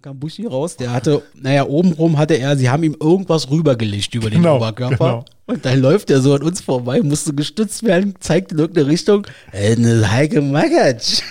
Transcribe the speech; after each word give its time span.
Kam 0.00 0.18
Buschi 0.20 0.46
raus, 0.46 0.76
der 0.76 0.92
hatte, 0.92 1.22
naja, 1.34 1.66
obenrum 1.66 2.18
hatte 2.18 2.34
er, 2.34 2.56
sie 2.56 2.70
haben 2.70 2.82
ihm 2.84 2.96
irgendwas 3.00 3.50
rübergelegt 3.50 4.14
über 4.14 4.30
den 4.30 4.42
Genau, 4.42 4.56
Oberkörper. 4.56 4.96
genau. 4.96 5.24
Und 5.46 5.64
dann 5.64 5.80
läuft 5.80 6.10
er 6.10 6.20
so 6.20 6.34
an 6.34 6.42
uns 6.42 6.60
vorbei, 6.60 7.00
musste 7.02 7.34
gestützt 7.34 7.82
werden, 7.82 8.14
zeigt 8.20 8.52
in 8.52 8.58
irgendeine 8.58 8.86
Richtung. 8.86 9.26
Äh, 9.52 9.74
ne 9.76 10.08
Heike 10.10 10.40
Magatsch. 10.40 11.22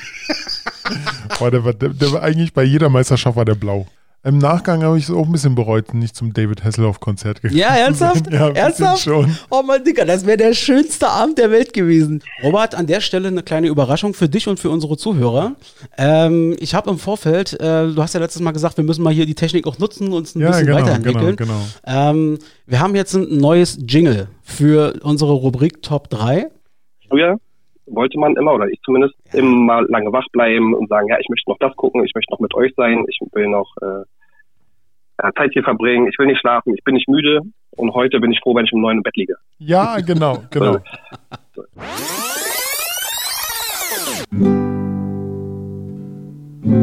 Aber 1.29 1.51
der 1.51 1.63
war, 1.63 1.73
der, 1.73 1.89
der 1.89 2.11
war 2.11 2.23
eigentlich 2.23 2.51
bei 2.53 2.63
jeder 2.63 2.89
Meisterschaft 2.89 3.37
war 3.37 3.45
der 3.45 3.55
blau. 3.55 3.87
Im 4.27 4.39
Nachgang 4.39 4.83
habe 4.83 4.97
ich 4.97 5.05
es 5.05 5.11
auch 5.15 5.25
ein 5.25 5.31
bisschen 5.31 5.55
bereut, 5.55 5.93
nicht 5.93 6.13
zum 6.15 6.33
David 6.33 6.61
Hasselhoff-Konzert 6.63 7.41
gegangen 7.41 7.57
Ja, 7.59 7.73
zu 7.73 7.79
ernsthaft? 7.79 8.25
sein. 8.25 8.33
Ja, 8.33 8.49
ernsthaft? 8.49 9.01
schon. 9.03 9.37
Oh 9.49 9.61
mein 9.65 9.83
Dicker, 9.85 10.03
das 10.05 10.25
wäre 10.25 10.35
der 10.35 10.53
schönste 10.53 11.07
Abend 11.07 11.37
der 11.37 11.49
Welt 11.49 11.71
gewesen. 11.71 12.21
Robert, 12.43 12.75
an 12.75 12.87
der 12.87 12.99
Stelle 12.99 13.29
eine 13.29 13.41
kleine 13.41 13.67
Überraschung 13.67 14.13
für 14.13 14.27
dich 14.27 14.49
und 14.49 14.59
für 14.59 14.69
unsere 14.69 14.97
Zuhörer. 14.97 15.55
Ähm, 15.97 16.57
ich 16.59 16.75
habe 16.75 16.89
im 16.89 16.97
Vorfeld, 16.97 17.53
äh, 17.53 17.87
du 17.87 17.95
hast 18.01 18.15
ja 18.15 18.19
letztes 18.19 18.41
Mal 18.41 18.51
gesagt, 18.51 18.75
wir 18.75 18.83
müssen 18.83 19.01
mal 19.01 19.13
hier 19.13 19.25
die 19.25 19.35
Technik 19.35 19.65
auch 19.65 19.79
nutzen 19.79 20.07
und 20.07 20.13
uns 20.13 20.35
ein 20.35 20.41
Ja, 20.41 20.49
bisschen 20.49 20.65
genau, 20.67 20.79
weiterentwickeln. 20.79 21.35
genau, 21.37 21.53
genau. 21.85 22.09
Ähm, 22.11 22.39
wir 22.65 22.79
haben 22.81 22.95
jetzt 22.95 23.13
ein 23.13 23.37
neues 23.37 23.79
Jingle 23.87 24.27
für 24.43 24.93
unsere 25.03 25.31
Rubrik 25.31 25.81
Top 25.81 26.09
3. 26.09 26.47
Früher 27.09 27.37
wollte 27.85 28.19
man 28.19 28.35
immer, 28.35 28.53
oder 28.55 28.67
ich 28.67 28.81
zumindest, 28.83 29.15
immer 29.31 29.81
lange 29.83 30.11
wach 30.11 30.25
bleiben 30.33 30.73
und 30.73 30.89
sagen, 30.89 31.07
ja, 31.07 31.15
ich 31.21 31.29
möchte 31.29 31.49
noch 31.49 31.57
das 31.59 31.73
gucken, 31.77 32.03
ich 32.03 32.11
möchte 32.13 32.33
noch 32.33 32.41
mit 32.41 32.53
euch 32.53 32.73
sein, 32.75 33.05
ich 33.07 33.17
will 33.31 33.47
noch 33.47 33.71
äh, 33.81 34.03
Zeit 35.35 35.51
hier 35.53 35.63
verbringen, 35.63 36.07
ich 36.07 36.17
will 36.19 36.27
nicht 36.27 36.39
schlafen, 36.39 36.73
ich 36.75 36.83
bin 36.83 36.95
nicht 36.95 37.09
müde 37.09 37.41
und 37.71 37.93
heute 37.93 38.19
bin 38.19 38.31
ich 38.31 38.39
froh, 38.39 38.55
wenn 38.55 38.65
ich 38.65 38.73
um 38.73 38.81
neun 38.81 38.97
im 38.97 39.03
Bett 39.03 39.15
liege. 39.15 39.35
Ja, 39.57 39.99
genau, 39.99 40.43
genau. 40.49 40.77
Dienstags 41.57 41.71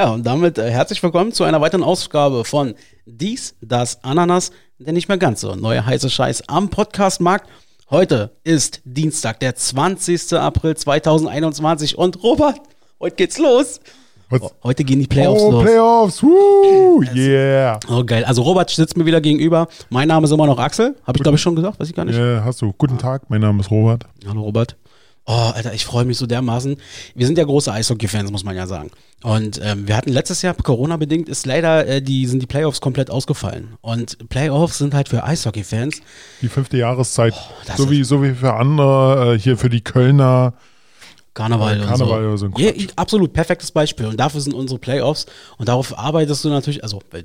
Ja, 0.00 0.12
und 0.12 0.24
damit 0.24 0.56
äh, 0.56 0.70
herzlich 0.70 1.02
willkommen 1.02 1.30
zu 1.30 1.44
einer 1.44 1.60
weiteren 1.60 1.82
Ausgabe 1.82 2.46
von 2.46 2.74
Dies, 3.04 3.54
das 3.60 4.02
Ananas, 4.02 4.50
der 4.78 4.94
nicht 4.94 5.08
mehr 5.08 5.18
ganz 5.18 5.42
so 5.42 5.54
neue 5.54 5.84
heiße 5.84 6.08
Scheiß 6.08 6.48
am 6.48 6.70
Podcastmarkt. 6.70 7.46
Heute 7.90 8.30
ist 8.42 8.80
Dienstag, 8.86 9.40
der 9.40 9.56
20. 9.56 10.32
April 10.38 10.74
2021 10.74 11.98
und 11.98 12.22
Robert, 12.22 12.62
heute 12.98 13.16
geht's 13.16 13.36
los. 13.36 13.80
Was? 14.30 14.40
Heute 14.62 14.84
gehen 14.84 15.00
die 15.00 15.06
Playoffs 15.06 15.42
oh, 15.42 15.50
los. 15.50 15.64
Playoffs, 15.64 16.22
woo, 16.22 17.02
yeah. 17.14 17.78
Oh, 17.90 18.02
geil. 18.02 18.24
Also 18.24 18.40
Robert 18.40 18.70
sitzt 18.70 18.96
mir 18.96 19.04
wieder 19.04 19.20
gegenüber. 19.20 19.68
Mein 19.90 20.08
Name 20.08 20.24
ist 20.24 20.30
immer 20.30 20.46
noch 20.46 20.58
Axel. 20.58 20.96
Habe 21.06 21.18
ich, 21.18 21.22
glaube 21.22 21.36
ich, 21.36 21.42
schon 21.42 21.56
gesagt? 21.56 21.78
Weiß 21.78 21.90
ich 21.90 21.94
gar 21.94 22.06
nicht. 22.06 22.16
Ja, 22.16 22.42
hast 22.42 22.62
du. 22.62 22.72
Guten 22.78 22.96
Tag, 22.96 23.28
mein 23.28 23.42
Name 23.42 23.60
ist 23.60 23.70
Robert. 23.70 24.06
Hallo 24.26 24.40
Robert. 24.44 24.76
Oh, 25.26 25.32
Alter, 25.54 25.72
ich 25.74 25.84
freue 25.84 26.04
mich 26.04 26.16
so 26.18 26.26
dermaßen. 26.26 26.76
Wir 27.14 27.26
sind 27.26 27.38
ja 27.38 27.44
große 27.44 27.70
Eishockey-Fans, 27.72 28.32
muss 28.32 28.42
man 28.42 28.56
ja 28.56 28.66
sagen. 28.66 28.90
Und 29.22 29.60
ähm, 29.62 29.86
wir 29.86 29.96
hatten 29.96 30.10
letztes 30.10 30.42
Jahr, 30.42 30.54
Corona-bedingt, 30.54 31.28
ist 31.28 31.46
leider, 31.46 31.86
äh, 31.86 32.02
die, 32.02 32.26
sind 32.26 32.40
die 32.42 32.46
Playoffs 32.46 32.80
komplett 32.80 33.10
ausgefallen. 33.10 33.76
Und 33.82 34.28
Playoffs 34.28 34.78
sind 34.78 34.92
halt 34.94 35.08
für 35.08 35.22
Eishockey-Fans. 35.22 36.00
Die 36.42 36.48
fünfte 36.48 36.78
Jahreszeit. 36.78 37.34
Oh, 37.36 37.72
so, 37.76 37.90
wie, 37.90 38.02
so 38.02 38.22
wie 38.24 38.32
für 38.32 38.54
andere, 38.54 39.34
äh, 39.34 39.38
hier 39.38 39.56
für 39.56 39.68
die 39.70 39.82
Kölner. 39.82 40.54
Karneval, 41.34 41.76
Ja, 41.76 41.82
und 41.82 41.88
Karneval 41.88 42.22
so. 42.22 42.28
oder 42.28 42.38
so 42.38 42.46
ein 42.46 42.54
ja, 42.56 42.72
absolut 42.96 43.32
perfektes 43.32 43.70
Beispiel. 43.70 44.06
Und 44.06 44.18
dafür 44.18 44.40
sind 44.40 44.54
unsere 44.54 44.80
Playoffs. 44.80 45.26
Und 45.58 45.68
darauf 45.68 45.96
arbeitest 45.96 46.44
du 46.44 46.48
natürlich, 46.48 46.82
also 46.82 47.00
äh, 47.12 47.22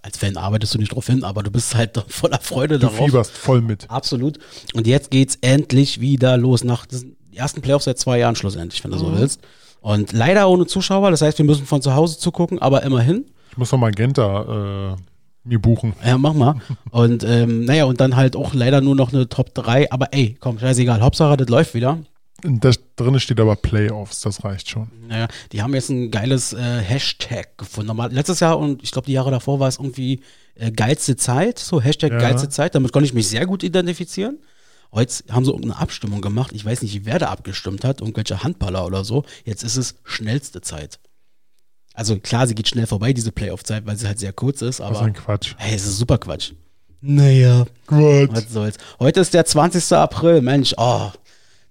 als 0.00 0.16
Fan 0.16 0.36
arbeitest 0.36 0.74
du 0.74 0.78
nicht 0.78 0.94
drauf 0.94 1.06
hin, 1.06 1.22
aber 1.22 1.42
du 1.42 1.50
bist 1.50 1.74
halt 1.74 2.02
voller 2.08 2.40
Freude 2.40 2.78
Du 2.78 2.86
darauf. 2.86 3.04
fieberst 3.04 3.30
voll 3.32 3.60
mit. 3.60 3.90
Absolut. 3.90 4.38
Und 4.74 4.86
jetzt 4.86 5.10
geht's 5.10 5.36
endlich 5.42 6.00
wieder 6.00 6.36
los. 6.38 6.64
Nach 6.64 6.86
ersten 7.34 7.60
Playoffs 7.62 7.84
seit 7.86 7.98
zwei 7.98 8.18
Jahren 8.18 8.36
schlussendlich, 8.36 8.82
wenn 8.84 8.90
du 8.90 8.96
Mhm. 8.98 9.00
so 9.00 9.12
willst. 9.16 9.40
Und 9.80 10.12
leider 10.12 10.48
ohne 10.48 10.66
Zuschauer. 10.66 11.10
Das 11.10 11.22
heißt, 11.22 11.38
wir 11.38 11.44
müssen 11.44 11.66
von 11.66 11.82
zu 11.82 11.94
Hause 11.94 12.18
zugucken, 12.18 12.60
aber 12.60 12.82
immerhin. 12.84 13.24
Ich 13.50 13.56
muss 13.58 13.72
noch 13.72 13.78
mal 13.78 13.86
Magenta 13.90 14.94
äh, 14.94 14.96
mir 15.44 15.58
buchen. 15.60 15.94
Ja, 16.06 16.18
mach 16.18 16.34
mal. 16.34 16.54
Und 16.92 17.24
ähm, 17.24 17.64
naja, 17.64 17.84
und 17.86 18.00
dann 18.00 18.14
halt 18.16 18.36
auch 18.36 18.54
leider 18.54 18.80
nur 18.80 18.94
noch 18.94 19.12
eine 19.12 19.28
Top 19.28 19.54
3. 19.54 19.90
Aber 19.90 20.12
ey, 20.12 20.36
komm, 20.38 20.58
scheißegal. 20.58 21.00
Hauptsache, 21.02 21.36
das 21.36 21.48
läuft 21.48 21.74
wieder. 21.74 21.98
Da 22.44 22.70
drin 22.96 23.20
steht 23.20 23.38
aber 23.38 23.54
Playoffs, 23.56 24.20
das 24.20 24.42
reicht 24.44 24.68
schon. 24.68 24.88
Naja, 25.06 25.28
die 25.52 25.62
haben 25.62 25.74
jetzt 25.74 25.90
ein 25.90 26.10
geiles 26.10 26.52
äh, 26.52 26.58
Hashtag 26.80 27.56
gefunden. 27.56 27.86
Normal, 27.88 28.12
letztes 28.12 28.40
Jahr 28.40 28.58
und 28.58 28.82
ich 28.82 28.90
glaube 28.90 29.06
die 29.06 29.12
Jahre 29.12 29.30
davor 29.30 29.60
war 29.60 29.68
es 29.68 29.78
irgendwie 29.78 30.22
äh, 30.56 30.72
geilste 30.72 31.14
Zeit, 31.16 31.60
so 31.60 31.80
Hashtag 31.80 32.10
Ja. 32.12 32.18
geilste 32.18 32.48
Zeit. 32.48 32.74
Damit 32.74 32.92
konnte 32.92 33.06
ich 33.06 33.14
mich 33.14 33.28
sehr 33.28 33.46
gut 33.46 33.62
identifizieren. 33.62 34.38
Heute 34.92 35.24
haben 35.30 35.44
sie 35.44 35.50
irgendeine 35.50 35.78
Abstimmung 35.80 36.20
gemacht. 36.20 36.52
Ich 36.54 36.64
weiß 36.64 36.82
nicht, 36.82 37.04
wer 37.06 37.18
da 37.18 37.28
abgestimmt 37.28 37.84
hat, 37.84 38.00
irgendwelche 38.00 38.42
Handballer 38.42 38.84
oder 38.86 39.04
so. 39.04 39.24
Jetzt 39.44 39.62
ist 39.64 39.76
es 39.76 39.94
schnellste 40.04 40.60
Zeit. 40.60 40.98
Also 41.94 42.18
klar, 42.18 42.46
sie 42.46 42.54
geht 42.54 42.68
schnell 42.68 42.86
vorbei, 42.86 43.12
diese 43.12 43.32
Playoff-Zeit, 43.32 43.86
weil 43.86 43.96
sie 43.96 44.06
halt 44.06 44.18
sehr 44.18 44.32
kurz 44.32 44.62
ist, 44.62 44.80
Was 44.80 44.88
aber 44.88 45.02
ein 45.02 45.12
Quatsch. 45.14 45.54
hey, 45.58 45.74
es 45.74 45.84
ist 45.86 45.98
super 45.98 46.18
Quatsch. 46.18 46.52
Naja, 47.00 47.64
Gut. 47.86 48.30
was 48.32 48.50
soll's. 48.50 48.76
Heute 49.00 49.20
ist 49.20 49.34
der 49.34 49.44
20. 49.44 49.92
April, 49.96 50.40
Mensch, 50.40 50.74
oh, 50.76 51.10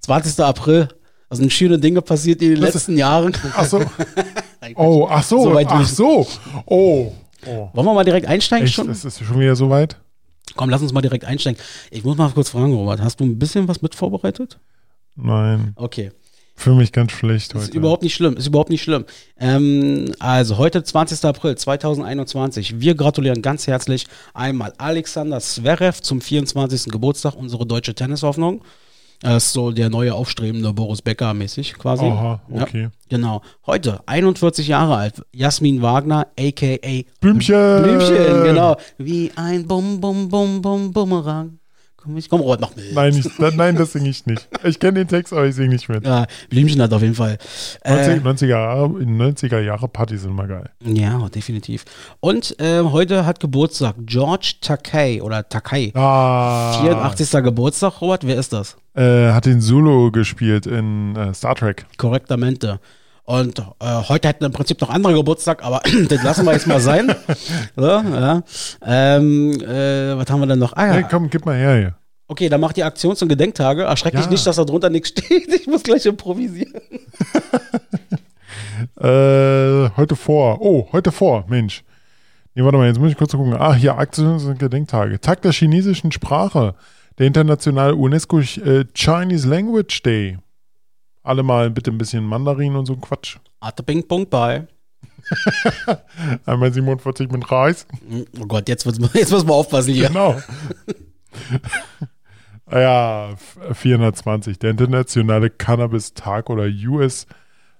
20. 0.01 0.43
April. 0.43 0.89
Da 1.29 1.35
sind 1.37 1.53
schöne 1.53 1.79
Dinge 1.79 2.01
passiert 2.01 2.41
in 2.41 2.49
den 2.55 2.59
Das 2.61 2.69
ist- 2.69 2.75
letzten 2.75 2.97
Jahren. 2.97 3.35
Ach 3.55 3.65
so. 3.65 3.79
Quatsch. 4.59 4.73
Oh, 4.75 5.07
ach 5.09 5.23
so. 5.23 5.43
So 5.43 5.53
weit 5.53 5.67
ach 5.69 5.87
so. 5.87 6.27
Oh. 6.65 7.13
oh. 7.45 7.69
Wollen 7.73 7.85
wir 7.87 7.93
mal 7.93 8.03
direkt 8.03 8.27
einsteigen 8.27 8.65
Echt? 8.65 8.75
schon? 8.75 8.87
Das 8.87 9.05
ist 9.05 9.23
schon 9.23 9.39
wieder 9.39 9.55
so 9.55 9.69
weit? 9.69 9.95
Komm, 10.55 10.69
lass 10.69 10.81
uns 10.81 10.93
mal 10.93 11.01
direkt 11.01 11.25
einsteigen. 11.25 11.59
Ich 11.89 12.03
muss 12.03 12.17
mal 12.17 12.29
kurz 12.31 12.49
fragen, 12.49 12.73
Robert, 12.73 13.01
hast 13.01 13.19
du 13.19 13.25
ein 13.25 13.39
bisschen 13.39 13.67
was 13.67 13.81
mit 13.81 13.95
vorbereitet? 13.95 14.59
Nein. 15.15 15.73
Okay. 15.75 16.11
Für 16.55 16.75
mich 16.75 16.91
ganz 16.91 17.11
schlecht 17.11 17.53
Ist 17.53 17.67
heute. 17.69 17.77
überhaupt 17.77 18.03
nicht 18.03 18.13
schlimm, 18.13 18.37
ist 18.37 18.45
überhaupt 18.45 18.69
nicht 18.69 18.83
schlimm. 18.83 19.05
Ähm, 19.39 20.13
also 20.19 20.57
heute 20.57 20.83
20. 20.83 21.25
April 21.25 21.55
2021. 21.57 22.79
Wir 22.79 22.93
gratulieren 22.93 23.41
ganz 23.41 23.65
herzlich 23.65 24.05
einmal 24.33 24.73
Alexander 24.77 25.39
Zverev 25.39 26.01
zum 26.01 26.21
24. 26.21 26.91
Geburtstag, 26.91 27.35
unsere 27.35 27.65
deutsche 27.65 27.95
Tennishoffnung. 27.95 28.61
Er 29.23 29.37
ist 29.37 29.53
so 29.53 29.71
der 29.71 29.89
neue 29.89 30.13
aufstrebende 30.15 30.73
Boris 30.73 31.01
Becker 31.01 31.33
mäßig 31.33 31.75
quasi. 31.77 32.05
Aha, 32.05 32.41
Ja, 32.49 32.61
okay. 32.63 32.89
genau. 33.07 33.41
Heute 33.67 33.99
41 34.07 34.67
Jahre 34.67 34.95
alt, 34.95 35.21
Jasmin 35.31 35.81
Wagner, 35.81 36.27
aka 36.39 37.03
Blümchen. 37.19 37.83
Blümchen, 37.83 38.43
genau. 38.43 38.77
Wie 38.97 39.31
ein 39.35 39.67
Bum 39.67 40.01
Bum 40.01 40.27
Bum 40.29 40.61
Bum 40.61 40.91
Bumerang. 40.91 41.59
Komm, 42.03 42.17
ich 42.17 42.29
komm, 42.29 42.41
Robert, 42.41 42.61
mach 42.61 42.75
mit. 42.75 42.93
Nein, 42.93 43.15
ich, 43.15 43.27
da- 43.37 43.51
nein, 43.51 43.75
das 43.75 43.91
singe 43.91 44.09
ich 44.09 44.25
nicht. 44.25 44.47
Ich 44.63 44.79
kenne 44.79 44.93
den 44.93 45.07
Text, 45.07 45.33
aber 45.33 45.45
ich 45.45 45.53
singe 45.55 45.69
nicht 45.69 45.87
mit. 45.87 46.03
Ja, 46.05 46.25
Blümchen 46.49 46.81
hat 46.81 46.91
auf 46.93 47.01
jeden 47.01 47.13
Fall. 47.13 47.37
90, 47.85 48.23
90er, 48.23 48.45
Jahre, 48.47 48.85
90er 48.87 49.59
Jahre 49.59 49.87
Partys 49.87 50.21
sind 50.23 50.31
immer 50.31 50.47
geil. 50.47 50.69
Ja, 50.83 51.29
definitiv. 51.29 51.85
Und 52.19 52.59
äh, 52.59 52.81
heute 52.81 53.25
hat 53.25 53.39
Geburtstag 53.39 53.95
George 53.99 54.53
Takei 54.61 55.21
oder 55.21 55.47
Takei. 55.47 55.91
Ah. 55.93 56.81
84. 56.81 57.43
Geburtstag, 57.43 58.01
Robert, 58.01 58.25
wer 58.25 58.37
ist 58.37 58.51
das? 58.51 58.77
Äh, 58.95 59.31
hat 59.31 59.45
den 59.45 59.61
Solo 59.61 60.11
gespielt 60.11 60.65
in 60.65 61.15
äh, 61.15 61.33
Star 61.35 61.55
Trek. 61.55 61.85
Korrektamente. 61.97 62.79
Und 63.31 63.59
äh, 63.59 63.63
heute 64.09 64.27
hätten 64.27 64.43
im 64.43 64.51
Prinzip 64.51 64.81
noch 64.81 64.89
andere 64.89 65.13
Geburtstag, 65.13 65.63
aber 65.63 65.81
das 66.09 66.21
lassen 66.21 66.45
wir 66.45 66.51
jetzt 66.51 66.67
mal 66.67 66.81
sein. 66.81 67.15
so, 67.77 67.87
ja. 67.87 68.43
ähm, 68.85 69.53
äh, 69.61 70.17
was 70.17 70.29
haben 70.29 70.41
wir 70.41 70.47
denn 70.47 70.59
noch? 70.59 70.73
Ah, 70.73 70.87
ja. 70.87 70.93
Hey, 70.95 71.05
komm, 71.09 71.29
gib 71.29 71.45
mal 71.45 71.55
her 71.55 71.77
hier. 71.77 71.95
Okay, 72.27 72.49
dann 72.49 72.59
macht 72.59 72.75
die 72.75 72.83
Aktions- 72.83 73.21
und 73.21 73.29
Gedenktage. 73.29 73.83
Erschreck 73.83 74.13
dich 74.15 74.25
Ja. 74.25 74.29
nicht, 74.29 74.45
dass 74.45 74.57
da 74.57 74.65
drunter 74.65 74.89
nichts 74.89 75.09
steht. 75.09 75.47
Ich 75.47 75.65
muss 75.67 75.83
gleich 75.83 76.05
improvisieren. 76.05 76.73
Äh, 78.99 79.89
heute 79.95 80.15
vor. 80.15 80.59
Oh, 80.61 80.87
heute 80.91 81.11
vor, 81.11 81.45
Mensch. 81.47 81.83
Nee, 82.55 82.63
warte 82.63 82.77
mal, 82.77 82.87
jetzt 82.87 82.99
muss 82.99 83.11
ich 83.11 83.17
kurz 83.17 83.31
gucken. 83.31 83.53
Ah, 83.53 83.73
hier, 83.73 83.97
Aktions- 83.97 84.45
und 84.45 84.59
Gedenktage. 84.59 85.19
Tag 85.21 85.41
der 85.43 85.51
chinesischen 85.51 86.11
Sprache. 86.11 86.75
Der 87.17 87.27
internationale 87.27 87.95
UNESCO 87.95 88.39
äh, 88.39 88.85
Chinese 88.93 89.47
Language 89.47 90.01
Day. 90.03 90.37
Alle 91.23 91.43
mal 91.43 91.69
bitte 91.69 91.91
ein 91.91 91.97
bisschen 91.97 92.25
Mandarin 92.25 92.75
und 92.75 92.85
so 92.85 92.93
ein 92.93 93.01
Quatsch. 93.01 93.37
Arte 93.59 93.83
Ping 93.83 94.07
Pong 94.07 94.27
bei. 94.29 94.67
Einmal 96.45 96.73
47 96.73 97.31
mit 97.31 97.49
Reis. 97.51 97.85
Oh 98.39 98.45
Gott, 98.47 98.67
jetzt, 98.67 98.85
jetzt 99.13 99.31
müssen 99.31 99.47
wir 99.47 99.53
aufpassen 99.53 99.93
hier. 99.93 100.07
Genau. 100.07 100.35
Ja, 102.71 103.31
f- 103.31 103.57
420. 103.73 104.57
Der 104.59 104.71
internationale 104.71 105.49
Cannabis-Tag 105.49 106.49
oder 106.49 106.67
US 106.87 107.27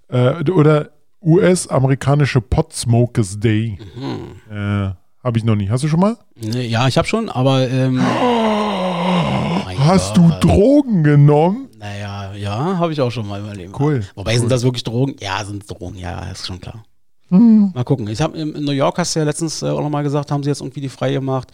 äh, 0.10 0.50
oder 0.52 0.90
US-amerikanische 1.22 2.42
Pot 2.42 2.74
Smokers 2.74 3.40
Day. 3.40 3.78
Mhm. 3.96 4.54
Äh, 4.54 4.92
Habe 5.24 5.38
ich 5.38 5.44
noch 5.46 5.56
nicht. 5.56 5.70
Hast 5.72 5.84
du 5.84 5.88
schon 5.88 6.00
mal? 6.02 6.18
Ja, 6.36 6.88
ich 6.88 6.98
habe 6.98 7.08
schon, 7.08 7.30
aber. 7.30 7.70
Ähm, 7.70 7.96
mein 9.66 9.80
Hast 9.80 10.16
Gott. 10.16 10.44
du 10.44 10.48
Drogen 10.48 11.04
genommen? 11.04 11.70
Naja, 11.82 12.34
ja, 12.36 12.78
habe 12.78 12.94
ich 12.94 13.02
auch 13.02 13.10
schon 13.10 13.28
mal 13.28 13.40
in 13.40 13.46
meinem 13.48 13.58
Leben. 13.58 13.74
Cool. 13.78 14.06
Wobei 14.14 14.38
sind 14.38 14.52
das 14.52 14.62
wirklich 14.62 14.84
Drogen? 14.84 15.16
Ja, 15.20 15.44
sind 15.44 15.68
Drogen, 15.68 15.98
ja, 15.98 16.30
ist 16.30 16.46
schon 16.46 16.62
klar. 16.62 16.86
Hm. 17.30 17.72
Mal 17.74 17.84
gucken. 17.86 18.08
Ich 18.10 18.22
habe 18.22 18.38
in 18.38 18.52
New 18.64 18.72
York 18.72 19.00
hast 19.00 19.16
du 19.16 19.20
ja 19.20 19.26
letztens 19.26 19.64
äh, 19.64 19.68
auch 19.70 19.82
nochmal 19.82 20.04
gesagt, 20.04 20.30
haben 20.30 20.44
sie 20.44 20.50
jetzt 20.50 20.62
irgendwie 20.62 20.82
die 20.82 20.90
frei 20.90 21.12
gemacht. 21.14 21.48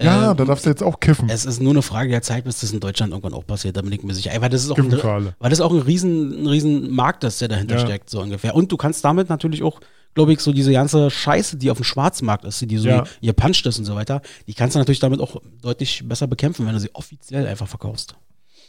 Ja, 0.00 0.30
Ähm, 0.30 0.36
da 0.38 0.44
darfst 0.46 0.64
du 0.64 0.70
jetzt 0.70 0.82
auch 0.82 1.00
kiffen. 1.00 1.28
Es 1.28 1.44
ist 1.44 1.60
nur 1.60 1.72
eine 1.72 1.82
Frage 1.82 2.08
der 2.08 2.22
Zeit, 2.22 2.44
bis 2.44 2.60
das 2.60 2.72
in 2.72 2.80
Deutschland 2.80 3.12
irgendwann 3.12 3.34
auch 3.34 3.46
passiert. 3.46 3.76
Da 3.76 3.82
bin 3.82 3.92
ich 3.92 4.02
mir 4.02 4.14
sicher. 4.14 4.32
Ey, 4.32 4.40
Weil 4.40 4.48
das 4.48 4.64
ist 4.64 4.70
auch 4.70 4.78
ein, 4.78 4.90
weil 5.38 5.50
das 5.50 5.60
auch 5.60 5.72
ein 5.72 5.80
riesen, 5.80 6.44
ein 6.44 6.46
riesen 6.46 6.90
Markt 6.90 7.22
ist, 7.24 7.42
der 7.42 7.48
dahinter 7.48 7.74
Ja. 7.74 7.80
steckt, 7.80 8.08
so 8.08 8.22
ungefähr. 8.22 8.54
Und 8.54 8.72
du 8.72 8.76
kannst 8.78 9.04
damit 9.04 9.28
natürlich 9.28 9.62
auch, 9.64 9.80
glaube 10.14 10.32
ich, 10.32 10.40
so 10.40 10.52
diese 10.52 10.72
ganze 10.72 11.10
Scheiße, 11.10 11.56
die 11.58 11.70
auf 11.70 11.76
dem 11.78 11.84
Schwarzmarkt 11.84 12.44
ist, 12.46 12.60
die 12.62 12.78
so 12.78 12.88
Ja. 12.88 13.04
ihr 13.20 13.32
Punch 13.34 13.66
ist 13.66 13.78
und 13.78 13.84
so 13.84 13.96
weiter, 13.96 14.22
die 14.46 14.54
kannst 14.54 14.76
du 14.76 14.78
natürlich 14.78 15.00
damit 15.00 15.20
auch 15.20 15.42
deutlich 15.60 16.08
besser 16.08 16.26
bekämpfen, 16.28 16.64
wenn 16.64 16.72
du 16.74 16.80
sie 16.80 16.94
offiziell 16.94 17.46
einfach 17.46 17.66
verkaufst. 17.68 18.14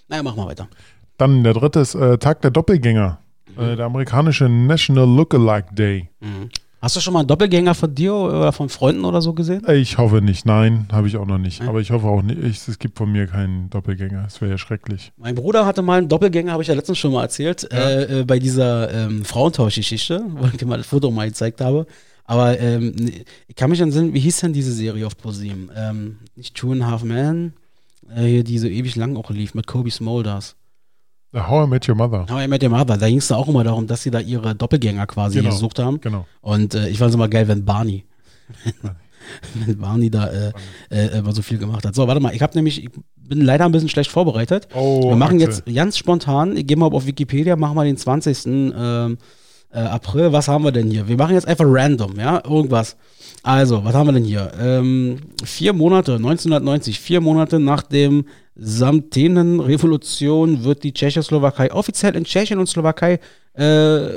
Naja, 0.07 0.23
mach 0.23 0.35
mal 0.35 0.47
weiter. 0.47 0.67
Dann 1.17 1.43
der 1.43 1.53
dritte 1.53 1.79
ist 1.79 1.95
äh, 1.95 2.17
Tag 2.17 2.41
der 2.41 2.51
Doppelgänger. 2.51 3.19
Mhm. 3.55 3.63
Äh, 3.63 3.75
der 3.75 3.85
amerikanische 3.85 4.49
National 4.49 5.07
Lookalike 5.07 5.73
Day. 5.73 6.09
Hast 6.81 6.95
du 6.95 6.99
schon 6.99 7.13
mal 7.13 7.21
einen 7.21 7.27
Doppelgänger 7.27 7.73
von 7.73 7.95
dir 7.95 8.13
oder 8.13 8.51
von 8.51 8.69
Freunden 8.69 9.05
oder 9.05 9.19
so 9.21 9.33
gesehen? 9.33 9.63
Äh, 9.65 9.77
Ich 9.77 9.97
hoffe 9.97 10.21
nicht. 10.21 10.45
Nein, 10.45 10.87
habe 10.91 11.07
ich 11.07 11.17
auch 11.17 11.25
noch 11.25 11.39
nicht. 11.39 11.61
Ja. 11.61 11.69
Aber 11.69 11.79
ich 11.79 11.89
hoffe 11.89 12.05
auch 12.05 12.21
nicht. 12.21 12.37
Ich, 12.43 12.67
es 12.67 12.77
gibt 12.77 12.97
von 12.97 13.11
mir 13.11 13.25
keinen 13.27 13.69
Doppelgänger. 13.71 14.23
Das 14.23 14.39
wäre 14.41 14.51
ja 14.51 14.57
schrecklich. 14.57 15.11
Mein 15.17 15.33
Bruder 15.35 15.65
hatte 15.65 15.81
mal 15.81 15.97
einen 15.97 16.09
Doppelgänger, 16.09 16.51
habe 16.51 16.61
ich 16.61 16.69
ja 16.69 16.75
letztens 16.75 16.99
schon 16.99 17.11
mal 17.11 17.23
erzählt, 17.23 17.71
äh, 17.71 18.19
äh, 18.19 18.23
bei 18.23 18.37
dieser 18.37 18.93
ähm, 18.93 19.25
Frauentauschgeschichte, 19.25 20.23
wo 20.29 20.45
ich 20.45 20.57
dir 20.57 20.67
mal 20.67 20.77
das 20.77 20.85
Foto 20.87 21.09
mal 21.09 21.27
gezeigt 21.27 21.61
habe. 21.61 21.87
Aber 22.25 22.59
ähm, 22.59 22.93
nee, 22.95 23.23
ich 23.47 23.55
kann 23.55 23.69
mich 23.69 23.79
entsinnen, 23.81 24.13
wie 24.13 24.19
hieß 24.19 24.41
denn 24.41 24.53
diese 24.53 24.71
Serie 24.71 25.07
auf 25.07 25.17
ProSieben? 25.17 25.71
Ähm, 25.75 26.17
nicht 26.35 26.55
Two 26.55 26.71
and 26.71 26.83
a 26.83 26.87
Half 26.91 27.03
Men, 27.03 27.53
äh, 28.15 28.25
hier, 28.25 28.43
die 28.43 28.59
so 28.59 28.67
ewig 28.67 28.95
lang 28.95 29.15
auch 29.15 29.29
lief 29.29 29.53
mit 29.55 29.65
Kobe 29.65 29.89
Smulders. 29.91 30.55
How 31.35 31.65
I 31.65 31.69
Met 31.69 31.87
Your 31.89 31.95
Mother. 31.95 32.25
Aber 32.29 32.47
mit 32.47 32.61
dem 32.61 32.71
Mother, 32.71 32.97
da 32.97 33.07
ging 33.07 33.17
es 33.17 33.27
da 33.27 33.35
auch 33.35 33.47
immer 33.47 33.63
darum, 33.63 33.87
dass 33.87 34.03
sie 34.03 34.11
da 34.11 34.19
ihre 34.19 34.55
Doppelgänger 34.55 35.05
quasi 35.07 35.39
Genau. 35.39 35.49
gesucht 35.51 35.79
haben. 35.79 35.99
Genau. 36.01 36.25
Und 36.41 36.73
äh, 36.75 36.87
ich 36.89 36.97
fand 36.97 37.09
es 37.09 37.15
immer 37.15 37.27
geil, 37.27 37.47
wenn 37.47 37.65
Barney, 37.65 38.05
wenn 39.65 39.77
Barney 39.79 40.09
da 40.09 40.27
äh, 40.27 40.51
äh, 40.89 41.17
immer 41.17 41.31
so 41.33 41.41
viel 41.41 41.57
gemacht 41.57 41.85
hat. 41.85 41.95
So, 41.95 42.07
warte 42.07 42.21
mal, 42.21 42.33
ich 42.33 42.41
habe 42.41 42.53
nämlich, 42.55 42.83
ich 42.83 42.89
bin 43.17 43.41
leider 43.41 43.65
ein 43.65 43.71
bisschen 43.71 43.89
schlecht 43.89 44.11
vorbereitet. 44.11 44.67
Oh, 44.73 45.09
Wir 45.09 45.15
machen 45.15 45.41
Axel. 45.41 45.63
jetzt 45.65 45.75
ganz 45.75 45.97
spontan, 45.97 46.55
ich 46.57 46.67
gehe 46.67 46.77
mal 46.77 46.85
auf 46.91 47.05
Wikipedia, 47.05 47.55
machen 47.55 47.75
wir 47.75 47.83
den 47.83 47.97
20. 47.97 48.45
Ähm, 48.45 49.17
äh, 49.71 49.79
April. 49.79 50.31
Was 50.31 50.47
haben 50.47 50.63
wir 50.63 50.71
denn 50.71 50.89
hier? 50.89 51.07
Wir 51.07 51.17
machen 51.17 51.33
jetzt 51.33 51.47
einfach 51.47 51.65
random, 51.67 52.17
ja, 52.19 52.41
irgendwas. 52.45 52.95
Also, 53.45 53.85
was 53.85 53.93
haben 53.93 54.07
wir 54.07 54.13
denn 54.13 54.23
hier? 54.23 54.51
Ähm, 54.59 55.19
vier 55.43 55.73
Monate, 55.73 56.15
1990, 56.15 56.99
vier 56.99 57.21
Monate 57.21 57.59
nach 57.59 57.83
dem 57.83 58.25
Samtenen-Revolution 58.55 60.63
wird 60.63 60.83
die 60.83 60.93
Tschechoslowakei 60.93 61.71
offiziell 61.71 62.15
in 62.15 62.23
Tschechien 62.23 62.57
und 62.57 62.65
Slowakei 62.65 63.19
äh, 63.53 64.09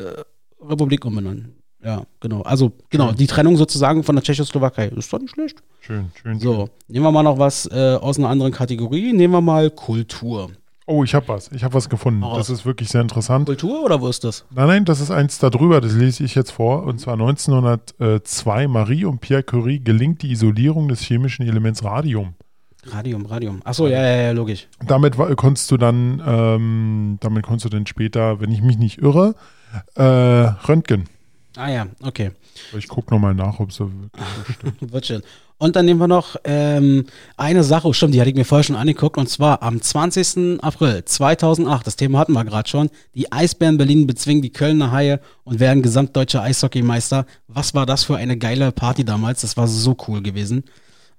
Republik 0.63 1.05
umbenannt. 1.05 1.51
Ja, 1.85 2.05
genau. 2.21 2.41
Also, 2.41 2.73
genau, 2.89 3.13
die 3.13 3.27
Trennung 3.27 3.59
sozusagen 3.59 4.03
von 4.03 4.17
der 4.17 4.23
Tschechoslowakei. 4.23 4.89
Ist 4.97 5.13
doch 5.13 5.19
nicht 5.19 5.35
schlecht. 5.35 5.63
Schön, 5.81 6.11
schön. 6.15 6.41
schön. 6.41 6.43
So, 6.57 6.71
nehmen 6.89 7.05
wir 7.05 7.13
mal 7.13 7.23
noch 7.23 7.39
was 7.39 7.71
äh, 7.71 7.99
aus 8.01 8.19
einer 8.19 8.31
anderen 8.31 8.53
Kategorie. 8.53 9.13
Nehmen 9.13 9.35
wir 9.35 9.43
mal 9.43 9.71
Kultur. 9.71 10.53
Oh, 10.91 11.05
ich 11.05 11.15
habe 11.15 11.29
was. 11.29 11.53
Ich 11.53 11.63
habe 11.65 11.75
was 11.75 11.89
gefunden. 11.91 12.25
Hau 12.25 12.37
Das 12.39 12.49
ist 12.49 12.65
wirklich 12.65 12.89
sehr 12.89 13.03
interessant. 13.03 13.45
Kultur 13.47 13.85
oder 13.85 14.01
wo 14.01 14.09
ist 14.09 14.25
das? 14.25 14.47
Nein, 14.55 14.67
nein, 14.69 14.85
das 14.87 15.01
ist 15.01 15.11
eins 15.11 15.39
darüber. 15.39 15.81
Das 15.83 15.93
lese 15.93 16.25
ich 16.25 16.35
jetzt 16.35 16.51
vor. 16.51 16.85
Und 16.85 16.99
zwar 16.99 17.15
1902. 17.15 18.69
Marie 18.69 19.05
und 19.05 19.21
Pierre 19.21 19.43
Curie 19.43 19.81
gelingt 19.81 20.23
die 20.23 20.31
Isolierung 20.33 20.89
des 20.89 21.01
chemischen 21.03 21.47
Elements 21.47 21.85
Radium. 21.85 22.35
Radium, 22.87 23.27
Radium. 23.27 23.61
Achso, 23.65 23.87
ja, 23.87 24.01
ja, 24.01 24.17
ja, 24.23 24.31
logisch. 24.33 24.67
Damit 24.87 25.19
wa- 25.19 25.35
konntest 25.35 25.71
du 25.71 25.77
dann, 25.77 26.23
ähm, 26.27 27.19
damit 27.21 27.43
konntest 27.43 27.67
du 27.67 27.69
dann 27.69 27.87
später, 27.87 28.41
wenn 28.41 28.51
ich 28.51 28.63
mich 28.63 28.79
nicht 28.79 28.99
irre, 29.03 29.35
äh, 29.95 30.03
Röntgen. 30.03 31.05
Ah 31.59 31.71
ja, 31.71 31.89
okay. 32.05 32.31
Ich 32.77 32.87
gucke 32.87 33.13
nochmal 33.13 33.35
nach, 33.35 33.59
ob 33.59 33.71
es 33.71 33.77
so 33.77 33.91
stimmt. 34.53 34.93
Wird 34.93 35.07
schön. 35.07 35.23
Und 35.59 35.75
dann 35.75 35.87
nehmen 35.87 35.99
wir 35.99 36.07
noch 36.07 36.37
ähm, 36.45 37.07
eine 37.37 37.65
Sache, 37.65 37.89
oh, 37.89 37.93
stimmt, 37.93 38.15
die 38.15 38.21
hatte 38.21 38.31
ich 38.31 38.37
mir 38.37 38.45
vorher 38.45 38.63
schon 38.63 38.77
angeguckt, 38.77 39.19
und 39.19 39.29
zwar 39.29 39.61
am 39.65 39.83
20. 39.83 40.63
April 40.63 41.05
2008, 41.05 41.85
das 41.85 41.97
Thema 41.97 42.21
hatten 42.21 42.33
wir 42.33 42.45
gerade 42.45 42.69
schon, 42.69 42.91
die 43.17 43.33
Eisbären 43.33 43.77
Berlin 43.77 44.07
bezwingen 44.07 44.41
die 44.41 44.53
Kölner 44.53 44.93
Haie 44.93 45.19
und 45.43 45.59
werden 45.59 45.83
gesamtdeutscher 45.83 46.43
Eishockeymeister. 46.43 47.27
Was 47.49 47.75
war 47.75 47.87
das 47.87 48.05
für 48.05 48.17
eine 48.17 48.37
geile 48.37 48.71
Party 48.71 49.05
damals? 49.05 49.41
Das 49.41 49.57
war 49.57 49.67
so 49.67 49.97
cool 50.07 50.23
gewesen. 50.23 50.63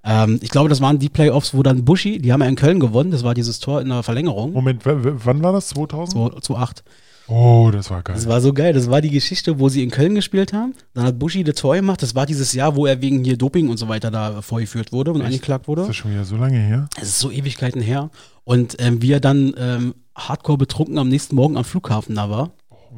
Ähm, 0.05 0.39
ich 0.41 0.51
glaube, 0.51 0.69
das 0.69 0.79
waren 0.79 0.99
die 0.99 1.09
Playoffs, 1.09 1.53
wo 1.53 1.63
dann 1.63 1.83
Buschi, 1.83 2.19
die 2.19 2.31
haben 2.31 2.41
ja 2.41 2.47
in 2.47 2.55
Köln 2.55 2.79
gewonnen, 2.79 3.11
das 3.11 3.25
war 3.25 3.33
dieses 3.33 3.59
Tor 3.59 3.81
in 3.81 3.89
der 3.89 4.03
Verlängerung, 4.03 4.53
Moment, 4.53 4.83
wann 4.85 5.43
war 5.43 5.51
das? 5.51 5.67
2000? 5.67 6.45
2008. 6.45 6.85
Oh, 7.29 7.69
das 7.71 7.91
war 7.91 8.01
geil. 8.01 8.15
Das 8.15 8.27
war 8.27 8.41
so 8.41 8.53
geil. 8.53 8.73
Das 8.73 8.89
war 8.89 9.01
die 9.01 9.11
Geschichte, 9.11 9.59
wo 9.59 9.69
sie 9.69 9.83
in 9.83 9.91
Köln 9.91 10.15
gespielt 10.15 10.51
haben. 10.51 10.73
Dann 10.95 11.03
hat 11.05 11.19
Buschi 11.19 11.43
das 11.43 11.55
Tor 11.55 11.75
gemacht. 11.75 12.01
Das 12.01 12.15
war 12.15 12.25
dieses 12.25 12.53
Jahr, 12.53 12.75
wo 12.75 12.87
er 12.87 13.01
wegen 13.01 13.23
hier 13.23 13.37
Doping 13.37 13.69
und 13.69 13.77
so 13.77 13.87
weiter 13.87 14.09
da 14.09 14.41
vorgeführt 14.41 14.91
wurde 14.91 15.11
und 15.11 15.21
angeklagt 15.21 15.67
wurde. 15.67 15.83
Ist 15.83 15.89
das 15.89 15.95
schon 15.95 16.11
wieder 16.11 16.25
so 16.25 16.37
lange 16.37 16.57
her? 16.57 16.89
Es 16.97 17.09
ist 17.09 17.19
so 17.19 17.29
Ewigkeiten 17.29 17.81
her. 17.81 18.09
Und 18.45 18.77
ähm, 18.79 19.01
wie 19.03 19.11
er 19.11 19.19
dann 19.19 19.53
ähm, 19.57 19.93
hardcore 20.15 20.57
betrunken 20.57 20.97
am 20.97 21.07
nächsten 21.07 21.35
Morgen 21.35 21.55
am 21.55 21.63
Flughafen 21.63 22.15
da 22.15 22.29
war. 22.31 22.51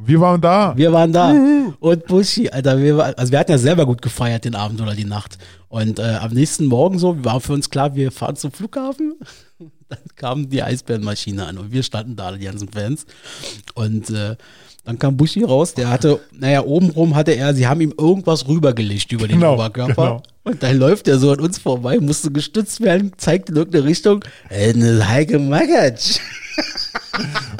Wir 0.04 0.22
waren 0.22 0.40
da. 0.40 0.78
Wir 0.78 0.94
waren 0.94 1.12
da. 1.12 1.36
Und 1.80 2.08
Buschi, 2.08 2.50
Alter, 2.50 2.80
wir, 2.80 2.98
war, 2.98 3.14
also 3.18 3.32
wir 3.32 3.40
hatten 3.40 3.52
ja 3.52 3.58
selber 3.58 3.86
gut 3.86 4.02
gefeiert 4.02 4.46
den 4.46 4.56
Abend 4.56 4.80
oder 4.80 4.96
die 4.96 5.06
Nacht. 5.06 5.38
Und 5.72 6.00
äh, 6.00 6.18
am 6.20 6.34
nächsten 6.34 6.66
Morgen 6.66 7.00
so, 7.00 7.24
war 7.24 7.40
für 7.40 7.54
uns 7.54 7.70
klar, 7.70 7.96
wir 7.96 8.12
fahren 8.12 8.36
zum 8.36 8.52
Flughafen. 8.52 9.16
Dann 9.88 10.00
kam 10.18 10.50
die 10.50 10.62
Eisbärenmaschine 10.62 11.46
an 11.46 11.58
und 11.58 11.72
wir 11.72 11.82
standen 11.84 12.18
da, 12.18 12.34
die 12.34 12.44
ganzen 12.44 12.68
Fans. 12.68 13.06
Und 13.74 14.10
äh, 14.10 14.36
dann 14.84 14.98
kam 14.98 15.16
Buschi 15.18 15.44
raus, 15.44 15.74
der 15.74 15.90
hatte, 15.90 16.20
naja, 16.32 16.64
obenrum 16.64 17.16
hatte 17.16 17.32
er, 17.34 17.54
sie 17.54 17.68
haben 17.68 17.82
ihm 17.82 17.94
irgendwas 17.98 18.48
rübergelegt 18.48 19.12
über 19.12 19.28
den 19.28 19.40
Genau, 19.40 19.54
Oberkörper. 19.54 19.94
genau. 19.94 20.24
Und 20.44 20.64
dann 20.64 20.78
läuft 20.78 21.08
er 21.08 21.20
so 21.20 21.32
an 21.32 21.40
uns 21.40 21.60
vorbei, 21.60 22.00
musste 22.00 22.32
gestützt 22.32 22.82
werden, 22.82 23.12
zeigt 23.18 23.50
in 23.50 23.56
irgendeine 23.58 23.86
Richtung. 23.86 24.24
Äh, 24.50 24.74
ne 24.74 25.08
Heike 25.08 25.38
Magatsch. 25.40 26.18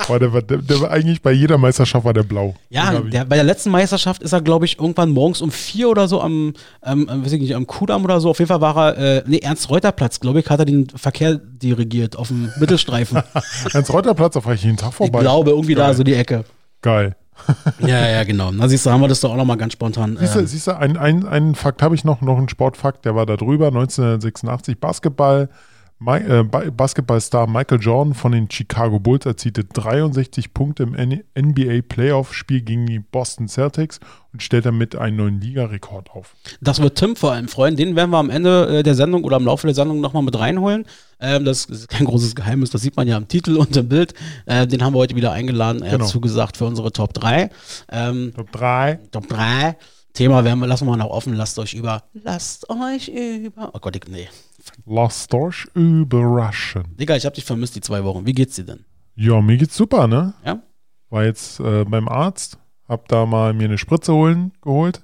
War 0.08 0.20
der, 0.20 0.34
war, 0.34 0.42
der, 0.42 0.58
der 0.58 0.82
war 0.82 0.92
eigentlich 0.92 1.22
bei 1.22 1.32
jeder 1.32 1.58
Meisterschaft 1.58 2.06
war 2.06 2.14
der 2.14 2.24
blau. 2.24 2.56
Ja, 2.70 2.94
ich. 3.04 3.12
der, 3.12 3.26
bei 3.26 3.36
der 3.36 3.44
letzten 3.44 3.70
Meisterschaft 3.70 4.22
ist 4.24 4.32
er, 4.34 4.42
glaube 4.42 4.66
ich, 4.66 4.80
irgendwann 4.80 5.12
morgens 5.12 5.42
um 5.42 5.52
vier 5.52 5.90
oder 5.90 6.08
so 6.08 6.22
am, 6.22 6.54
ähm, 6.84 7.08
weiß 7.10 7.34
ich 7.34 7.42
nicht, 7.42 7.56
am 7.56 7.68
Kudamm 7.68 8.04
oder 8.04 8.20
so. 8.20 8.30
Auf 8.30 8.40
jeden 8.40 8.48
Fall 8.50 8.62
war 8.62 8.96
er, 8.96 9.18
äh, 9.18 9.24
nee, 9.28 9.40
Ernst-Reuter-Platz, 9.40 10.20
glaube 10.20 10.40
ich, 10.40 10.50
hat 10.50 10.60
er 10.60 10.66
den 10.66 10.88
Verkehr 10.90 11.36
dirigiert 11.36 12.16
auf 12.16 12.30
dem 12.30 12.50
Mittelstreifen. 12.60 13.22
Ernst 13.74 13.94
Reuterplatz, 13.94 14.34
da 14.34 14.42
fahre 14.42 14.56
ich 14.56 14.64
jeden 14.64 14.78
Tag 14.78 14.90
ich 14.90 14.96
vorbei. 14.96 15.20
glaube, 15.20 15.52
irgendwie 15.52 15.76
da 15.76 15.88
Geil. 15.88 15.96
so 15.96 16.04
die 16.04 16.14
Ecke. 16.16 16.44
Geil. 16.82 17.16
Ja, 17.80 18.08
ja, 18.08 18.24
genau. 18.24 18.52
Na, 18.52 18.68
siehst 18.68 18.86
du, 18.86 18.92
haben 18.92 19.02
wir 19.02 19.08
das 19.08 19.22
doch 19.22 19.32
auch 19.32 19.36
nochmal 19.36 19.58
ganz 19.58 19.74
spontan. 19.74 20.16
Siehst 20.20 20.36
du, 20.36 20.40
Ähm, 20.40 20.48
siehst 20.48 20.68
du 20.68 20.78
ein, 20.78 20.96
ein, 20.96 21.26
einen 21.26 21.56
Fakt 21.56 21.82
habe 21.82 21.96
ich 21.96 22.04
noch, 22.04 22.22
noch 22.22 22.38
einen 22.38 22.50
Sportfakt, 22.50 23.04
der 23.06 23.16
war 23.16 23.26
da 23.26 23.36
drüber, 23.36 23.68
1986 23.68 24.80
Basketball. 24.80 25.50
Äh, 26.06 26.44
Ba- 26.44 26.70
Basketballstar 26.72 27.48
Michael 27.48 27.80
Jordan 27.80 28.14
von 28.14 28.32
den 28.32 28.50
Chicago 28.50 29.00
Bulls 29.00 29.26
erzielte 29.26 29.64
63 29.66 30.54
Punkte 30.54 30.84
im 30.84 30.94
NBA 31.38 31.82
Playoff-Spiel 31.88 32.62
gegen 32.62 32.88
die 32.88 33.00
Boston 33.00 33.48
Celtics 33.48 34.00
und 34.34 34.42
stellt 34.42 34.66
damit 34.66 34.96
einen 34.96 35.18
neuen 35.18 35.40
Ligarekord 35.42 36.10
auf. 36.12 36.36
das 36.60 36.82
wird 36.82 36.98
Tim 36.98 37.16
vor 37.16 37.34
allem 37.34 37.48
freuen. 37.48 37.76
Den 37.76 37.96
werden 37.96 38.10
wir 38.10 38.18
am 38.18 38.30
Ende 38.32 38.80
äh, 38.80 38.84
der 38.84 38.96
Sendung 38.96 39.24
oder 39.24 39.38
im 39.38 39.46
Laufe 39.46 39.68
der 39.68 39.76
Sendung 39.76 40.02
nochmal 40.02 40.24
mit 40.24 40.38
reinholen. 40.40 40.86
Ähm, 41.20 41.46
das 41.46 41.66
ist 41.66 41.88
kein 41.88 42.06
großes 42.06 42.34
Geheimnis, 42.36 42.72
das 42.72 42.82
sieht 42.82 42.96
man 42.98 43.08
ja 43.08 43.16
im 43.18 43.28
Titel 43.28 43.58
und 43.58 43.76
im 43.78 43.88
Bild. 43.88 44.14
Äh, 44.48 44.66
den 44.66 44.84
haben 44.84 44.94
wir 44.94 45.00
heute 45.00 45.16
wieder 45.16 45.32
eingeladen. 45.32 45.84
Er 45.84 45.92
Genau. 45.92 46.06
hat 46.06 46.10
zugesagt 46.12 46.58
für 46.58 46.66
unsere 46.66 46.92
Top 46.92 47.14
3. 47.14 47.50
Ähm, 47.92 48.34
Top 48.36 48.52
3. 48.52 49.00
Top 49.12 49.28
3. 49.28 49.76
Thema 50.14 50.44
werden 50.44 50.60
wir, 50.60 50.68
lassen 50.68 50.88
wir 50.88 50.98
noch 50.98 51.10
offen, 51.10 51.34
lasst 51.36 51.58
euch 51.58 51.74
über. 51.74 52.04
Lasst 52.14 52.70
euch 52.70 53.08
über. 53.08 53.70
Oh 53.74 53.80
Gott, 53.80 53.96
ich, 53.96 54.02
nee. 54.10 54.28
Lasst 54.86 55.34
euch 55.34 55.68
überraschen. 55.76 56.84
Digga, 56.98 57.16
ich 57.16 57.26
hab 57.26 57.34
dich 57.34 57.46
vermisst 57.46 57.76
die 57.76 57.82
zwei 57.82 58.04
Wochen. 58.04 58.26
Wie 58.26 58.34
geht's 58.34 58.56
dir 58.56 58.66
denn? 58.66 58.86
Ja, 59.16 59.42
mir 59.42 59.58
geht's 59.58 59.76
super, 59.76 60.08
ne? 60.08 60.34
Ja? 60.46 60.62
War 61.10 61.26
jetzt 61.26 61.60
äh, 61.60 61.84
beim 61.86 62.08
Arzt, 62.08 62.58
hab 62.88 63.08
da 63.08 63.26
mal 63.26 63.54
mir 63.54 63.66
eine 63.66 63.78
Spritze 63.78 64.14
holen, 64.14 64.52
geholt. 64.62 65.04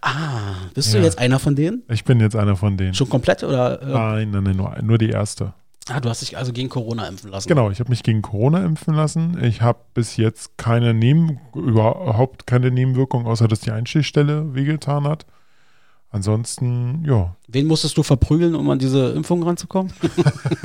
Ah, 0.00 0.54
bist 0.74 0.92
du 0.94 0.98
Ja. 0.98 1.04
jetzt 1.04 1.18
einer 1.18 1.38
von 1.38 1.54
denen? 1.54 1.82
Ich 1.88 2.04
bin 2.04 2.20
jetzt 2.20 2.36
einer 2.36 2.56
von 2.56 2.76
denen. 2.76 2.94
Schon 2.94 3.08
komplett 3.08 3.42
oder? 3.44 3.82
Äh, 3.82 3.86
Nein, 3.86 4.30
nein, 4.30 4.42
nein, 4.44 4.56
nur, 4.56 4.76
nur 4.82 4.98
die 4.98 5.10
erste. 5.10 5.52
ah, 5.90 6.00
du 6.00 6.08
hast 6.08 6.22
dich 6.22 6.36
also 6.36 6.52
gegen 6.52 6.68
Corona 6.68 7.06
impfen 7.06 7.30
lassen. 7.30 7.48
Genau, 7.48 7.70
ich 7.70 7.78
habe 7.80 7.90
mich 7.90 8.02
gegen 8.02 8.22
Corona 8.22 8.64
impfen 8.64 8.94
lassen. 8.94 9.42
Ich 9.44 9.60
habe 9.62 9.78
bis 9.94 10.16
jetzt 10.16 10.56
keine 10.58 10.94
Neben 10.94 11.38
überhaupt 11.54 12.46
keine 12.46 12.70
Nebenwirkung, 12.70 13.26
außer 13.26 13.46
dass 13.48 13.60
die 13.60 13.70
Einstichstelle 13.70 14.54
wehgetan 14.54 15.04
hat. 15.04 15.26
Ansonsten, 16.10 17.04
ja, 17.06 17.36
Wen 17.48 17.66
musstest 17.66 17.96
du 17.98 18.02
verprügeln, 18.02 18.54
um 18.54 18.68
an 18.70 18.78
diese 18.78 19.10
Impfung 19.10 19.42
ranzukommen? 19.42 19.92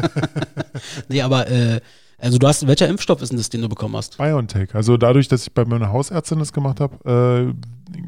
nee, 1.09 1.21
aber 1.21 1.49
äh, 1.49 1.81
also 2.17 2.37
du 2.37 2.47
hast, 2.47 2.65
welcher 2.67 2.87
Impfstoff 2.87 3.21
ist 3.21 3.29
denn 3.31 3.37
das, 3.37 3.49
den 3.49 3.61
du 3.61 3.69
bekommen 3.69 3.95
hast? 3.97 4.17
BioNTech. 4.17 4.73
Also 4.73 4.95
dadurch, 4.97 5.27
dass 5.27 5.43
ich 5.43 5.53
bei 5.53 5.65
meiner 5.65 5.91
Hausärztin 5.91 6.39
das 6.39 6.53
gemacht 6.53 6.79
habe, 6.79 7.53
äh, 7.53 7.99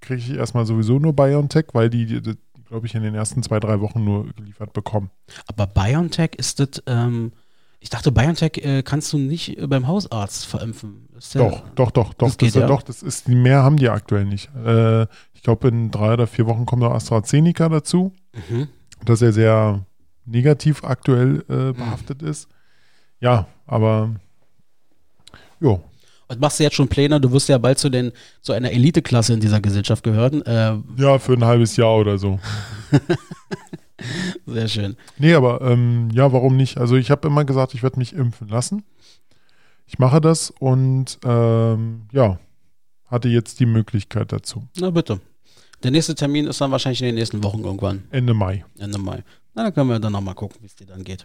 kriege 0.00 0.20
ich 0.20 0.30
erstmal 0.34 0.66
sowieso 0.66 0.98
nur 0.98 1.12
BioNTech, 1.14 1.66
weil 1.72 1.90
die, 1.90 2.06
die, 2.06 2.20
die 2.22 2.34
glaube 2.66 2.86
ich, 2.86 2.94
in 2.94 3.02
den 3.02 3.14
ersten 3.14 3.42
zwei, 3.42 3.60
drei 3.60 3.80
Wochen 3.80 4.02
nur 4.04 4.26
geliefert 4.34 4.72
bekommen. 4.72 5.10
Aber 5.46 5.66
BioNTech 5.66 6.30
ist 6.36 6.58
das, 6.60 6.82
ähm, 6.86 7.32
ich 7.80 7.90
dachte, 7.90 8.12
BioNTech 8.12 8.58
äh, 8.58 8.82
kannst 8.82 9.12
du 9.12 9.18
nicht 9.18 9.58
äh, 9.58 9.66
beim 9.66 9.86
Hausarzt 9.86 10.46
verimpfen. 10.46 11.08
Der- 11.34 11.48
Doch, 11.48 11.62
doch, 11.74 11.90
doch, 11.90 12.14
doch. 12.14 12.28
Das 12.28 12.38
geht, 12.38 12.54
das, 12.54 12.60
ja? 12.62 12.66
Doch, 12.66 12.82
das 12.82 13.02
ist, 13.02 13.28
mehr 13.28 13.62
haben 13.62 13.76
die 13.76 13.88
aktuell 13.88 14.24
nicht. 14.24 14.50
Äh, 14.54 15.06
ich 15.40 15.44
glaube, 15.44 15.68
in 15.68 15.90
drei 15.90 16.12
oder 16.12 16.26
vier 16.26 16.44
Wochen 16.46 16.66
kommt 16.66 16.82
noch 16.82 16.92
AstraZeneca 16.92 17.70
dazu, 17.70 18.12
Mhm. 18.50 18.68
dass 19.06 19.22
er 19.22 19.32
sehr 19.32 19.86
negativ 20.26 20.84
aktuell 20.84 21.42
äh, 21.48 21.72
behaftet 21.72 22.20
ist. 22.20 22.46
Ja, 23.20 23.46
aber 23.66 24.10
jo, 25.58 25.82
Und 26.28 26.40
machst 26.40 26.58
du 26.60 26.64
jetzt 26.64 26.76
schon 26.76 26.88
Pläne? 26.88 27.18
Du 27.22 27.32
wirst 27.32 27.48
ja 27.48 27.56
bald 27.56 27.78
zu, 27.78 27.88
den, 27.88 28.12
zu 28.42 28.52
einer 28.52 28.70
Eliteklasse 28.70 29.32
in 29.32 29.40
dieser 29.40 29.62
Gesellschaft 29.62 30.04
gehören. 30.04 30.42
Äh, 30.42 30.76
ja, 30.98 31.18
für 31.18 31.32
ein 31.32 31.44
halbes 31.46 31.74
Jahr 31.78 31.96
oder 31.96 32.18
so. 32.18 32.38
sehr 34.46 34.68
schön. 34.68 34.96
Nee, 35.18 35.32
aber 35.32 35.62
ähm, 35.62 36.10
ja, 36.12 36.30
warum 36.34 36.56
nicht? 36.58 36.76
Also 36.76 36.96
ich 36.96 37.10
habe 37.10 37.26
immer 37.28 37.46
gesagt, 37.46 37.72
ich 37.72 37.82
werde 37.82 37.98
mich 37.98 38.12
impfen 38.12 38.48
lassen. 38.48 38.84
Ich 39.86 39.98
mache 39.98 40.20
das 40.20 40.50
und 40.50 41.18
ähm, 41.24 42.02
ja, 42.12 42.38
hatte 43.06 43.28
jetzt 43.28 43.58
die 43.58 43.66
Möglichkeit 43.66 44.32
dazu. 44.32 44.68
Na 44.78 44.90
bitte. 44.90 45.20
Der 45.82 45.90
nächste 45.90 46.14
Termin 46.14 46.46
ist 46.46 46.60
dann 46.60 46.70
wahrscheinlich 46.70 47.00
in 47.00 47.06
den 47.06 47.14
nächsten 47.16 47.42
Wochen 47.42 47.64
irgendwann, 47.64 48.04
Ende 48.10 48.34
Mai. 48.34 48.64
Ende 48.78 48.98
Mai. 48.98 49.22
Na, 49.54 49.64
dann 49.64 49.74
können 49.74 49.88
wir 49.90 49.98
dann 49.98 50.12
nochmal 50.12 50.34
gucken, 50.34 50.58
wie 50.60 50.66
es 50.66 50.76
dir 50.76 50.86
dann 50.86 51.02
geht. 51.04 51.24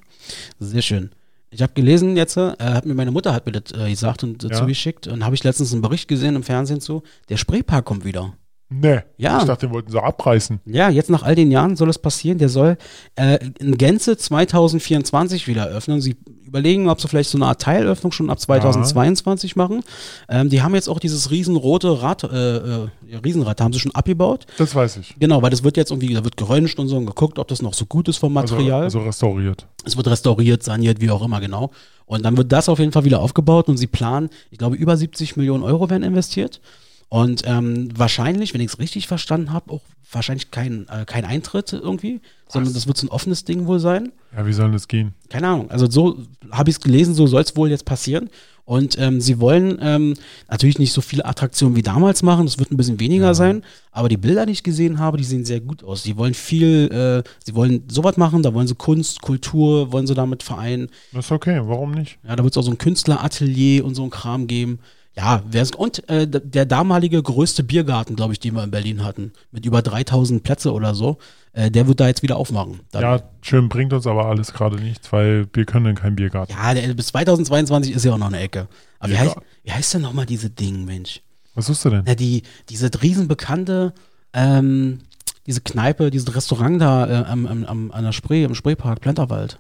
Sehr 0.60 0.82
schön. 0.82 1.12
Ich 1.52 1.62
habe 1.62 1.74
gelesen 1.74 2.18
jetzt, 2.18 2.38
äh, 2.38 2.54
hat 2.60 2.86
mir 2.86 2.96
meine 2.96 3.12
Mutter 3.12 3.34
hat 3.34 3.46
mir 3.46 3.52
das 3.54 3.72
äh, 3.80 3.90
gesagt 3.90 4.24
und 4.24 4.44
äh, 4.44 4.48
Ja. 4.50 4.54
zugeschickt 4.56 5.08
und 5.08 5.24
habe 5.24 5.36
ich 5.36 5.44
letztens 5.44 5.72
einen 5.74 5.82
Bericht 5.82 6.08
gesehen 6.08 6.36
im 6.36 6.44
Fernsehen 6.44 6.82
zu. 6.82 7.04
Der 7.30 7.38
Spreepark 7.38 7.86
kommt 7.86 8.04
wieder. 8.06 8.34
Nee, 8.70 9.00
Ja. 9.18 9.40
ich 9.40 9.46
dachte, 9.46 9.68
den 9.68 9.74
wollten 9.74 9.92
sie 9.92 10.02
abreißen. 10.02 10.60
Ja, 10.66 10.90
jetzt 10.90 11.10
nach 11.10 11.22
all 11.24 11.36
den 11.36 11.52
Jahren 11.52 11.76
soll 11.76 11.90
es 11.90 12.00
passieren. 12.00 12.40
Der 12.40 12.50
soll 12.50 12.78
äh, 13.16 13.38
in 13.60 13.78
Gänze 13.78 14.18
2024 14.18 15.48
wieder 15.48 15.68
öffnen. 15.68 16.02
Sie 16.02 16.16
überlegen, 16.46 16.90
ob 16.90 17.00
sie 17.00 17.08
vielleicht 17.08 17.30
so 17.30 17.38
eine 17.38 17.46
Art 17.48 17.62
Teilöffnung 17.62 18.12
schon 18.12 18.30
ab 18.30 18.40
2022 18.40 19.56
machen. 19.56 19.84
Ähm, 20.30 20.50
die 20.50 20.62
haben 20.62 20.74
jetzt 20.76 20.88
auch 20.90 21.00
dieses 21.00 21.32
riesenrote 21.32 22.02
Rad, 22.02 22.24
äh, 22.24 22.28
äh, 22.58 22.88
ja, 23.08 23.20
Riesenrad, 23.24 23.62
haben 23.62 23.74
sie 23.74 23.80
schon 23.80 23.94
abgebaut. 23.94 24.46
Das 24.58 24.74
weiß 24.74 24.98
ich. 24.98 25.16
Genau, 25.20 25.42
weil 25.42 25.50
das 25.52 25.64
wird 25.64 25.78
jetzt 25.78 25.92
irgendwie, 25.92 26.14
da 26.14 26.24
wird 26.24 26.38
geröntgt 26.38 26.80
und 26.80 26.88
so 26.88 26.98
und 26.98 27.06
geguckt, 27.06 27.40
ob 27.40 27.48
das 27.48 27.62
noch 27.62 27.74
so 27.74 27.86
gut 27.86 28.08
ist 28.08 28.18
vom 28.18 28.36
Also, 28.38 28.56
Material. 28.56 28.84
also 28.84 29.00
restauriert. 29.00 29.68
Es 29.86 29.96
wird 29.98 30.08
restauriert, 30.08 30.64
saniert, 30.64 31.02
wie 31.02 31.12
auch 31.12 31.24
immer, 31.24 31.40
genau. 31.40 31.72
Und 32.06 32.24
dann 32.24 32.38
wird 32.38 32.52
das 32.52 32.70
auf 32.70 32.80
jeden 32.80 32.92
Fall 32.92 33.04
wieder 33.06 33.20
aufgebaut 33.22 33.68
und 33.68 33.78
sie 33.78 33.88
planen, 33.88 34.30
ich 34.52 34.58
glaube, 34.58 34.76
über 34.76 34.96
70 34.98 35.38
Millionen 35.38 35.64
Euro 35.64 35.90
werden 35.90 36.04
investiert. 36.04 36.62
Und 37.10 37.44
ähm, 37.46 37.90
wahrscheinlich, 37.98 38.54
wenn 38.54 38.62
ich 38.62 38.74
es 38.74 38.80
richtig 38.80 39.08
verstanden 39.08 39.54
habe, 39.54 39.72
auch 39.72 39.82
wahrscheinlich 40.12 40.52
kein, 40.52 40.88
äh, 40.90 41.06
kein 41.06 41.26
Eintritt 41.26 41.72
irgendwie, 41.74 42.22
sondern 42.48 42.74
das 42.74 42.88
wird 42.88 42.98
so 42.98 43.08
ein 43.08 43.10
offenes 43.10 43.44
Ding 43.44 43.66
wohl 43.68 43.80
sein. 43.80 44.12
Ja, 44.36 44.46
wie 44.46 44.54
soll 44.54 44.72
das 44.72 44.88
gehen? 44.88 45.14
Keine 45.30 45.48
Ahnung. 45.48 45.72
Also 45.72 45.90
so 45.90 46.20
habe 46.52 46.70
ich 46.70 46.78
es 46.78 46.82
gelesen, 46.82 47.14
so 47.14 47.28
soll 47.28 47.42
es 47.42 47.56
wohl 47.56 47.70
jetzt 47.70 47.86
passieren. 47.86 48.30
Und 48.66 48.98
ähm, 48.98 49.22
sie 49.22 49.40
wollen 49.40 49.78
ähm, 49.80 50.16
natürlich 50.50 50.80
nicht 50.80 50.92
so 50.92 51.02
viele 51.02 51.26
Attraktionen 51.26 51.76
wie 51.76 51.84
damals 51.84 52.24
machen, 52.24 52.48
das 52.48 52.58
wird 52.58 52.72
ein 52.72 52.78
bisschen 52.78 53.00
weniger 53.00 53.36
sein, 53.36 53.64
aber 53.92 54.10
die 54.10 54.18
Bilder, 54.18 54.48
die 54.48 54.54
ich 54.54 54.64
gesehen 54.64 54.98
habe, 54.98 55.18
die 55.18 55.24
sehen 55.24 55.46
sehr 55.46 55.60
gut 55.60 55.84
aus. 55.84 56.02
Sie 56.02 56.18
wollen 56.18 56.34
viel, 56.34 56.92
äh, 56.92 57.30
sie 57.46 57.54
wollen 57.54 57.84
sowas 57.88 58.18
machen, 58.18 58.42
da 58.42 58.56
wollen 58.56 58.66
sie 58.66 58.74
Kunst, 58.74 59.22
Kultur, 59.22 59.92
wollen 59.92 60.08
sie 60.08 60.16
damit 60.16 60.42
vereinen. 60.42 60.90
Das 61.14 61.26
ist 61.26 61.32
okay, 61.32 61.62
warum 61.64 61.92
nicht? 61.92 62.18
Ja, 62.28 62.36
da 62.36 62.44
wird 62.44 62.56
es 62.56 62.58
auch 62.58 62.64
so 62.64 62.72
ein 62.72 62.80
Künstleratelier 62.80 63.86
und 63.86 63.94
so 63.94 64.04
ein 64.04 64.10
Kram 64.10 64.48
geben. 64.48 64.80
Ja, 65.18 65.42
und 65.78 66.10
äh, 66.10 66.28
der 66.28 66.66
damalige 66.66 67.24
größte 67.24 67.64
Biergarten, 67.64 68.18
glaube 68.18 68.34
ich, 68.34 68.40
den 68.40 68.54
wir 68.54 68.64
in 68.64 68.72
Berlin 68.72 69.04
hatten, 69.04 69.32
mit 69.52 69.66
über 69.66 69.82
3000 69.82 70.44
Plätze 70.44 70.74
oder 70.74 70.94
so, 70.94 71.20
äh, 71.54 71.72
der 71.72 71.88
wird 71.88 72.02
da 72.02 72.08
jetzt 72.08 72.22
wieder 72.22 72.36
aufmachen. 72.36 72.82
Dann, 72.92 73.02
Ja, 73.02 73.20
schön, 73.42 73.70
bringt 73.70 73.94
uns 73.94 74.06
aber 74.08 74.26
alles 74.26 74.52
gerade 74.52 74.76
nichts, 74.76 75.14
weil 75.14 75.48
wir 75.54 75.66
können 75.66 75.96
kein 75.96 76.18
Biergarten. 76.18 76.54
ja 76.54 76.74
der, 76.74 76.94
bis 76.94 77.08
2022 77.08 77.96
ist 77.96 78.04
ja 78.04 78.14
auch 78.14 78.18
noch 78.18 78.28
eine 78.28 78.40
Ecke. 78.40 78.68
Aber 79.00 79.14
wie, 79.14 79.18
heißt, 79.18 79.36
wie 79.64 79.72
heißt 79.72 79.94
denn 79.94 80.02
nochmal 80.02 80.26
diese 80.26 80.50
Ding, 80.50 80.84
Mensch? 80.84 81.22
Was 81.54 81.68
suchst 81.68 81.86
du 81.86 81.92
denn? 81.92 82.04
Na, 82.06 82.16
die, 82.16 82.44
diese 82.68 82.90
riesenbekannte, 83.02 83.94
ähm, 84.34 85.00
diese 85.46 85.62
Kneipe, 85.62 86.12
dieses 86.12 86.36
Restaurant 86.36 86.82
da 86.82 87.08
äh, 87.08 87.26
am, 87.26 87.46
am, 87.48 87.64
am, 87.64 87.92
an 87.92 88.04
der 88.04 88.12
Spree, 88.12 88.44
im 88.44 88.54
Spreepark, 88.54 89.00
Planterwald. 89.00 89.58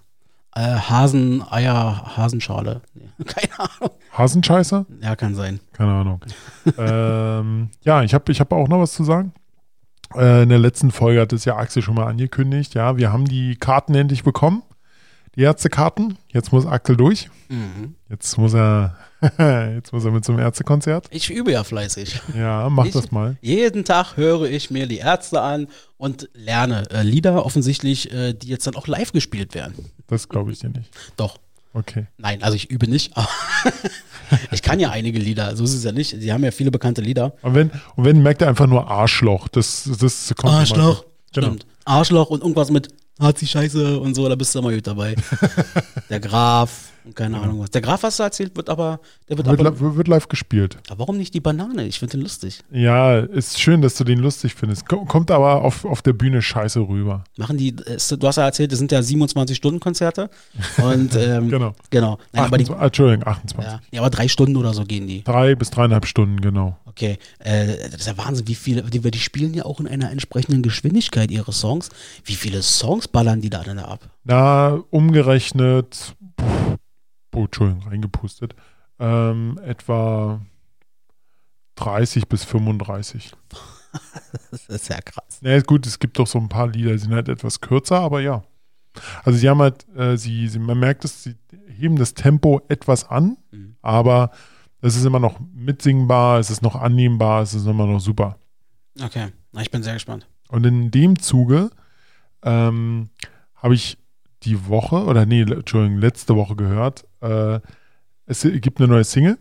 Äh, 0.55 0.61
Hasen, 0.61 1.43
Eier, 1.51 2.15
Hasenschale. 2.15 2.81
Keine 3.25 3.59
Ahnung. 3.59 3.91
Hasenscheißer? 4.13 4.85
Ja, 5.01 5.15
kann 5.15 5.35
sein. 5.35 5.59
Keine 5.73 5.91
Ahnung. 5.91 6.21
ähm, 6.77 7.69
ja, 7.83 8.03
ich 8.03 8.13
habe 8.13 8.31
ich 8.31 8.39
hab 8.39 8.53
auch 8.53 8.69
noch 8.69 8.79
was 8.79 8.93
zu 8.93 9.03
sagen. 9.03 9.33
Äh, 10.15 10.43
in 10.43 10.49
der 10.49 10.59
letzten 10.59 10.91
Folge 10.91 11.19
hat 11.19 11.33
es 11.33 11.43
ja 11.43 11.57
Axel 11.57 11.81
schon 11.81 11.95
mal 11.95 12.07
angekündigt. 12.07 12.73
Ja, 12.73 12.95
wir 12.95 13.11
haben 13.11 13.25
die 13.25 13.55
Karten 13.55 13.95
endlich 13.95 14.23
bekommen. 14.23 14.63
Die 15.35 15.41
Ärztekarten. 15.41 16.17
Jetzt 16.31 16.51
muss 16.51 16.65
Axel 16.65 16.95
durch. 16.95 17.29
Mhm. 17.49 17.95
Jetzt 18.09 18.37
muss 18.37 18.53
er, 18.53 18.95
jetzt 19.75 19.91
muss 19.91 20.05
er 20.05 20.11
mit 20.11 20.23
zum 20.23 20.39
Ärztekonzert. 20.39 21.07
Ich 21.11 21.29
übe 21.29 21.51
ja 21.51 21.63
fleißig. 21.63 22.21
Ja, 22.35 22.69
mach 22.69 22.85
Ich- 22.85 22.93
das 22.93 23.11
mal. 23.11 23.37
Jeden 23.41 23.83
Tag 23.83 24.15
höre 24.17 24.43
ich 24.49 24.71
mir 24.71 24.87
die 24.87 24.97
Ärzte 24.99 25.41
an 25.41 25.67
und 25.97 26.29
lerne 26.33 26.89
äh, 26.91 27.01
Lieder 27.03 27.45
offensichtlich, 27.45 28.11
äh, 28.13 28.33
die 28.33 28.47
jetzt 28.47 28.65
dann 28.67 28.75
auch 28.75 28.87
live 28.87 29.11
gespielt 29.11 29.53
werden. 29.55 29.73
Das 30.07 30.29
glaube 30.29 30.51
ich 30.51 30.59
dir 30.59 30.69
nicht. 30.69 30.89
Doch. 31.17 31.37
Okay. 31.73 32.07
Nein, 32.17 32.41
also 32.41 32.55
ich 32.55 32.71
übe 32.71 32.87
nicht, 32.89 33.13
ich 34.51 34.61
kann 34.61 34.79
ja 34.79 34.91
einige 34.91 35.19
Lieder, 35.19 35.57
so 35.57 35.65
ist 35.65 35.73
es 35.73 35.83
ja 35.83 35.91
nicht. 35.91 36.15
Sie 36.17 36.31
haben 36.31 36.41
ja 36.41 36.51
viele 36.51 36.71
bekannte 36.71 37.01
Lieder. 37.01 37.33
Und 37.41 37.53
wenn, 37.53 37.69
und 37.97 38.05
wenn 38.05 38.23
merkt 38.23 38.41
er 38.41 38.47
einfach 38.47 38.67
nur 38.67 38.87
Arschloch. 38.89 39.49
Das, 39.49 39.89
das 39.99 40.33
kommt 40.37 40.53
Arschloch. 40.53 41.03
Genau. 41.33 41.47
Stimmt. 41.47 41.65
Arschloch 41.83 42.29
und 42.29 42.41
irgendwas 42.41 42.71
mit 42.71 42.87
Nazi 43.17 43.47
Scheiße 43.47 43.99
und 43.99 44.13
so, 44.13 44.27
da 44.27 44.35
bist 44.35 44.53
du 44.53 44.59
immer 44.59 44.73
gut 44.73 44.85
dabei. 44.85 45.15
der 46.09 46.19
Graf 46.19 46.91
und 47.05 47.15
keine 47.15 47.39
Ahnung 47.39 47.59
was. 47.61 47.69
Der 47.71 47.81
Graf, 47.81 48.03
was 48.03 48.17
du 48.17 48.23
erzählt, 48.23 48.55
wird 48.55 48.69
aber, 48.69 48.99
der 49.29 49.37
wird, 49.37 49.47
Wird, 49.47 49.59
aber, 49.59 49.69
li- 49.71 49.95
wird 49.95 50.07
live 50.07 50.27
gespielt. 50.27 50.77
aber 50.89 50.99
warum 50.99 51.17
nicht 51.17 51.33
die 51.33 51.39
Banane? 51.39 51.85
Ich 51.85 51.99
finde 51.99 52.13
den 52.13 52.21
lustig. 52.21 52.59
Ja, 52.71 53.19
ist 53.19 53.59
schön, 53.59 53.81
dass 53.81 53.95
du 53.95 54.03
den 54.03 54.19
lustig 54.19 54.55
findest. 54.55 54.87
Ko- 54.87 55.05
Kommt 55.05 55.31
aber 55.31 55.61
auf, 55.63 55.85
auf 55.85 56.01
der 56.01 56.13
Bühne 56.13 56.41
scheiße 56.41 56.79
rüber. 56.79 57.23
Machen 57.37 57.57
die, 57.57 57.75
es- 57.85 58.07
du 58.09 58.27
hast 58.27 58.37
ja 58.37 58.43
erzählt, 58.45 58.71
das 58.71 58.79
sind 58.79 58.91
ja 58.91 58.99
27-Stunden-Konzerte. 58.99 60.29
Und 60.81 61.15
ähm, 61.17 61.49
Genau. 61.49 61.75
genau. 61.89 62.17
Nein, 62.33 62.45
aber 62.45 62.57
die, 62.57 62.63
28, 62.65 62.85
Entschuldigung, 62.85 63.27
28. 63.27 63.71
ja, 63.71 63.81
ja, 63.91 64.01
aber 64.01 64.09
drei 64.09 64.27
Stunden 64.27 64.55
oder 64.57 64.73
so 64.73 64.83
gehen 64.83 65.07
die. 65.07 65.23
Drei 65.23 65.55
bis 65.55 65.69
dreieinhalb 65.69 66.05
Stunden, 66.05 66.41
genau. 66.41 66.77
Okay, 66.85 67.17
äh, 67.39 67.67
das 67.91 68.01
ist 68.01 68.07
ja 68.07 68.17
Wahnsinn, 68.17 68.47
wie 68.47 68.55
viele, 68.55 68.81
die, 68.83 68.99
die 68.99 69.19
spielen 69.19 69.53
ja 69.53 69.65
auch 69.65 69.79
in 69.79 69.87
einer 69.87 70.11
entsprechenden 70.11 70.61
Geschwindigkeit 70.61 71.29
ihre 71.29 71.51
Songs. 71.51 71.89
Wie 72.23 72.35
viele 72.35 72.61
Songs 72.61 73.07
ballern 73.09 73.41
die 73.41 73.49
da 73.49 73.63
denn 73.63 73.79
ab? 73.79 73.99
Na, 74.23 74.79
umgerechnet, 74.91 76.15
pff, 76.39 76.74
oh, 77.35 77.45
Entschuldigung, 77.45 77.83
reingepustet, 77.87 78.55
ähm, 78.99 79.59
etwa 79.63 80.41
30 81.75 82.27
bis 82.27 82.43
35. 82.43 83.31
Das 84.51 84.67
ist 84.67 84.89
ja 84.89 84.99
krass. 84.99 85.39
Ja, 85.41 85.55
ist 85.55 85.67
gut, 85.67 85.85
es 85.87 85.99
gibt 85.99 86.19
doch 86.19 86.27
so 86.27 86.37
ein 86.37 86.49
paar 86.49 86.67
Lieder, 86.67 86.91
die 86.91 86.97
sind 86.97 87.13
halt 87.13 87.29
etwas 87.29 87.61
kürzer, 87.61 88.01
aber 88.01 88.19
ja. 88.19 88.43
Also 89.23 89.39
sie 89.39 89.47
haben 89.49 89.61
halt, 89.61 89.87
äh, 89.95 90.17
sie, 90.17 90.49
sie, 90.49 90.59
man 90.59 90.77
merkt 90.79 91.05
es, 91.05 91.23
sie 91.23 91.35
heben 91.69 91.95
das 91.95 92.13
Tempo 92.13 92.61
etwas 92.67 93.09
an, 93.09 93.37
Mhm. 93.51 93.77
aber 93.81 94.31
es 94.81 94.97
ist 94.97 95.05
immer 95.05 95.19
noch 95.21 95.39
mitsingbar, 95.53 96.39
es 96.39 96.49
ist 96.49 96.61
noch 96.61 96.75
annehmbar, 96.75 97.41
es 97.43 97.53
ist 97.53 97.65
immer 97.67 97.85
noch 97.87 97.99
super. 97.99 98.37
Okay, 99.01 99.29
na, 99.53 99.61
ich 99.61 99.71
bin 99.71 99.81
sehr 99.81 99.93
gespannt. 99.93 100.27
Und 100.49 100.65
in 100.65 100.91
dem 100.91 101.17
Zuge 101.17 101.69
ähm, 102.43 103.09
habe 103.55 103.75
ich 103.75 103.97
die 104.43 104.67
Woche, 104.67 105.05
oder 105.05 105.25
nee, 105.25 105.41
Entschuldigung, 105.43 105.99
letzte 105.99 106.35
Woche 106.35 106.57
gehört, 106.57 107.05
äh, 107.25 107.59
es 108.25 108.41
gibt 108.41 108.79
eine 108.79 108.87
neue 108.87 109.03
Single 109.03 109.37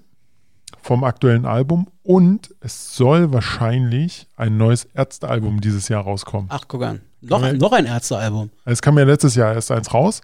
vom 0.83 1.05
aktuellen 1.05 1.47
Album 1.47 1.89
und 2.03 2.55
es 2.61 2.95
soll 2.97 3.33
wahrscheinlich 3.33 4.29
ein 4.37 4.57
neues 4.57 4.85
Ärztealbum 4.85 5.61
dieses 5.61 5.89
Jahr 5.89 6.03
rauskommen. 6.03 6.49
Ach, 6.51 6.65
guck 6.69 6.83
an. 6.83 7.01
Noch, 7.23 7.43
ein, 7.43 7.57
noch 7.57 7.73
ein 7.73 7.87
Ärztealbum. 7.87 8.51
Es 8.67 8.83
kam 8.83 8.99
ja 8.99 9.05
letztes 9.05 9.35
Jahr 9.35 9.55
erst 9.55 9.71
eins 9.71 9.95
raus 9.95 10.21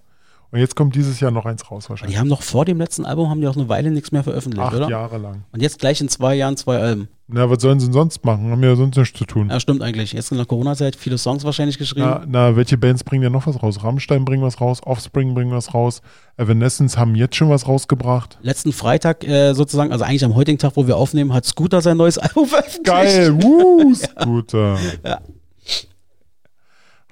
und 0.53 0.59
jetzt 0.59 0.75
kommt 0.75 0.95
dieses 0.95 1.21
Jahr 1.21 1.31
noch 1.31 1.47
eins 1.47 1.71
raus 1.71 1.85
Die 1.85 1.91
wahrscheinlich. 1.91 2.19
haben 2.19 2.29
noch 2.29 2.43
vor 2.43 2.65
dem 2.65 2.79
letzten 2.79 3.05
Album, 3.05 3.29
haben 3.31 3.41
die 3.41 3.47
auch 3.47 3.57
eine 3.57 3.69
Weile 3.69 3.91
nichts 3.91 4.11
mehr 4.13 4.25
veröffentlicht, 4.25 4.67
Acht 4.67 4.75
oder? 4.77 4.89
Jahre 4.89 5.19
lang. 5.19 5.45
Und 5.53 5.63
jetzt 5.63 5.79
gleich 5.79 6.01
in 6.01 6.09
zwei 6.09 6.35
Jahren 6.35 6.57
zwei 6.57 6.79
Alben. 6.79 7.09
Na, 7.29 7.49
was 7.49 7.63
sollen 7.63 7.79
sie 7.79 7.87
denn 7.87 7.93
sonst 7.93 8.25
machen? 8.25 8.51
Haben 8.51 8.63
ja 8.65 8.75
sonst 8.75 8.97
nichts 8.97 9.17
zu 9.17 9.25
tun. 9.25 9.51
Ja, 9.51 9.61
stimmt 9.61 9.83
eigentlich. 9.83 10.13
Jetzt 10.13 10.33
in 10.33 10.37
der 10.39 10.47
Corona-Zeit 10.47 10.97
viele 10.97 11.17
Songs 11.17 11.45
wahrscheinlich 11.45 11.79
geschrieben. 11.79 12.05
Na, 12.07 12.25
na, 12.27 12.57
welche 12.57 12.77
Bands 12.77 13.05
bringen 13.05 13.23
denn 13.23 13.33
noch 13.33 13.47
was 13.47 13.63
raus? 13.63 13.85
Rammstein 13.85 14.25
bringen 14.25 14.43
was 14.43 14.61
raus, 14.61 14.81
Offspring 14.85 15.33
bringen 15.35 15.53
was 15.53 15.73
raus, 15.73 16.03
Evanescence 16.37 16.99
haben 16.99 17.15
jetzt 17.15 17.37
schon 17.37 17.49
was 17.49 17.69
rausgebracht. 17.69 18.39
Letzten 18.43 18.73
Freitag 18.73 19.23
äh, 19.23 19.53
sozusagen, 19.53 19.93
also 19.93 20.05
eigentlich 20.05 20.25
am 20.25 20.35
heutigen 20.35 20.59
Tag, 20.59 20.73
wo 20.75 20.89
wir 20.89 20.97
aufnehmen, 20.97 21.33
hat 21.33 21.45
Scooter 21.45 21.81
sein 21.83 21.97
neues 21.99 22.19
Album 22.19 22.47
veröffentlicht. 22.47 22.85
Geil, 22.85 23.41
wuh, 23.41 23.95
Scooter. 24.21 24.77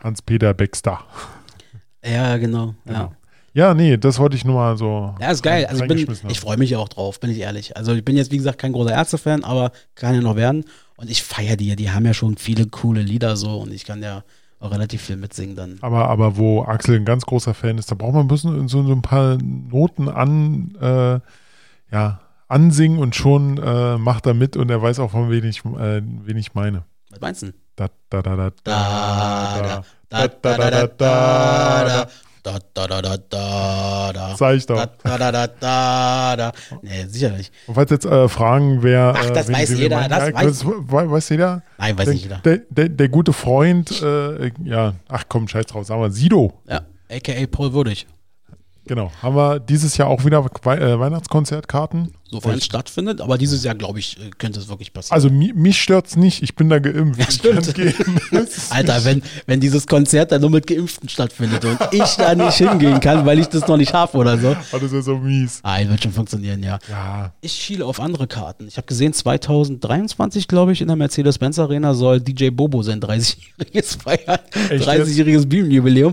Hans-Peter 0.03 0.55
Baxter. 0.55 1.01
Ja, 2.05 2.37
genau. 2.39 2.67
Ja. 2.67 2.75
Genau. 2.87 2.99
Ja, 3.01 3.11
nee, 3.75 3.97
das 3.97 4.19
wollte 4.19 4.37
ich 4.37 4.45
nur 4.45 4.55
mal 4.55 4.77
so. 4.77 5.15
Ja, 5.21 5.31
ist 5.31 5.43
geil. 5.43 5.67
Also 5.67 5.83
ich, 5.83 6.07
bin, 6.07 6.17
ich 6.29 6.41
freue 6.41 6.57
mich 6.57 6.71
ja 6.71 6.79
auch 6.79 6.89
drauf, 6.89 7.19
bin 7.19 7.31
ich 7.31 7.39
ehrlich. 7.39 7.77
Also 7.77 7.93
ich 7.93 8.05
bin 8.05 8.17
jetzt, 8.17 8.31
wie 8.31 8.37
gesagt, 8.37 8.59
kein 8.59 8.73
großer 8.73 8.93
Ärzte-Fan, 8.93 9.43
aber 9.43 9.73
kann 9.95 10.15
ja 10.15 10.21
noch 10.21 10.37
werden. 10.37 10.65
Und 10.97 11.11
ich 11.11 11.23
feiere 11.23 11.57
die. 11.57 11.75
Die 11.75 11.91
haben 11.91 12.07
ja 12.07 12.15
schon 12.15 12.37
viele 12.37 12.67
coole 12.67 13.03
Lieder 13.03 13.37
so 13.37 13.57
und 13.59 13.73
ich 13.73 13.85
kann 13.85 14.03
ja 14.03 14.23
auch 14.61 14.71
relativ 14.71 15.03
viel 15.03 15.17
mitsingen 15.17 15.57
dann. 15.57 15.79
Aber, 15.81 16.09
aber 16.09 16.37
wo 16.37 16.63
Axel 16.63 16.97
ein 16.97 17.05
ganz 17.05 17.25
großer 17.27 17.55
Fan 17.55 17.79
ist, 17.79 17.91
da 17.91 17.95
braucht 17.95 18.15
man 18.15 18.27
ein 18.27 18.29
bisschen 18.29 18.69
so, 18.69 18.85
so 18.85 18.93
ein 18.93 19.03
paar 19.03 19.39
Noten 19.39 20.09
an, 20.09 20.77
äh, 20.81 21.21
ja, 21.93 22.21
ansingen 22.49 22.99
und 22.99 23.17
schon 23.17 23.59
äh, 23.59 23.99
macht 23.99 24.27
er 24.27 24.35
mit 24.35 24.57
und 24.57 24.71
er 24.71 24.81
weiß 24.81 25.01
auch, 25.01 25.11
von 25.11 25.31
wen 25.31 25.45
ich, 25.45 25.65
äh, 25.65 26.01
wen 26.03 26.37
ich 26.37 26.55
meine. 26.55 26.85
Was 27.11 27.21
meinst 27.21 27.43
du? 27.43 27.47
denn? 27.47 27.55
Da, 27.77 27.89
da, 28.11 28.23
da, 28.23 28.37
da, 28.37 28.51
Da, 28.65 29.83
da, 30.11 30.27
da, 30.27 30.29
da, 30.29 30.29
da, 30.29 30.29
da, 30.29 30.29
da, 30.29 30.29
da, 30.29 30.57
da, 30.57 30.71
da, 30.71 30.71
da, 30.71 30.87
da, 30.87 32.05
da. 32.05 32.09
Sag 34.37 34.55
ich 34.57 34.67
Da, 34.67 34.75
doch. 34.87 34.87
da, 35.03 35.19
da, 35.19 35.33
da, 35.33 35.47
da, 35.47 36.37
da. 36.37 36.53
Nee, 36.83 37.07
sicherlich. 37.09 37.51
Und 37.67 37.75
falls 37.75 37.91
jetzt 37.91 38.05
äh, 38.07 38.29
fragen, 38.29 38.83
wer. 38.83 39.15
Ach, 39.17 39.27
äh, 39.31 39.33
das 39.33 39.49
wen- 39.49 39.55
weiß 39.57 39.71
jeder, 39.79 39.97
meinen, 39.97 40.11
das 40.11 40.29
ja, 40.29 40.35
weiß- 40.35 40.67
we- 40.67 41.11
weiß 41.11 41.29
jeder. 41.31 41.63
Nein, 41.79 41.99
weiß 41.99 42.05
der, 42.05 42.15
nicht 42.15 42.23
jeder. 42.25 42.37
Der, 42.39 42.59
der, 42.71 42.89
der 42.89 43.09
gute 43.09 43.33
Freund, 43.33 44.03
äh, 44.03 44.51
ja, 44.65 44.95
ach 45.09 45.25
komm, 45.29 45.49
scheiß 45.49 45.67
drauf, 45.67 45.87
sagen 45.87 46.01
wir, 46.03 46.11
Sido. 46.11 46.55
Ja, 46.69 46.83
a.k.a. 47.11 47.47
Paul 47.47 47.73
Würdig. 47.73 48.07
Genau. 48.89 49.13
Haben 49.23 49.37
wir 49.37 49.61
dieses 49.61 49.97
Jahr 49.97 50.09
auch 50.09 50.25
wieder 50.25 50.45
Wei- 50.65 50.79
äh, 50.79 50.99
Weihnachtskonzertkarten? 50.99 52.13
Sofern 52.31 52.59
es 52.59 52.65
stattfindet, 52.67 53.23
aber 53.23 53.39
dieses 53.39 53.65
Jahr, 53.65 53.75
glaube 53.75 54.01
ich, 54.01 54.19
äh, 54.19 54.29
könnte 54.37 54.61
es 54.61 54.69
wirklich 54.69 54.93
passieren. 54.93 55.15
Also 55.15 55.31
mi 55.31 55.53
mich 55.55 55.81
stört's 55.81 56.15
nicht, 56.17 56.43
ich 56.43 56.55
bin 56.57 56.69
da 56.69 56.79
geimpft. 56.79 57.43
Ja, 57.45 58.43
Alter, 58.71 59.05
wenn, 59.05 59.23
wenn 59.47 59.61
dieses 59.61 59.87
Konzert 59.87 60.31
dann 60.33 60.43
nur 60.43 60.51
mit 60.51 60.67
Geimpften 60.67 61.09
stattfindet 61.09 61.65
und 61.65 61.79
ich 61.93 62.17
da 62.17 62.35
nicht 62.35 62.55
hingehen 62.57 63.01
kann, 63.01 63.25
weil 63.25 63.39
ich 63.39 63.47
das 63.47 63.67
noch 63.67 63.79
nicht 63.79 63.95
habe 63.95 64.17
oder 64.19 64.37
so. 64.37 64.51
Oh, 64.73 64.75
das 64.79 64.83
ist 64.83 64.93
ja 64.93 65.01
so 65.03 65.17
mies. 65.17 65.61
Ah, 65.63 65.79
wird 65.87 66.03
schon 66.03 66.13
funktionieren, 66.13 66.63
ja. 66.63 66.79
Ja, 66.91 67.33
Ich 67.41 67.53
schiele 67.53 67.87
auf 67.87 67.99
andere 68.01 68.27
Karten. 68.27 68.69
Ich 68.69 68.77
habe 68.77 68.87
gesehen, 68.87 69.13
2023, 69.15 70.49
glaube 70.49 70.73
ich, 70.73 70.81
in 70.83 70.89
der 70.89 70.97
Mercedes-Benz 70.97 71.59
Arena 71.59 71.95
soll 71.95 72.21
DJ 72.21 72.51
Bobo 72.51 72.83
sein 72.83 73.01
30-jähriges 73.01 73.99
feiern. 74.03 74.39
Echt 74.71 74.87
30-jähriges 74.87 75.47
Bühnenjubiläum. 75.47 76.13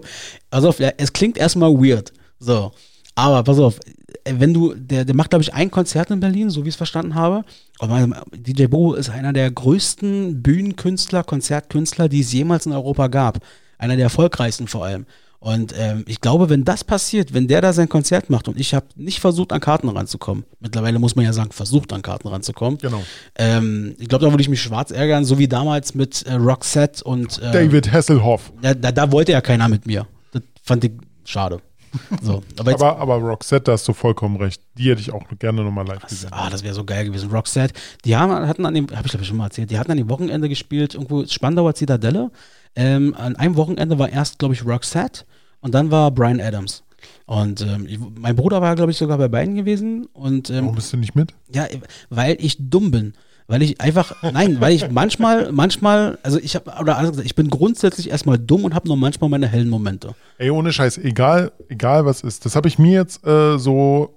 Also, 0.50 0.74
es 0.98 1.12
klingt 1.12 1.38
erstmal 1.38 1.72
weird. 1.74 2.13
So. 2.39 2.72
Aber 3.15 3.44
pass 3.44 3.60
auf, 3.60 3.80
äh, 4.25 4.34
wenn 4.38 4.54
du, 4.54 4.74
der, 4.74 5.06
der 5.06 5.15
macht, 5.15 5.30
glaube 5.30 5.44
ich, 5.44 5.54
ein 5.54 5.72
Konzert 5.72 6.12
in 6.12 6.20
Berlin, 6.20 6.50
so 6.50 6.63
wie 6.63 6.70
ich 6.70 6.74
es 6.74 6.77
verstanden 6.77 7.15
habe. 7.15 7.44
Und 7.80 8.15
DJ 8.34 8.65
Bobo 8.65 8.94
ist 8.94 9.10
einer 9.10 9.34
der 9.34 9.50
größten 9.50 10.42
Bühnenkünstler, 10.42 11.24
Konzertkünstler, 11.24 12.10
die 12.10 12.22
es 12.22 12.34
jemals 12.34 12.65
in 12.65 12.74
Europa 12.74 13.08
gab. 13.08 13.39
Einer 13.77 13.96
der 13.96 14.06
erfolgreichsten 14.06 14.68
vor 14.68 14.86
allem. 14.86 15.06
Und 15.39 15.75
ähm, 15.77 16.06
ich 16.08 16.22
glaube, 16.22 16.50
wenn 16.50 16.63
das 16.63 16.84
passiert, 16.84 17.34
wenn 17.34 17.48
der 17.48 17.62
da 17.62 17.72
sein 17.72 17.88
Konzert 17.88 18.32
macht 18.32 18.48
und 18.48 18.60
ich 18.60 18.74
habe 18.74 18.88
nicht 18.96 19.20
versucht, 19.20 19.54
an 19.54 19.60
Karten 19.60 19.89
ranzukommen, 19.89 20.44
mittlerweile 20.60 20.98
muss 20.98 21.15
man 21.15 21.24
ja 21.24 21.34
sagen, 21.34 21.51
versucht 21.51 21.94
an 21.94 22.01
Karten 22.01 22.30
ranzukommen. 22.30 22.80
genau. 22.80 23.04
Ähm, 23.36 23.96
ich 24.00 24.08
glaube, 24.08 24.25
da 24.25 24.32
würde 24.32 24.42
ich 24.42 24.50
mich 24.50 24.62
schwarz 24.62 24.89
ärgern, 24.89 25.24
so 25.24 25.38
wie 25.38 25.48
damals 25.48 25.94
mit 25.94 26.24
äh, 26.24 26.34
Roxette 26.34 27.04
und 27.04 27.38
äh, 27.44 27.51
David 27.51 27.92
Hasselhoff. 27.92 28.51
Da, 28.60 28.74
da, 28.74 28.92
da 28.92 29.12
wollte 29.12 29.34
ja 29.34 29.42
keiner 29.42 29.70
mit 29.70 29.86
mir. 29.86 30.08
Das 30.32 30.42
fand 30.63 30.84
ich 30.84 30.94
schade. 31.25 31.60
So, 32.22 32.44
aber 32.58 32.72
jetzt, 32.72 32.82
Aber, 32.82 33.00
aber 33.00 33.16
Roxette, 33.18 33.66
da 33.66 33.72
hast 33.74 33.88
du 33.88 33.94
vollkommen 33.94 34.38
recht. 34.38 34.62
Die 34.78 34.90
hätte 34.90 35.02
ich 35.02 35.12
auch 35.12 35.24
gerne 35.40 35.64
nochmal 35.64 35.86
live 35.88 36.02
gesehen. 36.02 36.30
ah, 36.32 36.50
das 36.50 36.64
wäre 36.64 36.74
so 36.74 36.84
geil 36.84 37.06
gewesen. 37.06 37.30
Roxette, 37.32 37.74
die 38.04 38.16
haben, 38.16 38.32
hatten 38.48 38.66
an 38.66 38.74
dem, 38.74 38.88
habe 38.90 39.06
ich 39.06 39.12
glaube 39.12 39.24
ich 39.24 39.28
schon 39.28 39.38
mal 39.38 39.46
erzählt, 39.46 39.70
die 39.72 39.80
hatten 39.80 39.92
an 39.92 39.98
dem 39.98 40.10
Wochenende 40.10 40.50
gespielt, 40.50 40.96
irgendwo 40.96 41.25
Spandauer 41.25 41.75
Zitadelle. 41.75 42.32
Ähm, 42.75 43.16
an 43.18 43.36
einem 43.36 43.56
Wochenende 43.56 43.98
war 44.00 44.10
erst, 44.10 44.40
glaube 44.40 44.54
ich, 44.54 44.66
Roxette 44.66 45.25
und 45.62 45.74
dann 45.74 45.92
war 45.92 46.12
Brian 46.12 46.42
Adams. 46.42 46.84
Und 47.25 47.62
ähm, 47.62 47.88
ich, 47.88 48.00
mein 48.00 48.36
Bruder 48.36 48.62
war, 48.62 48.75
glaube 48.75 48.92
ich, 48.92 48.98
sogar 48.98 49.18
bei 49.18 49.28
beiden 49.28 49.56
gewesen. 49.56 50.06
Und 50.14 50.50
ähm, 50.50 50.64
Warum 50.64 50.75
bist 50.75 50.92
du 50.94 50.98
nicht 50.98 51.16
mit? 51.16 51.34
Ja, 51.54 51.66
weil 52.10 52.38
ich 52.40 52.58
dumm 52.60 52.92
bin. 52.92 53.14
Weil 53.48 53.62
ich 53.62 53.80
einfach, 53.80 54.16
nein, 54.24 54.60
weil 54.60 54.74
ich 54.74 54.90
manchmal, 54.90 55.52
manchmal, 55.52 56.18
also 56.24 56.40
ich 56.40 56.56
habe, 56.56 56.72
oder 56.82 56.98
anders 56.98 57.12
gesagt, 57.12 57.28
ich 57.28 57.36
bin 57.36 57.50
grundsätzlich 57.50 58.10
erstmal 58.10 58.39
dumm 58.39 58.65
und 58.65 58.74
habe 58.74 58.88
nur 58.88 58.98
manchmal 58.98 59.30
meine 59.30 59.48
hellen 59.48 59.69
Momente. 59.69 60.15
Ey, 60.39 60.50
ohne 60.50 60.74
Scheiß, 60.74 60.98
egal, 60.98 61.52
egal 61.69 62.06
was 62.06 62.22
ist. 62.22 62.46
Das 62.46 62.56
habe 62.56 62.67
ich 62.67 62.80
mir 62.80 62.93
jetzt 62.93 63.26
äh, 63.26 63.60
so, 63.60 64.15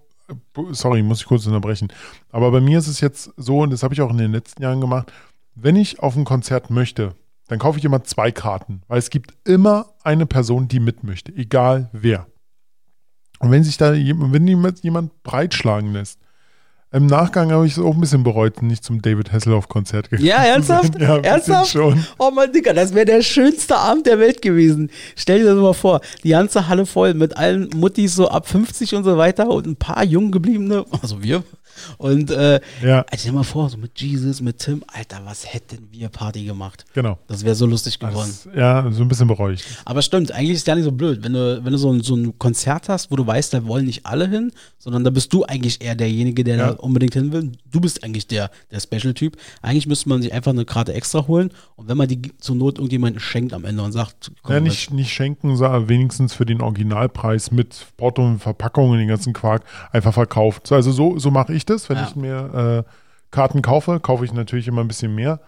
sorry, 0.70 1.02
muss 1.02 1.20
ich 1.20 1.26
kurz 1.26 1.46
unterbrechen. 1.46 1.88
Aber 2.30 2.50
bei 2.50 2.62
mir 2.62 2.78
ist 2.78 2.88
es 2.88 3.00
jetzt 3.00 3.30
so, 3.36 3.60
und 3.60 3.70
das 3.70 3.82
habe 3.82 3.92
ich 3.92 4.00
auch 4.00 4.10
in 4.10 4.18
den 4.18 4.32
letzten 4.32 4.62
Jahren 4.62 4.80
gemacht, 4.80 5.12
wenn 5.54 5.76
ich 5.76 6.00
auf 6.00 6.16
ein 6.16 6.24
Konzert 6.24 6.70
möchte, 6.70 7.14
dann 7.48 7.58
kaufe 7.58 7.78
ich 7.78 7.84
immer 7.84 8.04
zwei 8.04 8.30
Karten, 8.30 8.82
weil 8.88 8.98
es 8.98 9.10
gibt 9.10 9.34
immer 9.44 9.94
eine 10.04 10.26
Person, 10.26 10.68
die 10.68 10.80
mit 10.80 11.04
möchte, 11.04 11.34
egal 11.34 11.90
wer. 11.92 12.26
Und 13.40 13.50
wenn 13.50 13.64
sich 13.64 13.76
da 13.76 13.92
wenn 13.92 14.46
jemand 14.82 15.22
breitschlagen 15.22 15.92
lässt, 15.92 16.18
im 16.92 17.06
Nachgang 17.06 17.50
habe 17.52 17.66
ich 17.66 17.72
es 17.72 17.78
auch 17.78 17.94
ein 17.94 18.00
bisschen 18.00 18.22
bereut, 18.22 18.62
nicht 18.62 18.82
zum 18.82 19.02
David 19.02 19.30
Hasselhoff-Konzert 19.32 20.10
gegangen 20.10 20.26
Ja, 20.26 20.36
ernsthaft? 20.44 20.92
Ja, 21.00 21.18
ernsthaft? 21.18 21.70
schon. 21.70 22.04
Oh 22.18 22.30
mein 22.30 22.50
Digga, 22.52 22.72
das 22.72 22.94
wäre 22.94 23.04
der 23.04 23.22
schönste 23.22 23.76
Abend 23.76 24.06
der 24.06 24.18
Welt 24.18 24.40
gewesen. 24.40 24.90
Stell 25.16 25.40
dir 25.40 25.46
das 25.54 25.56
mal 25.56 25.74
vor, 25.74 26.00
die 26.24 26.30
ganze 26.30 26.68
Halle 26.68 26.86
voll 26.86 27.14
mit 27.14 27.36
allen 27.36 27.68
Muttis 27.76 28.14
so 28.14 28.28
ab 28.28 28.48
50 28.48 28.94
und 28.94 29.04
so 29.04 29.16
weiter 29.18 29.48
und 29.48 29.66
ein 29.66 29.76
paar 29.76 30.02
jung 30.04 30.30
gebliebene, 30.30 30.84
also 31.02 31.22
wir. 31.22 31.42
Und 31.98 32.30
äh, 32.30 32.60
Ja, 32.82 33.00
also 33.02 33.16
stell 33.20 33.32
mal 33.32 33.42
vor, 33.44 33.68
so 33.70 33.76
mit 33.76 34.00
Jesus, 34.00 34.40
mit 34.40 34.58
Tim, 34.58 34.82
Alter, 34.86 35.20
was 35.24 35.52
hätten 35.52 35.88
wir 35.90 36.08
Party 36.08 36.44
gemacht? 36.44 36.84
genau. 36.94 37.18
Das 37.28 37.44
wäre 37.44 37.54
so 37.54 37.66
lustig 37.66 37.98
geworden. 37.98 38.32
Das, 38.44 38.48
ja, 38.56 38.90
so 38.90 39.02
ein 39.02 39.08
bisschen 39.08 39.28
bereue 39.28 39.54
ich. 39.54 39.64
Aber 39.84 40.02
stimmt, 40.02 40.32
eigentlich 40.32 40.50
ist 40.52 40.60
es 40.60 40.66
ja 40.66 40.74
nicht 40.74 40.84
so 40.84 40.92
blöd. 40.92 41.22
Wenn 41.22 41.32
du, 41.32 41.64
wenn 41.64 41.72
du 41.72 41.78
so 41.78 41.92
ein, 41.92 42.00
so 42.02 42.14
ein 42.16 42.38
Konzert 42.38 42.88
hast, 42.88 43.10
wo 43.10 43.16
du 43.16 43.26
weißt, 43.26 43.52
da 43.54 43.66
wollen 43.66 43.84
nicht 43.86 44.06
alle 44.06 44.28
hin, 44.28 44.52
sondern 44.78 45.04
da 45.04 45.10
bist 45.10 45.32
du 45.32 45.44
eigentlich 45.44 45.82
eher 45.82 45.94
derjenige, 45.94 46.44
der 46.44 46.56
Ja. 46.56 46.66
da 46.68 46.72
unbedingt 46.74 47.14
hin 47.14 47.32
will. 47.32 47.52
Du 47.70 47.80
bist 47.80 48.02
eigentlich 48.04 48.26
der, 48.26 48.50
der 48.70 48.80
Special-Typ. 48.80 49.36
Eigentlich 49.62 49.86
müsste 49.86 50.08
man 50.08 50.22
sich 50.22 50.32
einfach 50.32 50.52
eine 50.52 50.64
Karte 50.64 50.92
extra 50.94 51.26
holen 51.26 51.50
und 51.76 51.88
wenn 51.88 51.96
man 51.96 52.08
die 52.08 52.32
zur 52.38 52.56
Not 52.56 52.78
irgendjemanden 52.78 53.20
schenkt 53.20 53.52
am 53.52 53.64
Ende 53.64 53.82
und 53.82 53.92
sagt, 53.92 54.32
komm, 54.42 54.54
Ja, 54.54 54.60
nicht, 54.60 54.90
nicht 54.92 55.12
schenken, 55.12 55.56
sondern 55.56 55.88
wenigstens 55.88 56.32
für 56.34 56.46
den 56.46 56.60
Originalpreis 56.60 57.50
mit 57.50 57.86
Porto 57.96 58.24
und 58.24 58.38
Verpackung 58.40 58.90
und 58.90 58.98
den 58.98 59.08
ganzen 59.08 59.32
Quark 59.32 59.62
einfach 59.92 60.14
verkauft. 60.14 60.66
So, 60.66 60.74
Also 60.74 60.92
so, 60.92 61.18
so 61.18 61.30
mache 61.30 61.52
ich 61.54 61.64
das. 61.68 61.88
Wenn 61.88 61.96
Ja. 61.98 62.06
ich 62.08 62.16
mir 62.16 62.84
äh, 62.86 62.90
Karten 63.30 63.62
kaufe, 63.62 64.00
kaufe 64.00 64.24
ich 64.24 64.32
natürlich 64.32 64.68
immer 64.68 64.80
ein 64.82 64.88
bisschen 64.88 65.14
mehr. 65.14 65.40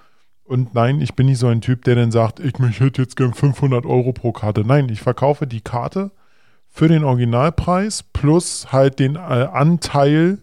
Und 0.45 0.75
nein, 0.75 1.01
ich 1.01 1.15
bin 1.15 1.27
nicht 1.27 1.39
so 1.39 1.47
ein 1.47 1.61
Typ, 1.61 1.85
der 1.85 1.95
dann 1.95 2.11
sagt, 2.11 2.41
ich 2.41 2.59
möchte 2.59 2.91
jetzt 3.01 3.17
gern 3.17 3.35
500 3.35 3.87
Euro 3.87 4.13
pro 4.13 4.33
Karte. 4.33 4.63
Nein, 4.65 4.89
ich 4.89 5.01
verkaufe 5.01 5.47
die 5.47 5.61
Karte 5.61 6.11
für 6.69 6.89
den 6.89 7.05
Originalpreis 7.05 8.03
plus 8.13 8.73
halt 8.73 8.99
den 8.99 9.15
äh, 9.17 9.19
Anteil 9.19 10.39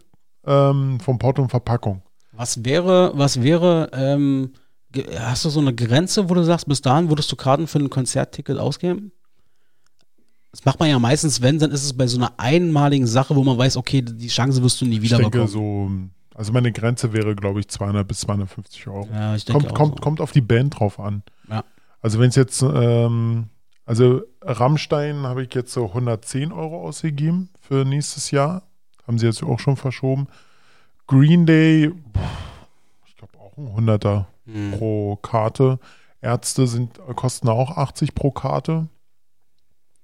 ähm, 0.46 1.00
vom 1.02 1.20
Porto 1.20 1.42
und 1.42 1.50
Verpackung. 1.50 2.02
was 2.32 2.64
wäre, 2.64 3.12
was 3.16 3.42
wäre, 3.44 3.90
ähm, 3.94 4.54
hast 5.20 5.44
du 5.46 5.50
so 5.50 5.60
eine 5.60 5.76
Grenze, 5.76 6.30
wo 6.30 6.34
du 6.34 6.44
sagst, 6.44 6.68
bis 6.68 6.82
dahin 6.82 7.10
würdest 7.10 7.32
du 7.32 7.36
Karten 7.36 7.68
für 7.68 7.80
ein 7.80 7.90
Konzertticket 7.90 8.58
ausgeben? 8.58 9.12
Das 10.58 10.66
macht 10.66 10.80
man 10.80 10.90
ja 10.90 11.00
meistens, 11.00 11.42
wenn, 11.42 11.60
dann 11.60 11.72
ist 11.72 11.84
es 11.84 11.94
bei 11.96 12.08
so 12.08 12.18
einer 12.18 12.34
einmaligen 12.38 13.08
Sache, 13.08 13.36
wo 13.36 13.44
man 13.44 13.58
weiß, 13.58 13.78
okay, 13.78 14.02
die 14.02 14.28
Chance 14.28 14.62
wirst 14.64 14.82
du 14.82 14.86
nie 14.86 14.96
Ich 14.98 15.02
wieder 15.04 15.18
denke 15.18 15.32
bekommen. 15.46 15.48
so, 16.32 16.38
also 16.38 16.52
meine 16.52 16.72
Grenze 16.72 17.14
wäre, 17.14 17.36
glaube 17.36 17.60
ich, 17.60 17.68
200 17.68 18.08
bis 18.08 18.20
250 18.22 18.88
Euro. 18.88 19.08
Ja, 19.14 19.36
ich 19.36 19.46
denke 19.46 19.62
kommt, 19.62 19.72
auch 19.72 19.76
kommt, 19.78 19.96
so. 19.98 20.02
kommt 20.02 20.22
auf 20.22 20.32
die 20.32 20.42
Band 20.42 20.80
drauf 20.80 21.00
an. 21.00 21.24
Ja. 21.50 21.64
Also 22.02 22.20
wenn 22.20 22.30
es 22.30 22.36
jetzt, 22.36 22.62
ähm, 22.62 23.48
also 23.86 24.22
Rammstein 24.42 25.24
habe 25.24 25.44
ich 25.44 25.54
jetzt 25.54 25.74
so 25.74 25.86
110 25.88 26.52
Euro 26.52 26.82
ausgegeben 26.88 27.50
für 27.62 27.86
nächstes 27.86 28.32
Jahr. 28.32 28.64
Haben 29.08 29.20
sie 29.20 29.26
jetzt 29.26 29.44
auch 29.44 29.60
schon 29.60 29.78
verschoben. 29.78 30.28
Green 31.08 31.46
Day, 31.46 31.92
ich 33.06 33.16
glaube 33.16 33.38
auch 33.40 33.58
ein 33.58 33.68
100er 33.68 34.26
Hm. 34.46 34.72
pro 34.78 35.16
Karte. 35.18 35.80
Ärzte 36.22 36.68
sind, 36.68 37.00
kosten 37.16 37.48
auch 37.50 37.78
80 37.78 38.16
pro 38.16 38.32
Karte. 38.32 38.88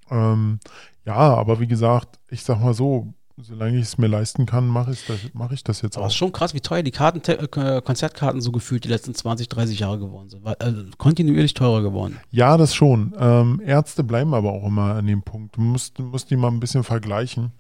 Ähm, 0.09 0.59
ja, 1.05 1.15
aber 1.15 1.59
wie 1.59 1.67
gesagt, 1.67 2.19
ich 2.29 2.43
sag 2.43 2.61
mal 2.61 2.73
so, 2.73 3.13
solange 3.37 3.77
ich 3.77 3.83
es 3.83 3.97
mir 3.97 4.07
leisten 4.07 4.45
kann, 4.45 4.67
mache 4.67 4.91
ich 4.91 5.05
das, 5.07 5.17
mach 5.33 5.51
ich 5.51 5.63
das 5.63 5.81
jetzt 5.81 5.97
Aber 5.97 6.05
auch. 6.05 6.09
es 6.09 6.13
ist 6.13 6.17
schon 6.17 6.31
krass, 6.31 6.53
wie 6.53 6.61
teuer 6.61 6.83
die 6.83 6.91
Karten, 6.91 7.21
äh, 7.31 7.81
Konzertkarten 7.81 8.41
so 8.41 8.51
gefühlt 8.51 8.83
die 8.83 8.89
letzten 8.89 9.15
20, 9.15 9.49
30 9.49 9.79
Jahre 9.79 9.99
geworden 9.99 10.29
sind. 10.29 10.43
Weil, 10.45 10.55
äh, 10.59 10.73
kontinuierlich 10.97 11.53
teurer 11.53 11.81
geworden. 11.81 12.19
Ja, 12.29 12.57
das 12.57 12.75
schon. 12.75 13.13
Ähm, 13.17 13.61
Ärzte 13.65 14.03
bleiben 14.03 14.33
aber 14.33 14.51
auch 14.51 14.65
immer 14.65 14.95
an 14.95 15.07
dem 15.07 15.23
Punkt. 15.23 15.57
Du 15.57 15.61
musst, 15.61 15.97
du 15.97 16.03
musst 16.03 16.29
die 16.29 16.35
mal 16.35 16.49
ein 16.49 16.59
bisschen 16.59 16.83
vergleichen. 16.83 17.51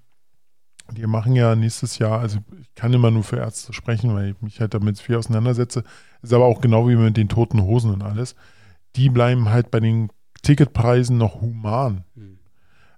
Die 0.91 1.07
machen 1.07 1.35
ja 1.35 1.55
nächstes 1.55 1.97
Jahr, 1.97 2.19
also 2.19 2.39
ich 2.59 2.75
kann 2.75 2.93
immer 2.93 3.09
nur 3.09 3.23
für 3.23 3.37
Ärzte 3.37 3.71
sprechen, 3.73 4.13
weil 4.13 4.31
ich 4.31 4.41
mich 4.41 4.59
halt 4.59 4.73
damit 4.73 4.99
viel 4.99 5.15
auseinandersetze. 5.15 5.83
Ist 6.21 6.33
aber 6.33 6.45
auch 6.45 6.61
genau 6.61 6.87
wie 6.87 6.95
mit 6.95 7.15
den 7.17 7.29
toten 7.29 7.63
Hosen 7.63 7.91
und 7.91 8.03
alles. 8.03 8.35
Die 8.95 9.09
bleiben 9.09 9.49
halt 9.49 9.71
bei 9.71 9.79
den 9.79 10.09
Ticketpreisen 10.43 11.17
noch 11.17 11.41
human. 11.41 12.03
Hm. 12.15 12.37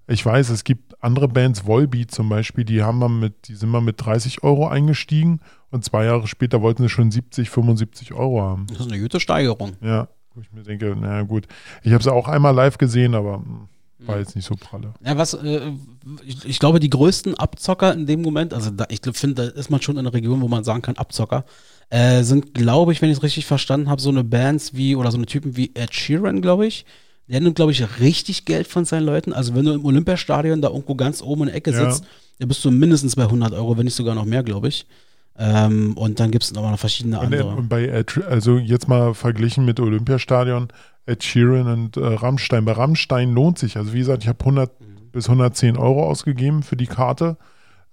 Ich 0.07 0.23
weiß, 0.23 0.49
es 0.49 0.63
gibt 0.63 1.01
andere 1.03 1.27
Bands, 1.27 1.65
Volbeat 1.65 2.11
zum 2.11 2.29
Beispiel, 2.29 2.63
die 2.63 2.83
haben 2.83 3.19
mit, 3.19 3.47
die 3.47 3.55
sind 3.55 3.69
mal 3.69 3.81
mit 3.81 4.05
30 4.05 4.43
Euro 4.43 4.67
eingestiegen 4.67 5.39
und 5.71 5.83
zwei 5.83 6.05
Jahre 6.05 6.27
später 6.27 6.61
wollten 6.61 6.83
sie 6.83 6.89
schon 6.89 7.09
70, 7.09 7.49
75 7.49 8.13
Euro 8.13 8.41
haben. 8.41 8.67
Das 8.67 8.81
ist 8.81 8.91
eine 8.91 9.01
gute 9.01 9.19
Steigerung. 9.19 9.73
Ja. 9.81 10.09
Wo 10.35 10.41
ich 10.41 10.51
mir 10.51 10.63
denke, 10.63 10.95
naja 10.95 11.23
gut, 11.23 11.47
ich 11.81 11.93
habe 11.93 12.03
sie 12.03 12.11
auch 12.11 12.27
einmal 12.27 12.53
live 12.53 12.77
gesehen, 12.77 13.15
aber 13.15 13.37
hm, 13.37 13.67
war 13.99 14.19
jetzt 14.19 14.35
nicht 14.35 14.45
so 14.45 14.55
pralle. 14.55 14.93
Ja, 15.03 15.17
was, 15.17 15.33
äh, 15.33 15.71
ich, 16.25 16.45
ich 16.45 16.59
glaube, 16.59 16.79
die 16.79 16.89
größten 16.89 17.35
Abzocker 17.35 17.93
in 17.93 18.05
dem 18.05 18.21
Moment, 18.21 18.53
also 18.53 18.69
da, 18.69 18.85
ich 18.89 18.99
finde, 19.13 19.35
da 19.35 19.59
ist 19.59 19.69
man 19.69 19.81
schon 19.81 19.95
in 19.95 19.99
einer 19.99 20.13
Region, 20.13 20.41
wo 20.41 20.47
man 20.47 20.63
sagen 20.63 20.81
kann, 20.81 20.97
Abzocker, 20.97 21.45
äh, 21.89 22.23
sind, 22.23 22.53
glaube 22.53 22.91
ich, 22.91 23.01
wenn 23.01 23.09
ich 23.09 23.17
es 23.17 23.23
richtig 23.23 23.45
verstanden 23.45 23.89
habe, 23.89 24.01
so 24.01 24.09
eine 24.09 24.23
Bands 24.23 24.73
wie, 24.73 24.95
oder 24.95 25.11
so 25.11 25.17
eine 25.17 25.25
Typen 25.25 25.55
wie 25.55 25.71
Ed 25.73 25.93
Sheeran, 25.93 26.41
glaube 26.41 26.67
ich. 26.67 26.85
Der 27.27 27.41
nimmt, 27.41 27.55
glaube 27.55 27.71
ich, 27.71 27.99
richtig 27.99 28.45
Geld 28.45 28.67
von 28.67 28.85
seinen 28.85 29.05
Leuten. 29.05 29.33
Also 29.33 29.55
wenn 29.55 29.65
du 29.65 29.73
im 29.73 29.85
Olympiastadion 29.85 30.61
da 30.61 30.69
irgendwo 30.69 30.95
ganz 30.95 31.21
oben 31.21 31.41
in 31.43 31.47
der 31.47 31.55
Ecke 31.55 31.71
Ja. 31.71 31.91
sitzt, 31.91 32.05
da 32.39 32.45
bist 32.45 32.63
du 32.63 32.69
mindestens 32.71 33.15
bei 33.15 33.23
100 33.23 33.53
Euro, 33.53 33.77
wenn 33.77 33.85
nicht 33.85 33.95
sogar 33.95 34.13
noch 34.13 34.25
mehr, 34.25 34.43
glaube 34.43 34.67
ich. 34.67 34.85
Ähm, 35.37 35.97
und 35.97 36.19
dann 36.19 36.31
gibt 36.31 36.43
es 36.43 36.53
noch 36.53 36.77
verschiedene 36.79 37.17
Und, 37.19 37.25
andere. 37.25 37.47
und 37.55 37.67
bei 37.67 37.85
Ed, 37.87 38.21
also 38.29 38.57
jetzt 38.57 38.87
mal 38.87 39.13
verglichen 39.13 39.65
mit 39.65 39.79
Olympiastadion, 39.79 40.67
Ed 41.07 41.23
Sheeran 41.23 41.67
und 41.67 41.97
äh, 41.97 42.05
Rammstein. 42.05 42.63
Bei 42.65 42.71
Rammstein 42.73 43.33
lohnt 43.33 43.57
sich. 43.59 43.75
Also 43.77 43.91
wie 43.93 43.99
gesagt, 43.99 44.23
ich 44.23 44.29
habe 44.29 44.39
100 44.39 44.79
Mhm. 44.79 44.85
bis 45.11 45.27
110 45.27 45.77
Euro 45.77 46.05
ausgegeben 46.09 46.63
für 46.63 46.77
die 46.77 46.87
Karte. 46.87 47.37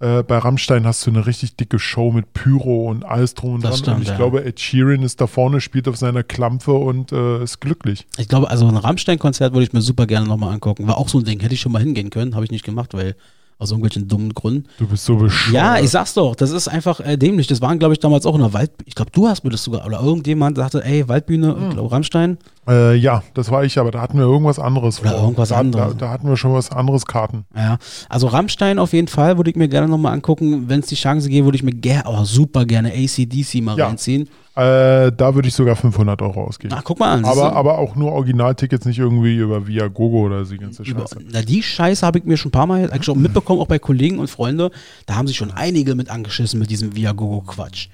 Äh, 0.03 0.25
bei 0.25 0.37
Rammstein 0.39 0.85
hast 0.85 1.07
du 1.07 1.11
eine 1.11 1.27
richtig 1.27 1.55
dicke 1.55 1.79
Show 1.79 2.11
mit 2.11 2.33
Pyro 2.33 2.91
und 2.91 3.05
alles 3.05 3.35
drum 3.35 3.55
und 3.55 3.65
dran. 3.65 3.77
stimmt, 3.77 3.97
und 3.99 4.03
ich 4.03 4.09
ja. 4.09 4.17
glaube, 4.17 4.45
Ed 4.45 4.59
Sheeran 4.59 5.03
ist 5.03 5.21
da 5.21 5.29
vorne, 5.29 5.61
spielt 5.61 5.87
auf 5.87 5.97
seiner 5.97 6.25
Klampfe 6.25 6.73
und 6.73 7.13
äh, 7.13 7.45
ist 7.45 7.61
glücklich. 7.61 8.09
Ich 8.19 8.27
glaube, 8.27 8.51
also 8.51 8.67
ein 8.67 8.77
Rammstein-Konzert 8.77 9.53
würde 9.53 9.63
ich 9.63 9.73
mir 9.73 9.81
super 9.81 10.09
gerne 10.09 10.27
nochmal 10.27 10.53
angucken. 10.55 10.89
War 10.89 10.99
auch 10.99 11.09
so 11.09 11.19
ein 11.19 11.25
Ding. 11.25 11.39
Hätte 11.39 11.55
ich 11.55 11.61
schon 11.61 11.71
mal 11.71 11.79
hingehen 11.81 12.11
können, 12.11 12.35
habe 12.35 12.45
ich 12.45 12.51
nicht 12.51 12.65
gemacht, 12.65 12.95
weil 12.95 13.15
aus 13.63 13.71
irgendwelchen 13.71 14.09
dummen 14.09 14.35
Gründen. 14.35 14.67
Du 14.79 14.87
bist 14.87 15.05
so 15.05 15.17
bescheuert. 15.17 15.55
Ja, 15.55 15.79
ich 15.79 15.91
sag's 15.91 16.15
doch, 16.15 16.35
das 16.35 16.51
ist 16.51 16.69
einfach 16.69 17.01
äh, 17.01 17.17
dämlich. 17.17 17.47
Das 17.47 17.61
waren, 17.63 17.79
glaube 17.79 17.95
ich, 17.95 18.01
damals 18.01 18.27
auch 18.27 18.35
in 18.35 18.41
der 18.43 18.53
Wald. 18.53 18.71
Ich 18.85 18.95
glaube, 18.95 19.11
du 19.13 19.29
hast 19.29 19.45
mir 19.45 19.51
das 19.51 19.65
sogar, 19.65 19.87
oder 19.87 20.01
irgendjemand 20.03 20.57
sagte, 20.59 20.85
ey, 20.85 21.09
Waldbühne, 21.09 21.55
Hm. 21.55 21.63
ich 21.69 21.75
glaube, 21.75 21.93
Rammstein. 21.93 22.39
Äh, 22.69 22.95
ja, 22.97 23.23
das 23.35 23.51
war 23.51 23.65
ich, 23.65 23.79
aber 23.79 23.91
da 23.91 24.01
hatten 24.01 24.19
wir 24.19 24.25
irgendwas 24.25 24.59
anderes 24.59 25.01
Oder 25.01 25.17
irgendwas 25.21 25.49
da, 25.49 25.57
anderes. 25.59 25.93
Da, 25.97 26.07
da 26.07 26.11
hatten 26.13 26.29
wir 26.29 26.37
schon 26.37 26.53
was 26.53 26.71
anderes 26.71 27.07
Karten. 27.07 27.45
Ja, 27.57 27.79
also 28.09 28.27
Rammstein 28.29 28.79
auf 28.79 28.93
jeden 28.93 29.09
Fall 29.09 29.37
würde 29.37 29.51
ich 29.51 29.57
mir 29.57 29.69
gerne 29.69 29.89
nochmal 29.89 30.13
angucken. 30.13 30.69
Wenn 30.69 30.81
es 30.81 30.87
die 30.87 30.95
Chance 30.95 31.29
gäbe, 31.29 31.47
würde 31.47 31.57
ich 31.57 31.63
mir 31.65 31.73
gerne, 31.73 32.05
oh, 32.07 32.25
super 32.25 32.65
gerne 32.65 32.93
ACDC 32.93 33.61
mal 33.63 33.77
Ja. 33.79 33.87
reinziehen. 33.87 34.29
Äh, 34.55 35.11
da 35.13 35.35
würde 35.35 35.49
ich 35.49 35.55
sogar 35.55 35.77
500 35.77 36.21
Euro 36.21 36.45
ausgeben. 36.45 36.75
Ach, 36.77 36.85
guck 36.85 36.99
mal 37.01 37.13
an. 37.15 37.25
aber, 37.25 37.55
aber 37.57 37.79
auch 37.79 37.97
nur 37.97 38.13
Originaltickets, 38.13 38.85
nicht 38.85 38.99
irgendwie 38.99 39.37
über 39.37 39.67
Viagogo 39.67 40.21
oder 40.27 40.45
die 40.45 40.59
ganze 40.59 40.83
Über, 40.83 41.01
Scheiße. 41.03 41.21
na, 41.33 41.41
die 41.41 41.63
Scheiße 41.63 42.05
habe 42.05 42.19
ich 42.19 42.25
mir 42.25 42.37
schon 42.37 42.51
ein 42.51 42.53
paar 42.53 42.67
Mal 42.67 42.91
eigentlich 42.91 43.05
schon 43.05 43.23
mitbekommen, 43.23 43.61
auch 43.61 43.67
bei 43.67 43.79
Kollegen 43.79 44.19
und 44.19 44.29
Freunden. 44.29 44.69
Da 45.07 45.15
haben 45.15 45.27
sich 45.27 45.37
schon 45.39 45.53
einige 45.53 45.95
mit 45.95 46.11
angeschissen 46.11 46.59
mit 46.61 46.69
diesem 46.71 46.95
Viagogo-Quatsch. 46.95 47.89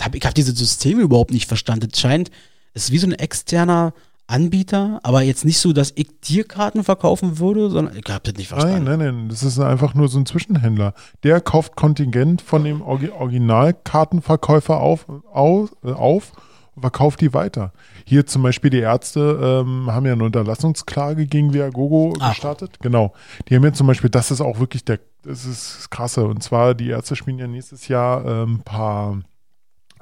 Hab- 0.00 0.14
Ich 0.14 0.24
habe 0.24 0.32
diese 0.34 0.52
Systeme 0.52 1.02
überhaupt 1.02 1.32
nicht 1.32 1.46
verstanden. 1.46 1.88
Es 1.92 2.00
scheint, 2.00 2.30
es 2.72 2.84
ist 2.84 2.92
wie 2.92 2.98
so 2.98 3.06
ein 3.06 3.12
externer 3.12 3.92
Anbieter, 4.30 5.00
aber 5.02 5.22
jetzt 5.22 5.44
nicht 5.44 5.58
so, 5.58 5.72
dass 5.72 5.92
ich 5.96 6.08
dir 6.20 6.44
Karten 6.44 6.84
verkaufen 6.84 7.38
würde, 7.38 7.70
sondern 7.70 7.96
ich 7.96 8.10
habe 8.10 8.22
das 8.24 8.34
nicht 8.34 8.50
Nein, 8.50 8.60
verstanden. 8.60 8.84
nein, 8.84 8.98
nein, 8.98 9.28
das 9.28 9.42
ist 9.42 9.58
einfach 9.58 9.94
nur 9.94 10.08
so 10.08 10.18
ein 10.18 10.26
Zwischenhändler. 10.26 10.94
Der 11.22 11.40
kauft 11.40 11.76
Kontingent 11.76 12.40
von 12.40 12.64
dem 12.64 12.80
Originalkartenverkäufer 12.80 14.80
auf, 14.80 15.06
auf, 15.32 15.72
äh, 15.84 15.92
auf 15.92 16.32
und 16.74 16.82
verkauft 16.82 17.20
die 17.20 17.34
weiter. 17.34 17.72
Hier 18.04 18.26
zum 18.26 18.42
Beispiel 18.42 18.70
die 18.70 18.78
Ärzte 18.78 19.64
ähm, 19.66 19.90
haben 19.90 20.06
ja 20.06 20.12
eine 20.12 20.24
Unterlassungsklage 20.24 21.26
gegen 21.26 21.52
Viagogo 21.52 22.14
Ach. 22.20 22.30
gestartet. 22.30 22.78
Genau. 22.80 23.12
Die 23.48 23.56
haben 23.56 23.64
ja 23.64 23.72
zum 23.72 23.86
Beispiel, 23.86 24.10
das 24.10 24.30
ist 24.30 24.40
auch 24.40 24.60
wirklich 24.60 24.84
der, 24.84 25.00
das 25.22 25.44
ist 25.44 25.78
das 25.78 25.90
krasse. 25.90 26.24
Und 26.24 26.42
zwar, 26.42 26.74
die 26.74 26.88
Ärzte 26.88 27.16
spielen 27.16 27.38
ja 27.38 27.46
nächstes 27.46 27.88
Jahr 27.88 28.24
ein 28.24 28.48
ähm, 28.48 28.60
paar 28.64 29.18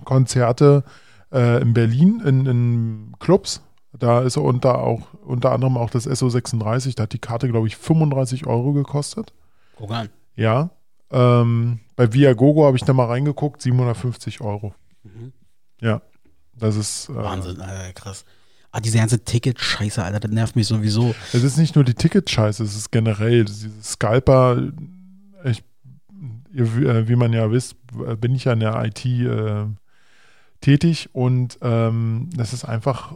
Konzerte 0.04 0.84
äh, 1.32 1.60
in 1.62 1.72
Berlin 1.74 2.22
in, 2.24 2.46
in 2.46 3.12
Clubs. 3.18 3.62
Da 3.92 4.20
ist 4.20 4.36
unter, 4.36 4.78
auch, 4.78 5.14
unter 5.24 5.52
anderem 5.52 5.76
auch 5.76 5.90
das 5.90 6.08
SO36. 6.08 6.94
Da 6.96 7.04
hat 7.04 7.12
die 7.12 7.18
Karte, 7.18 7.48
glaube 7.48 7.66
ich, 7.66 7.76
35 7.76 8.46
Euro 8.46 8.72
gekostet. 8.72 9.32
Guck 9.76 9.90
an. 9.90 10.08
Ja. 10.36 10.70
Ähm, 11.10 11.80
bei 11.96 12.12
Viagogo 12.12 12.66
habe 12.66 12.76
ich 12.76 12.84
da 12.84 12.92
mal 12.92 13.06
reingeguckt, 13.06 13.62
750 13.62 14.40
Euro. 14.40 14.74
Mhm. 15.02 15.32
Ja. 15.80 16.02
Das 16.54 16.76
ist. 16.76 17.08
Äh, 17.08 17.14
Wahnsinn, 17.14 17.60
Alter, 17.60 17.92
krass. 17.94 18.24
Ah, 18.70 18.80
diese 18.80 18.98
ganze 18.98 19.24
Ticket-Scheiße, 19.24 20.02
Alter, 20.02 20.20
das 20.20 20.30
nervt 20.30 20.56
mich 20.56 20.66
sowieso. 20.66 21.14
Es 21.32 21.42
ist 21.42 21.56
nicht 21.56 21.74
nur 21.74 21.84
die 21.84 21.94
Ticketscheiße, 21.94 22.62
es 22.62 22.76
ist 22.76 22.90
generell. 22.90 23.46
Diese 23.46 23.70
Scalper, 23.82 24.62
ich, 25.44 25.64
äh, 26.54 27.08
wie 27.08 27.16
man 27.16 27.32
ja 27.32 27.50
wisst, 27.50 27.76
bin 28.20 28.34
ich 28.34 28.44
ja 28.44 28.52
in 28.52 28.60
der 28.60 28.84
IT 28.84 29.04
äh, 29.06 29.64
tätig 30.60 31.08
und 31.14 31.58
ähm, 31.62 32.28
das 32.36 32.52
ist 32.52 32.66
einfach, 32.66 33.14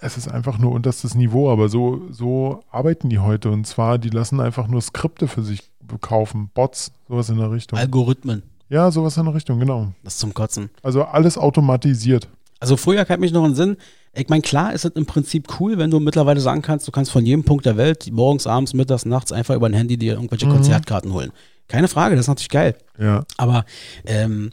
es 0.00 0.16
ist 0.16 0.28
einfach 0.28 0.58
nur 0.58 0.72
unterstes 0.72 1.14
Niveau, 1.14 1.50
aber 1.50 1.68
so, 1.68 2.02
so 2.10 2.60
arbeiten 2.70 3.08
die 3.08 3.18
heute 3.18 3.50
und 3.50 3.66
zwar, 3.66 3.98
die 3.98 4.10
lassen 4.10 4.40
einfach 4.40 4.68
nur 4.68 4.80
Skripte 4.82 5.28
für 5.28 5.42
sich 5.42 5.62
kaufen, 6.00 6.50
Bots, 6.52 6.92
sowas 7.08 7.28
in 7.28 7.38
der 7.38 7.50
Richtung. 7.50 7.78
Algorithmen, 7.78 8.42
Ja, 8.68 8.90
sowas 8.90 9.16
in 9.16 9.24
der 9.24 9.34
Richtung, 9.34 9.58
genau. 9.58 9.92
das 10.02 10.14
ist 10.14 10.20
zum 10.20 10.34
Kotzen. 10.34 10.70
Also 10.82 11.04
alles 11.04 11.38
automatisiert. 11.38 12.28
Also 12.58 12.76
früher 12.76 13.04
kann 13.04 13.20
mich 13.20 13.32
noch 13.32 13.44
einen 13.44 13.54
Sinn. 13.54 13.76
Ich 14.14 14.28
meine, 14.30 14.40
klar 14.42 14.72
ist 14.72 14.84
es 14.86 14.92
im 14.92 15.04
Prinzip 15.06 15.60
cool, 15.60 15.76
wenn 15.78 15.90
du 15.90 16.00
mittlerweile 16.00 16.40
sagen 16.40 16.62
kannst, 16.62 16.88
du 16.88 16.92
kannst 16.92 17.10
von 17.12 17.24
jedem 17.26 17.44
Punkt 17.44 17.66
der 17.66 17.76
Welt, 17.76 18.08
morgens, 18.10 18.46
abends, 18.46 18.72
mittags, 18.72 19.04
nachts 19.04 19.30
einfach 19.30 19.54
über 19.54 19.66
ein 19.66 19.74
Handy 19.74 19.98
dir 19.98 20.14
irgendwelche 20.14 20.46
Mhm. 20.46 20.52
Konzertkarten 20.52 21.12
holen. 21.12 21.32
Keine 21.68 21.86
Frage, 21.88 22.16
das 22.16 22.24
ist 22.24 22.28
natürlich 22.28 22.48
geil. 22.48 22.76
Ja. 22.98 23.24
Aber 23.36 23.64
ähm, 24.06 24.52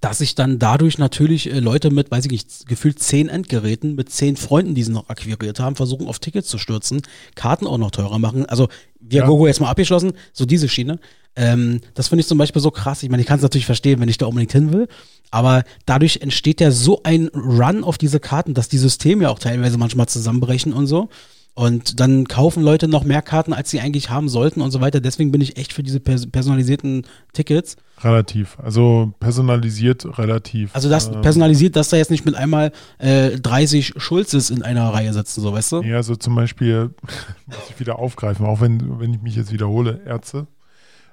dass 0.00 0.18
sich 0.18 0.34
dann 0.34 0.58
dadurch 0.58 0.98
natürlich 0.98 1.50
äh, 1.50 1.60
Leute 1.60 1.90
mit, 1.90 2.10
weiß 2.10 2.24
ich 2.24 2.30
nicht, 2.30 2.66
gefühlt 2.66 2.98
zehn 2.98 3.28
Endgeräten 3.28 3.94
mit 3.94 4.10
zehn 4.10 4.36
Freunden, 4.36 4.74
die 4.74 4.82
sie 4.82 4.92
noch 4.92 5.08
akquiriert 5.08 5.60
haben, 5.60 5.76
versuchen 5.76 6.08
auf 6.08 6.18
Tickets 6.18 6.48
zu 6.48 6.58
stürzen, 6.58 7.02
Karten 7.34 7.66
auch 7.66 7.78
noch 7.78 7.90
teurer 7.90 8.18
machen. 8.18 8.46
Also 8.46 8.68
Viagogo 9.00 9.46
jetzt 9.46 9.60
mal 9.60 9.70
abgeschlossen, 9.70 10.12
so 10.32 10.46
diese 10.46 10.68
Schiene. 10.68 10.98
Ähm, 11.36 11.80
das 11.94 12.08
finde 12.08 12.20
ich 12.20 12.26
zum 12.26 12.38
Beispiel 12.38 12.62
so 12.62 12.70
krass. 12.70 13.02
Ich 13.02 13.10
meine, 13.10 13.20
ich 13.20 13.26
kann 13.26 13.36
es 13.36 13.42
natürlich 13.42 13.66
verstehen, 13.66 14.00
wenn 14.00 14.08
ich 14.08 14.18
da 14.18 14.26
unbedingt 14.26 14.52
hin 14.52 14.72
will. 14.72 14.88
Aber 15.30 15.64
dadurch 15.86 16.18
entsteht 16.22 16.60
ja 16.60 16.70
so 16.70 17.02
ein 17.04 17.28
Run 17.28 17.84
auf 17.84 17.98
diese 17.98 18.20
Karten, 18.20 18.54
dass 18.54 18.68
die 18.68 18.78
Systeme 18.78 19.24
ja 19.24 19.30
auch 19.30 19.38
teilweise 19.38 19.78
manchmal 19.78 20.08
zusammenbrechen 20.08 20.72
und 20.72 20.86
so. 20.86 21.08
Und 21.54 22.00
dann 22.00 22.26
kaufen 22.26 22.62
Leute 22.62 22.88
noch 22.88 23.04
mehr 23.04 23.22
Karten, 23.22 23.52
als 23.52 23.70
sie 23.70 23.80
eigentlich 23.80 24.08
haben 24.08 24.28
sollten 24.28 24.60
und 24.60 24.70
so 24.70 24.80
weiter. 24.80 25.00
Deswegen 25.00 25.30
bin 25.30 25.40
ich 25.40 25.56
echt 25.56 25.72
für 25.72 25.82
diese 25.82 26.00
pers 26.00 26.26
personalisierten 26.30 27.06
Tickets. 27.32 27.76
Relativ. 28.02 28.58
Also 28.60 29.12
personalisiert 29.20 30.16
relativ. 30.18 30.74
Also 30.74 30.88
das 30.88 31.08
Ähm, 31.08 31.20
personalisiert, 31.20 31.76
dass 31.76 31.90
da 31.90 31.96
jetzt 31.98 32.10
nicht 32.10 32.24
mit 32.24 32.34
einmal 32.34 32.72
äh, 32.98 33.38
30 33.38 33.94
Schulzes 33.96 34.48
in 34.48 34.62
einer 34.62 34.88
Reihe 34.88 35.12
sitzen, 35.12 35.42
so 35.42 35.52
weißt 35.52 35.72
du? 35.72 35.82
Ja, 35.82 36.02
so 36.02 36.16
zum 36.16 36.34
Beispiel, 36.34 36.94
muss 37.46 37.58
ich 37.68 37.80
wieder 37.80 37.98
aufgreifen, 37.98 38.46
auch 38.46 38.60
wenn, 38.60 38.98
wenn 39.00 39.12
ich 39.12 39.20
mich 39.20 39.36
jetzt 39.36 39.52
wiederhole, 39.52 40.00
Ärzte, 40.06 40.46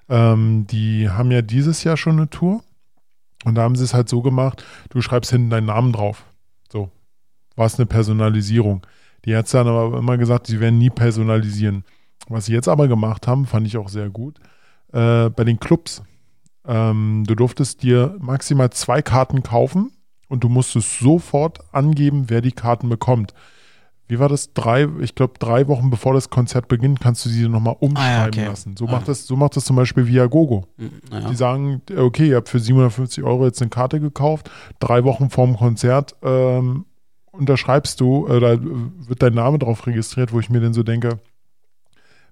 ähm, 0.07 0.65
die 0.69 1.09
haben 1.09 1.31
ja 1.31 1.41
dieses 1.41 1.83
Jahr 1.83 1.97
schon 1.97 2.17
eine 2.17 2.29
Tour 2.29 2.63
und 3.43 3.55
da 3.55 3.63
haben 3.63 3.75
sie 3.75 3.83
es 3.83 3.93
halt 3.93 4.07
so 4.07 4.21
gemacht, 4.21 4.63
du 4.89 5.01
schreibst 5.01 5.31
hinten 5.31 5.49
deinen 5.49 5.65
Namen 5.65 5.91
drauf. 5.91 6.23
So, 6.71 6.89
war 7.57 7.65
es 7.65 7.77
eine 7.77 7.85
Personalisierung. 7.85 8.85
Die 9.25 9.31
Ärzte 9.31 9.59
haben 9.59 9.67
aber 9.69 9.97
immer 9.97 10.17
gesagt, 10.17 10.47
sie 10.47 10.59
werden 10.59 10.77
nie 10.77 10.89
personalisieren. 10.89 11.83
Was 12.29 12.45
sie 12.45 12.53
jetzt 12.53 12.67
aber 12.67 12.87
gemacht 12.87 13.27
haben, 13.27 13.45
fand 13.45 13.67
ich 13.67 13.77
auch 13.77 13.89
sehr 13.89 14.09
gut, 14.09 14.39
äh, 14.93 15.29
bei 15.29 15.43
den 15.43 15.59
Clubs. 15.59 16.03
Ähm, 16.65 17.23
du 17.25 17.35
durftest 17.35 17.83
dir 17.83 18.15
maximal 18.19 18.69
zwei 18.71 19.01
Karten 19.01 19.43
kaufen 19.43 19.91
und 20.27 20.43
du 20.43 20.49
musstest 20.49 20.99
sofort 20.99 21.59
angeben, 21.73 22.25
wer 22.27 22.41
die 22.41 22.51
Karten 22.51 22.89
bekommt. 22.89 23.33
Wie 24.09 24.19
war 24.19 24.29
das? 24.29 24.53
Drei, 24.53 24.87
ich 25.01 25.15
glaube, 25.15 25.33
drei 25.39 25.67
Wochen 25.67 25.89
bevor 25.89 26.13
das 26.13 26.29
Konzert 26.29 26.67
beginnt, 26.69 26.99
kannst 27.01 27.25
du 27.25 27.29
sie 27.29 27.47
nochmal 27.49 27.75
umschreiben 27.79 27.99
Ah, 28.15 28.21
ja, 28.21 28.27
okay. 28.27 28.45
lassen. 28.45 28.75
So 28.77 28.87
Ah. 28.87 28.91
macht 28.91 29.07
das, 29.09 29.25
so 29.27 29.35
macht 29.35 29.55
das 29.57 29.65
zum 29.65 29.75
Beispiel 29.75 30.07
Viagogo. 30.07 30.65
Hm, 30.77 30.91
Naja. 31.11 31.29
Die 31.29 31.35
sagen, 31.35 31.81
okay, 31.97 32.29
ihr 32.29 32.37
habt 32.37 32.47
für 32.49 32.59
750 32.59 33.23
Euro 33.23 33.45
jetzt 33.45 33.61
eine 33.61 33.69
Karte 33.69 33.99
gekauft, 33.99 34.49
drei 34.79 35.03
Wochen 35.03 35.29
vorm 35.29 35.57
Konzert 35.57 36.15
ähm, 36.23 36.85
unterschreibst 37.37 37.99
du, 37.99 38.27
äh, 38.27 38.39
da 38.39 38.57
wird 38.61 39.21
dein 39.21 39.33
Name 39.33 39.59
drauf 39.59 39.85
registriert, 39.87 40.33
wo 40.33 40.39
ich 40.39 40.49
mir 40.49 40.59
dann 40.59 40.73
so 40.73 40.83
denke, 40.83 41.19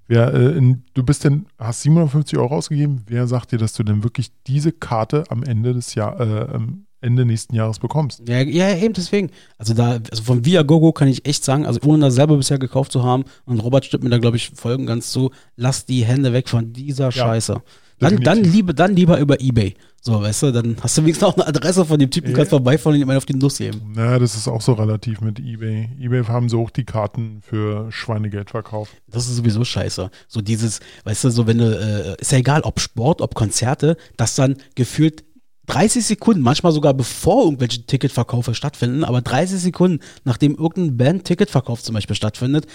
wer, 0.08 0.34
äh, 0.34 0.58
in, 0.58 0.84
du 0.94 1.04
bist 1.04 1.24
denn, 1.24 1.46
hast 1.58 1.82
750 1.82 2.38
Euro 2.38 2.56
ausgegeben, 2.56 3.04
wer 3.08 3.28
sagt 3.28 3.52
dir, 3.52 3.58
dass 3.58 3.74
du 3.74 3.84
denn 3.84 4.04
wirklich 4.04 4.32
diese 4.48 4.72
Karte 4.72 5.24
am 5.30 5.44
Ende 5.44 5.74
des 5.74 5.96
Jahr, 5.96 6.20
äh, 6.20 6.54
am 6.54 6.86
Ende 7.02 7.26
nächsten 7.26 7.56
Jahres 7.56 7.80
bekommst? 7.80 8.28
Ja, 8.28 8.41
ja, 8.41 8.76
eben 8.76 8.94
deswegen. 8.94 9.30
Also 9.58 9.74
da, 9.74 10.00
also 10.10 10.24
von 10.24 10.46
Viagogo 10.46 10.91
kann 10.91 11.08
ich 11.08 11.26
echt 11.28 11.44
sagen, 11.44 11.65
also 11.65 11.80
ohne 11.86 12.06
das 12.06 12.15
selber 12.15 12.38
bisher 12.38 12.58
gekauft 12.58 12.91
zu 12.91 13.04
haben, 13.04 13.26
und 13.46 13.60
Robert 13.60 13.86
stimmt 13.86 14.04
mir 14.04 14.10
da, 14.10 14.18
glaube 14.18 14.38
ich, 14.38 14.50
folgen 14.50 14.86
ganz 14.86 15.12
zu, 15.12 15.32
lass 15.56 15.86
die 15.86 16.06
Hände 16.06 16.34
weg 16.34 16.50
von 16.50 16.74
dieser 16.74 17.12
Scheiße. 17.12 17.62
Dann, 18.00 18.18
dann, 18.18 18.44
lieber, 18.44 18.74
dann 18.74 18.96
lieber 18.96 19.20
über 19.20 19.40
Ebay. 19.40 19.76
So, 20.02 20.22
weißt 20.22 20.44
du, 20.44 20.52
dann 20.52 20.76
hast 20.82 20.98
du 20.98 21.02
wenigstens 21.02 21.28
auch 21.28 21.34
eine 21.36 21.48
Adresse 21.48 21.84
von 21.86 21.98
dem 21.98 22.12
Typen, 22.12 22.34
kannst 22.34 22.52
vorbeifahren 22.52 23.02
und 23.02 23.02
ihm 23.02 23.10
auf 23.16 23.26
die 23.26 23.34
Nuss 23.34 23.58
geben. 23.58 23.94
Na, 23.96 24.20
das 24.20 24.36
ist 24.36 24.48
auch 24.48 24.62
so 24.62 24.74
relativ 24.74 25.22
mit 25.22 25.40
eBay. 25.40 25.90
eBay 26.00 26.24
haben 26.26 26.48
so 26.48 26.62
auch 26.62 26.70
die 26.70 26.84
Karten 26.84 27.40
für 27.42 27.92
Schweinegeld 27.92 28.52
verkauft. 28.52 28.92
Das 29.08 29.28
ist 29.28 29.38
sowieso 29.38 29.64
scheiße. 29.64 30.12
So 30.28 30.42
dieses, 30.42 30.80
weißt 31.06 31.24
du, 31.24 31.30
so 31.32 31.48
wenn 31.48 31.58
du, 31.58 31.66
äh, 31.66 32.22
ist 32.22 32.32
ja 32.32 32.38
egal, 32.38 32.62
ob 32.62 32.80
Sport, 32.80 33.22
ob 33.22 33.34
Konzerte, 33.34 33.98
dass 34.18 34.36
dann 34.36 34.58
gefühlt 34.76 35.24
30 35.68 36.06
Sekunden, 36.06 36.42
manchmal 36.42 36.72
sogar 36.72 36.94
bevor 36.94 37.46
irgendwelche 37.46 37.86
Ticketverkäufe 37.86 38.54
stattfinden, 38.54 39.04
aber 39.04 39.22
30 39.22 39.60
Sekunden, 39.60 40.00
nachdem 40.24 40.56
irgendein 40.56 40.98
Band-Ticketverkauf 40.98 41.82
zum 41.82 41.96
Beispiel 41.96 42.16
stattfindet, 42.16 42.68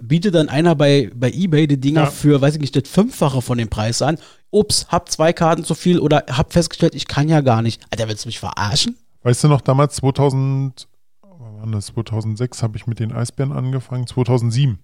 bietet 0.00 0.34
dann 0.34 0.48
einer 0.48 0.74
bei, 0.76 1.10
bei 1.14 1.30
Ebay 1.32 1.66
die 1.66 1.80
Dinger 1.80 2.02
Ja. 2.04 2.10
für, 2.10 2.40
weiß 2.40 2.54
ich 2.54 2.60
nicht, 2.60 2.76
das 2.76 2.88
Fünffache 2.88 3.42
von 3.42 3.58
dem 3.58 3.68
Preis 3.68 4.02
an. 4.02 4.18
Ups, 4.50 4.86
hab 4.88 5.10
zwei 5.10 5.32
Karten 5.32 5.64
zu 5.64 5.74
viel 5.74 5.98
oder 5.98 6.24
hab 6.30 6.52
festgestellt, 6.52 6.94
ich 6.94 7.08
kann 7.08 7.28
ja 7.28 7.40
gar 7.40 7.62
nicht. 7.62 7.82
Alter, 7.90 8.08
willst 8.08 8.24
du 8.24 8.28
mich 8.28 8.38
verarschen? 8.38 8.96
Weißt 9.22 9.44
du 9.44 9.48
noch, 9.48 9.60
damals 9.60 9.96
2000, 9.96 10.88
wann 11.22 11.72
das? 11.72 11.86
2006 11.86 12.62
habe 12.62 12.76
ich 12.76 12.86
mit 12.86 13.00
den 13.00 13.12
Eisbären 13.12 13.52
angefangen, 13.52 14.06
2007. 14.06 14.78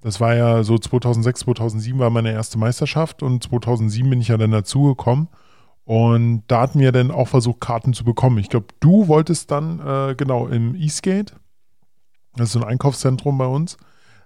Das 0.00 0.20
war 0.20 0.34
ja 0.34 0.64
so 0.64 0.78
2006, 0.78 1.40
2007 1.40 1.98
war 1.98 2.10
meine 2.10 2.32
erste 2.32 2.58
Meisterschaft 2.58 3.22
und 3.22 3.44
2007 3.44 4.10
bin 4.10 4.20
ich 4.20 4.28
ja 4.28 4.36
dann 4.36 4.50
dazugekommen. 4.50 5.28
Und 5.84 6.44
da 6.48 6.62
hatten 6.62 6.78
wir 6.78 6.92
dann 6.92 7.10
auch 7.10 7.28
versucht, 7.28 7.60
Karten 7.60 7.92
zu 7.92 8.04
bekommen. 8.04 8.38
Ich 8.38 8.48
glaube, 8.48 8.66
du 8.80 9.08
wolltest 9.08 9.50
dann, 9.50 9.80
äh, 9.80 10.14
genau, 10.16 10.46
im 10.46 10.74
Eastgate, 10.74 11.34
das 12.34 12.48
ist 12.48 12.52
so 12.52 12.60
ein 12.60 12.68
Einkaufszentrum 12.68 13.38
bei 13.38 13.46
uns, 13.46 13.76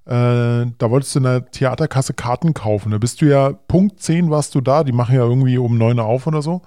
äh, 0.06 0.70
da 0.78 0.90
wolltest 0.90 1.14
du 1.14 1.18
in 1.18 1.24
der 1.24 1.50
Theaterkasse 1.50 2.14
Karten 2.14 2.54
kaufen. 2.54 2.92
Da 2.92 2.98
bist 2.98 3.20
du 3.20 3.26
ja, 3.26 3.52
Punkt 3.52 4.00
10 4.00 4.30
warst 4.30 4.54
du 4.54 4.60
da, 4.60 4.84
die 4.84 4.92
machen 4.92 5.14
ja 5.14 5.22
irgendwie 5.22 5.58
um 5.58 5.76
9 5.78 5.98
Uhr 5.98 6.04
auf 6.04 6.26
oder 6.26 6.42
so. 6.42 6.62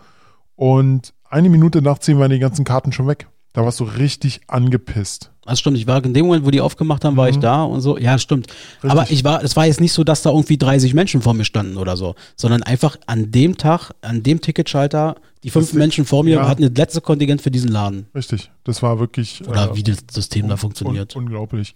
Und 0.56 1.14
eine 1.30 1.50
Minute 1.50 1.82
nach 1.82 2.00
10 2.00 2.20
waren 2.20 2.32
die 2.32 2.40
ganzen 2.40 2.66
Karten 2.66 2.92
schon 2.92 3.08
weg. 3.08 3.28
Da 3.54 3.64
warst 3.66 3.80
du 3.80 3.84
richtig 3.86 4.42
angepisst. 4.48 5.32
Also 5.46 5.62
stimmt, 5.62 5.78
ich 5.78 5.88
war 5.88 6.04
in 6.06 6.14
dem 6.14 6.28
Moment, 6.28 6.46
wo 6.46 6.52
die 6.52 6.62
aufgemacht 6.62 7.04
haben, 7.04 7.18
war 7.18 7.30
ich 7.30 7.40
da 7.40 7.64
und 7.64 7.82
so. 7.82 7.98
Ja, 7.98 8.20
stimmt. 8.20 8.46
Mhm. 8.48 8.54
Richtig. 8.84 8.92
Aber 8.92 9.12
ich 9.12 9.24
war, 9.24 9.44
es 9.44 9.56
war 9.56 9.66
jetzt 9.66 9.82
nicht 9.82 9.94
so, 9.94 10.04
dass 10.04 10.22
da 10.22 10.30
irgendwie 10.30 10.58
30 10.60 10.94
Menschen 10.94 11.22
vor 11.24 11.34
mir 11.34 11.46
standen 11.46 11.78
oder 11.78 11.98
so, 11.98 12.14
sondern 12.36 12.62
einfach 12.62 12.98
an 13.08 13.32
dem 13.32 13.58
Tag, 13.58 13.92
an 14.02 14.22
dem 14.22 14.42
Ticketschalter, 14.42 15.16
die 15.44 15.50
fünf 15.50 15.68
Das- 15.70 15.74
Menschen 15.74 16.06
vor 16.06 16.24
mir 16.24 16.36
ja. 16.36 16.48
hatten 16.48 16.62
das 16.62 16.74
letzte 16.76 17.02
Kontingent 17.02 17.42
für 17.42 17.50
diesen 17.50 17.72
Laden. 17.72 18.06
Richtig. 18.14 18.52
Das 18.66 18.84
war 18.84 19.00
wirklich. 19.00 19.48
Oder 19.48 19.72
äh, 19.72 19.76
wie 19.76 19.82
das 19.84 20.04
System 20.12 20.48
da 20.48 20.54
un- 20.54 20.60
funktioniert. 20.60 21.16
Un 21.16 21.24
unglaublich. 21.24 21.74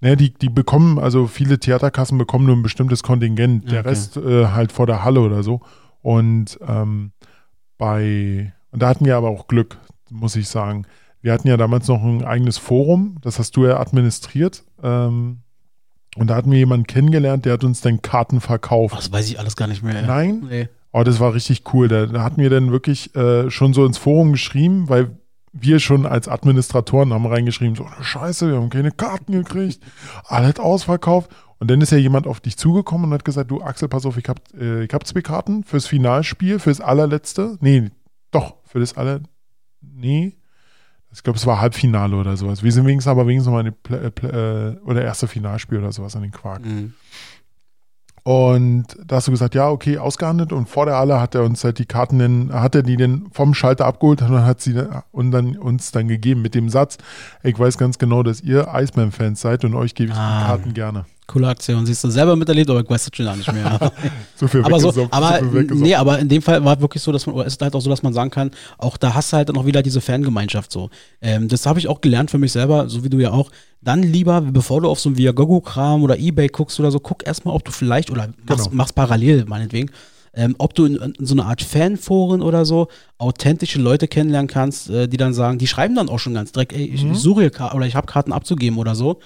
Ne, 0.00 0.16
die, 0.16 0.34
die 0.34 0.50
bekommen, 0.50 0.98
also 0.98 1.26
viele 1.26 1.58
Theaterkassen 1.58 2.18
bekommen 2.18 2.44
nur 2.44 2.54
ein 2.54 2.62
bestimmtes 2.62 3.02
Kontingent, 3.02 3.70
der 3.70 3.80
Okay. 3.80 3.88
Rest 3.88 4.16
äh, 4.18 4.46
halt 4.48 4.70
vor 4.70 4.86
der 4.86 5.04
Halle 5.04 5.20
oder 5.20 5.42
so. 5.42 5.60
Und 6.02 6.58
ähm, 6.66 7.12
bei, 7.78 8.52
und 8.72 8.82
da 8.82 8.88
hatten 8.88 9.06
wir 9.06 9.16
aber 9.16 9.30
auch 9.30 9.48
Glück, 9.48 9.78
muss 10.10 10.36
ich 10.36 10.48
sagen. 10.48 10.86
Wir 11.22 11.32
hatten 11.32 11.48
ja 11.48 11.56
damals 11.56 11.88
noch 11.88 12.02
ein 12.02 12.24
eigenes 12.24 12.58
Forum, 12.58 13.16
das 13.22 13.38
hast 13.38 13.56
du 13.56 13.64
ja 13.66 13.80
administriert. 13.80 14.64
Ähm, 14.82 15.38
und 16.16 16.28
da 16.28 16.36
hatten 16.36 16.50
wir 16.50 16.58
jemanden 16.58 16.86
kennengelernt, 16.86 17.44
der 17.44 17.54
hat 17.54 17.64
uns 17.64 17.80
dann 17.80 18.00
Karten 18.02 18.40
verkauft. 18.40 18.96
Das 18.96 19.10
weiß 19.12 19.28
ich 19.28 19.38
alles 19.38 19.56
gar 19.56 19.66
nicht 19.66 19.82
mehr. 19.82 20.00
Nein? 20.02 20.46
Nee. 20.48 20.68
Oh, 20.92 21.02
das 21.04 21.20
war 21.20 21.34
richtig 21.34 21.62
cool. 21.74 21.88
Da, 21.88 22.06
da 22.06 22.22
hatten 22.22 22.40
wir 22.40 22.48
dann 22.48 22.70
wirklich 22.70 23.14
äh, 23.16 23.50
schon 23.50 23.74
so 23.74 23.84
ins 23.84 23.98
Forum 23.98 24.32
geschrieben, 24.32 24.88
weil 24.88 25.18
wir 25.60 25.78
schon 25.80 26.06
als 26.06 26.28
Administratoren 26.28 27.12
haben 27.12 27.26
reingeschrieben, 27.26 27.74
so 27.76 27.84
eine 27.84 28.04
Scheiße, 28.04 28.48
wir 28.50 28.56
haben 28.56 28.70
keine 28.70 28.90
Karten 28.92 29.32
gekriegt, 29.32 29.82
alles 30.24 30.58
ausverkauft. 30.58 31.30
Und 31.58 31.70
dann 31.70 31.80
ist 31.80 31.90
ja 31.90 31.96
jemand 31.98 32.26
auf 32.26 32.40
dich 32.40 32.58
zugekommen 32.58 33.06
und 33.06 33.14
hat 33.14 33.24
gesagt, 33.24 33.50
du 33.50 33.62
Axel, 33.62 33.88
pass 33.88 34.04
auf, 34.04 34.18
ich 34.18 34.28
hab, 34.28 34.40
äh, 34.54 34.84
ich 34.84 34.92
hab 34.92 35.06
zwei 35.06 35.22
Karten 35.22 35.64
fürs 35.64 35.86
Finalspiel, 35.86 36.58
fürs 36.58 36.82
allerletzte. 36.82 37.56
Nee, 37.60 37.90
doch, 38.30 38.56
für 38.64 38.78
das 38.80 38.96
aller, 38.96 39.20
nee. 39.80 40.36
Ich 41.12 41.22
glaube, 41.22 41.38
es 41.38 41.46
war 41.46 41.58
Halbfinale 41.62 42.14
oder 42.16 42.36
sowas. 42.36 42.62
Wir 42.62 42.70
sind 42.72 42.84
wenigstens 42.84 43.10
aber 43.10 43.26
wenigstens 43.26 43.46
nochmal 43.46 43.66
in 43.66 43.72
die 43.72 43.78
Pla- 43.82 44.02
äh, 44.02 44.10
Pla- 44.10 44.72
äh, 44.74 44.76
oder 44.84 45.00
erste 45.02 45.26
Finalspiel 45.26 45.78
oder 45.78 45.90
sowas 45.92 46.14
an 46.14 46.20
den 46.22 46.30
Quark. 46.30 46.62
Mhm. 46.66 46.92
Und 48.26 48.86
da 49.06 49.16
hast 49.16 49.28
du 49.28 49.30
gesagt, 49.30 49.54
ja, 49.54 49.68
okay, 49.68 49.98
ausgehandelt. 49.98 50.52
Und 50.52 50.68
vor 50.68 50.84
der 50.84 50.96
Halle 50.96 51.20
hat 51.20 51.36
er 51.36 51.44
uns 51.44 51.62
halt 51.62 51.78
die 51.78 51.86
Karten, 51.86 52.18
dann, 52.18 52.52
hat 52.52 52.74
er 52.74 52.82
die 52.82 52.96
dann 52.96 53.26
vom 53.30 53.54
Schalter 53.54 53.86
abgeholt 53.86 54.20
und 54.20 54.44
hat 54.44 54.60
sie 54.60 54.74
und 55.12 55.30
dann 55.30 55.56
uns 55.56 55.92
dann 55.92 56.08
gegeben 56.08 56.42
mit 56.42 56.56
dem 56.56 56.68
Satz, 56.68 56.98
ich 57.44 57.56
weiß 57.56 57.78
ganz 57.78 57.98
genau, 57.98 58.24
dass 58.24 58.40
ihr 58.40 58.66
Iceman-Fans 58.74 59.40
seid 59.40 59.64
und 59.64 59.76
euch 59.76 59.94
gebe 59.94 60.10
ich 60.10 60.18
Ah. 60.18 60.40
die 60.40 60.46
Karten 60.46 60.74
gerne. 60.74 61.04
Coole 61.26 61.48
Aktion. 61.48 61.84
Siehst 61.86 62.04
du 62.04 62.10
selber 62.10 62.36
miterlebt, 62.36 62.70
aber 62.70 62.80
ich 62.80 62.88
weiß 62.88 63.04
das 63.06 63.10
schon 63.16 63.26
gar 63.26 63.36
nicht 63.36 63.52
mehr. 63.52 63.92
So 64.36 64.46
viel 64.46 64.62
aber 64.62 64.78
so, 64.78 65.08
aber 65.10 65.38
viel 65.38 65.52
weggesaugt. 65.54 65.80
nee, 65.80 65.94
aber 65.94 66.18
in 66.18 66.28
dem 66.28 66.42
Fall 66.42 66.62
war 66.64 66.78
wirklich 66.80 67.02
so, 67.02 67.10
dass 67.10 67.26
man, 67.26 67.34
oder 67.36 67.46
ist 67.46 67.60
halt 67.62 67.74
auch 67.74 67.80
so, 67.80 67.88
dass 67.88 68.02
man 68.02 68.12
sagen 68.12 68.30
kann, 68.30 68.50
auch 68.78 68.96
da 68.98 69.14
hast 69.14 69.32
du 69.32 69.38
halt 69.38 69.48
noch 69.54 69.64
wieder 69.64 69.82
diese 69.82 70.00
Fangemeinschaft 70.02 70.70
so. 70.70 70.90
Ähm, 71.22 71.48
das 71.48 71.64
habe 71.66 71.78
ich 71.78 71.88
auch 71.88 72.00
gelernt 72.02 72.30
für 72.30 72.36
mich 72.38 72.52
selber, 72.52 72.88
so 72.90 73.02
wie 73.02 73.08
du 73.08 73.18
ja 73.18 73.30
auch. 73.30 73.50
Dann 73.80 74.02
lieber, 74.02 74.40
bevor 74.42 74.82
du 74.82 74.88
auf 74.90 75.00
so 75.00 75.08
ein 75.10 75.16
Viagogo-Kram 75.16 76.02
oder 76.02 76.18
Ebay 76.18 76.48
guckst 76.48 76.78
oder 76.80 76.90
so, 76.90 77.00
guck 77.00 77.26
erstmal, 77.26 77.54
ob 77.54 77.64
du 77.64 77.72
vielleicht, 77.72 78.10
oder 78.10 78.28
machst, 78.46 78.64
Genau. 78.66 78.76
machst 78.76 78.94
parallel 78.94 79.46
meinetwegen, 79.46 79.90
ähm, 80.34 80.54
ob 80.58 80.74
du 80.74 80.84
in, 80.84 80.96
in 80.96 81.24
so 81.24 81.34
eine 81.34 81.46
Art 81.46 81.62
Fanforen 81.62 82.42
oder 82.42 82.66
so 82.66 82.88
authentische 83.16 83.80
Leute 83.80 84.06
kennenlernen 84.06 84.48
kannst, 84.48 84.90
äh, 84.90 85.08
die 85.08 85.16
dann 85.16 85.32
sagen, 85.32 85.56
die 85.58 85.66
schreiben 85.66 85.94
dann 85.94 86.10
auch 86.10 86.18
schon 86.18 86.34
ganz 86.34 86.52
direkt, 86.52 86.74
ey, 86.74 86.84
ich, 86.84 87.02
Mhm. 87.04 87.12
ich 87.12 87.18
suche 87.18 87.40
hier 87.40 87.50
Karten 87.50 87.74
oder 87.76 87.86
ich 87.86 87.94
habe 87.94 88.06
Karten 88.06 88.32
abzugeben 88.34 88.78
oder 88.78 88.94
so. 88.94 89.18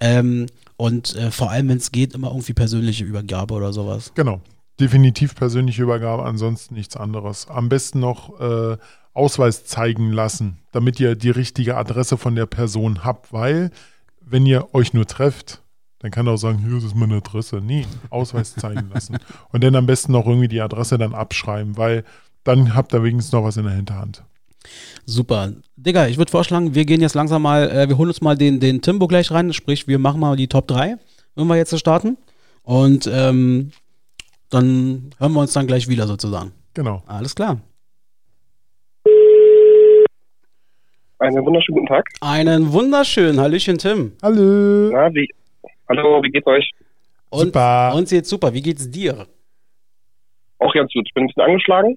Ähm, 0.00 0.46
und 0.76 1.14
äh, 1.16 1.30
vor 1.30 1.50
allem, 1.50 1.68
wenn 1.68 1.78
es 1.78 1.92
geht, 1.92 2.14
immer 2.14 2.28
irgendwie 2.28 2.52
persönliche 2.52 3.04
Übergabe 3.04 3.54
oder 3.54 3.72
sowas. 3.72 4.12
Genau. 4.14 4.40
Definitiv 4.80 5.36
persönliche 5.36 5.82
Übergabe, 5.82 6.24
ansonsten 6.24 6.74
nichts 6.74 6.96
anderes. 6.96 7.46
Am 7.48 7.68
besten 7.68 8.00
noch 8.00 8.40
äh, 8.40 8.76
Ausweis 9.12 9.64
zeigen 9.64 10.10
lassen, 10.10 10.58
damit 10.72 10.98
ihr 10.98 11.14
die 11.14 11.30
richtige 11.30 11.76
Adresse 11.76 12.16
von 12.16 12.34
der 12.34 12.46
Person 12.46 13.04
habt, 13.04 13.32
weil 13.32 13.70
wenn 14.20 14.46
ihr 14.46 14.74
euch 14.74 14.92
nur 14.92 15.06
trefft, 15.06 15.62
dann 16.00 16.10
kann 16.10 16.26
er 16.26 16.34
auch 16.34 16.38
sagen, 16.38 16.58
hier 16.58 16.76
ist 16.76 16.94
meine 16.94 17.16
Adresse. 17.16 17.62
Nee, 17.64 17.86
Ausweis 18.10 18.54
zeigen 18.56 18.90
lassen. 18.92 19.18
Und 19.52 19.62
dann 19.62 19.76
am 19.76 19.86
besten 19.86 20.12
noch 20.12 20.26
irgendwie 20.26 20.48
die 20.48 20.60
Adresse 20.60 20.98
dann 20.98 21.14
abschreiben, 21.14 21.76
weil 21.76 22.04
dann 22.42 22.74
habt 22.74 22.92
ihr 22.92 23.02
wenigstens 23.02 23.32
noch 23.32 23.44
was 23.44 23.56
in 23.56 23.64
der 23.64 23.74
Hinterhand. 23.74 24.24
Super. 25.06 25.52
Digga, 25.76 26.06
ich 26.06 26.18
würde 26.18 26.30
vorschlagen, 26.30 26.74
wir 26.74 26.84
gehen 26.84 27.00
jetzt 27.00 27.14
langsam 27.14 27.42
mal, 27.42 27.70
äh, 27.70 27.88
wir 27.88 27.98
holen 27.98 28.08
uns 28.08 28.20
mal 28.20 28.36
den, 28.36 28.60
den 28.60 28.80
Timbo 28.80 29.06
gleich 29.06 29.30
rein, 29.30 29.52
sprich, 29.52 29.86
wir 29.86 29.98
machen 29.98 30.20
mal 30.20 30.36
die 30.36 30.48
Top 30.48 30.66
3, 30.68 30.96
wenn 31.34 31.46
wir 31.46 31.56
jetzt 31.56 31.70
so 31.70 31.78
starten. 31.78 32.16
Und 32.62 33.06
ähm, 33.12 33.72
dann 34.50 35.10
hören 35.18 35.32
wir 35.32 35.40
uns 35.40 35.52
dann 35.52 35.66
gleich 35.66 35.88
wieder 35.88 36.06
sozusagen. 36.06 36.52
Genau. 36.74 37.02
Alles 37.06 37.34
klar. 37.34 37.60
Einen 41.18 41.44
wunderschönen 41.44 41.78
guten 41.78 41.86
Tag. 41.86 42.04
Einen 42.20 42.72
wunderschönen 42.72 43.40
Hallöchen, 43.40 43.78
Tim. 43.78 44.12
Hallo. 44.22 44.90
Na, 44.92 45.14
wie, 45.14 45.28
hallo, 45.88 46.22
wie 46.22 46.30
geht's 46.30 46.46
euch? 46.46 46.70
Und, 47.30 47.46
Super. 47.46 47.92
Uns 47.94 48.10
geht's 48.10 48.28
super. 48.28 48.52
Wie 48.52 48.62
geht's 48.62 48.90
dir? 48.90 49.26
Auch 50.58 50.72
ganz 50.74 50.92
gut. 50.92 51.06
Ich 51.06 51.14
bin 51.14 51.24
ein 51.24 51.26
bisschen 51.28 51.42
angeschlagen. 51.42 51.96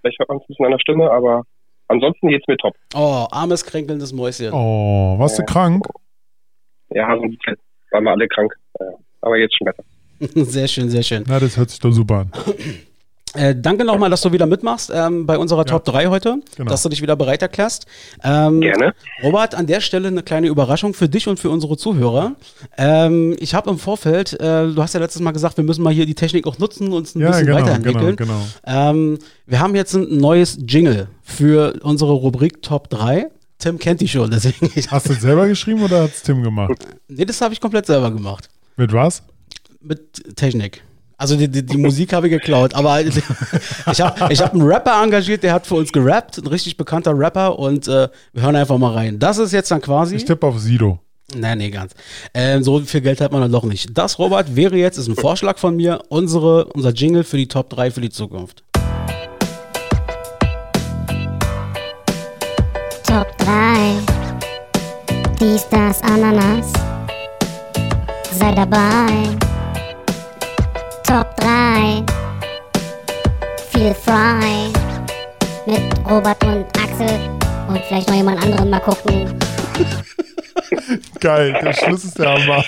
Vielleicht 0.00 0.18
hört 0.18 0.28
man 0.28 0.38
es 0.38 0.44
ein 0.44 0.46
bisschen 0.48 0.64
an 0.66 0.72
der 0.72 0.78
Stimme, 0.78 1.10
aber 1.10 1.44
ansonsten 1.88 2.28
geht's 2.28 2.46
mir 2.48 2.56
top. 2.56 2.74
Oh, 2.94 3.26
armes, 3.30 3.64
kränkelndes 3.64 4.12
Mäuschen. 4.12 4.52
Oh, 4.52 5.18
warst 5.18 5.38
du 5.38 5.44
krank? 5.44 5.86
Ja, 6.90 7.16
so 7.16 7.22
ein 7.22 7.30
bisschen. 7.30 7.56
Waren 7.90 8.04
wir 8.04 8.10
alle 8.10 8.28
krank. 8.28 8.52
Ja, 8.80 8.86
aber 9.22 9.36
jetzt 9.38 9.56
schon 9.56 9.66
besser. 9.66 9.84
Sehr 10.50 10.66
schön, 10.66 10.88
sehr 10.88 11.02
schön. 11.02 11.24
Na, 11.28 11.38
das 11.38 11.58
hört 11.58 11.68
sich 11.68 11.78
doch 11.78 11.92
super 11.92 12.20
an. 12.20 12.32
Äh, 13.36 13.54
danke 13.54 13.84
nochmal, 13.84 14.10
dass 14.10 14.22
du 14.22 14.32
wieder 14.32 14.46
mitmachst 14.46 14.90
ähm, 14.94 15.26
bei 15.26 15.36
unserer 15.38 15.64
Top 15.64 15.84
3 15.84 16.06
heute, 16.06 16.36
Genau. 16.56 16.68
dass 16.70 16.82
du 16.82 16.88
dich 16.88 17.02
wieder 17.02 17.16
bereit 17.16 17.42
erklärst. 17.42 17.86
Ähm, 18.24 18.60
Gerne. 18.60 18.94
Robert, 19.22 19.54
an 19.54 19.66
der 19.66 19.80
Stelle 19.80 20.08
eine 20.08 20.22
kleine 20.22 20.48
Überraschung 20.48 20.94
für 20.94 21.08
dich 21.08 21.28
und 21.28 21.38
für 21.38 21.50
unsere 21.50 21.76
Zuhörer. 21.76 22.34
Ähm, 22.76 23.36
ich 23.38 23.54
habe 23.54 23.70
im 23.70 23.78
Vorfeld, 23.78 24.32
äh, 24.34 24.68
du 24.72 24.82
hast 24.82 24.94
ja 24.94 25.00
letztes 25.00 25.22
Mal 25.22 25.32
gesagt, 25.32 25.56
wir 25.56 25.64
müssen 25.64 25.82
mal 25.82 25.92
hier 25.92 26.06
die 26.06 26.14
Technik 26.14 26.46
auch 26.46 26.58
nutzen 26.58 26.88
und 26.88 26.92
uns 26.94 27.14
ein 27.14 27.20
Ja, 27.20 27.28
bisschen 27.30 27.46
genau, 27.46 27.58
genau, 27.58 27.66
weiterentwickeln. 27.68 28.16
genau. 28.16 28.40
Ähm, 28.66 29.18
wir 29.46 29.60
haben 29.60 29.74
jetzt 29.74 29.94
ein 29.94 30.16
neues 30.18 30.58
Jingle 30.66 31.08
für 31.22 31.78
unsere 31.82 32.12
Rubrik 32.12 32.62
Top 32.62 32.90
3. 32.90 33.26
Tim 33.58 33.78
kennt 33.78 34.00
die 34.00 34.08
schon, 34.08 34.30
deswegen. 34.30 34.70
Hast 34.90 35.08
du 35.08 35.12
es 35.12 35.20
selber 35.20 35.46
geschrieben 35.48 35.82
oder 35.82 36.02
hat 36.02 36.10
es 36.10 36.22
Tim 36.22 36.42
gemacht? 36.42 36.72
nee, 37.08 37.24
das 37.24 37.40
habe 37.40 37.54
ich 37.54 37.60
komplett 37.60 37.86
selber 37.86 38.10
gemacht. 38.10 38.48
Mit 38.76 38.92
was? 38.92 39.22
Mit 39.80 40.36
Technik. 40.36 40.82
Also 41.18 41.36
die, 41.36 41.48
die, 41.48 41.64
die 41.64 41.78
Musik 41.78 42.12
habe 42.12 42.28
ich 42.28 42.32
geklaut, 42.32 42.74
aber 42.74 43.00
ich 43.92 44.00
habe 44.00 44.32
ich 44.32 44.42
hab 44.42 44.52
einen 44.52 44.62
Rapper 44.62 45.02
engagiert, 45.02 45.42
der 45.42 45.54
hat 45.54 45.66
für 45.66 45.76
uns 45.76 45.90
gerappt, 45.90 46.38
ein 46.38 46.46
richtig 46.46 46.76
bekannter 46.76 47.18
Rapper 47.18 47.58
und 47.58 47.88
äh, 47.88 48.08
wir 48.34 48.42
hören 48.42 48.56
einfach 48.56 48.76
mal 48.76 48.92
rein. 48.92 49.18
Das 49.18 49.38
ist 49.38 49.52
jetzt 49.52 49.70
dann 49.70 49.80
quasi. 49.80 50.16
Ich 50.16 50.26
tippe 50.26 50.46
auf 50.46 50.58
Sido. 50.58 50.98
Nein, 51.34 51.58
nee, 51.58 51.70
ganz. 51.70 51.92
Ähm, 52.34 52.62
so 52.62 52.80
viel 52.80 53.00
Geld 53.00 53.20
hat 53.20 53.32
man 53.32 53.40
dann 53.40 53.50
doch 53.50 53.64
nicht. 53.64 53.96
Das, 53.96 54.18
Robert, 54.18 54.54
wäre 54.54 54.76
jetzt, 54.76 54.98
ist 54.98 55.08
ein 55.08 55.16
Vorschlag 55.16 55.58
von 55.58 55.74
mir, 55.74 56.02
unsere, 56.08 56.66
unser 56.66 56.90
Jingle 56.90 57.24
für 57.24 57.36
die 57.38 57.48
Top 57.48 57.70
3 57.70 57.90
für 57.90 58.00
die 58.00 58.10
Zukunft. 58.10 58.62
Top 63.04 63.26
3. 63.38 63.94
Dies, 65.40 65.66
das, 65.70 66.02
Ananas. 66.02 66.72
Sei 68.38 68.52
dabei. 68.52 69.45
3. 71.46 72.02
Feel 73.70 73.94
frei. 73.94 74.72
Mit 75.64 75.80
Robert 76.10 76.42
und 76.42 76.66
Axel. 76.76 77.06
Und 77.68 77.78
vielleicht 77.86 78.08
noch 78.08 78.16
jemand 78.16 78.42
anderen 78.42 78.68
mal 78.68 78.80
gucken. 78.80 79.32
Geil, 81.20 81.56
der 81.62 81.72
Schluss 81.72 82.02
ist 82.02 82.18
der 82.18 82.32
Hammer. 82.32 82.64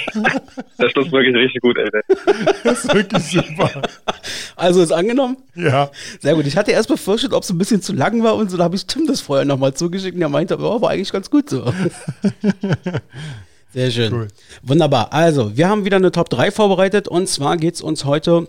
Der 0.78 0.90
Schluss 0.90 1.06
ist 1.06 1.12
wirklich 1.12 1.34
richtig 1.34 1.60
gut, 1.60 1.76
ey. 1.76 1.90
Das 2.62 2.84
ist 2.84 2.94
wirklich 2.94 3.24
super. 3.24 3.82
Also 4.54 4.80
ist 4.80 4.92
angenommen? 4.92 5.38
Ja, 5.56 5.90
Sehr 6.20 6.36
gut. 6.36 6.46
Ich 6.46 6.56
hatte 6.56 6.70
erst 6.70 6.88
befürchtet, 6.88 7.32
ob 7.32 7.42
es 7.42 7.50
ein 7.50 7.58
bisschen 7.58 7.82
zu 7.82 7.92
lang 7.92 8.22
war 8.22 8.36
und 8.36 8.48
so. 8.48 8.56
Da 8.56 8.62
habe 8.62 8.76
ich 8.76 8.86
Tim 8.86 9.08
das 9.08 9.20
vorher 9.20 9.44
nochmal 9.44 9.74
zugeschickt 9.74 10.14
und 10.14 10.22
er 10.22 10.28
meinte, 10.28 10.56
oh, 10.56 10.80
war 10.80 10.90
eigentlich 10.90 11.10
ganz 11.10 11.28
gut 11.28 11.50
so. 11.50 11.64
Sehr 13.74 13.90
schön. 13.90 14.12
Cool. 14.12 14.28
Wunderbar. 14.62 15.12
Also, 15.12 15.56
wir 15.56 15.68
haben 15.68 15.84
wieder 15.84 15.96
eine 15.96 16.12
Top 16.12 16.30
3 16.30 16.52
vorbereitet 16.52 17.08
und 17.08 17.28
zwar 17.28 17.56
geht 17.56 17.74
es 17.74 17.82
uns 17.82 18.04
heute 18.04 18.46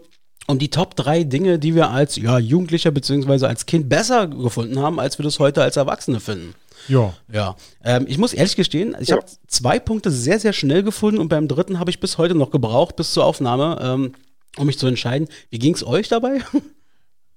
um 0.50 0.60
die 0.60 0.70
Top 0.70 0.96
3 0.96 1.24
Dinge, 1.24 1.60
die 1.60 1.76
wir 1.76 1.90
als 1.92 2.16
ja, 2.16 2.40
Jugendlicher 2.40 2.92
bzw. 2.92 3.46
als 3.46 3.66
Kind 3.66 3.88
besser 3.90 4.28
gefunden 4.28 4.80
haben, 4.80 5.00
als 5.00 5.20
wir 5.20 5.24
das 5.24 5.40
heute 5.40 5.62
als 5.62 5.78
Erwachsene 5.78 6.20
finden. 6.20 6.56
ja. 6.88 7.14
Ja, 7.32 7.56
ähm, 7.84 8.06
ich 8.08 8.18
muss 8.18 8.34
ehrlich 8.34 8.56
gestehen, 8.56 8.96
ich 9.00 9.10
Ja. 9.10 9.18
habe 9.18 9.26
zwei 9.48 9.80
Punkte 9.80 10.10
sehr, 10.12 10.40
sehr 10.40 10.54
schnell 10.54 10.82
gefunden 10.84 11.20
und 11.20 11.30
beim 11.30 11.48
dritten 11.48 11.80
habe 11.80 11.92
ich 11.92 12.00
bis 12.00 12.18
heute 12.18 12.34
noch 12.36 12.50
gebraucht, 12.52 12.96
bis 12.96 13.14
zur 13.14 13.26
Aufnahme, 13.26 13.78
ähm, 13.82 14.14
um 14.58 14.66
mich 14.66 14.80
zu 14.80 14.88
entscheiden. 14.88 15.28
Wie 15.52 15.60
ging 15.60 15.74
es 15.76 15.86
euch 15.86 16.08
dabei? 16.10 16.40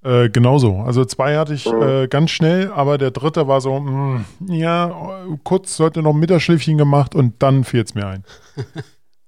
Äh, 0.05 0.31
genauso. 0.31 0.79
Also 0.79 1.05
zwei 1.05 1.37
hatte 1.37 1.55
ich 1.55 1.65
äh, 1.65 2.09
ganz 2.09 2.33
schnell, 2.33 2.73
aber 2.73 2.99
der 2.99 3.13
dritte 3.13 3.47
war 3.47 3.61
so, 3.61 3.79
mh, 3.79 4.25
ja, 4.49 5.25
kurz 5.45 5.79
heute 5.79 6.03
noch 6.03 6.13
ein 6.13 6.19
Mittagsschläfchen 6.19 6.77
gemacht 6.77 7.15
und 7.15 7.41
dann 7.41 7.63
fiel 7.63 7.83
es 7.83 7.95
mir 7.95 8.09
ein. 8.09 8.25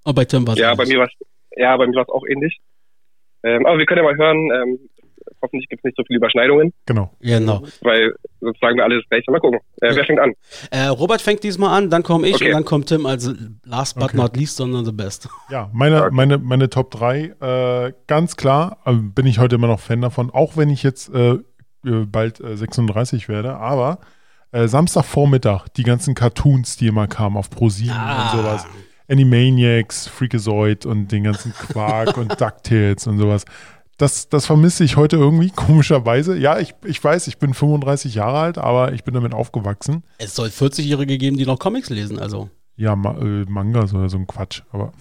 Und 0.02 0.16
bei 0.16 0.24
Tim 0.24 0.44
war 0.48 0.54
es 0.54 0.58
Ja, 0.58 0.74
bei 0.74 0.84
mir 0.84 0.98
war 0.98 1.08
ja, 1.56 1.76
bei 1.76 1.86
mir 1.86 1.94
war 1.94 2.02
es 2.02 2.08
auch 2.08 2.24
ähnlich. 2.28 2.58
Ähm, 3.44 3.66
aber 3.66 3.78
wir 3.78 3.86
können 3.86 3.98
ja 3.98 4.10
mal 4.10 4.16
hören, 4.16 4.38
ähm, 4.52 4.78
hoffentlich 5.42 5.68
gibt 5.68 5.80
es 5.80 5.84
nicht 5.84 5.96
so 5.96 6.02
viele 6.06 6.16
Überschneidungen, 6.18 6.72
Genau. 6.86 7.10
Genau. 7.20 7.62
weil 7.82 8.14
sonst 8.40 8.58
sagen 8.60 8.76
wir 8.76 8.84
alles 8.84 9.04
gleich. 9.10 9.24
Mal 9.26 9.40
gucken. 9.40 9.58
Äh, 9.82 9.94
wer 9.94 10.04
fängt 10.04 10.20
an? 10.20 10.32
Äh, 10.70 10.86
Robert 10.86 11.20
fängt 11.20 11.42
diesmal 11.44 11.76
an, 11.76 11.90
dann 11.90 12.02
komme 12.02 12.26
ich 12.28 12.36
Okay. 12.36 12.46
und 12.48 12.52
dann 12.52 12.64
kommt 12.64 12.86
Tim 12.88 13.04
als 13.06 13.30
last 13.64 13.96
but 13.96 14.04
Okay. 14.04 14.16
not 14.16 14.36
least, 14.36 14.56
sondern 14.56 14.84
the 14.84 14.92
best. 14.92 15.28
Ja, 15.50 15.68
meine, 15.72 16.02
Okay. 16.04 16.10
meine, 16.14 16.38
meine 16.38 16.70
Top 16.70 16.90
3, 16.90 17.34
äh, 17.88 17.92
ganz 18.06 18.36
klar, 18.36 18.78
äh, 18.86 18.92
bin 18.94 19.26
ich 19.26 19.38
heute 19.38 19.56
immer 19.56 19.66
noch 19.66 19.80
Fan 19.80 20.00
davon, 20.00 20.30
auch 20.30 20.56
wenn 20.56 20.70
ich 20.70 20.82
jetzt 20.82 21.12
äh, 21.14 21.32
äh, 21.34 21.40
bald 22.06 22.40
äh, 22.40 22.56
36 22.56 23.28
werde, 23.28 23.56
aber 23.56 23.98
äh, 24.52 24.68
Samstagvormittag, 24.68 25.68
die 25.76 25.82
ganzen 25.82 26.14
Cartoons, 26.14 26.76
die 26.76 26.86
immer 26.86 27.06
kamen 27.08 27.36
auf 27.36 27.50
ProSieben 27.50 27.94
Ah. 27.96 28.32
und 28.32 28.38
sowas. 28.38 28.66
Animaniacs, 29.08 30.08
Freakazoid 30.08 30.86
und 30.86 31.12
den 31.12 31.24
ganzen 31.24 31.52
Quark 31.52 32.16
und 32.16 32.30
DuckTales 32.40 33.06
und 33.06 33.18
sowas. 33.18 33.44
Das, 33.98 34.28
das 34.28 34.46
vermisse 34.46 34.82
ich 34.82 34.96
heute 34.96 35.16
irgendwie, 35.16 35.50
komischerweise. 35.50 36.36
Ja, 36.36 36.58
ich, 36.58 36.74
ich 36.84 37.02
weiß, 37.02 37.28
ich 37.28 37.38
bin 37.38 37.54
35 37.54 38.14
Jahre 38.14 38.38
alt, 38.38 38.58
aber 38.58 38.92
ich 38.92 39.04
bin 39.04 39.14
damit 39.14 39.34
aufgewachsen. 39.34 40.02
Es 40.18 40.34
soll 40.34 40.48
40-Jährige 40.48 41.16
geben, 41.16 41.36
die 41.36 41.46
noch 41.46 41.58
Comics 41.58 41.90
lesen, 41.90 42.18
also. 42.18 42.50
Ja, 42.76 42.96
Ma 42.96 43.16
äh, 43.18 43.44
Mangas 43.48 43.94
oder 43.94 44.08
so 44.08 44.18
ein 44.18 44.26
Quatsch, 44.26 44.62
aber 44.72 44.92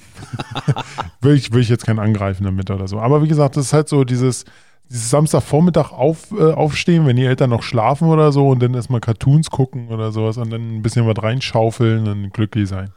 will, 1.22 1.34
ich, 1.34 1.52
will 1.52 1.62
ich 1.62 1.70
jetzt 1.70 1.88
keinen 1.88 1.98
angreifen 1.98 2.44
damit 2.44 2.70
oder 2.70 2.88
so. 2.88 3.00
Aber 3.00 3.24
wie 3.24 3.28
gesagt, 3.28 3.58
das 3.58 3.66
ist 3.66 3.74
halt 3.74 3.90
so 3.90 4.04
dieses, 4.04 4.46
dieses 4.92 5.10
Samstagvormittag 5.10 5.92
auf, 5.92 6.32
äh, 6.38 6.52
aufstehen, 6.52 7.08
wenn 7.08 7.16
die 7.16 7.26
Eltern 7.26 7.50
noch 7.50 7.64
schlafen 7.64 8.10
oder 8.10 8.32
so 8.32 8.50
und 8.50 8.62
dann 8.62 8.76
erstmal 8.76 9.02
Cartoons 9.02 9.50
gucken 9.50 9.88
oder 9.88 10.12
sowas 10.12 10.38
und 10.38 10.52
dann 10.52 10.78
ein 10.78 10.82
bisschen 10.84 11.08
was 11.08 11.24
reinschaufeln 11.24 12.08
und 12.08 12.32
glücklich 12.32 12.70
sein. 12.70 12.92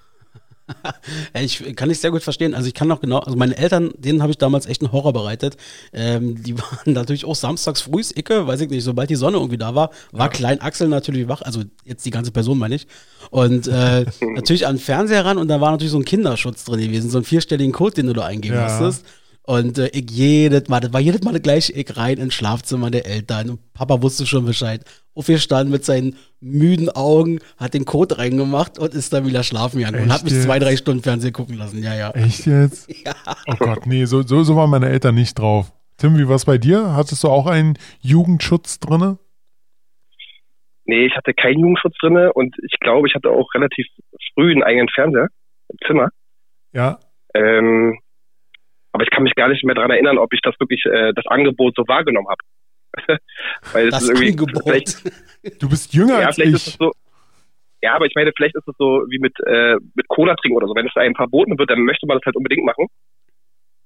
Ja, 1.35 1.41
Ich 1.41 1.77
kann 1.77 1.91
ich 1.91 2.01
sehr 2.01 2.11
gut 2.11 2.23
verstehen. 2.23 2.55
Also 2.55 2.69
ich 2.69 2.75
kann 2.75 2.89
noch 2.89 3.01
genau, 3.01 3.19
also 3.19 3.37
meine 3.37 3.57
Eltern, 3.57 3.93
denen 3.99 4.23
habe 4.23 4.33
ich 4.33 4.39
damals 4.39 4.67
echt 4.67 4.83
einen 4.83 4.93
Horror 4.93 5.13
bereitet. 5.13 5.57
Ähm, 5.93 6.43
die 6.43 6.59
waren 6.59 6.93
natürlich 6.93 7.25
auch 7.25 7.35
samstags 7.37 7.81
frühs, 7.83 8.13
Icke, 8.17 8.47
weiß 8.47 8.61
ich 8.63 8.71
nicht, 8.71 8.85
sobald 8.85 9.11
die 9.11 9.17
Sonne 9.17 9.37
irgendwie 9.37 9.59
da 9.59 9.75
war, 9.75 9.91
war 10.13 10.29
Klein 10.29 10.61
Axel 10.61 10.89
natürlich 10.89 11.29
wach, 11.29 11.43
also 11.43 11.63
jetzt 11.85 12.05
die 12.05 12.11
ganze 12.11 12.33
Person 12.33 12.59
meine 12.59 12.75
ich. 12.75 12.87
Und 13.31 13.69
äh, 13.69 14.05
natürlich 14.35 14.67
an 14.67 14.77
den 14.77 14.83
Fernseher 14.83 15.25
ran 15.25 15.39
und 15.39 15.49
da 15.49 15.61
war 15.61 15.71
natürlich 15.71 15.93
so 15.93 15.99
ein 15.99 16.05
Kinderschutz 16.05 16.65
drin 16.65 16.81
gewesen, 16.81 17.11
so 17.11 17.19
einen 17.19 17.25
vierstelligen 17.25 17.73
Code, 17.73 17.95
den 17.95 18.07
du 18.07 18.13
da 18.13 18.25
eingeben 18.27 18.57
Ja. 18.57 18.65
musstest. 18.65 19.07
Und 19.47 19.79
äh, 19.79 19.89
ich 19.93 20.11
jedes 20.11 20.69
Mal, 20.69 20.81
das 20.81 20.93
war 20.93 21.01
jedes 21.01 21.23
Mal 21.23 21.33
das 21.33 21.43
gleiche, 21.43 21.73
ich 21.73 21.97
rein 21.97 22.19
ins 22.19 22.35
Schlafzimmer 22.35 22.91
der 22.91 23.07
Eltern. 23.07 23.51
Und 23.51 23.73
Papa 23.75 24.03
wusste 24.03 24.27
schon 24.27 24.45
Bescheid. 24.45 24.83
Aufgestanden 25.15 25.71
mit 25.71 25.85
seinen 25.85 26.17
müden 26.41 26.91
Augen, 26.91 27.39
hat 27.57 27.73
den 27.73 27.85
Code 27.85 28.19
reingemacht 28.19 28.79
und 28.79 28.93
ist 28.93 29.13
dann 29.13 29.25
wieder 29.25 29.45
schlafen 29.45 29.79
gegangen 29.79 30.03
und 30.03 30.13
hat 30.13 30.25
mich 30.25 30.33
jetzt? 30.33 30.43
zwei, 30.43 30.59
drei 30.59 30.77
Stunden 30.77 31.03
Fernsehen 31.03 31.33
gucken 31.33 31.57
lassen. 31.57 31.81
Ja, 31.83 31.95
ja. 31.95 32.11
Echt 32.11 32.47
jetzt? 32.47 32.91
Ja. 33.07 33.15
Oh 33.47 33.55
Gott, 33.59 33.87
nee, 33.87 34.05
so, 34.05 34.23
so, 34.23 34.43
so 34.43 34.57
waren 34.57 34.69
meine 34.69 34.89
Eltern 34.89 35.15
nicht 35.15 35.39
drauf. 35.39 35.73
Tim, 35.97 36.19
wie 36.19 36.29
war's 36.29 36.45
bei 36.45 36.59
dir? 36.59 36.95
Hattest 36.97 37.23
du 37.23 37.29
auch 37.29 37.47
einen 37.47 37.79
Jugendschutz 38.01 38.81
drinne? 38.81 39.19
Nee, 40.87 41.07
ich 41.07 41.15
hatte 41.15 41.35
keinen 41.35 41.61
Jugendschutz 41.61 41.95
drinne 42.01 42.33
und 42.33 42.57
ich 42.65 42.79
glaube, 42.81 43.07
ich 43.07 43.15
hatte 43.15 43.31
auch 43.31 43.49
relativ 43.55 43.87
früh 44.35 44.51
einen 44.51 44.65
eigenen 44.65 44.89
Fernseher 44.89 45.29
im 45.69 45.79
Zimmer. 45.87 46.09
Ja. 46.73 46.99
Ähm, 47.35 47.99
aber 48.97 49.05
ich 49.05 49.11
kann 49.11 49.25
mich 49.25 49.35
gar 49.35 49.49
nicht 49.49 49.63
mehr 49.63 49.75
daran 49.75 49.91
erinnern, 49.91 50.17
ob 50.17 50.33
ich 50.33 50.41
das 50.41 50.59
wirklich 50.59 50.83
äh, 50.87 51.13
das 51.15 51.27
Angebot 51.27 51.75
so 51.77 51.83
wahrgenommen 51.87 52.29
habe. 52.29 53.19
Weil 53.73 53.91
Das 53.91 54.03
ist 54.05 54.09
irgendwie 54.09 54.31
Angebot. 54.31 54.63
vielleicht 54.65 55.61
Du 55.61 55.69
bist 55.69 55.93
jünger 55.93 56.21
ja, 56.21 56.27
als 56.29 56.37
vielleicht 56.37 56.55
ist 56.55 56.67
es 56.67 56.73
ich. 56.73 56.79
so. 56.79 56.93
Ja, 57.83 57.95
aber 57.95 58.07
ich 58.07 58.15
meine, 58.15 58.33
vielleicht 58.35 58.57
ist 58.57 58.67
es 58.67 58.75
so 58.79 59.05
wie 59.11 59.19
mit 59.19 59.35
äh, 59.45 59.77
mit 59.95 60.09
Cola 60.09 60.35
trinken 60.37 60.57
oder 60.57 60.67
so. 60.67 60.75
Wenn 60.75 60.87
es 60.87 60.97
einem 60.97 61.15
verboten 61.15 61.59
wird, 61.59 61.69
dann 61.69 61.83
möchte 61.83 62.07
man 62.07 62.17
das 62.17 62.25
halt 62.25 62.37
unbedingt 62.37 62.65
machen. 62.65 62.87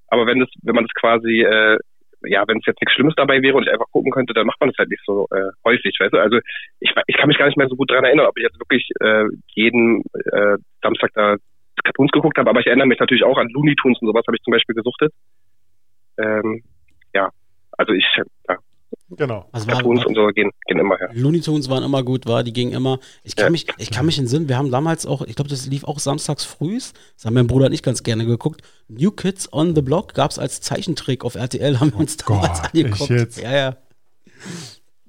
Aber 0.07 0.25
wenn 0.27 0.39
das, 0.39 0.49
wenn 0.63 0.75
man 0.75 0.85
das 0.85 0.93
quasi, 0.93 1.41
äh, 1.41 1.77
ja, 2.23 2.47
wenn 2.47 2.59
es 2.59 2.65
jetzt 2.65 2.79
nichts 2.81 2.93
Schlimmes 2.93 3.15
dabei 3.17 3.41
wäre 3.41 3.57
und 3.57 3.63
ich 3.63 3.71
einfach 3.73 3.91
gucken 3.91 4.11
könnte, 4.13 4.33
dann 4.33 4.47
macht 4.47 4.61
man 4.61 4.69
das 4.69 4.77
halt 4.77 4.89
nicht 4.89 5.03
so 5.05 5.27
äh, 5.31 5.51
häufig, 5.65 5.93
weißt 5.99 6.13
du? 6.13 6.19
Also 6.19 6.39
ich, 6.79 6.93
ich 7.07 7.17
kann 7.17 7.27
mich 7.27 7.37
gar 7.37 7.47
nicht 7.47 7.57
mehr 7.57 7.67
so 7.67 7.75
gut 7.75 7.91
daran 7.91 8.05
erinnern, 8.05 8.27
ob 8.27 8.37
ich 8.37 8.43
jetzt 8.43 8.59
wirklich 8.59 8.89
äh, 9.01 9.25
jeden 9.55 10.03
äh, 10.31 10.57
Samstag 10.81 11.11
da 11.15 11.35
Cartoons 11.83 12.11
geguckt 12.11 12.37
habe, 12.37 12.49
aber 12.49 12.59
ich 12.59 12.67
erinnere 12.67 12.87
mich 12.87 12.99
natürlich 12.99 13.23
auch 13.23 13.37
an 13.37 13.47
Looney 13.49 13.75
Tunes 13.75 13.97
und 14.01 14.07
sowas 14.07 14.23
habe 14.27 14.37
ich 14.37 14.43
zum 14.43 14.51
Beispiel 14.51 14.75
gesuchtet. 14.75 15.11
Ähm, 16.17 16.63
ja, 17.13 17.29
also 17.77 17.93
ich, 17.93 18.05
ja, 18.47 18.55
Genau. 19.13 19.45
War, 19.51 19.65
Cartoons 19.65 20.01
war, 20.01 20.07
und 20.07 20.15
so 20.15 20.25
gehen, 20.27 20.51
gehen 20.67 20.79
immer 20.79 20.97
her. 20.97 21.09
Looney 21.13 21.41
Tunes 21.41 21.69
waren 21.69 21.83
immer 21.83 22.01
gut, 22.03 22.25
war, 22.27 22.43
die 22.43 22.53
gingen 22.53 22.71
immer. 22.73 22.99
Ich 23.23 23.35
kann 23.35 23.45
Ja. 23.47 23.49
mich, 23.51 23.65
ich 23.77 23.91
kann 23.91 24.05
mich 24.05 24.17
in 24.17 24.27
Sinn, 24.27 24.47
wir 24.47 24.57
haben 24.57 24.71
damals 24.71 25.05
auch, 25.05 25.21
ich 25.23 25.35
glaube, 25.35 25.49
das 25.49 25.65
lief 25.67 25.83
auch 25.83 25.99
samstags 25.99 26.45
frühs. 26.45 26.93
Das 27.15 27.25
haben 27.25 27.33
mein 27.33 27.47
Bruder 27.47 27.65
und 27.67 27.73
ich 27.73 27.83
ganz 27.83 28.03
gerne 28.03 28.25
geguckt. 28.25 28.61
New 28.87 29.11
Kids 29.11 29.51
on 29.51 29.75
the 29.75 29.81
Block 29.81 30.13
gab 30.13 30.31
es 30.31 30.39
als 30.39 30.61
Zeichentrick 30.61 31.25
auf 31.25 31.35
RTL, 31.35 31.79
haben 31.79 31.91
wir 31.91 31.99
uns 31.99 32.15
damals 32.17 32.61
Gott, 32.61 32.73
angeguckt. 32.73 33.09
jetzt? 33.09 33.41
Ja, 33.41 33.51
ja. 33.53 33.77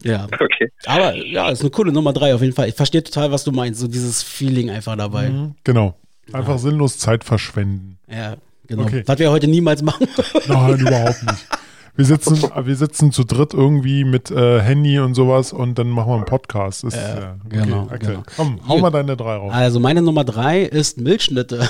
Ja, 0.05 0.27
Okay. 0.33 0.69
aber 0.87 1.15
ja, 1.15 1.49
ist 1.51 1.61
eine 1.61 1.71
coole 1.71 1.93
Nummer 1.93 2.13
drei 2.13 2.35
auf 2.35 2.41
jeden 2.41 2.55
Fall. 2.55 2.69
Ich 2.69 2.75
verstehe 2.75 3.05
total, 3.05 3.31
was 3.31 3.45
du 3.45 3.53
meinst, 3.53 3.79
so 3.81 3.87
dieses 3.87 4.21
Feeling 4.23 4.69
einfach 4.71 4.97
dabei. 4.97 5.31
Mhm, 5.31 5.55
Genau. 5.63 5.95
Einfach 6.35 6.59
sinnlos 6.59 6.99
Zeit 6.99 7.25
verschwenden. 7.25 7.99
Ja, 8.09 8.37
genau. 8.67 8.83
Okay. 8.85 9.03
Was 9.07 9.19
wir 9.19 9.31
heute 9.31 9.49
niemals 9.49 9.83
machen. 9.83 10.07
Nein, 10.49 10.79
überhaupt 10.79 11.23
nicht. 11.23 11.47
Wir 11.95 12.07
sitzen, 12.07 12.41
wir 12.41 12.77
sitzen 12.77 13.13
zu 13.13 13.23
dritt 13.23 13.53
irgendwie 13.53 14.05
mit 14.05 14.31
äh, 14.31 14.61
Handy 14.61 14.99
und 14.99 15.13
sowas 15.13 15.53
und 15.53 15.79
dann 15.79 15.91
machen 15.91 16.09
wir 16.09 16.17
einen 16.17 16.25
Podcast. 16.25 16.85
Ist, 16.85 16.97
Ja, 16.97 17.19
ja, 17.19 17.37
genau, 17.51 17.83
Axel, 17.91 18.15
genau. 18.15 18.23
Komm, 18.35 18.61
hau 18.67 18.75
Hier. 18.75 18.83
mal 18.83 18.91
deine 18.91 19.15
drei 19.15 19.37
raus. 19.37 19.53
Also 19.53 19.79
meine 19.79 20.01
Nummer 20.01 20.25
drei 20.25 20.63
ist 20.63 20.99
Milchschnitte. 20.99 21.69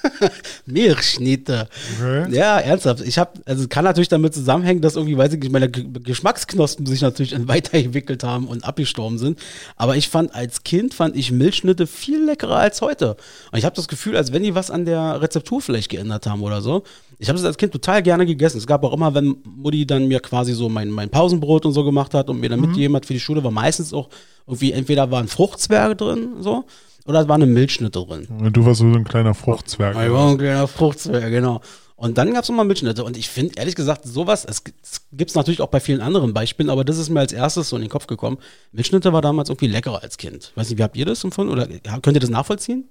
Milchschnitte. 0.66 1.68
Okay. 1.98 2.34
Ja, 2.34 2.58
ernsthaft. 2.58 3.02
Ich 3.02 3.18
habe, 3.18 3.32
also 3.44 3.68
kann 3.68 3.84
natürlich 3.84 4.08
damit 4.08 4.32
zusammenhängen, 4.32 4.80
dass 4.80 4.96
irgendwie, 4.96 5.18
weiß 5.18 5.34
ich 5.34 5.40
nicht, 5.40 5.52
meine 5.52 5.68
G 5.68 5.84
Geschmacksknospen 5.84 6.86
sich 6.86 7.02
natürlich 7.02 7.36
weiterentwickelt 7.46 8.24
haben 8.24 8.48
und 8.48 8.64
abgestorben 8.64 9.18
sind. 9.18 9.38
Aber 9.76 9.94
ich 9.94 10.08
fand 10.08 10.34
als 10.34 10.64
Kind 10.64 10.94
fand 10.94 11.16
ich 11.16 11.32
Milchschnitte 11.32 11.86
viel 11.86 12.24
leckerer 12.24 12.56
als 12.56 12.80
heute. 12.80 13.18
Und 13.52 13.58
ich 13.58 13.66
habe 13.66 13.76
das 13.76 13.88
Gefühl, 13.88 14.16
als 14.16 14.32
wenn 14.32 14.42
die 14.42 14.54
was 14.54 14.70
an 14.70 14.86
der 14.86 15.20
Rezeptur 15.20 15.60
vielleicht 15.60 15.90
geändert 15.90 16.26
haben 16.26 16.40
oder 16.40 16.62
so. 16.62 16.82
Ich 17.20 17.28
habe 17.28 17.36
das 17.36 17.44
als 17.44 17.58
Kind 17.58 17.70
total 17.70 18.02
gerne 18.02 18.24
gegessen. 18.24 18.56
Es 18.56 18.66
gab 18.66 18.82
auch 18.82 18.94
immer, 18.94 19.14
wenn 19.14 19.36
Mutti 19.44 19.86
dann 19.86 20.08
mir 20.08 20.20
quasi 20.20 20.54
so 20.54 20.70
mein, 20.70 20.88
mein 20.88 21.10
Pausenbrot 21.10 21.66
und 21.66 21.72
so 21.72 21.84
gemacht 21.84 22.14
hat 22.14 22.30
und 22.30 22.40
mir 22.40 22.48
dann 22.48 22.62
mitgegeben 22.62 22.96
hat 22.96 23.04
für 23.04 23.12
die 23.12 23.20
Schule, 23.20 23.44
war 23.44 23.50
meistens 23.50 23.92
auch 23.92 24.08
irgendwie, 24.46 24.72
entweder 24.72 25.10
waren 25.10 25.28
Fruchtzwerge 25.28 25.96
drin, 25.96 26.36
so, 26.38 26.64
oder 27.04 27.20
es 27.20 27.28
war 27.28 27.34
eine 27.34 27.44
Milchschnitte 27.44 28.02
drin. 28.06 28.26
Du 28.52 28.64
warst 28.64 28.80
so 28.80 28.86
ein 28.86 29.04
kleiner 29.04 29.34
Fruchtzwerg. 29.34 29.96
Ich 30.02 30.10
war 30.10 30.30
ein 30.30 30.38
kleiner 30.38 30.66
Fruchtzwerg, 30.66 31.30
genau. 31.30 31.60
Und 31.94 32.16
dann 32.16 32.32
gab 32.32 32.44
es 32.44 32.48
nochmal 32.48 32.64
Milchschnitte. 32.64 33.04
Und 33.04 33.18
ich 33.18 33.28
finde, 33.28 33.52
ehrlich 33.58 33.74
gesagt, 33.74 34.06
sowas, 34.06 34.46
es 34.46 34.64
gibt 35.12 35.28
es 35.28 35.34
natürlich 35.36 35.60
auch 35.60 35.68
bei 35.68 35.80
vielen 35.80 36.00
anderen 36.00 36.32
Beispielen, 36.32 36.70
aber 36.70 36.84
das 36.84 36.96
ist 36.96 37.10
mir 37.10 37.20
als 37.20 37.34
erstes 37.34 37.68
so 37.68 37.76
in 37.76 37.82
den 37.82 37.90
Kopf 37.90 38.06
gekommen. 38.06 38.38
Milchschnitte 38.72 39.12
war 39.12 39.20
damals 39.20 39.50
irgendwie 39.50 39.66
leckerer 39.66 40.02
als 40.02 40.16
Kind. 40.16 40.52
Weiß 40.54 40.70
nicht, 40.70 40.78
wie 40.78 40.82
habt 40.82 40.96
ihr 40.96 41.04
das 41.04 41.22
empfunden? 41.22 41.52
Oder 41.52 41.66
könnt 42.00 42.16
ihr 42.16 42.20
das 42.20 42.30
nachvollziehen? 42.30 42.88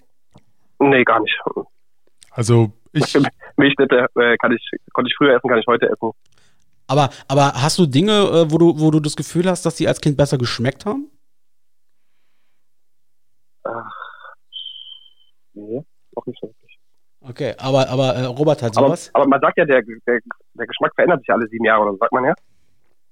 Nee, 0.77 1.03
gar 1.03 1.19
nicht. 1.19 1.35
Also 2.29 2.71
ich, 2.93 3.17
Milchschnitte 3.59 4.07
äh, 4.15 4.37
kann 4.37 4.51
ich, 4.51 4.69
konnte 4.93 5.09
ich 5.09 5.15
früher 5.17 5.35
essen, 5.35 5.49
kann 5.49 5.59
ich 5.59 5.67
heute 5.67 5.85
essen. 5.87 6.11
Aber, 6.87 7.09
aber 7.27 7.53
hast 7.53 7.77
du 7.77 7.85
Dinge, 7.85 8.11
äh, 8.11 8.51
wo 8.51 8.57
du, 8.57 8.79
wo 8.79 8.89
du 8.89 8.99
das 8.99 9.15
Gefühl 9.15 9.47
hast, 9.47 9.65
dass 9.65 9.75
die 9.75 9.87
als 9.87 10.01
Kind 10.01 10.17
besser 10.17 10.37
geschmeckt 10.39 10.85
haben? 10.85 11.11
Nee, 15.53 15.83
auch 16.15 16.25
nicht 16.25 16.39
so 16.41 16.47
wirklich. 16.47 16.79
Okay, 17.21 17.53
aber, 17.59 17.89
aber 17.89 18.15
äh, 18.15 18.25
Robert 18.25 18.63
hat 18.63 18.77
Aber, 18.77 18.87
sowas. 18.87 19.11
aber 19.13 19.27
man 19.27 19.41
sagt 19.41 19.57
ja, 19.57 19.65
der, 19.65 19.81
der, 19.83 20.19
der 20.53 20.67
Geschmack 20.67 20.95
verändert 20.95 21.19
sich 21.19 21.29
alle 21.29 21.47
sieben 21.47 21.65
Jahre, 21.65 21.83
oder 21.83 21.91
so 21.91 21.97
sagt 21.97 22.13
man 22.13 22.23
ja. 22.25 22.33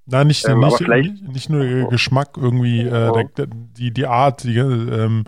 nein, 0.06 0.28
nicht, 0.28 0.48
Ähm, 0.48 0.64
aber 0.64 0.78
nicht, 0.80 0.88
nicht, 0.88 1.28
nicht 1.28 1.50
nur 1.50 1.64
der 1.64 1.86
Geschmack 1.88 2.38
irgendwie, 2.38 2.82
äh, 2.82 3.12
der, 3.12 3.24
der, 3.26 3.48
die, 3.48 3.92
die 3.92 4.08
Art, 4.08 4.44
die, 4.44 4.58
ähm, 4.58 5.26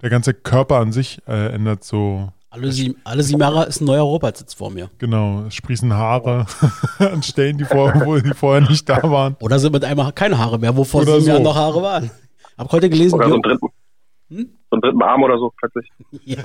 der 0.00 0.10
ganze 0.10 0.34
Körper 0.34 0.76
an 0.78 0.92
sich 0.92 1.22
äh, 1.28 1.54
ändert 1.54 1.84
so. 1.84 2.32
Alle, 2.52 2.70
sieben, 2.70 3.00
alle 3.04 3.22
sieben 3.22 3.40
Jahre 3.40 3.64
ist 3.64 3.80
ein 3.80 3.86
neuer 3.86 4.02
Robert 4.02 4.36
sitzt 4.36 4.58
vor 4.58 4.70
mir. 4.70 4.90
Genau, 4.98 5.44
es 5.46 5.54
sprießen 5.54 5.90
Haare 5.94 6.44
an 6.98 7.22
Stellen, 7.22 7.56
die, 7.56 7.64
vor, 7.64 7.94
wo 8.04 8.18
die 8.18 8.34
vorher 8.34 8.60
nicht 8.68 8.86
da 8.86 9.02
waren. 9.04 9.36
Oder 9.40 9.58
sind 9.58 9.72
mit 9.72 9.86
einmal 9.86 10.12
keine 10.12 10.36
Haare 10.36 10.58
mehr, 10.58 10.76
wo 10.76 10.84
vor 10.84 11.00
Oder 11.00 11.12
sieben 11.12 11.24
so. 11.24 11.30
Jahren 11.30 11.42
noch 11.44 11.54
Haare 11.56 11.82
waren. 11.82 12.10
Hab 12.58 12.70
heute 12.70 12.90
gelesen, 12.90 13.14
Oder 13.14 13.28
so 13.28 13.34
einen 13.36 13.42
dritten. 13.42 13.68
Hm? 14.28 14.50
So 14.68 14.74
einen 14.76 14.82
dritten 14.82 15.02
Arm 15.02 15.22
oder 15.22 15.38
so 15.38 15.50
plötzlich. 15.56 15.88
ja, 16.26 16.42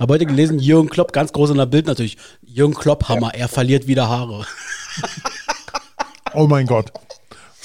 hab 0.00 0.10
heute 0.10 0.26
gelesen, 0.26 0.58
Jürgen 0.58 0.88
Klopp, 0.88 1.12
ganz 1.12 1.32
groß 1.32 1.50
in 1.50 1.58
der 1.58 1.66
Bild 1.66 1.86
natürlich. 1.86 2.16
Jürgen 2.42 2.74
Klopp 2.74 3.08
Hammer, 3.08 3.32
er 3.32 3.46
verliert 3.46 3.86
wieder 3.86 4.08
Haare. 4.08 4.44
Oh 6.34 6.46
mein 6.46 6.66
Gott. 6.66 6.92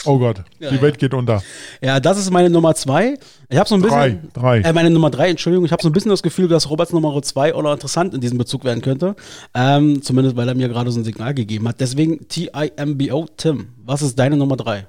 Oh 0.06 0.18
Gott, 0.18 0.44
die 0.60 0.64
ja. 0.64 0.82
Welt 0.82 0.98
geht 0.98 1.14
unter. 1.14 1.42
Ja, 1.82 2.00
das 2.00 2.18
ist 2.18 2.32
meine 2.32 2.50
Nummer 2.50 2.74
zwei. 2.74 3.18
Ich 3.50 3.58
habe 3.58 3.70
so 3.70 3.76
ein 3.76 3.82
Drei, 3.82 4.10
bisschen. 4.12 4.34
drei. 4.34 4.60
Äh, 4.62 4.74
meine 4.74 4.90
Nummer 4.90 5.12
drei, 5.12 5.30
Entschuldigung. 5.30 5.66
Ich 5.66 5.72
habe 5.72 5.84
so 5.84 5.90
ein 5.90 5.92
bisschen 5.92 6.10
das 6.10 6.24
Gefühl, 6.24 6.48
dass 6.48 6.70
Roberts 6.70 6.92
Nummer 6.92 7.22
zwei 7.22 7.54
auch 7.54 7.62
noch 7.62 7.74
interessant 7.74 8.14
in 8.14 8.22
diesem 8.22 8.38
Bezug 8.38 8.64
werden 8.64 8.82
könnte. 8.82 9.16
Ähm, 9.54 10.02
zumindest, 10.02 10.36
weil 10.38 10.48
er 10.48 10.56
mir 10.56 10.70
gerade 10.70 10.92
so 10.92 11.00
ein 11.00 11.04
Signal 11.04 11.34
gegeben 11.34 11.68
hat. 11.68 11.80
Deswegen 11.80 12.28
T-I-M-B-O, 12.28 13.28
Tim. 13.38 13.68
Was 13.86 14.02
ist 14.02 14.18
deine 14.18 14.38
Nummer 14.38 14.58
drei? 14.58 14.88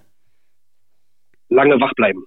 Lange 1.48 1.78
wach 1.80 1.92
bleiben. 1.94 2.24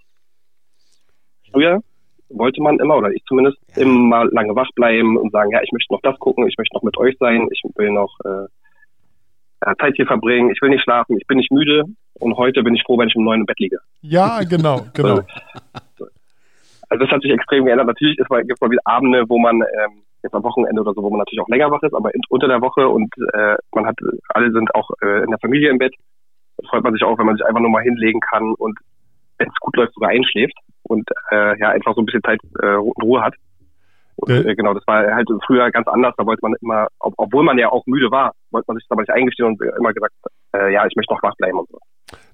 Früher 1.51 1.81
wollte 2.29 2.61
man 2.61 2.79
immer, 2.79 2.97
oder 2.97 3.11
ich 3.11 3.23
zumindest, 3.27 3.57
immer 3.75 4.25
lange 4.25 4.55
wach 4.55 4.69
bleiben 4.75 5.17
und 5.17 5.31
sagen, 5.31 5.51
ja, 5.51 5.61
ich 5.63 5.71
möchte 5.71 5.93
noch 5.93 6.01
das 6.01 6.19
gucken, 6.19 6.47
ich 6.47 6.55
möchte 6.57 6.75
noch 6.75 6.83
mit 6.83 6.97
euch 6.97 7.15
sein, 7.19 7.47
ich 7.51 7.61
will 7.75 7.91
noch 7.91 8.13
äh, 8.25 8.29
ja, 8.29 8.47
Zeit 9.73 9.95
hier 9.95 10.05
verbringen, 10.05 10.51
ich 10.51 10.61
will 10.61 10.69
nicht 10.69 10.83
schlafen, 10.83 11.17
ich 11.17 11.25
bin 11.27 11.37
nicht 11.37 11.51
müde 11.51 11.83
und 12.19 12.37
heute 12.37 12.61
bin 12.63 12.75
ich 12.75 12.83
froh, 12.83 12.97
wenn 12.97 13.07
ich 13.07 13.15
um 13.15 13.23
neun 13.23 13.41
im 13.41 13.45
Bett 13.45 13.59
liege. 13.59 13.77
Ja, 14.01 14.41
genau, 14.43 14.85
genau. 14.93 15.21
Also 16.87 17.03
das 17.03 17.11
hat 17.11 17.23
sich 17.23 17.31
extrem 17.31 17.65
geändert. 17.65 17.87
Natürlich 17.87 18.17
ist 18.19 18.29
mal, 18.29 18.41
gibt 18.41 18.53
es 18.53 18.61
mal 18.61 18.69
wieder 18.69 18.81
Abende, 18.85 19.23
wo 19.27 19.39
man 19.39 19.55
ähm, 19.55 20.03
jetzt 20.21 20.35
am 20.35 20.43
Wochenende 20.43 20.81
oder 20.81 20.93
so, 20.93 21.01
wo 21.01 21.09
man 21.09 21.19
natürlich 21.19 21.41
auch 21.41 21.49
länger 21.49 21.71
wach 21.71 21.81
ist, 21.81 21.93
aber 21.93 22.13
in, 22.13 22.21
unter 22.29 22.47
der 22.47 22.61
Woche 22.61 22.87
und 22.87 23.11
äh, 23.33 23.55
man 23.73 23.87
hat, 23.87 23.95
alle 24.29 24.51
sind 24.51 24.73
auch 24.75 24.89
äh, 25.01 25.23
in 25.23 25.29
der 25.29 25.39
Familie 25.39 25.71
im 25.71 25.77
Bett. 25.77 25.93
Da 26.57 26.67
freut 26.69 26.83
man 26.83 26.93
sich 26.93 27.03
auch, 27.03 27.17
wenn 27.17 27.25
man 27.25 27.35
sich 27.35 27.45
einfach 27.45 27.59
nur 27.59 27.71
mal 27.71 27.83
hinlegen 27.83 28.19
kann 28.19 28.53
und 28.53 28.77
wenn 29.37 29.47
es 29.47 29.59
gut 29.59 29.75
läuft, 29.75 29.93
sogar 29.93 30.09
einschläft 30.09 30.57
und 30.83 31.09
äh, 31.31 31.57
ja 31.59 31.69
einfach 31.69 31.95
so 31.95 32.01
ein 32.01 32.05
bisschen 32.05 32.23
Zeit 32.23 32.39
äh, 32.61 32.75
und 32.75 33.03
Ruhe 33.03 33.21
hat. 33.21 33.35
Und, 34.17 34.29
Äh. 34.31 34.55
genau, 34.55 34.73
das 34.73 34.83
war 34.87 35.05
halt 35.13 35.27
früher 35.45 35.69
ganz 35.71 35.87
anders. 35.87 36.13
Da 36.17 36.25
wollte 36.25 36.39
man 36.41 36.53
immer, 36.61 36.87
ob, 36.99 37.13
obwohl 37.17 37.43
man 37.43 37.57
ja 37.57 37.69
auch 37.69 37.83
müde 37.85 38.09
war, 38.11 38.31
wollte 38.51 38.65
man 38.67 38.77
sich 38.77 38.85
das 38.85 38.91
aber 38.91 39.01
nicht 39.01 39.11
eingestehen 39.11 39.47
und 39.49 39.61
immer 39.77 39.93
gesagt, 39.93 40.13
äh, 40.55 40.73
ja, 40.73 40.85
ich 40.85 40.95
möchte 40.95 41.13
noch 41.13 41.21
wach 41.23 41.35
bleiben 41.37 41.59
und 41.59 41.69
so. 41.69 41.79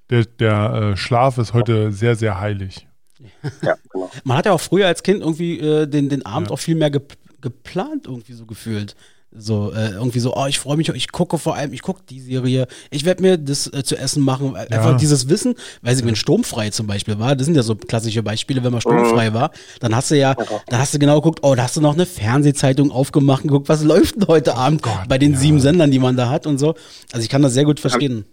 Der, 0.10 0.26
der 0.26 0.74
äh, 0.94 0.98
Schlaf 0.98 1.38
ist 1.38 1.54
heute 1.54 1.92
sehr, 1.92 2.16
sehr 2.16 2.40
heilig. 2.40 2.88
Ja, 3.62 3.76
genau. 3.92 4.10
Man 4.24 4.38
hat 4.38 4.48
ja 4.48 4.52
auch 4.52 4.60
früher 4.60 4.88
als 4.88 5.04
Kind 5.04 5.22
irgendwie 5.22 5.60
äh, 5.60 5.86
den, 5.88 6.10
den 6.10 6.26
Abend 6.26 6.48
Ja. 6.50 6.54
auch 6.54 6.60
viel 6.60 6.76
mehr 6.76 6.90
ge 6.90 7.02
geplant, 7.40 8.06
irgendwie 8.08 8.34
so 8.34 8.46
gefühlt. 8.46 8.96
So, 9.34 9.72
äh, 9.74 9.92
irgendwie 9.92 10.20
so, 10.20 10.36
oh, 10.36 10.46
ich 10.48 10.60
freue 10.60 10.76
mich, 10.76 10.90
ich 10.90 11.12
gucke 11.12 11.38
vor 11.38 11.56
allem, 11.56 11.72
ich 11.72 11.82
gucke 11.82 12.02
die 12.10 12.20
Serie, 12.20 12.68
ich 12.90 13.06
werde 13.06 13.22
mir 13.22 13.38
das 13.38 13.66
äh, 13.72 13.82
zu 13.82 13.96
essen 13.98 14.24
machen. 14.24 14.56
Äh, 14.56 14.74
Einfach 14.74 14.92
Ja. 14.92 14.94
dieses 14.98 15.30
Wissen, 15.30 15.56
weiß 15.84 16.00
ich, 16.00 16.06
wenn 16.06 16.18
sturmfrei 16.18 16.70
zum 16.72 16.86
Beispiel 16.86 17.18
war, 17.18 17.36
das 17.38 17.46
sind 17.46 17.56
ja 17.56 17.64
so 17.64 17.76
klassische 17.76 18.24
Beispiele, 18.24 18.62
wenn 18.64 18.74
man 18.74 18.82
sturmfrei 18.82 19.34
war, 19.34 19.52
dann 19.80 19.96
hast 19.96 20.12
du 20.12 20.18
ja, 20.18 20.36
dann 20.68 20.80
hast 20.80 20.94
du 20.94 21.00
genau 21.00 21.16
geguckt, 21.22 21.40
oh, 21.44 21.56
da 21.56 21.64
hast 21.64 21.78
du 21.78 21.82
noch 21.82 21.94
eine 21.94 22.06
Fernsehzeitung 22.06 22.92
aufgemacht 22.92 23.44
und 23.44 23.48
geguckt, 23.50 23.70
was 23.70 23.84
läuft 23.84 24.16
denn 24.18 24.28
heute 24.28 24.56
Abend 24.56 24.84
Gott, 24.84 25.08
bei 25.08 25.18
den 25.18 25.34
ja. 25.34 25.40
sieben 25.40 25.62
Sendern, 25.62 25.92
die 25.92 26.00
man 26.00 26.18
da 26.18 26.30
hat 26.30 26.46
und 26.46 26.58
so. 26.58 26.76
Also 27.14 27.24
ich 27.24 27.30
kann 27.30 27.42
das 27.42 27.54
sehr 27.54 27.64
gut 27.66 27.80
verstehen. 27.80 28.26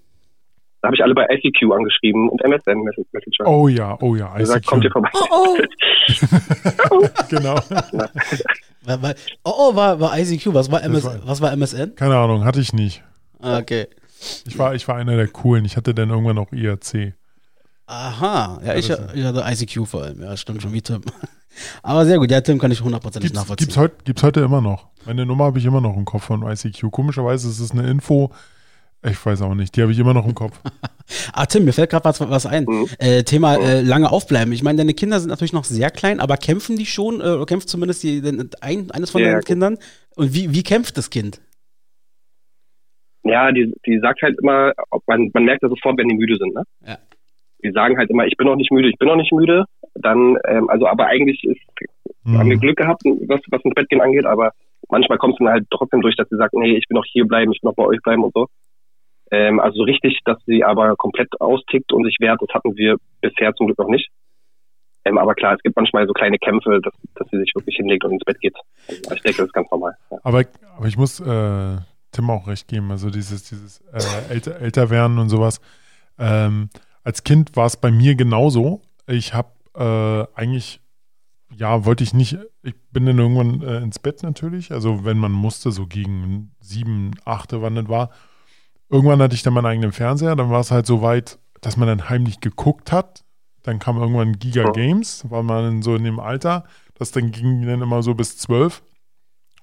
Da 0.81 0.87
habe 0.89 0.95
ich 0.97 1.03
alle 1.03 1.14
bei 1.14 1.26
ICQ 1.29 1.72
angeschrieben 1.72 2.29
und 2.29 2.41
MSN 2.45 2.79
Messenger. 2.83 3.47
Oh 3.47 3.66
ja, 3.68 3.97
oh 4.01 4.14
ja, 4.14 4.37
gesagt, 4.37 4.66
kommt 4.66 4.85
ihr 4.85 4.91
ICQ. 4.91 4.93
vorbei. 4.93 5.11
Oh, 5.31 5.59
oh. 6.91 7.09
Genau. 7.29 7.57
War, 8.85 9.03
war, 9.03 9.14
oh, 9.45 9.53
oh, 9.55 9.74
war, 9.76 10.01
war 10.01 10.18
ICQ, 10.18 10.55
was 10.55 10.70
war, 10.70 10.83
MS, 10.83 11.05
war- 11.05 11.18
was 11.26 11.41
war 11.43 11.53
MSN? 11.53 11.95
Keine 11.97 12.16
Ahnung, 12.16 12.45
hatte 12.45 12.61
ich 12.61 12.72
nicht. 12.72 13.03
Ah, 13.41 13.59
Okay. 13.59 13.87
Ich 14.47 14.59
war, 14.59 14.74
ich 14.74 14.89
war 14.89 14.97
einer 14.97 15.14
der 15.16 15.29
coolen. 15.29 15.64
Ich 15.64 15.76
hatte 15.76 15.95
dann 15.95 16.11
irgendwann 16.11 16.39
auch 16.39 16.51
IRC. 16.53 17.12
Aha, 17.87 18.61
ja, 18.64 18.74
ich, 18.74 18.89
ich 18.91 19.24
hatte 19.24 19.45
ICQ 19.47 19.87
vor 19.87 20.03
allem, 20.03 20.22
ja, 20.22 20.37
stimmt 20.37 20.61
schon 20.62 20.72
wie 20.72 20.83
Tim. 20.83 21.03
Aber 21.83 22.05
sehr 22.05 22.18
gut, 22.18 22.31
ja, 22.31 22.41
Tim 22.41 22.59
kann 22.59 22.70
ich 22.70 22.81
hundertprozentig 22.83 23.31
Gibt's, 23.31 23.41
nachvollziehen. 23.41 23.66
gibt's, 23.68 23.76
heut, 23.79 24.05
gibt's 24.05 24.22
heute 24.22 24.41
immer 24.41 24.61
noch. 24.61 24.89
Meine 25.07 25.24
Nummer 25.24 25.45
habe 25.47 25.59
ich 25.59 25.64
immer 25.64 25.81
noch 25.81 25.97
im 25.97 26.05
Kopf 26.05 26.24
von 26.24 26.43
ICQ. 26.43 26.91
Komischerweise 26.91 27.49
ist 27.49 27.61
es 27.61 27.70
eine 27.72 27.89
Info. 27.91 28.31
Ich 29.05 29.25
weiß 29.25 29.43
auch 29.43 29.55
nicht. 29.55 29.77
Die 29.77 29.83
habe 29.83 29.93
ich 29.93 29.99
immer 29.99 30.15
noch 30.15 30.27
im 30.27 30.35
Kopf. 30.35 30.61
Ah, 31.33 31.47
Tim, 31.47 31.65
mir 31.65 31.73
fällt 31.73 31.89
gerade 31.89 32.05
was, 32.05 32.21
was 32.21 32.45
ein. 32.45 32.65
Mhm. 32.65 32.87
Äh, 32.99 33.23
Thema 33.23 33.55
äh, 33.57 33.81
lange 33.81 34.13
aufbleiben. 34.13 34.53
Ich 34.53 34.63
meine, 34.63 34.77
deine 34.77 34.93
Kinder 34.93 35.19
sind 35.21 35.31
natürlich 35.31 35.55
noch 35.55 35.65
sehr 35.65 35.91
klein, 35.91 36.21
aber 36.21 36.37
kämpfen 36.37 36.77
die 36.77 36.85
schon, 36.85 37.23
äh, 37.23 37.25
oder 37.25 37.47
kämpft 37.47 37.71
zumindest 37.71 38.03
die, 38.03 38.21
den, 38.21 38.51
ein, 38.61 38.91
eines 38.91 39.11
von 39.11 39.23
Ja, 39.23 39.29
deinen 39.29 39.39
gut. 39.39 39.47
Kindern? 39.47 39.79
Und 40.17 40.35
wie, 40.35 40.53
wie 40.53 40.63
kämpft 40.63 40.99
das 40.99 41.09
Kind? 41.09 41.41
Ja, 43.25 43.51
die, 43.53 43.73
die 43.87 43.99
sagt 44.01 44.21
halt 44.21 44.39
immer, 44.41 44.73
ob 44.91 45.03
man, 45.07 45.31
man 45.33 45.45
merkt 45.47 45.63
ja 45.63 45.71
sofort, 45.71 45.97
wenn 45.99 46.09
die 46.09 46.15
müde 46.17 46.37
sind, 46.37 46.55
ne? 46.55 46.63
Ja. 46.87 46.99
Die 47.65 47.73
sagen 47.73 47.97
halt 47.97 48.11
immer, 48.11 48.27
ich 48.27 48.37
bin 48.37 48.47
noch 48.47 48.57
nicht 48.57 48.71
müde, 48.71 48.91
ich 48.91 48.99
bin 48.99 49.09
noch 49.09 49.17
nicht 49.17 49.33
müde. 49.33 49.65
Dann, 49.95 50.37
ähm, 50.47 50.69
also 50.69 50.87
aber 50.87 51.07
eigentlich 51.07 51.43
ist, 51.45 51.61
haben 52.27 52.51
wir 52.51 52.57
Mhm. 52.57 52.61
Glück 52.61 52.77
gehabt, 52.77 53.03
was, 53.05 53.41
was 53.51 53.65
ins 53.65 53.75
Bett 53.75 53.89
gehen 53.89 54.03
angeht, 54.03 54.27
aber 54.27 54.53
manchmal 54.91 55.17
kommt 55.17 55.35
es 55.35 55.39
dann 55.39 55.49
halt 55.49 55.67
trotzdem 55.71 56.03
durch, 56.03 56.17
dass 56.17 56.29
sie 56.29 56.37
sagt, 56.37 56.53
nee, 56.53 56.77
ich 56.77 56.85
will 56.91 56.97
noch 56.97 57.07
hier 57.07 57.25
bleiben, 57.27 57.51
ich 57.53 57.63
will 57.63 57.71
noch 57.71 57.77
bei 57.77 57.85
euch 57.85 58.01
bleiben 58.03 58.23
und 58.25 58.35
so. 58.35 58.47
Ähm, 59.31 59.61
also 59.61 59.79
so 59.79 59.83
richtig, 59.85 60.20
dass 60.24 60.39
sie 60.47 60.64
aber 60.64 60.97
komplett 60.97 61.29
austickt 61.41 61.93
und 61.93 62.05
sich 62.05 62.16
wehrt, 62.20 62.41
das 62.41 62.55
hatten 62.55 62.76
wir 62.76 62.97
bisher 63.20 63.55
zum 63.55 63.66
Glück 63.66 63.79
noch 63.79 63.89
nicht. 63.89 64.09
Ähm, 65.05 65.18
aber 65.18 65.35
klar, 65.35 65.55
es 65.55 65.62
gibt 65.62 65.76
manchmal 65.76 66.07
so 66.07 66.12
kleine 66.12 66.39
Kämpfe, 66.39 66.81
dass, 66.83 66.95
dass 67.14 67.29
sie 67.31 67.39
sich 67.39 67.55
wirklich 67.55 67.76
hinlegt 67.76 68.05
und 68.05 68.12
ins 68.12 68.24
Bett 68.24 68.41
geht. 68.41 68.57
Also 68.89 69.14
ich 69.14 69.22
denke, 69.22 69.39
das 69.39 69.47
ist 69.47 69.53
ganz 69.53 69.70
normal. 69.70 69.95
Ja. 70.11 70.18
Aber, 70.22 70.45
aber 70.76 70.87
ich 70.87 70.97
muss 70.97 71.20
äh, 71.20 71.76
Tim 72.12 72.31
auch 72.31 72.47
recht 72.47 72.68
geben. 72.68 72.91
Also 72.91 73.11
dieses, 73.11 73.45
dieses 73.45 73.81
äh, 73.93 74.33
älter, 74.33 74.61
älter 74.61 74.91
werden 74.91 75.18
und 75.18 75.29
sowas. 75.29 75.61
Ähm, 76.18 76.70
als 77.05 77.24
Kind 77.24 77.57
war 77.57 77.66
es 77.66 77.76
bei 77.76 77.91
mir 77.91 78.14
genauso. 78.14 78.81
Ich 79.07 79.35
habe 79.35 79.51
äh, 79.74 80.39
eigentlich, 80.39 80.81
ja, 81.55 81.85
wollte 81.85 82.05
ich 82.05 82.12
nicht, 82.12 82.39
ich 82.62 82.74
bin 82.91 83.07
dann 83.07 83.18
irgendwann 83.18 83.62
äh, 83.62 83.79
ins 83.79 83.99
Bett 83.99 84.22
natürlich. 84.22 84.72
Also 84.72 85.05
wenn 85.05 85.18
man 85.18 85.33
musste, 85.33 85.70
so 85.70 85.87
gegen 85.87 86.53
sieben, 86.61 87.12
achte, 87.24 87.62
wann 87.62 87.76
das 87.76 87.89
war. 87.89 88.11
Irgendwann 88.91 89.20
hatte 89.20 89.34
ich 89.34 89.43
dann 89.43 89.55
meinen 89.55 89.66
eigenen 89.66 89.93
Fernseher. 89.93 90.36
Dann 90.36 90.51
war 90.51 90.61
es 90.61 90.70
halt 90.70 90.86
so 90.86 91.03
weit, 91.03 91.39
dass 91.61 91.76
man 91.76 91.89
dann 91.89 92.09
heimlich 92.09 92.41
geguckt 92.41 92.93
hat. 92.93 93.24
Dann 93.62 93.78
kam 93.78 93.99
irgendwann 93.99 94.39
Giga 94.39 94.64
Ja. 94.64 94.70
Games, 94.70 95.28
war 95.30 95.43
man 95.43 95.82
so 95.82 95.95
in 95.95 96.05
dem 96.05 96.20
Alter. 96.20 96.64
Das 96.95 97.11
dann 97.12 97.30
ging 97.30 97.66
dann 97.66 97.82
immer 97.82 98.03
so 98.03 98.14
bis 98.14 98.39
zwölf. 98.39 98.82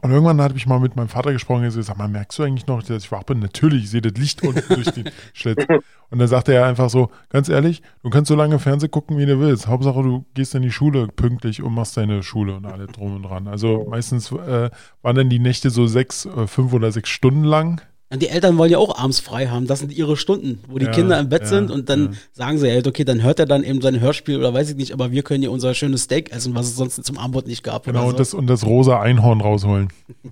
Und 0.02 0.12
irgendwann 0.12 0.40
hatte 0.40 0.56
ich 0.56 0.68
mal 0.68 0.80
mit 0.80 0.96
meinem 0.96 1.08
Vater 1.08 1.34
gesprochen 1.34 1.60
und 1.60 1.64
gesagt, 1.64 1.88
sag 1.88 1.98
mal, 1.98 2.08
merkst 2.08 2.38
du 2.38 2.44
eigentlich 2.44 2.68
noch, 2.68 2.84
dass 2.84 3.04
ich 3.04 3.12
wach 3.12 3.24
bin? 3.24 3.40
Natürlich, 3.40 3.86
ich 3.86 3.90
sehe 3.90 4.02
das 4.02 4.14
Licht 4.14 4.44
unten 4.44 4.62
durch 4.76 4.92
den 4.92 5.10
Schlitz. 5.34 5.66
Und 6.12 6.20
dann 6.20 6.28
sagte 6.28 6.54
er 6.54 6.68
einfach 6.68 6.92
so, 6.92 7.10
ganz 7.30 7.50
ehrlich, 7.50 7.82
du 8.04 8.12
kannst 8.12 8.28
so 8.28 8.36
lange 8.36 8.60
Fernsehen 8.60 8.92
gucken, 8.92 9.18
wie 9.18 9.26
du 9.26 9.40
willst. 9.40 9.68
Hauptsache, 9.68 10.04
du 10.04 10.26
gehst 10.36 10.54
in 10.54 10.62
die 10.62 10.72
Schule 10.72 11.08
pünktlich 11.08 11.64
und 11.64 11.74
machst 11.74 11.98
deine 11.98 12.22
Schule 12.22 12.56
und 12.56 12.68
alle 12.68 12.86
drum 12.86 13.16
und 13.16 13.24
dran. 13.24 13.48
Also 13.48 13.88
meistens 13.90 14.32
äh, 14.32 14.70
waren 15.02 15.16
dann 15.16 15.30
die 15.30 15.40
Nächte 15.40 15.72
so 15.72 15.88
sechs, 15.88 16.26
äh, 16.26 16.46
fünf 16.46 16.74
oder 16.74 16.92
sechs 16.92 17.10
Stunden 17.10 17.44
lang. 17.44 17.82
Und 18.12 18.22
die 18.22 18.30
Eltern 18.30 18.58
wollen 18.58 18.72
ja 18.72 18.78
auch 18.78 18.98
abends 18.98 19.20
frei 19.20 19.48
haben. 19.48 19.66
Das 19.66 19.80
sind 19.80 19.92
ihre 19.92 20.16
Stunden, 20.16 20.60
wo 20.68 20.78
die 20.78 20.86
Ja, 20.86 20.92
Kinder 20.92 21.20
im 21.20 21.28
Bett 21.28 21.42
ja, 21.42 21.48
sind 21.48 21.72
und 21.72 21.90
dann 21.90 22.14
ja. 22.14 22.20
sagen 22.34 22.60
sie, 22.60 22.70
halt, 22.70 22.86
okay, 22.88 23.04
dann 23.04 23.24
hört 23.24 23.40
er 23.40 23.48
dann 23.48 23.64
eben 23.64 23.82
sein 23.82 24.00
Hörspiel 24.00 24.38
oder 24.38 24.54
weiß 24.54 24.70
ich 24.70 24.76
nicht, 24.76 24.94
aber 24.94 25.12
wir 25.12 25.24
können 25.24 25.44
ja 25.44 25.50
unser 25.50 25.74
schönes 25.74 26.04
Steak 26.04 26.32
essen, 26.32 26.54
was 26.54 26.68
es 26.68 26.76
sonst 26.76 27.04
zum 27.04 27.18
Abendbrot 27.18 27.48
nicht 27.48 27.64
gab. 27.64 27.86
Genau, 27.86 28.02
oder 28.02 28.08
und, 28.10 28.14
so. 28.14 28.18
das, 28.20 28.34
und 28.36 28.48
das 28.48 28.66
rosa 28.66 29.02
Einhorn 29.02 29.42
rausholen. 29.42 29.90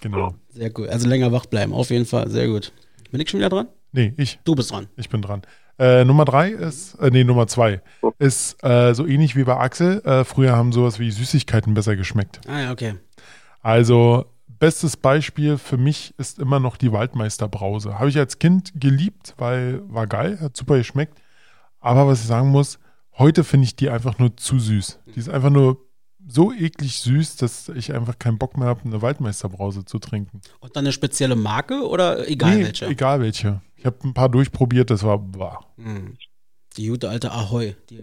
genau. 0.00 0.34
Sehr 0.48 0.70
gut. 0.70 0.88
Also 0.88 1.08
länger 1.08 1.30
wach 1.30 1.46
bleiben, 1.46 1.72
auf 1.74 1.90
jeden 1.90 2.06
Fall. 2.06 2.30
Sehr 2.30 2.48
gut. 2.48 2.72
Bin 3.10 3.20
ich 3.20 3.28
schon 3.28 3.38
wieder 3.38 3.50
dran? 3.50 3.68
Nee, 3.92 4.14
ich. 4.16 4.38
Du 4.44 4.54
bist 4.54 4.72
dran. 4.72 4.88
Ich 4.96 5.08
bin 5.10 5.20
dran. 5.22 5.42
Äh, 5.78 6.04
Nummer 6.04 6.24
drei 6.24 6.50
ist, 6.50 6.94
äh, 6.94 7.10
nee, 7.10 7.24
Nummer 7.24 7.48
zwei 7.48 7.80
ist 8.18 8.62
äh, 8.62 8.94
so 8.94 9.06
ähnlich 9.06 9.36
wie 9.36 9.44
bei 9.44 9.56
Axel. 9.56 10.00
Äh, 10.04 10.24
früher 10.24 10.56
haben 10.56 10.72
sowas 10.72 10.98
wie 10.98 11.10
Süßigkeiten 11.10 11.74
besser 11.74 11.96
geschmeckt. 11.96 12.40
Ah 12.46 12.60
ja, 12.60 12.72
okay. 12.72 12.94
Also, 13.60 14.26
bestes 14.64 14.96
Beispiel 14.96 15.58
für 15.58 15.76
mich 15.76 16.14
ist 16.16 16.38
immer 16.38 16.58
noch 16.58 16.78
die 16.78 16.90
Waldmeisterbrause. 16.90 17.98
Habe 17.98 18.08
ich 18.08 18.16
als 18.16 18.38
Kind 18.38 18.72
geliebt, 18.74 19.34
weil 19.36 19.82
war 19.92 20.06
geil, 20.06 20.38
hat 20.40 20.56
super 20.56 20.78
geschmeckt. 20.78 21.20
Aber 21.80 22.06
was 22.06 22.22
ich 22.22 22.28
sagen 22.28 22.48
muss, 22.48 22.78
heute 23.18 23.44
finde 23.44 23.66
ich 23.66 23.76
die 23.76 23.90
einfach 23.90 24.18
nur 24.18 24.38
zu 24.38 24.58
süß. 24.58 25.00
Die 25.14 25.18
ist 25.18 25.28
einfach 25.28 25.50
nur 25.50 25.86
so 26.26 26.50
eklig 26.50 26.96
süß, 27.00 27.36
dass 27.36 27.68
ich 27.68 27.92
einfach 27.92 28.18
keinen 28.18 28.38
Bock 28.38 28.56
mehr 28.56 28.68
habe, 28.68 28.80
eine 28.86 29.02
Waldmeisterbrause 29.02 29.84
zu 29.84 29.98
trinken. 29.98 30.40
Und 30.60 30.74
dann 30.74 30.86
eine 30.86 30.92
spezielle 30.92 31.36
Marke 31.36 31.86
oder 31.86 32.26
egal 32.26 32.56
Nee, 32.56 32.64
welche? 32.64 32.86
Egal 32.86 33.20
welche. 33.20 33.60
Ich 33.76 33.84
habe 33.84 33.98
ein 34.02 34.14
paar 34.14 34.30
durchprobiert, 34.30 34.88
das 34.88 35.02
war 35.02 35.20
wahr. 35.38 35.74
Hm. 35.76 36.16
Die 36.78 36.88
gute 36.88 37.10
alte 37.10 37.32
Ahoi. 37.32 37.76
Die, 37.90 38.02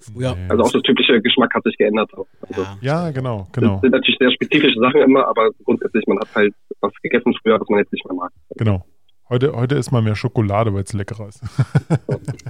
früher. 0.00 0.34
Nee. 0.34 0.46
Also 0.48 0.62
auch 0.64 0.72
das 0.72 0.82
typische 0.82 1.20
Geschmack 1.20 1.52
hat 1.54 1.62
sich 1.64 1.76
geändert. 1.76 2.10
auch. 2.14 2.26
Also, 2.48 2.62
Ja. 2.62 2.78
Ja, 2.80 3.10
genau, 3.10 3.46
Das 3.52 3.52
genau, 3.52 3.80
sind 3.80 3.90
natürlich 3.92 4.18
sehr 4.18 4.30
spezifische 4.32 4.80
Sachen 4.80 5.02
immer, 5.02 5.26
aber 5.26 5.50
grundsätzlich, 5.64 6.06
man 6.06 6.18
hat 6.20 6.28
halt 6.34 6.54
was 6.80 6.92
gegessen 7.02 7.34
früher, 7.42 7.60
was 7.60 7.68
man 7.68 7.80
jetzt 7.80 7.92
nicht 7.92 8.04
mehr 8.06 8.14
mag. 8.14 8.32
genau. 8.56 8.84
Heute, 9.30 9.52
heute 9.54 9.74
ist 9.74 9.90
mal 9.90 10.00
mehr 10.00 10.16
Schokolade, 10.16 10.72
weil 10.72 10.84
es 10.84 10.94
leckerer 10.94 11.28
ist. 11.28 11.42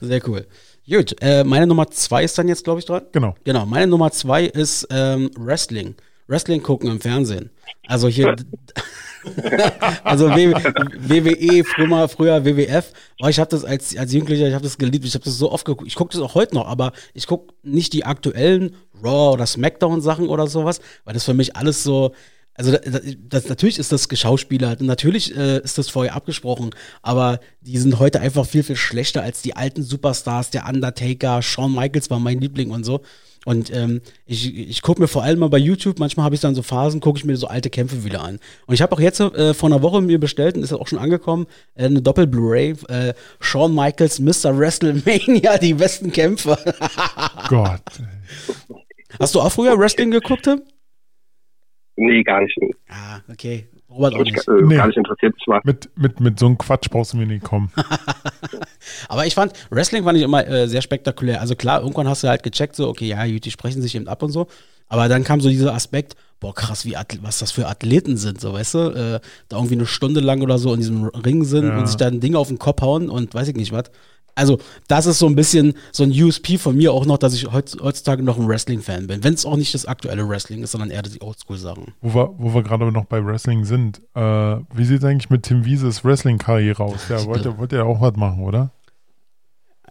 Sehr 0.00 0.20
cool. 0.26 0.46
Gut, 0.88 1.14
äh, 1.20 1.44
meine 1.44 1.66
Nummer 1.66 1.86
zwei 1.88 2.24
ist 2.24 2.38
dann 2.38 2.48
jetzt, 2.48 2.64
glaube 2.64 2.80
ich, 2.80 2.86
dran. 2.86 3.02
Genau. 3.12 3.34
Genau, 3.44 3.66
meine 3.66 3.86
Nummer 3.86 4.10
zwei 4.10 4.44
ist 4.44 4.86
ähm, 4.90 5.30
Wrestling. 5.38 5.94
Wrestling 6.26 6.62
gucken 6.62 6.90
im 6.90 7.00
Fernsehen. 7.00 7.50
Also 7.86 8.08
hier, 8.08 8.36
also 10.04 10.28
WWE, 10.28 11.64
früher, 11.64 12.08
früher 12.08 12.44
WWF. 12.44 12.92
Oh, 13.22 13.28
ich 13.28 13.38
habe 13.38 13.50
das 13.50 13.64
als, 13.64 13.96
als 13.96 14.12
Jugendlicher, 14.12 14.48
ich 14.48 14.54
habe 14.54 14.64
das 14.64 14.78
geliebt, 14.78 15.04
ich 15.04 15.14
habe 15.14 15.24
das 15.24 15.38
so 15.38 15.50
oft 15.50 15.64
geguckt. 15.64 15.86
Ich 15.86 15.94
gucke 15.94 16.12
das 16.12 16.22
auch 16.22 16.34
heute 16.34 16.54
noch, 16.54 16.66
aber 16.66 16.92
ich 17.14 17.26
gucke 17.26 17.54
nicht 17.62 17.92
die 17.92 18.04
aktuellen 18.04 18.76
Raw 19.02 19.34
oder 19.34 19.46
Smackdown 19.46 20.00
Sachen 20.00 20.28
oder 20.28 20.46
sowas, 20.46 20.80
weil 21.04 21.14
das 21.14 21.24
für 21.24 21.34
mich 21.34 21.56
alles 21.56 21.82
so, 21.82 22.12
also 22.54 22.72
das, 22.72 23.02
das, 23.28 23.48
natürlich 23.48 23.78
ist 23.78 23.92
das 23.92 24.08
geschauspielert 24.08 24.80
natürlich 24.80 25.36
äh, 25.36 25.58
ist 25.60 25.78
das 25.78 25.88
vorher 25.88 26.16
abgesprochen, 26.16 26.70
aber 27.02 27.38
die 27.60 27.78
sind 27.78 27.98
heute 27.98 28.20
einfach 28.20 28.46
viel, 28.46 28.64
viel 28.64 28.76
schlechter 28.76 29.22
als 29.22 29.42
die 29.42 29.54
alten 29.54 29.82
Superstars, 29.82 30.50
der 30.50 30.66
Undertaker, 30.66 31.40
Shawn 31.40 31.74
Michaels 31.74 32.10
war 32.10 32.18
mein 32.18 32.40
Liebling 32.40 32.70
und 32.70 32.84
so. 32.84 33.02
Und 33.44 33.74
ähm, 33.74 34.00
ich, 34.26 34.56
ich 34.56 34.82
gucke 34.82 35.00
mir 35.00 35.08
vor 35.08 35.22
allem 35.22 35.38
mal 35.38 35.48
bei 35.48 35.58
YouTube, 35.58 35.98
manchmal 35.98 36.24
habe 36.24 36.34
ich 36.34 36.40
dann 36.40 36.54
so 36.54 36.62
Phasen, 36.62 37.00
gucke 37.00 37.18
ich 37.18 37.24
mir 37.24 37.36
so 37.36 37.46
alte 37.46 37.70
Kämpfe 37.70 38.04
wieder 38.04 38.22
an. 38.22 38.38
Und 38.66 38.74
ich 38.74 38.82
habe 38.82 38.94
auch 38.94 39.00
jetzt 39.00 39.20
äh, 39.20 39.54
vor 39.54 39.68
einer 39.68 39.82
Woche 39.82 40.00
mir 40.00 40.20
bestellt 40.20 40.56
und 40.56 40.62
ist 40.62 40.72
auch 40.72 40.86
schon 40.86 40.98
angekommen, 40.98 41.46
äh, 41.74 41.84
eine 41.84 42.02
Doppel-Blu-ray, 42.02 42.74
äh, 42.88 43.14
Shawn 43.40 43.74
Michaels 43.74 44.20
Mr. 44.20 44.58
WrestleMania, 44.58 45.58
die 45.58 45.74
besten 45.74 46.12
Kämpfe. 46.12 46.58
Gott. 47.48 47.80
Hast 49.18 49.34
du 49.34 49.40
auch 49.40 49.52
früher 49.52 49.78
Wrestling 49.78 50.10
geguckt? 50.10 50.44
Tim? 50.44 50.62
Nee, 52.00 52.22
gar 52.22 52.40
nicht. 52.42 52.56
Ah, 52.88 53.18
okay. 53.30 53.66
Robert 53.90 54.14
auch 54.14 54.22
nicht. 54.22 54.36
äh, 54.46 54.50
Nee. 54.62 54.76
gar 54.76 54.86
nicht 54.86 54.96
interessiert. 54.96 55.34
Ich 55.40 55.48
war, 55.48 55.60
Mit, 55.64 55.88
mit, 55.96 56.20
mit 56.20 56.38
so 56.38 56.46
einem 56.46 56.58
Quatsch 56.58 56.88
brauchst 56.90 57.12
du 57.12 57.16
mir 57.16 57.26
nicht 57.26 57.42
kommen. 57.44 57.72
Aber 59.08 59.26
ich 59.26 59.34
fand, 59.34 59.52
Wrestling 59.70 60.04
fand 60.04 60.16
ich 60.18 60.24
immer 60.24 60.46
äh, 60.46 60.68
sehr 60.68 60.82
spektakulär. 60.82 61.40
Also 61.40 61.56
klar, 61.56 61.80
irgendwann 61.80 62.08
hast 62.08 62.22
du 62.22 62.28
halt 62.28 62.42
gecheckt, 62.42 62.76
so, 62.76 62.88
okay, 62.88 63.06
ja, 63.06 63.24
die 63.26 63.50
sprechen 63.50 63.82
sich 63.82 63.94
eben 63.94 64.08
ab 64.08 64.22
und 64.22 64.30
so. 64.30 64.46
Aber 64.88 65.08
dann 65.08 65.24
kam 65.24 65.40
so 65.40 65.48
dieser 65.48 65.74
Aspekt, 65.74 66.14
boah, 66.40 66.54
krass, 66.54 66.84
wie 66.86 66.96
Ath- 66.96 67.18
was 67.22 67.38
das 67.40 67.50
für 67.52 67.66
Athleten 67.66 68.16
sind, 68.16 68.40
so, 68.40 68.52
weißt 68.52 68.74
du? 68.74 68.78
Äh, 68.78 69.20
da 69.48 69.56
irgendwie 69.56 69.74
eine 69.74 69.86
Stunde 69.86 70.20
lang 70.20 70.40
oder 70.42 70.58
so 70.58 70.72
in 70.72 70.80
diesem 70.80 71.04
Ring 71.04 71.44
sind 71.44 71.66
Ja. 71.66 71.78
und 71.78 71.86
sich 71.86 71.96
da 71.96 72.06
ein 72.06 72.20
Ding 72.20 72.34
auf 72.36 72.48
den 72.48 72.58
Kopf 72.58 72.80
hauen 72.82 73.10
und 73.10 73.34
weiß 73.34 73.48
ich 73.48 73.56
nicht 73.56 73.72
was. 73.72 73.90
Also, 74.38 74.58
das 74.86 75.06
ist 75.06 75.18
so 75.18 75.26
ein 75.26 75.34
bisschen 75.34 75.74
so 75.92 76.04
ein 76.04 76.10
USP 76.10 76.58
von 76.58 76.76
mir 76.76 76.92
auch 76.92 77.06
noch, 77.06 77.18
dass 77.18 77.34
ich 77.34 77.52
heutz, 77.52 77.76
heutzutage 77.82 78.22
noch 78.22 78.38
ein 78.38 78.48
Wrestling-Fan 78.48 79.08
bin. 79.08 79.24
Wenn 79.24 79.34
es 79.34 79.44
auch 79.44 79.56
nicht 79.56 79.74
das 79.74 79.84
aktuelle 79.84 80.28
Wrestling 80.28 80.62
ist, 80.62 80.72
sondern 80.72 80.90
eher 80.90 81.02
die 81.02 81.20
Oldschool-Sachen. 81.20 81.94
Wo 82.00 82.14
wir, 82.14 82.34
wo 82.38 82.54
wir 82.54 82.62
gerade 82.62 82.90
noch 82.92 83.06
bei 83.06 83.24
Wrestling 83.24 83.64
sind. 83.64 84.00
Äh, 84.14 84.20
wie 84.20 84.84
sieht 84.84 84.98
es 85.00 85.04
eigentlich 85.04 85.28
mit 85.28 85.42
Tim 85.42 85.64
Wieses 85.64 86.04
Wrestling-Karriere 86.04 86.84
aus? 86.84 87.08
Ja, 87.08 87.24
wollte, 87.26 87.58
wollte 87.58 87.76
er 87.76 87.86
auch 87.86 88.00
was 88.00 88.14
machen, 88.16 88.44
oder? 88.44 88.70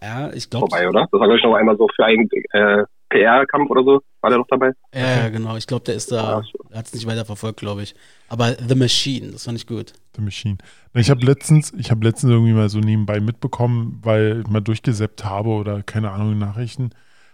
Ja, 0.00 0.32
ich 0.32 0.48
glaube. 0.48 0.68
vorbei, 0.70 0.88
oder? 0.88 1.02
Das 1.10 1.20
war, 1.20 1.26
glaube 1.26 1.38
ich, 1.38 1.44
noch 1.44 1.54
einmal 1.54 1.76
so 1.76 1.86
für 1.94 2.04
einen 2.04 2.28
äh, 2.52 2.84
PR-Kampf 3.10 3.70
oder 3.70 3.82
so. 3.82 4.00
War 4.20 4.30
der 4.30 4.38
noch 4.38 4.46
dabei? 4.48 4.72
Ja, 4.94 5.24
ja, 5.24 5.28
genau. 5.28 5.56
Ich 5.56 5.66
glaube, 5.66 5.84
der 5.84 5.94
ist 5.94 6.12
da, 6.12 6.42
er 6.70 6.78
hat 6.78 6.86
es 6.86 6.94
nicht 6.94 7.06
weiter 7.06 7.24
verfolgt, 7.24 7.60
glaube 7.60 7.82
ich. 7.82 7.94
Aber 8.28 8.52
The 8.66 8.74
Machine, 8.74 9.32
das 9.32 9.44
fand 9.44 9.58
ich 9.58 9.66
gut. 9.66 9.92
The 10.18 10.22
Machine. 10.24 10.58
Ich 10.94 11.10
habe 11.10 11.24
letztens, 11.24 11.72
ich 11.78 11.90
habe 11.90 12.04
letztens 12.04 12.32
irgendwie 12.32 12.52
mal 12.52 12.68
so 12.68 12.80
nebenbei 12.80 13.20
mitbekommen, 13.20 14.00
weil 14.02 14.42
ich 14.44 14.48
mal 14.50 14.60
durchgesäppt 14.60 15.24
habe 15.24 15.50
oder 15.50 15.82
keine 15.82 16.10
Ahnung, 16.10 16.36
Nachrichten. 16.38 16.90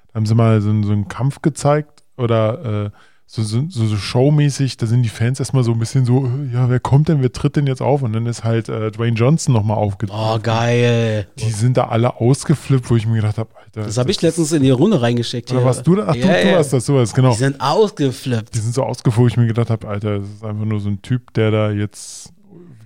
Da 0.09 0.15
haben 0.17 0.27
sie 0.27 0.35
mal 0.35 0.61
so, 0.61 0.71
einen- 0.71 0.85
so 0.85 0.93
einen 0.93 1.09
Kampf 1.09 1.43
gezeigt 1.43 2.03
oder 2.17 2.85
äh, 2.87 2.91
so, 3.27 3.43
so, 3.43 3.65
so, 3.71 3.97
showmäßig, 3.97 4.77
da 4.77 4.85
sind 4.87 5.03
die 5.03 5.09
Fans 5.09 5.41
erstmal 5.41 5.65
so 5.65 5.73
ein 5.73 5.79
bisschen 5.79 6.05
so, 6.05 6.31
ja, 6.53 6.69
wer 6.69 6.79
kommt 6.79 7.09
denn, 7.09 7.23
wer 7.23 7.33
tritt 7.33 7.57
denn 7.57 7.67
jetzt 7.67 7.81
auf? 7.81 8.03
Und 8.03 8.13
dann 8.13 8.27
ist 8.27 8.45
halt 8.45 8.69
äh, 8.69 8.91
Dwayne 8.91 9.17
Johnson 9.17 9.55
nochmal 9.55 9.79
aufgetreten. 9.79 10.21
Oh, 10.23 10.39
geil. 10.39 11.27
Die 11.39 11.51
sind 11.51 11.79
da 11.79 11.89
alle 11.89 12.21
ausgeflippt, 12.21 12.91
wo 12.91 12.97
ich 12.97 13.07
mir 13.07 13.17
gedacht 13.17 13.39
habe, 13.39 13.49
Alter. 13.57 13.87
Das 13.87 13.97
habe 13.97 14.11
ich 14.11 14.21
letztens 14.21 14.53
in 14.53 14.63
die 14.63 14.71
Runde 14.71 15.01
reingeschickt. 15.01 15.51
Oder 15.51 15.61
hier. 15.61 15.67
warst 15.67 15.87
du 15.87 15.95
da? 15.97 16.05
Ach, 16.09 16.15
Ja, 16.15 16.27
du, 16.27 16.43
du 16.43 16.49
ja. 16.51 16.57
warst 16.57 16.75
das, 16.75 16.85
sowas, 16.85 17.15
genau. 17.15 17.31
Die 17.33 17.39
sind 17.39 17.59
ausgeflippt. 17.63 18.55
Die 18.55 18.59
sind 18.59 18.75
so 18.75 18.83
ausgeflippt, 18.85 19.17
wo 19.19 19.27
ich 19.27 19.39
mir 19.39 19.47
gedacht 19.47 19.71
habe, 19.71 19.89
Alter, 19.89 20.19
das 20.19 20.29
ist 20.29 20.45
einfach 20.45 20.67
nur 20.67 20.79
so 20.81 20.91
ein 20.91 21.01
Typ, 21.01 21.33
der 21.33 21.51
da 21.51 21.71
jetzt, 21.71 22.31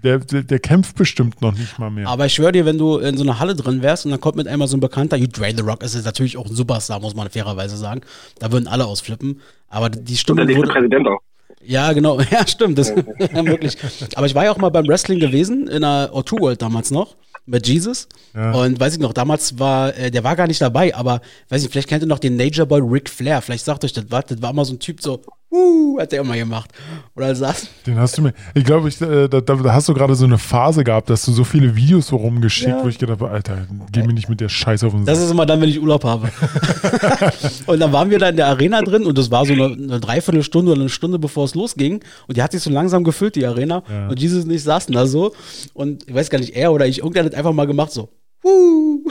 der, 0.02 0.18
der, 0.18 0.42
der 0.42 0.58
kämpft 0.58 0.96
bestimmt 0.96 1.40
noch 1.42 1.52
nicht 1.52 1.78
mal 1.78 1.90
mehr. 1.90 2.08
Aber 2.08 2.26
ich 2.26 2.34
schwöre 2.34 2.52
dir, 2.52 2.66
wenn 2.66 2.78
du 2.78 2.98
in 2.98 3.16
so 3.16 3.22
einer 3.22 3.38
Halle 3.38 3.54
drin 3.54 3.82
wärst 3.82 4.04
und 4.04 4.10
dann 4.10 4.20
kommt 4.20 4.36
mit 4.36 4.48
einmal 4.48 4.68
so 4.68 4.76
ein 4.76 4.80
Bekannter, 4.80 5.18
gut, 5.18 5.36
Dwayne 5.36 5.56
The 5.56 5.64
Rock 5.64 5.82
ist 5.82 5.94
jetzt 5.94 6.04
natürlich 6.04 6.36
auch 6.36 6.46
ein 6.46 6.54
Superstar, 6.54 7.00
muss 7.00 7.14
man 7.14 7.28
fairerweise 7.30 7.76
sagen. 7.76 8.00
Da 8.38 8.52
würden 8.52 8.68
alle 8.68 8.86
ausflippen. 8.86 9.40
Aber 9.68 9.90
die 9.90 9.98
Und 9.98 10.08
der 10.08 10.16
Stimme 10.16 10.44
nächste 10.44 10.58
wurde, 10.58 10.72
Präsident 10.72 11.06
auch. 11.06 11.20
Ja, 11.62 11.92
genau. 11.92 12.20
Ja, 12.30 12.46
stimmt. 12.46 12.78
Das, 12.78 12.88
wirklich. 12.96 13.76
Aber 14.14 14.26
ich 14.26 14.34
war 14.34 14.44
ja 14.44 14.52
auch 14.52 14.58
mal 14.58 14.70
beim 14.70 14.86
Wrestling 14.86 15.18
gewesen, 15.18 15.68
in 15.68 15.82
der 15.82 16.10
O2 16.12 16.40
World 16.40 16.62
damals 16.62 16.90
noch, 16.90 17.16
mit 17.46 17.66
Jesus. 17.66 18.08
Ja. 18.34 18.52
Und 18.52 18.78
weiß 18.78 18.94
ich 18.94 19.00
noch, 19.00 19.12
damals 19.12 19.58
war, 19.58 19.96
äh, 19.96 20.10
der 20.10 20.24
war 20.24 20.36
gar 20.36 20.46
nicht 20.46 20.60
dabei, 20.60 20.94
aber 20.94 21.20
weiß 21.48 21.64
ich, 21.64 21.70
vielleicht 21.70 21.88
kennt 21.88 22.02
ihr 22.02 22.06
noch 22.06 22.18
den 22.18 22.36
Nature 22.36 22.66
Boy 22.66 22.80
Ric 22.80 23.10
Flair. 23.10 23.42
Vielleicht 23.42 23.64
sagt 23.64 23.84
euch 23.84 23.92
das 23.92 24.04
was. 24.08 24.26
Das 24.26 24.40
war 24.42 24.50
immer 24.50 24.64
so 24.64 24.74
ein 24.74 24.78
Typ 24.78 25.00
so, 25.02 25.20
uh, 25.50 25.98
hat 26.00 26.12
der 26.12 26.20
immer 26.20 26.36
gemacht. 26.36 26.70
Oder 27.16 27.34
saß. 27.34 27.68
Den 27.86 27.98
hast 27.98 28.18
du 28.18 28.22
mir, 28.22 28.32
ich 28.54 28.64
glaube, 28.64 28.88
ich, 28.88 29.00
äh, 29.00 29.28
da, 29.28 29.40
da 29.40 29.72
hast 29.72 29.88
du 29.88 29.94
gerade 29.94 30.14
so 30.14 30.24
eine 30.24 30.38
Phase 30.38 30.84
gehabt, 30.84 31.10
dass 31.10 31.24
du 31.24 31.32
so 31.32 31.44
viele 31.44 31.74
Videos 31.76 32.12
rumgeschickt, 32.12 32.68
Ja. 32.70 32.84
wo 32.84 32.88
ich 32.88 32.98
gedacht 32.98 33.20
habe, 33.20 33.30
Alter, 33.30 33.66
geh 33.92 34.02
mir 34.02 34.12
nicht 34.12 34.28
mit 34.28 34.40
der 34.40 34.48
Scheiße 34.48 34.86
auf 34.86 34.92
den 34.92 35.04
Das 35.04 35.18
Sack. 35.18 35.26
ist 35.26 35.30
immer 35.32 35.46
dann, 35.46 35.60
wenn 35.60 35.68
ich 35.68 35.80
Urlaub 35.80 36.04
habe. 36.04 36.30
und 37.66 37.80
dann 37.80 37.92
waren 37.92 38.10
wir 38.10 38.18
da 38.18 38.28
in 38.28 38.36
der 38.36 38.46
Arena 38.48 38.82
drin 38.82 39.04
und 39.06 39.16
das 39.18 39.30
war 39.30 39.44
so 39.46 39.52
eine, 39.52 39.64
eine 39.66 40.00
Dreiviertelstunde 40.00 40.72
oder 40.72 40.80
eine 40.80 40.90
Stunde, 40.90 41.18
bevor 41.18 41.44
es 41.44 41.54
losging. 41.54 42.00
Und 42.26 42.36
die 42.36 42.42
hat 42.42 42.52
sich 42.52 42.62
so 42.62 42.70
langsam 42.70 43.04
gefüllt, 43.04 43.36
die 43.36 43.46
Arena. 43.46 43.82
Ja. 43.88 44.08
Und 44.08 44.20
Jesus 44.20 44.44
und 44.44 44.50
ich 44.50 44.62
saßen 44.62 44.92
da 44.94 45.06
so. 45.06 45.32
Und 45.74 46.08
ich 46.08 46.14
weiß 46.14 46.30
gar 46.30 46.38
nicht, 46.38 46.54
er 46.54 46.72
oder 46.72 46.86
ich, 46.86 46.98
irgendwer 46.98 47.24
hat 47.24 47.34
einfach 47.34 47.52
mal 47.52 47.66
gemacht 47.66 47.92
so. 47.92 48.08
Und 48.42 49.04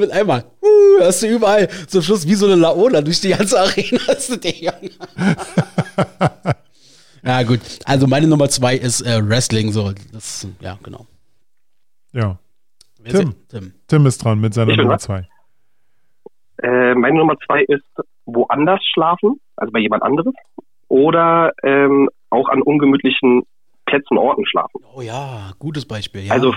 mit 0.00 0.10
einmal, 0.10 0.44
hast 1.00 1.22
du 1.22 1.28
überall 1.28 1.68
zum 1.86 2.02
Schluss 2.02 2.26
wie 2.26 2.34
so 2.34 2.46
eine 2.46 2.56
Laola 2.56 3.00
durch 3.00 3.20
die 3.20 3.28
ganze 3.30 3.58
Arena. 3.60 4.00
Hast 4.08 4.30
du 4.30 4.36
ja, 7.24 7.42
gut. 7.44 7.60
Also 7.84 8.06
meine 8.06 8.26
Nummer 8.26 8.48
zwei 8.48 8.76
ist 8.76 9.02
äh, 9.02 9.26
Wrestling. 9.26 9.70
So, 9.72 9.92
das, 10.12 10.46
ja, 10.60 10.78
genau. 10.82 11.06
Ja. 12.12 12.38
Wer 13.00 13.12
Tim. 13.12 13.28
ist- 13.30 13.48
Tim. 13.50 13.72
Tim 13.86 14.06
ist 14.06 14.24
dran 14.24 14.40
mit 14.40 14.54
seiner 14.54 14.76
Nummer 14.76 14.98
zwei. 14.98 15.28
Äh, 16.62 16.94
meine 16.94 17.18
Nummer 17.18 17.34
zwei 17.46 17.62
ist 17.62 17.82
woanders 18.26 18.80
schlafen, 18.92 19.40
also 19.56 19.72
bei 19.72 19.80
jemand 19.80 20.02
anderes. 20.02 20.34
Oder 20.88 21.52
ähm, 21.62 22.08
auch 22.30 22.48
an 22.48 22.62
ungemütlichen 22.62 23.42
Plätzen, 23.92 24.16
Orten 24.16 24.46
schlafen. 24.46 24.80
Oh 24.96 25.02
ja, 25.02 25.52
gutes 25.58 25.86
Beispiel. 25.86 26.22
Ja. 26.22 26.32
Also 26.32 26.54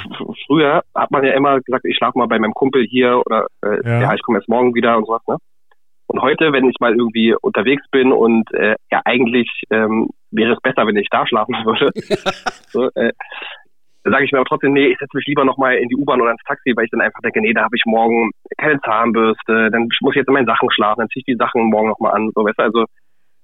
früher 0.48 0.84
hat 0.96 1.12
man 1.12 1.26
ja 1.26 1.34
immer 1.34 1.60
gesagt, 1.60 1.84
ich 1.84 1.98
schlafe 1.98 2.18
mal 2.18 2.28
bei 2.28 2.40
meinem 2.40 2.54
Kumpel 2.54 2.86
hier 2.88 3.22
oder 3.26 3.48
äh, 3.62 3.82
Ja. 3.84 4.02
ja. 4.04 4.14
ich 4.14 4.22
komme 4.22 4.38
erst 4.38 4.48
morgen 4.48 4.74
wieder 4.74 4.96
und 4.96 5.06
sowas. 5.06 5.22
Ne? 5.28 5.36
Und 6.08 6.22
heute, 6.22 6.54
wenn 6.54 6.70
ich 6.70 6.78
mal 6.80 6.96
irgendwie 6.96 7.36
unterwegs 7.42 7.84
bin 7.92 8.14
und 8.14 8.50
äh, 8.54 8.76
ja 8.90 9.02
eigentlich 9.04 9.50
ähm, 9.70 10.08
wäre 10.32 10.54
es 10.54 10.62
besser, 10.62 10.88
wenn 10.88 10.96
ich 10.96 11.10
da 11.12 11.28
schlafen 11.28 11.56
würde, 11.66 11.92
so, 12.70 12.86
äh, 12.96 13.12
dann 14.04 14.14
sage 14.14 14.24
ich 14.26 14.32
mir 14.32 14.38
aber 14.38 14.48
trotzdem, 14.48 14.72
nee, 14.72 14.88
ich 14.88 14.98
setze 15.00 15.18
mich 15.18 15.26
lieber 15.26 15.44
nochmal 15.44 15.76
in 15.76 15.90
die 15.90 15.96
U-Bahn 15.98 16.22
oder 16.22 16.32
ins 16.32 16.44
Taxi, 16.48 16.72
weil 16.76 16.86
ich 16.86 16.92
dann 16.92 17.02
einfach 17.02 17.20
denke, 17.22 17.42
nee, 17.42 17.54
da 17.54 17.64
habe 17.64 17.76
ich 17.76 17.84
morgen 17.86 18.32
keine 18.58 18.80
Zahnbürste, 18.82 19.72
dann 19.72 19.90
muss 20.00 20.14
ich 20.14 20.18
jetzt 20.20 20.28
in 20.28 20.36
meinen 20.36 20.46
Sachen 20.46 20.72
schlafen, 20.72 21.00
dann 21.00 21.10
ziehe 21.10 21.22
ich 21.22 21.26
die 21.26 21.44
Sachen 21.44 21.70
morgen 21.70 21.90
nochmal 21.90 22.14
an. 22.14 22.32
So, 22.34 22.46
weißt 22.46 22.60
du, 22.60 22.64
also 22.64 22.86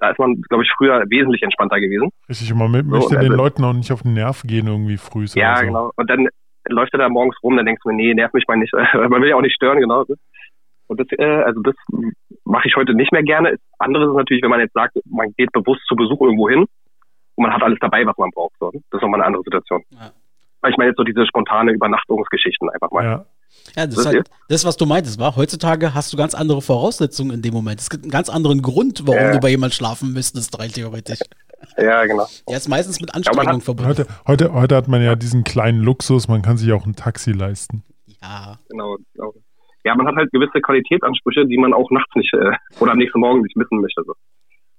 da 0.02 0.10
ist 0.10 0.20
man, 0.20 0.42
glaube 0.50 0.64
ich, 0.64 0.72
früher 0.76 1.04
wesentlich 1.10 1.44
entspannter 1.44 1.80
gewesen. 1.80 2.10
Richtig, 2.28 2.52
und 2.52 2.58
man 2.58 2.74
So, 2.74 2.84
möchte 2.90 3.16
und 3.16 3.22
den 3.24 3.32
also- 3.32 3.36
Leuten 3.44 3.64
auch 3.64 3.74
nicht 3.74 3.92
auf 3.92 4.02
den 4.02 4.14
Nerv 4.14 4.42
gehen 4.46 4.68
irgendwie 4.68 4.98
früh. 4.98 5.26
Ja, 5.36 5.58
so. 5.58 5.66
genau. 5.66 5.92
Und 5.96 6.10
dann 6.10 6.28
läuft 6.68 6.94
er 6.94 7.00
da 7.00 7.10
morgens 7.10 7.38
rum, 7.44 7.56
dann 7.56 7.66
denkst 7.66 7.82
du 7.84 7.90
mir, 7.90 7.96
nee, 7.96 8.14
nerv 8.14 8.34
mich 8.34 8.48
mal 8.48 8.58
nicht. 8.58 8.74
Man 8.94 9.22
will 9.22 9.30
ja 9.30 9.36
auch 9.36 9.42
nicht 9.42 9.56
stören, 9.56 9.80
genau. 9.80 10.04
Und 10.88 11.00
das, 11.00 11.08
äh, 11.18 11.24
also 11.24 11.62
das 11.62 11.76
mache 12.44 12.68
ich 12.68 12.76
heute 12.76 12.94
nicht 12.94 13.12
mehr 13.12 13.24
gerne. 13.24 13.56
Anderes 13.80 14.10
ist 14.10 14.16
natürlich, 14.18 14.44
wenn 14.44 14.50
man 14.50 14.60
jetzt 14.60 14.74
sagt, 14.74 14.98
man 15.10 15.32
geht 15.38 15.52
bewusst 15.54 15.86
zu 15.88 15.96
Besuch 15.96 16.20
irgendwo 16.20 16.50
hin 16.50 16.60
und 17.36 17.44
man 17.44 17.54
hat 17.54 17.64
alles 17.64 17.78
dabei, 17.80 18.06
was 18.06 18.18
man 18.18 18.30
braucht. 18.32 18.54
So. 18.60 18.72
Das 18.72 18.82
ist 18.92 19.02
nochmal 19.02 19.22
eine 19.22 19.28
andere 19.28 19.44
Situation. 19.44 19.84
Ja. 19.92 20.12
Weil 20.62 20.72
Ich 20.72 20.78
meine 20.78 20.90
jetzt 20.90 20.98
so 20.98 21.04
diese 21.04 21.26
spontane 21.28 21.72
Übernachtungsgeschichten 21.72 22.70
einfach 22.72 22.92
mal. 22.92 23.04
Ja. 23.06 23.26
Ja, 23.76 23.86
das 23.88 23.98
ist 24.00 24.06
halt 24.06 24.28
das, 24.50 24.66
was 24.66 24.76
du 24.78 24.86
meintest, 24.86 25.20
war. 25.20 25.36
Heutzutage 25.36 25.94
hast 25.94 26.12
du 26.12 26.18
ganz 26.18 26.34
andere 26.36 26.62
Voraussetzungen 26.62 27.32
in 27.32 27.42
dem 27.42 27.54
Moment. 27.54 27.80
Es 27.80 27.90
gibt 27.90 28.04
einen 28.04 28.12
ganz 28.12 28.30
anderen 28.30 28.62
Grund, 28.62 29.04
warum 29.06 29.22
Ja. 29.22 29.32
du 29.32 29.40
bei 29.40 29.50
jemandem 29.50 29.76
schlafen 29.76 30.12
müsstest, 30.14 30.58
rein 30.60 30.72
theoretisch. 30.72 31.20
Ja, 31.78 32.06
genau. 32.06 32.26
Der 32.50 32.58
ist 32.58 32.68
meistens 32.68 33.00
mit 33.00 33.14
Anstrengung 33.14 33.48
hat- 33.58 33.64
verbunden. 33.64 33.90
Heute, 33.90 34.08
heute, 34.28 34.54
heute 34.54 34.76
hat 34.76 34.88
man 34.88 35.02
ja 35.04 35.16
diesen 35.16 35.44
kleinen 35.44 35.80
Luxus, 35.82 36.28
man 36.28 36.42
kann 36.42 36.58
sich 36.58 36.72
auch 36.74 36.86
ein 36.86 36.96
Taxi 36.96 37.32
leisten. 37.32 37.84
Ja. 38.22 38.58
genau. 38.70 38.98
genau. 39.14 39.34
Ja, 39.84 39.96
man 39.96 40.06
hat 40.08 40.16
halt 40.16 40.32
gewisse 40.32 40.60
Qualitätsansprüche, 40.62 41.46
die 41.48 41.58
man 41.58 41.74
auch 41.74 41.90
nachts 41.92 42.14
nicht 42.16 42.32
äh, 42.34 42.52
oder 42.80 42.92
am 42.92 42.98
nächsten 43.00 43.20
Morgen 43.20 43.42
nicht 43.42 43.56
missen 43.56 43.80
möchte. 43.82 44.04
So. 44.06 44.14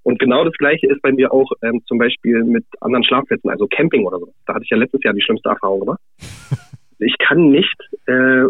Und 0.04 0.18
genau 0.20 0.44
das 0.44 0.52
Gleiche 0.58 0.86
ist 0.88 1.00
bei 1.02 1.12
mir 1.12 1.32
auch 1.32 1.50
ähm, 1.62 1.82
zum 1.86 1.98
Beispiel 1.98 2.44
mit 2.44 2.64
anderen 2.80 3.04
Schlafplätzen, 3.04 3.48
also 3.50 3.66
Camping 3.68 4.04
oder 4.06 4.18
so. 4.18 4.32
Da 4.46 4.54
hatte 4.54 4.64
ich 4.64 4.70
ja 4.70 4.76
letztes 4.76 5.00
Jahr 5.02 5.14
die 5.14 5.22
schlimmste 5.22 5.48
Erfahrung 5.48 5.80
gemacht. 5.80 6.00
Ich 6.98 7.16
kann 7.18 7.50
nicht 7.50 7.76
äh, 8.06 8.44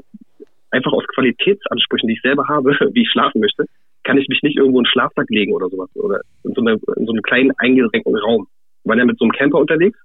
einfach 0.71 0.93
aus 0.93 1.07
Qualitätsansprüchen, 1.15 2.09
die 2.09 2.15
ich 2.15 2.23
selber 2.23 2.49
habe, 2.49 2.71
wie 2.93 3.03
ich 3.03 3.11
schlafen 3.11 3.41
möchte, 3.41 3.67
kann 4.05 4.19
ich 4.19 4.29
mich 4.29 4.43
nicht 4.43 4.57
irgendwo 4.57 4.79
in 4.81 4.87
einen 4.87 4.93
Schlafsack 4.93 5.29
legen 5.31 5.53
oder 5.53 5.69
sowas 5.69 5.89
oder 5.95 6.21
in 6.45 6.55
so, 6.55 6.61
eine, 6.61 6.73
in 6.97 7.07
so 7.07 7.13
einem 7.13 7.23
kleinen 7.23 7.53
eingesenkten 7.59 8.17
Raum. 8.17 8.49
Ich 8.83 8.89
war 8.89 8.97
ja 8.97 9.05
mit 9.05 9.19
so 9.19 9.25
einem 9.25 9.33
Camper 9.33 9.59
unterwegs 9.59 9.99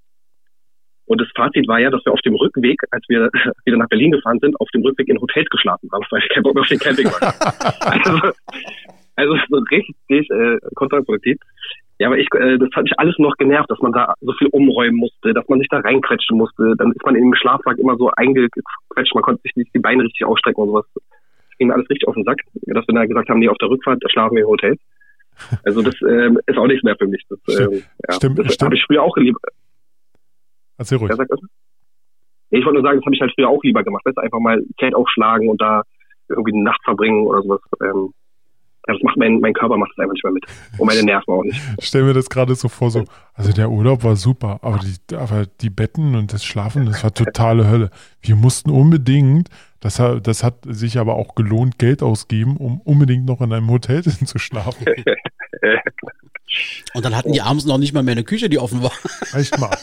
Und 1.07 1.19
das 1.19 1.27
Fazit 1.35 1.67
war 1.67 1.79
ja, 1.79 1.89
dass 1.89 2.05
wir 2.05 2.13
auf 2.13 2.21
dem 2.21 2.35
Rückweg, 2.35 2.79
als 2.91 3.03
wir 3.07 3.29
wieder 3.65 3.77
nach 3.77 3.89
Berlin 3.89 4.11
gefahren 4.11 4.39
sind, 4.39 4.59
auf 4.61 4.69
dem 4.69 4.83
Rückweg 4.83 5.09
in 5.09 5.19
Hotels 5.19 5.49
geschlafen 5.49 5.89
haben, 5.91 6.05
weil 6.11 6.21
wir 6.21 6.29
keinen 6.29 6.43
Bock 6.43 6.53
mehr 6.53 6.61
auf 6.61 6.67
den 6.67 6.79
Camping 6.79 7.07
waren. 7.07 7.33
also, 7.79 8.33
also 9.15 9.37
so 9.49 9.57
richtig 9.71 10.29
äh, 10.29 10.57
kontraproduktiv. 10.75 11.37
Ja, 11.99 12.07
aber 12.07 12.17
ich, 12.17 12.27
äh, 12.33 12.57
das 12.57 12.69
hat 12.75 12.83
mich 12.83 12.99
alles 12.99 13.17
noch 13.17 13.35
genervt, 13.37 13.71
dass 13.71 13.79
man 13.79 13.91
da 13.91 14.13
so 14.21 14.31
viel 14.33 14.49
umräumen 14.51 14.97
musste, 14.97 15.33
dass 15.33 15.47
man 15.47 15.59
sich 15.59 15.67
da 15.69 15.79
reinquetschen 15.79 16.37
musste. 16.37 16.75
Dann 16.77 16.91
ist 16.91 17.03
man 17.03 17.15
im 17.15 17.33
Schlafsack 17.33 17.77
immer 17.79 17.97
so 17.97 18.11
eingequetscht, 18.11 19.15
man 19.15 19.23
konnte 19.23 19.41
sich 19.41 19.55
nicht 19.55 19.73
die 19.73 19.79
Beine 19.79 20.03
richtig 20.03 20.25
ausstrecken 20.25 20.61
und 20.61 20.67
sowas. 20.67 20.85
Das 20.93 21.57
ging 21.57 21.69
mir 21.69 21.73
alles 21.73 21.89
richtig 21.89 22.07
auf 22.07 22.13
den 22.13 22.23
Sack, 22.23 22.37
dass 22.53 22.87
wir 22.87 22.93
dann 22.93 23.07
gesagt 23.07 23.29
haben, 23.29 23.39
nee, 23.39 23.49
auf 23.49 23.57
der 23.57 23.69
Rückfahrt 23.69 24.03
da 24.03 24.09
schlafen 24.09 24.35
wir 24.35 24.43
im 24.43 24.49
Hotel. 24.49 24.77
Also 25.63 25.81
das 25.81 25.95
ähm, 26.01 26.39
ist 26.45 26.57
auch 26.57 26.67
nichts 26.67 26.83
mehr 26.83 26.95
für 26.95 27.07
mich. 27.07 27.23
Das, 27.29 27.39
Stimmt. 27.47 27.73
ähm, 27.73 27.83
ja, 28.07 28.13
Stimmt, 28.15 28.39
das 28.39 28.57
habe 28.61 28.75
ich 28.75 28.83
früher 28.85 29.03
auch 29.03 29.15
lieber. 29.17 29.39
Erzähl 30.77 30.97
ruhig. 30.97 31.11
Ich 32.49 32.63
wollte 32.63 32.79
nur 32.79 32.83
sagen, 32.83 32.99
das 32.99 33.05
habe 33.05 33.15
ich 33.15 33.21
halt 33.21 33.33
früher 33.35 33.49
auch 33.49 33.63
lieber 33.63 33.83
gemacht. 33.83 34.05
Weißt 34.05 34.17
einfach 34.19 34.39
mal 34.39 34.63
Zelt 34.79 34.95
aufschlagen 34.95 35.49
und 35.49 35.61
da 35.61 35.83
irgendwie 36.29 36.53
eine 36.53 36.63
Nacht 36.63 36.81
verbringen 36.83 37.25
oder 37.25 37.41
sowas. 37.41 37.61
Ähm, 37.81 38.13
das 38.87 38.97
macht 39.03 39.17
mein, 39.17 39.39
mein 39.39 39.53
Körper 39.53 39.77
macht 39.77 39.91
das 39.95 40.03
einfach 40.03 40.13
nicht 40.13 40.23
mehr 40.23 40.33
mit. 40.33 40.45
Und 40.77 40.87
meine 40.87 41.03
Nerven 41.03 41.33
auch 41.33 41.43
nicht. 41.43 41.61
stell 41.79 42.03
mir 42.03 42.13
das 42.13 42.29
gerade 42.29 42.55
so 42.55 42.69
vor, 42.69 42.89
so, 42.89 43.03
also 43.33 43.51
der 43.51 43.69
Urlaub 43.69 44.03
war 44.03 44.15
super, 44.15 44.59
aber 44.61 44.79
die, 44.79 45.15
aber 45.15 45.45
die 45.61 45.69
Betten 45.69 46.15
und 46.15 46.33
das 46.33 46.45
Schlafen, 46.45 46.85
das 46.85 47.03
war 47.03 47.13
totale 47.13 47.69
Hölle. 47.69 47.91
Wir 48.21 48.35
mussten 48.35 48.69
unbedingt, 48.69 49.49
das 49.81 49.99
hat, 49.99 50.25
das 50.25 50.43
hat 50.43 50.55
sich 50.65 50.97
aber 50.97 51.15
auch 51.15 51.35
gelohnt, 51.35 51.77
Geld 51.77 52.01
ausgeben, 52.01 52.57
um 52.57 52.81
unbedingt 52.81 53.25
noch 53.25 53.41
in 53.41 53.53
einem 53.53 53.69
Hotel 53.69 54.03
zu 54.25 54.39
schlafen. 54.39 54.85
Und 56.93 57.05
dann 57.05 57.15
hatten 57.15 57.33
die 57.33 57.41
abends 57.41 57.65
noch 57.65 57.77
nicht 57.77 57.93
mal 57.93 58.03
mehr 58.03 58.13
eine 58.13 58.23
Küche, 58.23 58.49
die 58.49 58.57
offen 58.57 58.81
war. 58.81 58.93
Echt 59.33 59.59
mal. 59.59 59.77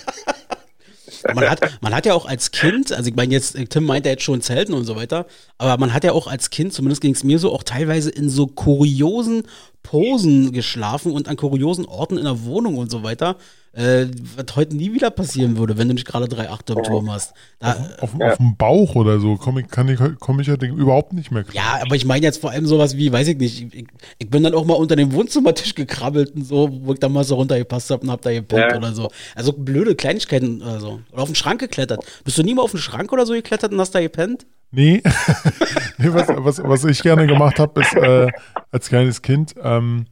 Man 1.32 1.48
hat, 1.48 1.60
man 1.80 1.94
hat 1.94 2.06
ja 2.06 2.14
auch 2.14 2.26
als 2.26 2.50
Kind, 2.50 2.92
also 2.92 3.08
ich 3.08 3.16
meine 3.16 3.32
jetzt, 3.32 3.56
Tim 3.70 3.84
meint 3.84 4.04
ja 4.04 4.12
jetzt 4.12 4.24
schon 4.24 4.42
Zelten 4.42 4.74
und 4.74 4.84
so 4.84 4.96
weiter, 4.96 5.26
aber 5.58 5.78
man 5.78 5.94
hat 5.94 6.04
ja 6.04 6.12
auch 6.12 6.26
als 6.26 6.50
Kind, 6.50 6.72
zumindest 6.72 7.00
ging 7.00 7.14
es 7.14 7.24
mir 7.24 7.38
so, 7.38 7.52
auch 7.52 7.62
teilweise 7.62 8.10
in 8.10 8.28
so 8.28 8.46
kuriosen 8.46 9.44
Posen 9.84 10.50
geschlafen 10.52 11.12
und 11.12 11.28
an 11.28 11.36
kuriosen 11.36 11.84
Orten 11.84 12.18
in 12.18 12.24
der 12.24 12.44
Wohnung 12.44 12.76
und 12.78 12.90
so 12.90 13.04
weiter, 13.04 13.36
äh, 13.74 14.06
was 14.36 14.56
heute 14.56 14.76
nie 14.76 14.92
wieder 14.94 15.10
passieren 15.10 15.56
würde, 15.58 15.76
wenn 15.76 15.88
du 15.88 15.94
nicht 15.94 16.06
gerade 16.06 16.26
drei 16.26 16.48
Achte 16.48 16.72
im 16.72 16.82
Turm 16.82 17.10
hast. 17.12 17.34
Da, 17.58 17.76
Auf, 18.00 18.18
auf 18.20 18.36
dem 18.38 18.56
Bauch 18.56 18.94
oder 18.94 19.20
so 19.20 19.36
komme 19.36 19.60
ich, 19.60 19.68
kann 19.68 19.88
ich, 19.88 19.98
komm 20.20 20.40
ich 20.40 20.46
ja 20.46 20.54
überhaupt 20.54 21.12
nicht 21.12 21.30
mehr 21.30 21.44
klar. 21.44 21.54
ja, 21.78 21.82
aber 21.84 21.94
ich 21.96 22.04
meine 22.04 22.24
jetzt 22.24 22.40
vor 22.40 22.50
allem 22.50 22.66
sowas 22.66 22.96
wie, 22.96 23.12
weiß 23.12 23.28
ich 23.28 23.36
nicht, 23.36 23.74
ich, 23.74 23.86
ich 24.18 24.30
bin 24.30 24.42
dann 24.42 24.54
auch 24.54 24.64
mal 24.64 24.74
unter 24.74 24.96
dem 24.96 25.12
Wohnzimmertisch 25.12 25.74
gekrabbelt 25.74 26.34
und 26.34 26.44
so, 26.44 26.70
wo 26.82 26.92
ich 26.94 26.98
dann 27.00 27.12
mal 27.12 27.24
so 27.24 27.34
runtergepasst 27.34 27.90
habe 27.90 28.02
und 28.04 28.10
hab 28.10 28.22
da 28.22 28.32
gepennt 28.32 28.70
Ja. 28.72 28.78
oder 28.78 28.92
so. 28.94 29.10
Also 29.34 29.52
blöde 29.52 29.94
Kleinigkeiten 29.94 30.62
oder 30.62 30.80
so. 30.80 31.00
Oder 31.12 31.22
auf 31.22 31.28
den 31.28 31.34
Schrank 31.34 31.60
geklettert. 31.60 32.04
Bist 32.24 32.38
du 32.38 32.42
nie 32.42 32.54
mal 32.54 32.62
auf 32.62 32.70
den 32.70 32.80
Schrank 32.80 33.12
oder 33.12 33.26
so 33.26 33.32
geklettert 33.34 33.72
und 33.72 33.80
hast 33.80 33.94
da 33.94 34.00
gepennt? 34.00 34.46
Nee, 34.74 35.02
nee 35.98 36.08
was, 36.12 36.26
was, 36.28 36.62
was 36.62 36.84
ich 36.84 37.02
gerne 37.02 37.26
gemacht 37.26 37.58
habe, 37.58 37.80
ist 37.80 37.94
äh, 37.94 38.28
als 38.72 38.88
kleines 38.88 39.22
Kind, 39.22 39.54
ähm, 39.62 40.06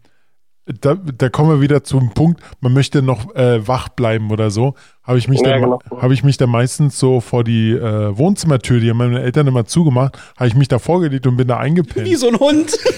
da, 0.81 0.95
da 0.95 1.29
kommen 1.29 1.51
wir 1.51 1.61
wieder 1.61 1.83
zum 1.83 2.15
Punkt, 2.15 2.41
man 2.61 2.73
möchte 2.73 3.03
noch 3.03 3.35
äh, 3.35 3.67
wach 3.67 3.89
bleiben 3.89 4.31
oder 4.31 4.51
so, 4.53 4.75
habe 5.03 5.19
ich, 5.19 5.27
mich 5.27 5.41
Ja, 5.41 5.51
dann- 5.59 5.63
genau. 5.63 5.81
habe 6.01 6.15
ich 6.15 6.23
mich 6.23 6.37
dann 6.37 6.51
meistens 6.51 6.99
so 6.99 7.21
vor 7.21 7.43
die 7.43 7.73
äh, 7.73 8.17
Wohnzimmertür, 8.17 8.79
die 8.79 8.89
haben 8.91 8.99
meine 8.99 9.21
Eltern 9.23 9.49
immer 9.49 9.65
zugemacht, 9.65 10.17
habe 10.37 10.47
ich 10.47 10.55
mich 10.55 10.69
da 10.69 10.79
vorgelegt 10.79 11.27
und 11.27 11.37
bin 11.37 11.49
da 11.49 11.59
eingepennt. 11.59 12.07
Wie 12.07 12.15
so 12.15 12.29
ein 12.29 12.37
Hund. 12.39 12.73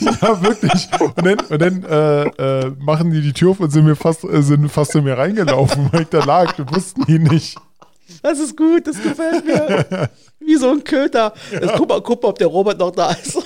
Ja, 0.00 0.42
wirklich. 0.42 0.88
Und 1.16 1.26
dann, 1.26 1.38
und 1.50 1.60
dann 1.60 1.82
äh, 1.84 2.22
äh, 2.66 2.72
machen 2.78 3.10
die 3.10 3.20
die 3.20 3.32
Tür 3.32 3.50
auf 3.50 3.60
und 3.60 3.70
sind 3.70 3.84
mir 3.84 3.94
fast, 3.96 4.24
äh, 4.24 4.42
sind 4.42 4.68
fast 4.70 4.94
in 4.94 5.04
mir 5.04 5.18
reingelaufen, 5.18 5.88
weil 5.92 6.02
ich 6.02 6.08
da 6.08 6.24
lag. 6.24 6.52
Das 6.52 6.66
wussten 6.74 7.04
die 7.06 7.18
nicht. 7.18 7.58
Das 8.22 8.38
ist 8.38 8.56
gut, 8.56 8.86
das 8.86 9.02
gefällt 9.02 9.44
mir. 9.44 10.08
Wie 10.40 10.56
so 10.56 10.70
ein 10.70 10.82
Köter. 10.82 11.32
Jetzt 11.50 11.74
guck, 11.76 11.88
mal, 11.88 12.00
guck 12.00 12.22
mal, 12.22 12.30
ob 12.30 12.38
der 12.38 12.46
Robert 12.46 12.78
noch 12.78 12.90
da 12.90 13.10
ist. 13.10 13.36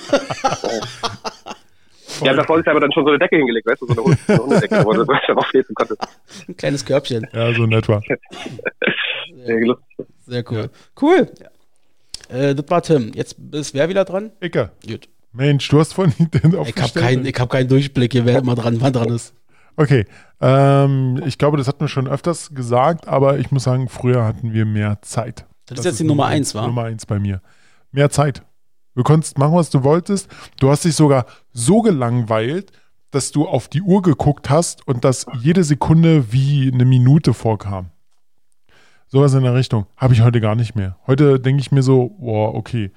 ja, 2.23 2.33
davor 2.33 2.59
ist 2.59 2.67
aber 2.67 2.79
dann 2.79 2.91
schon 2.91 3.03
so 3.03 3.09
eine 3.09 3.19
Decke 3.19 3.35
hingelegt, 3.35 3.67
weißt 3.67 3.81
du, 3.81 3.87
so 3.87 4.05
eine, 4.05 4.17
so 4.27 4.33
eine 4.33 4.43
Hundedecke, 4.43 4.85
wo 4.85 4.93
du 4.93 5.03
darauf 5.03 5.51
lesen 5.53 5.75
konntest. 5.75 6.01
Ein 6.47 6.57
kleines 6.57 6.85
Körbchen. 6.85 7.27
Ja, 7.33 7.53
so 7.53 7.63
in 7.63 7.71
etwa. 7.73 8.01
Ja, 9.45 9.55
lustig. 9.55 10.07
Sehr 10.25 10.51
cool. 10.51 10.69
Cool. 11.01 11.29
Äh, 12.29 12.55
das 12.55 12.69
war 12.69 12.81
Tim. 12.81 13.11
Jetzt 13.13 13.35
ist 13.51 13.73
wer 13.73 13.89
wieder 13.89 14.05
dran? 14.05 14.31
Icke. 14.41 14.71
Gut. 14.87 15.09
Mensch, 15.33 15.67
du 15.67 15.79
hast 15.79 15.93
vorhin 15.93 16.13
den 16.31 16.53
Ich 16.65 16.77
habe 16.81 16.99
keinen 16.99 17.25
ich 17.25 17.35
hab 17.37 17.49
keinen 17.49 17.67
Durchblick 17.67 18.13
hier, 18.13 18.25
wer 18.25 18.39
immer 18.39 18.55
dran, 18.55 18.79
wann 18.79 18.93
dran 18.93 19.09
ist. 19.09 19.33
Okay, 19.75 20.05
ähm, 20.39 21.21
ich 21.25 21.37
glaube, 21.37 21.57
das 21.57 21.67
hatten 21.67 21.81
wir 21.81 21.87
schon 21.87 22.07
öfters 22.07 22.53
gesagt, 22.53 23.07
aber 23.07 23.39
ich 23.39 23.51
muss 23.51 23.63
sagen, 23.63 23.89
früher 23.89 24.23
hatten 24.23 24.53
wir 24.53 24.65
mehr 24.65 25.01
Zeit. 25.01 25.45
Das 25.65 25.79
ist 25.79 25.85
jetzt 25.85 25.99
die 25.99 26.03
Nummer 26.03 26.25
eins, 26.27 26.53
wa? 26.53 26.67
Nummer 26.67 26.83
eins 26.83 27.05
bei 27.05 27.19
mir. 27.19 27.41
Mehr 27.91 28.09
Zeit. 28.09 28.43
Du 28.95 29.03
konntest 29.03 29.37
machen, 29.37 29.55
was 29.55 29.69
du 29.69 29.83
wolltest. 29.83 30.29
Du 30.59 30.69
hast 30.69 30.85
dich 30.85 30.95
sogar 30.95 31.25
so 31.51 31.81
gelangweilt, 31.81 32.71
dass 33.11 33.31
du 33.31 33.47
auf 33.47 33.67
die 33.67 33.81
Uhr 33.81 34.01
geguckt 34.01 34.49
hast 34.49 34.87
und 34.87 35.03
dass 35.03 35.25
jede 35.39 35.63
Sekunde 35.63 36.31
wie 36.31 36.71
eine 36.71 36.85
Minute 36.85 37.33
vorkam. 37.33 37.91
Sowas 39.07 39.33
in 39.33 39.43
der 39.43 39.53
Richtung. 39.53 39.85
Habe 39.95 40.13
ich 40.13 40.21
heute 40.21 40.41
gar 40.41 40.55
nicht 40.55 40.75
mehr. 40.75 40.97
Heute 41.05 41.39
denke 41.39 41.61
ich 41.61 41.71
mir 41.71 41.83
so, 41.83 42.09
boah, 42.19 42.53
okay. 42.55 42.91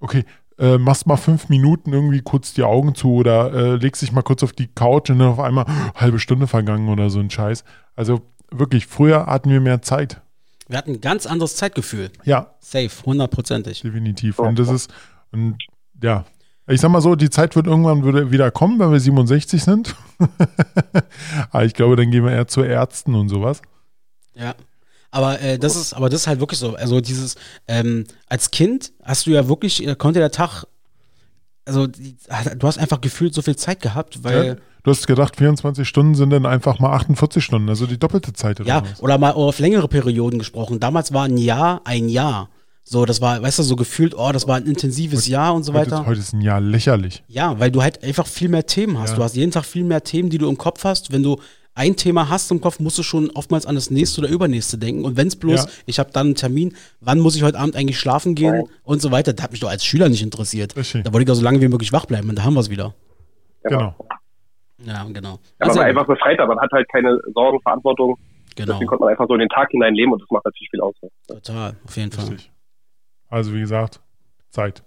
Okay, 0.00 0.24
äh, 0.58 0.78
machst 0.78 1.06
mal 1.06 1.16
fünf 1.16 1.48
Minuten 1.48 1.92
irgendwie 1.92 2.20
kurz 2.20 2.52
die 2.54 2.62
Augen 2.64 2.94
zu 2.94 3.12
oder 3.14 3.52
äh, 3.52 3.74
legst 3.76 4.02
dich 4.02 4.12
mal 4.12 4.22
kurz 4.22 4.42
auf 4.42 4.52
die 4.52 4.66
Couch 4.66 5.10
und 5.10 5.18
dann 5.18 5.28
auf 5.28 5.40
einmal 5.40 5.66
halbe 5.94 6.18
Stunde 6.18 6.46
vergangen 6.46 6.88
oder 6.88 7.10
so 7.10 7.20
ein 7.20 7.30
Scheiß. 7.30 7.64
Also 7.96 8.22
wirklich, 8.50 8.86
früher 8.86 9.26
hatten 9.26 9.50
wir 9.50 9.60
mehr 9.60 9.82
Zeit. 9.82 10.20
Wir 10.68 10.76
hatten 10.78 10.92
ein 10.92 11.00
ganz 11.00 11.26
anderes 11.26 11.56
Zeitgefühl. 11.56 12.10
Ja, 12.24 12.54
Safe, 12.60 12.90
hundertprozentig. 13.06 13.80
definitiv. 13.82 14.38
Und 14.38 14.58
das 14.58 14.68
ist, 14.68 14.92
und 15.32 15.56
ja, 16.02 16.24
ich 16.66 16.80
sag 16.82 16.90
mal 16.90 17.00
so, 17.00 17.14
die 17.16 17.30
Zeit 17.30 17.56
wird 17.56 17.66
irgendwann 17.66 18.04
wieder- 18.04 18.30
wieder 18.30 18.50
kommen, 18.50 18.78
wenn 18.78 18.92
wir 18.92 19.00
67 19.00 19.62
sind. 19.62 19.96
Aber 21.50 21.64
ich 21.64 21.74
glaube, 21.74 21.96
dann 21.96 22.10
gehen 22.10 22.24
wir 22.24 22.32
eher 22.32 22.46
zu 22.48 22.62
Ärzten 22.62 23.14
und 23.14 23.28
sowas. 23.28 23.62
Ja. 24.34 24.54
Aber 25.10 25.40
äh, 25.40 25.58
das 25.58 25.74
ist, 25.76 25.94
aber 25.94 26.08
das 26.08 26.22
ist 26.22 26.26
halt 26.26 26.40
wirklich 26.40 26.58
so. 26.60 26.74
Also 26.74 27.00
dieses, 27.00 27.36
ähm, 27.66 28.04
als 28.28 28.50
Kind 28.50 28.92
hast 29.02 29.26
du 29.26 29.30
ja 29.30 29.48
wirklich, 29.48 29.86
äh, 29.86 29.94
konnte 29.94 30.18
der 30.20 30.30
Tag, 30.30 30.64
also 31.64 31.86
die, 31.86 32.16
du 32.58 32.66
hast 32.66 32.78
einfach 32.78 33.00
gefühlt 33.00 33.34
so 33.34 33.42
viel 33.42 33.56
Zeit 33.56 33.80
gehabt, 33.80 34.24
weil 34.24 34.46
Ja? 34.46 34.56
Du 34.84 34.92
hast 34.92 35.06
gedacht, 35.06 35.36
24 35.36 35.86
Stunden 35.86 36.14
sind 36.14 36.30
dann 36.30 36.46
einfach 36.46 36.78
mal 36.78 36.92
48 36.94 37.44
Stunden, 37.44 37.68
also 37.68 37.84
die 37.86 37.98
doppelte 37.98 38.32
Zeit 38.32 38.60
oder 38.60 38.68
Ja, 38.68 38.82
was. 38.82 39.02
oder 39.02 39.18
mal 39.18 39.32
auf 39.32 39.58
längere 39.58 39.88
Perioden 39.88 40.38
gesprochen. 40.38 40.80
Damals 40.80 41.12
war 41.12 41.24
ein 41.24 41.36
Jahr 41.36 41.82
ein 41.84 42.08
Jahr. 42.08 42.48
So, 42.84 43.04
das 43.04 43.20
war, 43.20 43.42
weißt 43.42 43.58
du, 43.58 43.64
so 43.64 43.76
gefühlt, 43.76 44.14
oh, 44.16 44.30
das 44.32 44.46
war 44.48 44.56
ein 44.56 44.64
intensives 44.64 45.26
Jahr 45.26 45.52
und 45.54 45.64
so 45.64 45.74
Heute, 45.74 45.90
weiter. 45.90 46.06
heute 46.06 46.20
ist 46.20 46.32
ein 46.32 46.40
Jahr 46.40 46.60
lächerlich. 46.60 47.22
Ja, 47.28 47.58
weil 47.60 47.70
du 47.70 47.82
halt 47.82 48.02
einfach 48.02 48.26
viel 48.26 48.48
mehr 48.48 48.64
Themen 48.64 48.98
hast. 48.98 49.10
Ja. 49.10 49.16
Du 49.16 49.24
hast 49.24 49.36
jeden 49.36 49.50
Tag 49.52 49.66
viel 49.66 49.84
mehr 49.84 50.02
Themen, 50.04 50.30
die 50.30 50.38
du 50.38 50.48
im 50.48 50.56
Kopf 50.56 50.84
hast. 50.84 51.12
Wenn 51.12 51.22
du 51.22 51.38
ein 51.78 51.96
Thema 51.96 52.28
hast 52.28 52.50
im 52.50 52.60
Kopf, 52.60 52.80
musst 52.80 52.98
du 52.98 53.02
schon 53.02 53.30
oftmals 53.30 53.64
an 53.66 53.74
das 53.76 53.90
nächste 53.90 54.20
oder 54.20 54.28
übernächste 54.30 54.76
denken. 54.78 55.04
Und 55.04 55.16
wenn 55.16 55.28
es 55.28 55.36
bloß, 55.36 55.64
Ja. 55.64 55.70
ich 55.86 55.98
habe 55.98 56.10
dann 56.12 56.26
einen 56.28 56.34
Termin, 56.34 56.74
wann 57.00 57.20
muss 57.20 57.36
ich 57.36 57.42
heute 57.44 57.58
Abend 57.58 57.76
eigentlich 57.76 57.98
schlafen 57.98 58.34
gehen 58.34 58.54
Ja. 58.54 58.62
und 58.84 59.00
so 59.00 59.10
weiter. 59.10 59.32
Das 59.32 59.42
hat 59.44 59.52
mich 59.52 59.60
doch 59.60 59.70
als 59.70 59.84
Schüler 59.84 60.08
nicht 60.08 60.22
interessiert. 60.22 60.76
Richtig. 60.76 61.04
Da 61.04 61.12
wollte 61.12 61.22
ich 61.22 61.26
doch 61.28 61.34
so 61.34 61.42
lange 61.44 61.60
wie 61.60 61.68
möglich 61.68 61.92
wach 61.92 62.06
bleiben 62.06 62.28
und 62.28 62.36
da 62.36 62.44
haben 62.44 62.54
wir 62.54 62.60
es 62.60 62.68
wieder. 62.70 62.94
Genau. 63.62 63.94
Ja, 64.84 65.04
genau. 65.04 65.32
Ja, 65.34 65.66
Also, 65.66 65.74
man 65.74 65.76
war 65.78 65.84
einfach 65.86 66.06
befreiter, 66.06 66.46
man 66.46 66.58
hat 66.60 66.70
halt 66.72 66.88
keine 66.90 67.18
Sorgen, 67.34 67.60
Verantwortung. 67.62 68.16
genau. 68.54 68.72
Deswegen 68.74 68.88
konnte 68.88 69.04
man 69.04 69.10
einfach 69.10 69.26
so 69.28 69.34
in 69.34 69.40
den 69.40 69.48
Tag 69.48 69.70
hinein 69.70 69.94
leben 69.94 70.12
und 70.12 70.22
das 70.22 70.28
macht 70.30 70.44
natürlich 70.44 70.70
viel 70.70 70.80
aus. 70.80 70.94
Total, 71.26 71.74
auf 71.84 71.96
jeden 71.96 72.12
Fall. 72.12 72.26
Richtig. 72.26 72.50
Also 73.28 73.54
wie 73.54 73.60
gesagt, 73.60 74.00
Zeit. 74.50 74.82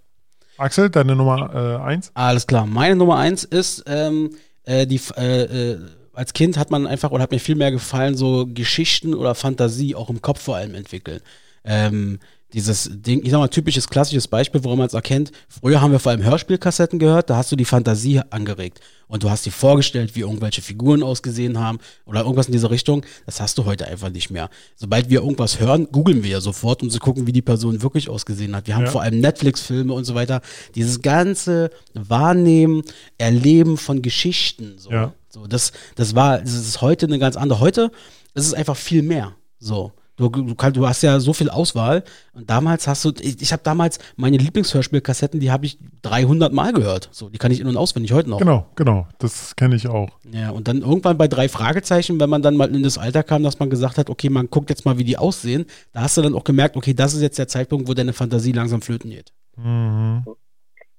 Axel, 0.57 0.89
deine 0.89 1.15
Nummer 1.15 1.49
äh, 1.53 1.83
eins? 1.83 2.11
Alles 2.13 2.45
klar. 2.47 2.65
Meine 2.65 2.95
Nummer 2.95 3.17
eins 3.17 3.43
ist, 3.43 3.83
ähm, 3.87 4.31
äh, 4.63 4.85
die, 4.87 4.99
äh, 5.17 5.71
äh, 5.71 5.79
als 6.13 6.33
Kind 6.33 6.57
hat 6.57 6.71
man 6.71 6.87
einfach 6.87 7.11
oder 7.11 7.23
hat 7.23 7.31
mir 7.31 7.39
viel 7.39 7.55
mehr 7.55 7.71
gefallen, 7.71 8.15
so 8.15 8.47
Geschichten 8.47 9.13
oder 9.13 9.35
Fantasie 9.35 9.95
auch 9.95 10.09
im 10.09 10.21
Kopf 10.21 10.41
vor 10.41 10.55
allem 10.57 10.75
entwickeln. 10.75 11.21
Ähm, 11.63 12.19
dieses 12.53 12.89
Ding, 12.93 13.21
ich 13.23 13.31
sag 13.31 13.39
mal, 13.39 13.47
typisches 13.47 13.87
klassisches 13.89 14.27
Beispiel, 14.27 14.63
woran 14.63 14.77
man 14.77 14.87
es 14.87 14.93
erkennt. 14.93 15.31
Früher 15.47 15.81
haben 15.81 15.91
wir 15.91 15.99
vor 15.99 16.11
allem 16.11 16.23
Hörspielkassetten 16.23 16.99
gehört, 16.99 17.29
da 17.29 17.37
hast 17.37 17.51
du 17.51 17.55
die 17.55 17.65
Fantasie 17.65 18.21
angeregt 18.29 18.79
und 19.07 19.23
du 19.23 19.29
hast 19.29 19.45
dir 19.45 19.51
vorgestellt, 19.51 20.15
wie 20.15 20.21
irgendwelche 20.21 20.61
Figuren 20.61 21.03
ausgesehen 21.03 21.59
haben 21.59 21.79
oder 22.05 22.21
irgendwas 22.21 22.47
in 22.47 22.51
dieser 22.53 22.69
Richtung. 22.71 23.05
Das 23.25 23.39
hast 23.41 23.57
du 23.57 23.65
heute 23.65 23.87
einfach 23.87 24.09
nicht 24.09 24.29
mehr. 24.31 24.49
Sobald 24.75 25.09
wir 25.09 25.21
irgendwas 25.21 25.59
hören, 25.59 25.87
googeln 25.91 26.23
wir 26.23 26.29
ja 26.31 26.41
sofort, 26.41 26.81
um 26.83 26.89
zu 26.89 26.99
gucken, 26.99 27.27
wie 27.27 27.31
die 27.31 27.41
Person 27.41 27.81
wirklich 27.81 28.09
ausgesehen 28.09 28.55
hat. 28.55 28.67
Wir 28.67 28.75
haben 28.75 28.85
Ja. 28.85 28.91
vor 28.91 29.01
allem 29.01 29.19
Netflix-Filme 29.19 29.93
und 29.93 30.05
so 30.05 30.15
weiter. 30.15 30.41
Dieses 30.75 31.01
ganze 31.01 31.69
Wahrnehmen, 31.93 32.83
Erleben 33.17 33.77
von 33.77 34.01
Geschichten. 34.01 34.75
So, 34.77 34.91
Ja. 34.91 35.13
so 35.29 35.47
das, 35.47 35.71
das 35.95 36.15
war, 36.15 36.39
das 36.39 36.53
ist 36.53 36.81
heute 36.81 37.05
eine 37.05 37.19
ganz 37.19 37.35
andere. 37.37 37.59
Heute 37.59 37.91
ist 38.33 38.45
es 38.45 38.53
einfach 38.53 38.75
viel 38.77 39.01
mehr. 39.01 39.33
So. 39.59 39.91
Du, 40.21 40.29
du, 40.29 40.55
kann, 40.55 40.73
du 40.73 40.87
hast 40.87 41.01
ja 41.01 41.19
so 41.19 41.33
viel 41.33 41.49
Auswahl. 41.49 42.03
Und 42.33 42.49
damals 42.49 42.87
hast 42.87 43.03
du, 43.03 43.11
ich, 43.19 43.41
ich 43.41 43.51
habe 43.51 43.63
damals 43.63 43.99
meine 44.15 44.37
Lieblingshörspielkassetten, 44.37 45.39
die 45.39 45.51
habe 45.51 45.65
ich 45.65 45.77
300 46.03 46.53
Mal 46.53 46.73
gehört. 46.73 47.09
So, 47.11 47.29
die 47.29 47.37
kann 47.37 47.51
ich 47.51 47.59
in- 47.59 47.67
und 47.67 47.77
auswendig 47.77 48.13
heute 48.13 48.29
noch. 48.29 48.39
Genau, 48.39 48.67
genau. 48.75 49.07
Das 49.19 49.55
kenne 49.55 49.75
ich 49.75 49.87
auch. 49.87 50.09
Ja, 50.31 50.51
und 50.51 50.67
dann 50.67 50.81
irgendwann 50.81 51.17
bei 51.17 51.27
drei 51.27 51.49
Fragezeichen, 51.49 52.19
wenn 52.19 52.29
man 52.29 52.41
dann 52.41 52.55
mal 52.55 52.73
in 52.73 52.83
das 52.83 52.97
Alter 52.97 53.23
kam, 53.23 53.43
dass 53.43 53.59
man 53.59 53.69
gesagt 53.69 53.97
hat, 53.97 54.09
okay, 54.09 54.29
man 54.29 54.49
guckt 54.49 54.69
jetzt 54.69 54.85
mal, 54.85 54.97
wie 54.97 55.03
die 55.03 55.17
aussehen, 55.17 55.65
da 55.93 56.01
hast 56.01 56.17
du 56.17 56.21
dann 56.21 56.35
auch 56.35 56.43
gemerkt, 56.43 56.77
okay, 56.77 56.93
das 56.93 57.13
ist 57.13 57.21
jetzt 57.21 57.39
der 57.39 57.47
Zeitpunkt, 57.47 57.87
wo 57.87 57.93
deine 57.93 58.13
Fantasie 58.13 58.51
langsam 58.51 58.81
flöten 58.81 59.09
geht. 59.09 59.33
Mhm. 59.57 60.23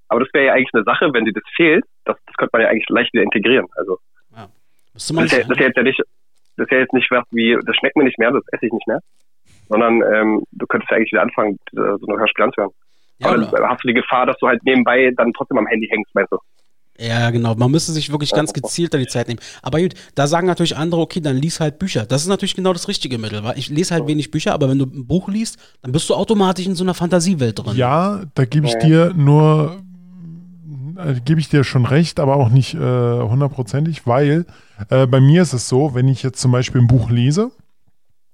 Aber 0.09 0.21
das 0.21 0.29
wäre 0.33 0.47
ja 0.47 0.53
eigentlich 0.53 0.75
eine 0.75 0.85
Sache, 0.85 1.09
wenn 1.13 1.25
dir 1.25 1.33
das 1.33 1.45
fehlt, 1.57 1.85
das, 2.05 2.17
das 2.27 2.37
könnte 2.37 2.51
man 2.53 2.63
ja 2.63 2.69
eigentlich 2.69 2.89
leicht 2.91 3.15
wieder 3.15 3.23
integrieren. 3.23 3.67
Also 3.77 3.99
Müsste 4.95 5.15
man 5.15 5.25
das 5.25 5.33
ist, 5.33 5.39
ja, 5.39 5.45
das 5.45 5.57
ist 5.57 5.61
ja 5.61 5.67
jetzt 5.67 5.77
ja 5.77 5.83
nicht, 5.83 6.03
das 6.57 6.67
ist 6.67 6.73
ja 6.73 6.79
jetzt 6.79 6.93
nicht 6.93 7.11
was 7.11 7.25
wie, 7.31 7.57
das 7.65 7.77
schmeckt 7.77 7.97
mir 7.97 8.05
nicht 8.05 8.19
mehr, 8.19 8.31
das 8.31 8.45
esse 8.53 8.67
ich 8.67 8.73
nicht 8.73 8.87
mehr. 8.87 9.01
Sondern 9.69 10.03
ähm, 10.15 10.43
du 10.53 10.67
könntest 10.67 10.91
ja 10.91 10.97
eigentlich 10.97 11.13
wieder 11.13 11.23
anfangen, 11.23 11.59
äh, 11.73 11.97
so 11.99 12.07
ein 12.07 12.19
Hörspiel 12.19 12.45
anzuhören. 12.45 12.73
ja, 13.19 13.29
Aber 13.29 13.39
dann 13.39 13.69
hast 13.69 13.85
du 13.85 13.89
die 13.89 13.95
Gefahr, 13.95 14.27
dass 14.27 14.37
du 14.39 14.49
halt 14.49 14.63
nebenbei 14.65 15.13
dann 15.17 15.33
trotzdem 15.33 15.59
am 15.59 15.67
Handy 15.67 15.89
hängst, 15.89 16.15
meinst 16.15 16.33
du? 16.33 16.39
ja, 16.99 17.31
genau. 17.31 17.55
Man 17.55 17.71
müsste 17.71 17.93
sich 17.93 18.11
wirklich 18.11 18.33
ganz 18.33 18.53
gezielt 18.53 18.95
da 18.95 18.99
die 18.99 19.07
Zeit 19.07 19.29
nehmen. 19.29 19.41
Aber 19.63 19.81
gut, 19.81 19.95
da 20.15 20.27
sagen 20.27 20.47
natürlich 20.47 20.77
andere, 20.77 21.01
okay, 21.01 21.21
dann 21.21 21.37
lies 21.37 21.59
halt 21.59 21.79
Bücher. 21.79 22.05
Das 22.05 22.23
ist 22.23 22.29
natürlich 22.29 22.55
genau 22.55 22.73
das 22.73 22.89
richtige 22.89 23.19
Mittel, 23.19 23.43
weil 23.43 23.59
ich 23.59 23.71
lese 23.71 23.95
halt 23.95 24.07
wenig 24.07 24.31
Bücher, 24.31 24.53
aber 24.53 24.69
wenn 24.69 24.79
du 24.79 24.85
ein 24.85 25.07
Buch 25.07 25.29
liest, 25.29 25.59
dann 25.83 25.93
bist 25.93 26.09
du 26.09 26.15
automatisch 26.15 26.67
in 26.67 26.75
so 26.75 26.85
einer 26.85 26.95
Fantasiewelt 26.95 27.59
drin. 27.59 27.77
Ja, 27.77 28.23
da 28.35 28.45
gebe 28.45 28.67
ich 28.67 28.75
dir 28.75 29.13
nur, 29.15 29.83
äh, 30.97 31.21
gebe 31.25 31.41
ich 31.41 31.49
dir 31.49 31.65
schon 31.65 31.87
recht, 31.87 32.21
aber 32.21 32.37
auch 32.37 32.49
nicht 32.49 32.75
äh, 32.75 32.79
hundertprozentig, 32.79 34.07
weil 34.07 34.47
äh, 34.89 35.07
bei 35.07 35.21
mir 35.21 35.43
ist 35.43 35.53
es 35.53 35.69
so, 35.69 35.95
wenn 35.95 36.09
ich 36.09 36.23
jetzt 36.23 36.41
zum 36.41 36.53
Beispiel 36.53 36.81
ein 36.81 36.87
Buch 36.87 37.11
lese 37.11 37.51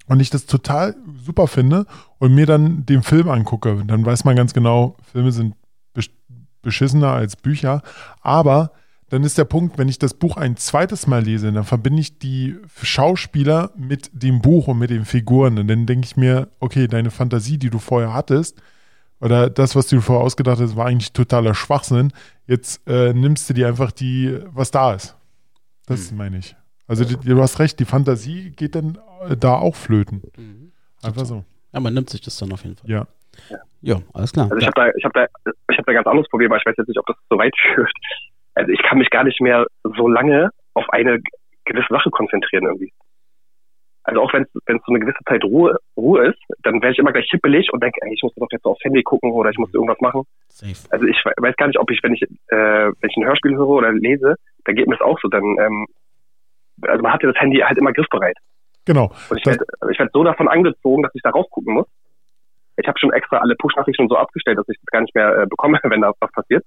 und 0.07 0.19
ich 0.19 0.29
das 0.29 0.45
total 0.45 0.95
super 1.23 1.47
finde 1.47 1.85
und 2.17 2.33
mir 2.33 2.45
dann 2.45 2.85
den 2.85 3.03
Film 3.03 3.29
angucke, 3.29 3.83
dann 3.85 4.05
weiß 4.05 4.25
man 4.25 4.35
ganz 4.35 4.53
genau, 4.53 4.97
Filme 5.11 5.31
sind 5.31 5.55
besch- 5.95 6.11
beschissener 6.61 7.11
als 7.11 7.35
Bücher, 7.35 7.81
aber 8.21 8.71
dann 9.11 9.23
ist 9.23 9.39
der 9.39 9.45
Punkt, 9.45 9.79
wenn 9.79 9.89
ich 9.89 9.97
das 9.97 10.13
Buch 10.13 10.37
ein 10.37 10.55
zweites 10.55 11.07
Mal 11.07 11.23
lese, 11.23 11.51
dann 11.51 11.63
verbinde 11.63 11.99
ich 12.01 12.19
die 12.19 12.57
Schauspieler 12.83 13.71
mit 13.75 14.11
dem 14.13 14.39
Buch 14.39 14.67
und 14.67 14.77
mit 14.77 14.91
den 14.91 15.03
Figuren. 15.03 15.57
Und 15.57 15.67
dann 15.67 15.87
denke 15.87 16.05
ich 16.05 16.15
mir, 16.15 16.49
okay, 16.59 16.87
deine 16.87 17.09
Fantasie, 17.09 17.57
die 17.57 17.71
du 17.71 17.79
vorher 17.79 18.13
hattest, 18.13 18.61
oder 19.21 19.49
das, 19.49 19.75
was 19.75 19.87
du 19.87 19.97
dir 19.97 20.01
vorher 20.01 20.23
ausgedacht 20.23 20.59
hast, 20.59 20.75
war 20.75 20.85
eigentlich 20.85 21.13
totaler 21.13 21.53
Schwachsinn. 21.53 22.13
Jetzt 22.47 22.87
äh, 22.87 23.13
nimmst 23.13 23.49
du 23.49 23.53
dir 23.53 23.67
einfach 23.67 23.91
die, 23.91 24.39
was 24.45 24.71
da 24.71 24.93
ist. 24.93 25.17
Das 25.87 26.11
meine 26.11 26.37
ich. 26.37 26.55
Also 26.87 27.03
die, 27.03 27.17
du 27.17 27.41
hast 27.41 27.59
recht, 27.59 27.79
die 27.79 27.85
Fantasie 27.85 28.51
geht 28.51 28.75
dann 28.75 28.97
äh, 29.27 29.35
da 29.35 29.55
auch 29.55 29.75
flöten. 29.75 30.23
Mhm. 30.37 30.71
Einfach 31.03 31.25
so. 31.25 31.43
Ja, 31.73 31.79
man 31.79 31.93
nimmt 31.93 32.09
sich 32.09 32.21
das 32.21 32.37
dann 32.37 32.51
auf 32.51 32.63
jeden 32.63 32.75
Fall. 32.75 32.89
Ja. 32.89 33.07
Ja, 33.81 34.01
alles 34.13 34.33
klar. 34.33 34.45
Also 34.45 34.57
ich 34.57 34.65
habe 34.65 34.73
da, 34.75 34.91
ich 34.95 35.05
habe 35.05 35.13
da, 35.13 35.51
ich 35.69 35.77
habe 35.77 35.85
da 35.85 35.91
ein 35.91 35.95
ganz 35.95 36.07
anderes 36.07 36.27
Problem, 36.29 36.51
aber 36.51 36.59
ich 36.59 36.65
weiß 36.65 36.75
jetzt 36.77 36.87
nicht, 36.87 36.99
ob 36.99 37.05
das 37.05 37.15
so 37.29 37.37
weit 37.37 37.53
führt. 37.75 37.91
Also 38.55 38.71
ich 38.71 38.81
kann 38.83 38.97
mich 38.97 39.09
gar 39.09 39.23
nicht 39.23 39.39
mehr 39.39 39.65
so 39.83 40.07
lange 40.07 40.49
auf 40.73 40.89
eine 40.89 41.19
gewisse 41.65 41.87
Sache 41.89 42.09
konzentrieren 42.09 42.65
irgendwie. 42.65 42.91
Also 44.09 44.21
auch 44.21 44.33
wenn 44.33 44.43
es 44.43 44.49
so 44.85 44.91
eine 44.91 44.99
gewisse 44.99 45.23
Zeit 45.27 45.43
Ruhe, 45.43 45.77
Ruhe 45.95 46.27
ist, 46.29 46.39
dann 46.63 46.75
werde 46.81 46.93
ich 46.93 46.99
immer 46.99 47.11
gleich 47.11 47.27
hippelig 47.29 47.71
und 47.71 47.81
denke, 47.83 47.99
ey, 48.01 48.13
ich 48.13 48.23
muss 48.23 48.33
doch 48.35 48.47
jetzt 48.51 48.65
aufs 48.65 48.83
Handy 48.83 49.03
gucken 49.03 49.31
oder 49.31 49.49
ich 49.51 49.57
muss 49.57 49.73
irgendwas 49.73 49.99
machen. 50.01 50.23
Safe. 50.47 50.73
Also 50.91 51.05
ich 51.05 51.17
we- 51.23 51.33
weiß 51.37 51.55
gar 51.57 51.67
nicht, 51.67 51.77
ob 51.79 51.89
ich, 51.91 51.99
wenn 52.01 52.13
ich, 52.13 52.21
äh, 52.23 52.27
wenn 52.49 53.09
ich 53.09 53.17
ein 53.17 53.25
Hörspiel 53.25 53.55
höre 53.55 53.67
oder 53.67 53.91
lese, 53.91 54.35
dann 54.65 54.75
geht 54.75 54.87
mir 54.87 54.95
das 54.97 55.05
auch 55.05 55.19
so. 55.21 55.27
Dann, 55.29 55.43
ähm, 55.59 55.85
also 56.81 57.01
man 57.03 57.13
hat 57.13 57.21
ja 57.23 57.31
das 57.31 57.39
Handy 57.41 57.57
halt 57.59 57.77
immer 57.77 57.93
griffbereit. 57.93 58.37
Genau. 58.85 59.11
Und 59.29 59.37
ich 59.37 59.45
werde 59.45 59.65
ich 59.91 59.99
werd 59.99 60.11
so 60.13 60.23
davon 60.23 60.47
angezogen, 60.47 61.03
dass 61.03 61.13
ich 61.13 61.21
da 61.21 61.29
rausgucken 61.29 61.73
muss. 61.75 61.87
Ich 62.77 62.87
habe 62.87 62.97
schon 62.97 63.11
extra 63.13 63.37
alle 63.37 63.55
Push-Nachrichten 63.55 64.07
so 64.07 64.15
abgestellt, 64.17 64.57
dass 64.57 64.69
ich 64.69 64.77
das 64.77 64.85
gar 64.87 65.01
nicht 65.01 65.13
mehr 65.13 65.43
äh, 65.43 65.45
bekomme, 65.45 65.77
wenn 65.83 66.01
da 66.01 66.11
was 66.19 66.31
passiert. 66.31 66.63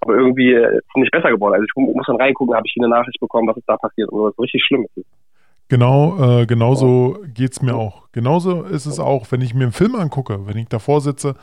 Aber 0.00 0.14
irgendwie 0.14 0.52
äh, 0.54 0.78
ist 0.78 0.84
es 0.88 0.94
nicht 0.96 1.12
besser 1.12 1.30
geworden. 1.30 1.54
Also 1.54 1.64
ich 1.64 1.70
mu- 1.76 1.92
muss 1.94 2.06
dann 2.06 2.16
reingucken, 2.16 2.56
habe 2.56 2.66
ich 2.66 2.72
hier 2.72 2.82
eine 2.84 2.92
Nachricht 2.94 3.20
bekommen, 3.20 3.46
was 3.48 3.56
ist 3.56 3.68
da 3.68 3.76
passiert 3.76 4.08
und 4.08 4.18
so. 4.18 4.28
Ist 4.28 4.38
richtig 4.40 4.64
schlimm. 4.64 4.86
Genau, 5.72 6.40
äh, 6.40 6.44
genauso 6.44 7.16
geht's 7.32 7.62
mir 7.62 7.76
auch. 7.76 8.02
Genauso 8.12 8.62
ist 8.62 8.84
es 8.84 9.00
auch, 9.00 9.32
wenn 9.32 9.40
ich 9.40 9.54
mir 9.54 9.62
einen 9.62 9.72
Film 9.72 9.94
angucke, 9.94 10.46
wenn 10.46 10.58
ich 10.58 10.68
davor 10.68 11.00
sitze, 11.00 11.34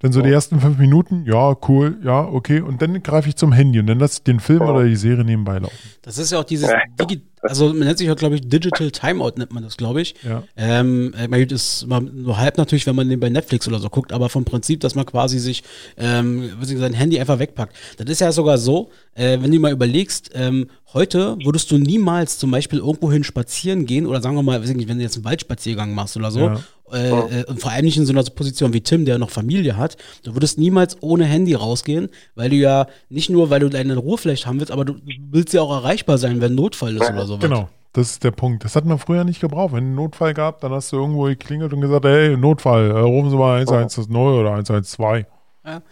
dann 0.00 0.12
so 0.12 0.22
die 0.22 0.30
ersten 0.30 0.60
fünf 0.60 0.78
Minuten, 0.78 1.24
ja, 1.26 1.56
cool, 1.68 1.98
ja, 2.04 2.24
okay, 2.24 2.60
und 2.60 2.80
dann 2.82 3.02
greife 3.02 3.28
ich 3.28 3.36
zum 3.36 3.52
Handy 3.52 3.80
und 3.80 3.86
dann 3.86 3.98
lasse 3.98 4.18
ich 4.18 4.22
den 4.24 4.38
Film 4.40 4.62
oder 4.62 4.84
die 4.84 4.96
Serie 4.96 5.24
nebenbei 5.24 5.58
laufen. 5.58 5.76
Das 6.02 6.18
ist 6.18 6.30
ja 6.30 6.38
auch 6.38 6.44
dieses, 6.44 6.70
Ja. 6.70 6.78
Digi 7.00 7.22
also 7.42 7.68
man 7.68 7.80
nennt 7.80 7.98
sich 7.98 8.06
ja, 8.06 8.14
glaube 8.14 8.36
ich, 8.36 8.48
Digital 8.48 8.90
Timeout 8.90 9.32
nennt 9.36 9.52
man 9.52 9.62
das, 9.62 9.76
glaube 9.76 10.00
ich. 10.00 10.14
Ja. 10.26 10.42
Ähm, 10.56 11.14
äh, 11.14 11.28
man 11.28 11.40
ist 11.40 11.82
immer 11.82 12.00
nur 12.00 12.38
halb 12.38 12.58
natürlich, 12.58 12.86
wenn 12.86 12.96
man 12.96 13.08
den 13.08 13.20
bei 13.20 13.28
Netflix 13.28 13.68
oder 13.68 13.78
so 13.78 13.88
guckt, 13.88 14.12
aber 14.12 14.28
vom 14.28 14.44
Prinzip, 14.44 14.80
dass 14.80 14.94
man 14.94 15.06
quasi 15.06 15.38
sich 15.38 15.62
ähm, 15.96 16.50
sein 16.60 16.94
Handy 16.94 17.20
einfach 17.20 17.38
wegpackt. 17.38 17.74
Das 17.96 18.08
ist 18.08 18.20
ja 18.20 18.32
sogar 18.32 18.58
so, 18.58 18.90
äh, 19.14 19.38
wenn 19.40 19.52
du 19.52 19.58
mal 19.60 19.72
überlegst, 19.72 20.30
ähm, 20.34 20.66
heute 20.92 21.36
würdest 21.44 21.70
du 21.70 21.78
niemals 21.78 22.38
zum 22.38 22.50
Beispiel 22.50 22.78
irgendwohin 22.80 23.24
spazieren 23.24 23.86
gehen 23.86 24.06
oder 24.06 24.20
sagen 24.20 24.36
wir 24.36 24.42
mal, 24.42 24.60
weiß 24.60 24.70
ich 24.70 24.76
nicht, 24.76 24.88
wenn 24.88 24.98
du 24.98 25.04
jetzt 25.04 25.16
einen 25.16 25.24
Waldspaziergang 25.24 25.94
machst 25.94 26.16
oder 26.16 26.30
so, 26.30 26.40
Ja. 26.40 26.60
Äh, 26.92 27.40
äh, 27.40 27.44
und 27.46 27.60
vor 27.60 27.70
allem 27.70 27.84
nicht 27.84 27.96
in 27.96 28.06
so 28.06 28.12
einer 28.12 28.22
Position 28.24 28.72
wie 28.72 28.80
Tim, 28.80 29.04
der 29.04 29.18
noch 29.18 29.30
Familie 29.30 29.76
hat, 29.76 29.96
du 30.24 30.34
würdest 30.34 30.58
niemals 30.58 30.96
ohne 31.02 31.24
Handy 31.24 31.54
rausgehen, 31.54 32.08
weil 32.34 32.50
du 32.50 32.56
ja 32.56 32.86
nicht 33.08 33.30
nur, 33.30 33.50
weil 33.50 33.60
du 33.60 33.68
deine 33.68 33.96
Ruhe 33.96 34.18
vielleicht 34.18 34.46
haben 34.46 34.58
willst, 34.58 34.72
aber 34.72 34.84
du 34.84 34.94
willst 35.30 35.54
ja 35.54 35.62
auch 35.62 35.72
erreichbar 35.72 36.18
sein, 36.18 36.40
wenn 36.40 36.54
Notfall 36.54 36.96
ist 36.96 37.10
oder 37.10 37.26
sowas. 37.26 37.40
Genau, 37.40 37.68
das 37.92 38.10
ist 38.12 38.24
der 38.24 38.30
Punkt. 38.30 38.64
Das 38.64 38.76
hat 38.76 38.84
man 38.84 38.98
früher 38.98 39.24
nicht 39.24 39.40
gebraucht. 39.40 39.74
Wenn 39.74 39.92
ein 39.92 39.94
Notfall 39.94 40.34
gab, 40.34 40.60
dann 40.60 40.72
hast 40.72 40.92
du 40.92 40.96
irgendwo 40.96 41.24
geklingelt 41.24 41.72
und 41.72 41.80
gesagt, 41.80 42.04
hey, 42.04 42.36
Notfall, 42.36 42.90
äh, 42.90 42.98
rufen 42.98 43.30
Sie 43.30 43.36
mal 43.36 43.60
110 43.60 44.14
oder 44.14 44.50
112. 44.50 45.26
Ja. 45.64 45.82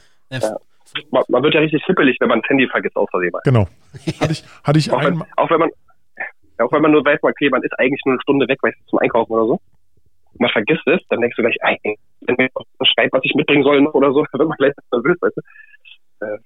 Man, 1.11 1.25
man 1.29 1.43
wird 1.43 1.55
ja 1.55 1.61
richtig 1.61 1.85
hippelig, 1.85 2.17
wenn 2.21 2.29
man 2.29 2.41
das 2.41 2.49
Handy 2.49 2.67
vergisst 2.69 2.97
aus 2.97 3.09
Versehen. 3.11 3.33
Genau. 3.45 3.67
Hatte 4.21 4.33
ich, 4.33 4.45
hatte 4.63 4.79
ich 4.79 4.93
Auch 4.93 5.03
wenn, 5.03 5.23
auch 5.37 5.51
wenn 5.51 5.61
man 5.61 5.71
ja, 6.59 6.65
auch 6.65 6.73
wenn 6.73 6.83
man 6.83 6.93
nur 6.93 7.05
weiß, 7.05 7.19
okay, 7.23 7.51
man 7.51 7.63
ist 7.63 7.79
eigentlich 7.79 8.01
nur 8.05 8.15
eine 8.15 8.23
Stunde 8.23 8.49
weg, 8.49 8.59
weißt 8.63 8.77
du, 8.79 8.91
zum 8.91 8.99
Einkaufen 9.01 9.33
oder 9.33 9.47
so. 9.47 9.61
Man 10.39 10.51
vergisst 10.51 10.87
es, 10.87 11.01
dann 11.09 11.21
denkst 11.21 11.37
du 11.37 11.43
gleich, 11.43 11.57
ey, 11.61 11.97
wenn 12.23 12.37
mir 12.39 12.49
schreibt, 12.85 13.13
was 13.13 13.23
ich 13.25 13.35
mitbringen 13.35 13.63
soll 13.63 13.81
noch 13.81 13.95
oder 13.95 14.13
so, 14.13 14.25
dann 14.33 14.39
wird 14.41 14.49
man 14.49 14.59
gleich 14.59 14.73
nervös, 14.93 15.17
weißt 15.21 15.37
du. 15.37 16.39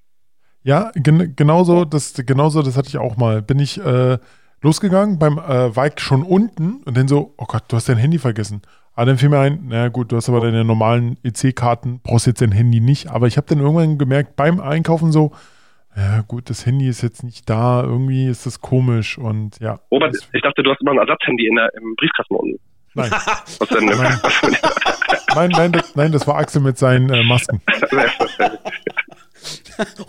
Ja, 0.62 0.90
gen 0.94 1.34
genauso, 1.36 1.84
das, 1.84 2.14
genauso, 2.26 2.62
das 2.62 2.76
hatte 2.76 2.88
ich 2.88 2.98
auch 2.98 3.16
mal. 3.16 3.40
Bin 3.40 3.58
ich 3.58 3.82
äh, 3.82 4.18
losgegangen, 4.62 5.18
beim 5.18 5.38
äh, 5.38 5.68
ich 5.68 6.00
schon 6.00 6.22
unten 6.22 6.82
und 6.84 6.96
dann 6.96 7.08
so, 7.08 7.34
oh 7.38 7.46
Gott, 7.46 7.64
du 7.68 7.76
hast 7.76 7.88
dein 7.88 7.96
Handy 7.96 8.18
vergessen. 8.18 8.62
Aber 8.94 9.06
dann 9.06 9.16
fiel 9.16 9.30
mir 9.30 9.38
ein, 9.38 9.68
naja 9.68 9.88
gut, 9.88 10.12
du 10.12 10.16
hast 10.16 10.28
aber 10.28 10.40
deine 10.40 10.64
normalen 10.64 11.16
EC-Karten, 11.22 12.00
brauchst 12.02 12.26
jetzt 12.26 12.42
dein 12.42 12.52
Handy 12.52 12.80
nicht. 12.80 13.08
Aber 13.08 13.26
ich 13.26 13.36
habe 13.36 13.46
dann 13.46 13.60
irgendwann 13.60 13.96
gemerkt, 13.96 14.36
beim 14.36 14.60
Einkaufen 14.60 15.12
so, 15.12 15.32
ja 15.96 16.22
gut, 16.22 16.50
das 16.50 16.66
Handy 16.66 16.86
ist 16.86 17.02
jetzt 17.02 17.24
nicht 17.24 17.48
da, 17.48 17.82
irgendwie 17.82 18.26
ist 18.26 18.46
das 18.46 18.60
komisch 18.60 19.18
und 19.18 19.58
ja. 19.60 19.80
Robert, 19.90 20.16
ich 20.32 20.42
dachte, 20.42 20.62
du 20.62 20.70
hast 20.70 20.80
immer 20.82 20.92
ein 20.92 20.98
Ersatzhandy 20.98 21.46
in 21.46 21.56
der, 21.56 21.72
im 21.74 21.96
Briefkasten 21.96 22.34
unten. 22.34 22.60
Nein, 22.94 23.10
Was 23.58 23.68
denn? 23.68 23.86
nein, 25.34 25.50
nein, 25.50 25.72
das, 25.72 25.94
nein, 25.96 26.12
das 26.12 26.26
war 26.26 26.36
Axel 26.36 26.60
mit 26.62 26.78
seinen 26.78 27.10
äh, 27.10 27.22
Masken. 27.24 27.60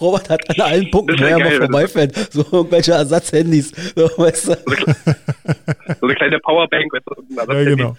Robert 0.02 0.30
hat 0.30 0.50
an 0.50 0.60
allen 0.60 0.92
Punkten, 0.92 1.18
wo 1.18 1.24
er 1.24 1.40
mal 1.40 1.52
vorbeifährt, 1.58 2.34
so 2.34 2.46
irgendwelche 2.52 2.92
Ersatzhandys. 2.94 3.72
So, 3.96 4.10
weißt 4.18 4.48
du, 4.50 4.56
so 6.00 6.06
eine 6.06 6.16
kleine 6.16 6.40
Powerbank, 6.40 6.92
weißt 6.94 7.06
du, 7.08 7.14
Ersatzhandy. 7.38 7.76
genau. 7.76 7.96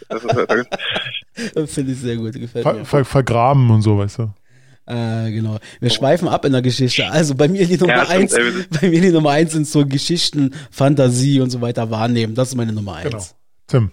Das 1.54 1.72
finde 1.72 1.92
ich 1.92 1.98
sehr 1.98 2.16
gut, 2.16 2.32
gefällt 2.34 2.62
Ver, 2.64 2.74
mir. 2.74 2.84
ver, 2.84 3.04
vergraben 3.04 3.70
und 3.70 3.80
so, 3.82 3.96
weißt 3.98 4.18
du. 4.18 4.30
Äh, 4.86 5.30
genau. 5.30 5.58
Wir 5.80 5.90
schweifen 5.90 6.28
ab 6.28 6.44
in 6.44 6.52
der 6.52 6.60
Geschichte. 6.62 7.08
Also 7.10 7.34
bei 7.34 7.48
mir 7.48 7.66
die 7.66 7.78
Nummer 7.78 7.96
Ja, 7.96 8.08
eins, 8.08 8.34
bei 8.80 8.88
mir 8.90 9.00
die 9.00 9.10
Nummer 9.12 9.30
eins 9.30 9.52
sind 9.52 9.66
so 9.66 9.86
Geschichten, 9.86 10.52
Fantasie 10.70 11.40
und 11.40 11.50
so 11.50 11.60
weiter 11.60 11.90
wahrnehmen. 11.90 12.34
Das 12.34 12.48
ist 12.48 12.56
meine 12.56 12.72
Nummer 12.72 12.96
eins. 12.96 13.10
Genau. 13.10 13.24
Tim, 13.68 13.90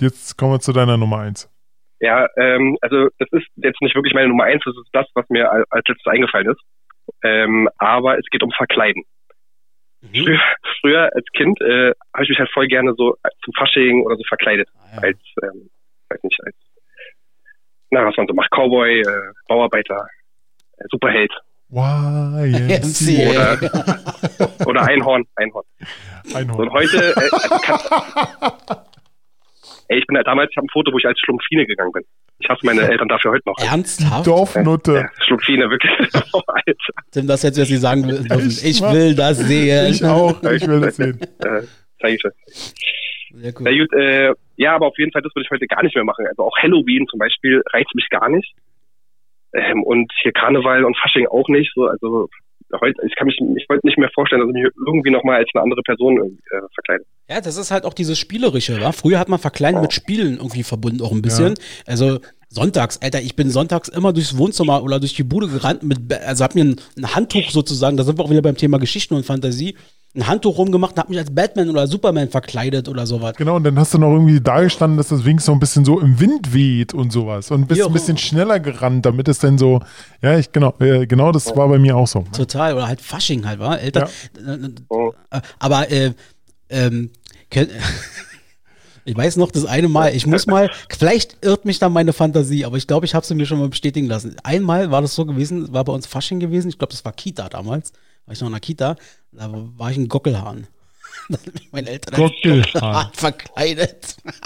jetzt 0.00 0.36
kommen 0.36 0.52
wir 0.52 0.60
zu 0.60 0.72
deiner 0.72 0.96
Nummer 0.96 1.18
eins. 1.20 1.50
Ja, 2.00 2.26
ähm, 2.36 2.76
also 2.82 3.08
das 3.18 3.28
ist 3.32 3.46
jetzt 3.56 3.80
nicht 3.80 3.94
wirklich 3.94 4.12
meine 4.14 4.28
Nummer 4.28 4.44
eins, 4.44 4.62
das 4.64 4.74
ist 4.76 4.90
das, 4.92 5.06
was 5.14 5.28
mir 5.30 5.50
al- 5.50 5.64
als 5.70 5.84
letztes 5.88 6.06
eingefallen 6.12 6.50
ist. 6.50 6.60
Ähm, 7.24 7.68
aber 7.78 8.18
es 8.18 8.24
geht 8.30 8.42
um 8.42 8.50
Verkleiden. 8.50 9.04
Mhm. 10.02 10.08
Früher, 10.24 10.40
früher 10.80 11.10
als 11.14 11.24
Kind 11.34 11.60
äh, 11.62 11.92
habe 12.12 12.24
ich 12.24 12.28
mich 12.28 12.38
halt 12.38 12.50
voll 12.52 12.66
gerne 12.66 12.94
so 12.98 13.16
zum 13.44 13.54
Fasching 13.56 14.04
oder 14.04 14.16
so 14.16 14.22
verkleidet. 14.28 14.68
Ah, 14.74 14.96
ja. 14.96 15.02
Als, 15.04 15.18
ähm, 15.42 15.70
weiß 16.10 16.22
nicht, 16.22 16.40
als, 16.44 16.56
na, 17.90 18.04
was 18.04 18.16
man 18.16 18.26
so 18.26 18.34
macht, 18.34 18.50
Cowboy, 18.50 19.00
äh, 19.00 19.32
Bauarbeiter, 19.48 20.06
äh, 20.78 20.84
Superheld 20.90 21.32
YMCA. 21.70 23.56
MC. 23.56 24.66
oder 24.66 24.82
Einhorn, 24.82 25.24
Einhorn. 25.36 25.64
So, 26.24 26.36
Einhorn. 26.36 26.60
und 26.68 26.72
heute, 26.72 26.96
äh, 27.16 27.30
also 27.32 27.58
kann, 27.60 27.80
ey, 29.88 29.98
ich 29.98 30.06
bin 30.06 30.16
ja 30.16 30.22
damals, 30.22 30.50
ich 30.50 30.56
habe 30.56 30.66
ein 30.66 30.70
Foto, 30.72 30.92
wo 30.92 30.98
ich 30.98 31.06
als 31.06 31.18
Schlumpfine 31.20 31.66
gegangen 31.66 31.92
bin. 31.92 32.04
Ich 32.38 32.48
hasse 32.48 32.64
meine 32.66 32.82
Eltern 32.82 33.08
dafür 33.08 33.32
heute 33.32 33.42
noch. 33.46 33.56
Ernsthaft? 33.58 34.26
Dorfnutte. 34.26 34.94
Ja, 34.94 35.10
Schlumpfine, 35.26 35.70
wirklich. 35.70 35.92
Oh, 36.32 36.42
Alter. 36.46 36.74
Tim, 37.12 37.26
das 37.26 37.42
jetzt 37.42 37.56
nicht 37.58 37.70
sagen 37.80 38.02
dürfen. 38.06 38.30
Echt, 38.30 38.64
Ich 38.64 38.82
will 38.82 39.14
das 39.14 39.38
sehen. 39.38 39.90
Ich 39.92 40.04
auch, 40.04 40.42
ich 40.42 40.66
will 40.66 40.80
das 40.80 40.96
sehen. 40.96 41.18
Äh, 41.44 41.62
zeig 42.00 42.14
ich 42.14 42.24
euch. 42.24 42.32
Sehr 43.32 43.52
Na 43.60 43.70
cool. 43.70 43.78
gut, 43.78 43.92
äh, 43.94 44.32
Ja, 44.56 44.74
aber 44.74 44.86
auf 44.86 44.98
jeden 44.98 45.12
Fall, 45.12 45.22
das 45.22 45.34
würde 45.34 45.44
ich 45.46 45.50
heute 45.50 45.66
gar 45.66 45.82
nicht 45.82 45.94
mehr 45.94 46.04
machen. 46.04 46.26
Also 46.26 46.42
auch 46.44 46.56
Halloween 46.58 47.06
zum 47.08 47.18
Beispiel 47.18 47.62
reizt 47.72 47.94
mich 47.94 48.08
gar 48.10 48.28
nicht. 48.28 48.54
Ähm, 49.54 49.82
und 49.82 50.12
hier 50.22 50.32
Karneval 50.32 50.84
und 50.84 50.96
Fasching 50.98 51.26
auch 51.28 51.48
nicht. 51.48 51.72
So, 51.74 51.86
also 51.86 52.28
heute, 52.80 53.00
ich 53.06 53.14
kann 53.16 53.26
mich, 53.26 53.38
ich 53.56 53.68
wollte 53.68 53.86
nicht 53.86 53.98
mehr 53.98 54.10
vorstellen, 54.14 54.42
dass 54.42 54.48
ich 54.48 54.62
mich 54.62 54.72
irgendwie 54.86 55.10
nochmal 55.10 55.36
als 55.36 55.50
eine 55.54 55.62
andere 55.62 55.82
Person 55.82 56.18
äh, 56.18 56.60
verkleide. 56.74 57.04
Ja, 57.28 57.40
das 57.40 57.56
ist 57.56 57.70
halt 57.70 57.84
auch 57.84 57.94
dieses 57.94 58.18
Spielerische, 58.18 58.80
wa? 58.80 58.92
Früher 58.92 59.18
hat 59.18 59.28
man 59.28 59.38
Verkleiden 59.38 59.80
mit 59.80 59.92
Spielen 59.92 60.36
irgendwie 60.36 60.62
verbunden, 60.62 61.02
auch 61.02 61.12
ein 61.12 61.22
bisschen. 61.22 61.54
Also 61.86 62.20
sonntags, 62.48 63.00
Alter, 63.02 63.20
ich 63.20 63.36
bin 63.36 63.50
sonntags 63.50 63.88
immer 63.88 64.12
durchs 64.12 64.36
Wohnzimmer 64.36 64.82
oder 64.82 65.00
durch 65.00 65.14
die 65.14 65.24
Bude 65.24 65.48
gerannt 65.48 65.82
mit, 65.82 66.12
also 66.12 66.44
hab 66.44 66.54
mir 66.54 66.64
ein, 66.64 66.76
ein 66.96 67.14
Handtuch 67.14 67.50
sozusagen, 67.50 67.96
da 67.96 68.04
sind 68.04 68.18
wir 68.18 68.24
auch 68.24 68.30
wieder 68.30 68.42
beim 68.42 68.56
Thema 68.56 68.78
Geschichten 68.78 69.14
und 69.14 69.26
Fantasie, 69.26 69.76
ein 70.16 70.26
Handtuch 70.26 70.56
rumgemacht 70.56 70.92
und 70.92 70.98
hab 70.98 71.10
mich 71.10 71.18
als 71.18 71.32
Batman 71.34 71.68
oder 71.68 71.86
Superman 71.86 72.28
verkleidet 72.30 72.88
oder 72.88 73.06
sowas. 73.06 73.36
Genau, 73.36 73.56
und 73.56 73.64
dann 73.64 73.78
hast 73.78 73.92
du 73.94 73.98
noch 73.98 74.12
irgendwie 74.12 74.40
da 74.40 74.62
gestanden, 74.62 74.96
dass 74.96 75.08
das 75.08 75.24
Wing 75.24 75.38
so 75.38 75.52
ein 75.52 75.60
bisschen 75.60 75.84
so 75.84 76.00
im 76.00 76.18
Wind 76.18 76.54
weht 76.54 76.94
und 76.94 77.12
sowas. 77.12 77.50
Und 77.50 77.68
bist 77.68 77.80
Ja. 77.80 77.86
ein 77.86 77.92
bisschen 77.92 78.16
schneller 78.16 78.58
gerannt, 78.58 79.04
damit 79.04 79.28
es 79.28 79.38
dann 79.40 79.58
so, 79.58 79.80
ja, 80.22 80.38
ich 80.38 80.50
genau, 80.52 80.74
äh, 80.80 81.06
genau 81.06 81.32
das 81.32 81.54
war 81.54 81.68
bei 81.68 81.78
mir 81.78 81.96
auch 81.96 82.06
so. 82.06 82.24
Total, 82.34 82.74
oder 82.74 82.88
halt 82.88 83.00
Fasching 83.02 83.46
halt, 83.46 83.58
war 83.58 83.78
Älter. 83.78 84.08
Oh. 84.88 85.12
Äh, 85.30 85.40
Aber 85.58 85.90
äh, 85.90 86.12
ähm, 86.70 87.10
ich 89.04 89.16
weiß 89.16 89.36
noch 89.36 89.50
das 89.50 89.64
eine 89.66 89.88
Mal, 89.88 90.14
ich 90.14 90.26
muss 90.26 90.46
mal, 90.46 90.70
vielleicht 90.88 91.44
irrt 91.44 91.64
mich 91.64 91.78
da 91.78 91.88
meine 91.88 92.12
Fantasie, 92.12 92.64
aber 92.64 92.76
ich 92.76 92.86
glaube, 92.86 93.06
ich 93.06 93.14
habe 93.14 93.24
sie 93.24 93.34
mir 93.34 93.46
schon 93.46 93.58
mal 93.58 93.68
bestätigen 93.68 94.06
lassen. 94.08 94.34
Einmal 94.42 94.90
war 94.90 95.02
das 95.02 95.14
so 95.14 95.24
gewesen, 95.26 95.72
war 95.72 95.84
bei 95.84 95.92
uns 95.92 96.06
Fasching 96.06 96.40
gewesen, 96.40 96.68
ich 96.68 96.78
glaube, 96.78 96.92
das 96.92 97.04
war 97.04 97.12
Kita 97.12 97.48
damals, 97.48 97.92
war 98.26 98.32
ich 98.32 98.40
noch 98.40 98.48
in 98.48 98.52
der 98.52 98.60
Kita, 98.60 98.96
da 99.32 99.50
war 99.52 99.90
ich 99.90 99.96
ein 99.96 100.08
Gockelhahn. 100.08 100.66
Da 101.28 101.38
hat 101.38 101.54
mich 101.54 101.72
meine 101.72 101.90
Eltern 101.90 102.14
Gockelhahn. 102.14 103.10
verkleidet. 103.12 104.16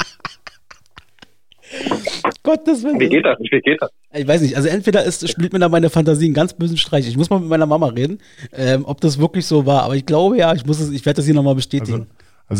Gottes 2.43 2.83
Willen. 2.83 3.01
Wie 3.01 3.09
geht 3.09 3.25
das? 3.25 3.39
Wie 3.39 3.61
geht 3.61 3.83
das? 3.83 3.91
Ich 4.13 4.27
weiß 4.27 4.41
nicht, 4.41 4.57
also 4.57 4.69
entweder 4.69 5.05
ist, 5.05 5.29
spielt 5.29 5.53
mir 5.53 5.59
da 5.59 5.69
meine 5.69 5.91
Fantasie 5.91 6.27
einen 6.27 6.35
ganz 6.35 6.55
bösen 6.55 6.79
Streich. 6.79 7.07
Ich 7.07 7.17
muss 7.17 7.29
mal 7.29 7.39
mit 7.39 7.49
meiner 7.49 7.67
Mama 7.67 7.89
reden, 7.89 8.19
ähm, 8.53 8.85
ob 8.87 9.01
das 9.01 9.19
wirklich 9.19 9.47
so 9.47 9.67
war. 9.67 9.83
Aber 9.83 9.95
ich 9.95 10.07
glaube 10.07 10.39
ja, 10.39 10.55
ich 10.55 10.65
muss 10.65 10.81
es, 10.81 10.91
ich 10.91 11.05
werde 11.05 11.19
das 11.19 11.27
hier 11.27 11.35
nochmal 11.35 11.55
bestätigen. 11.55 11.93
Also 11.93 12.07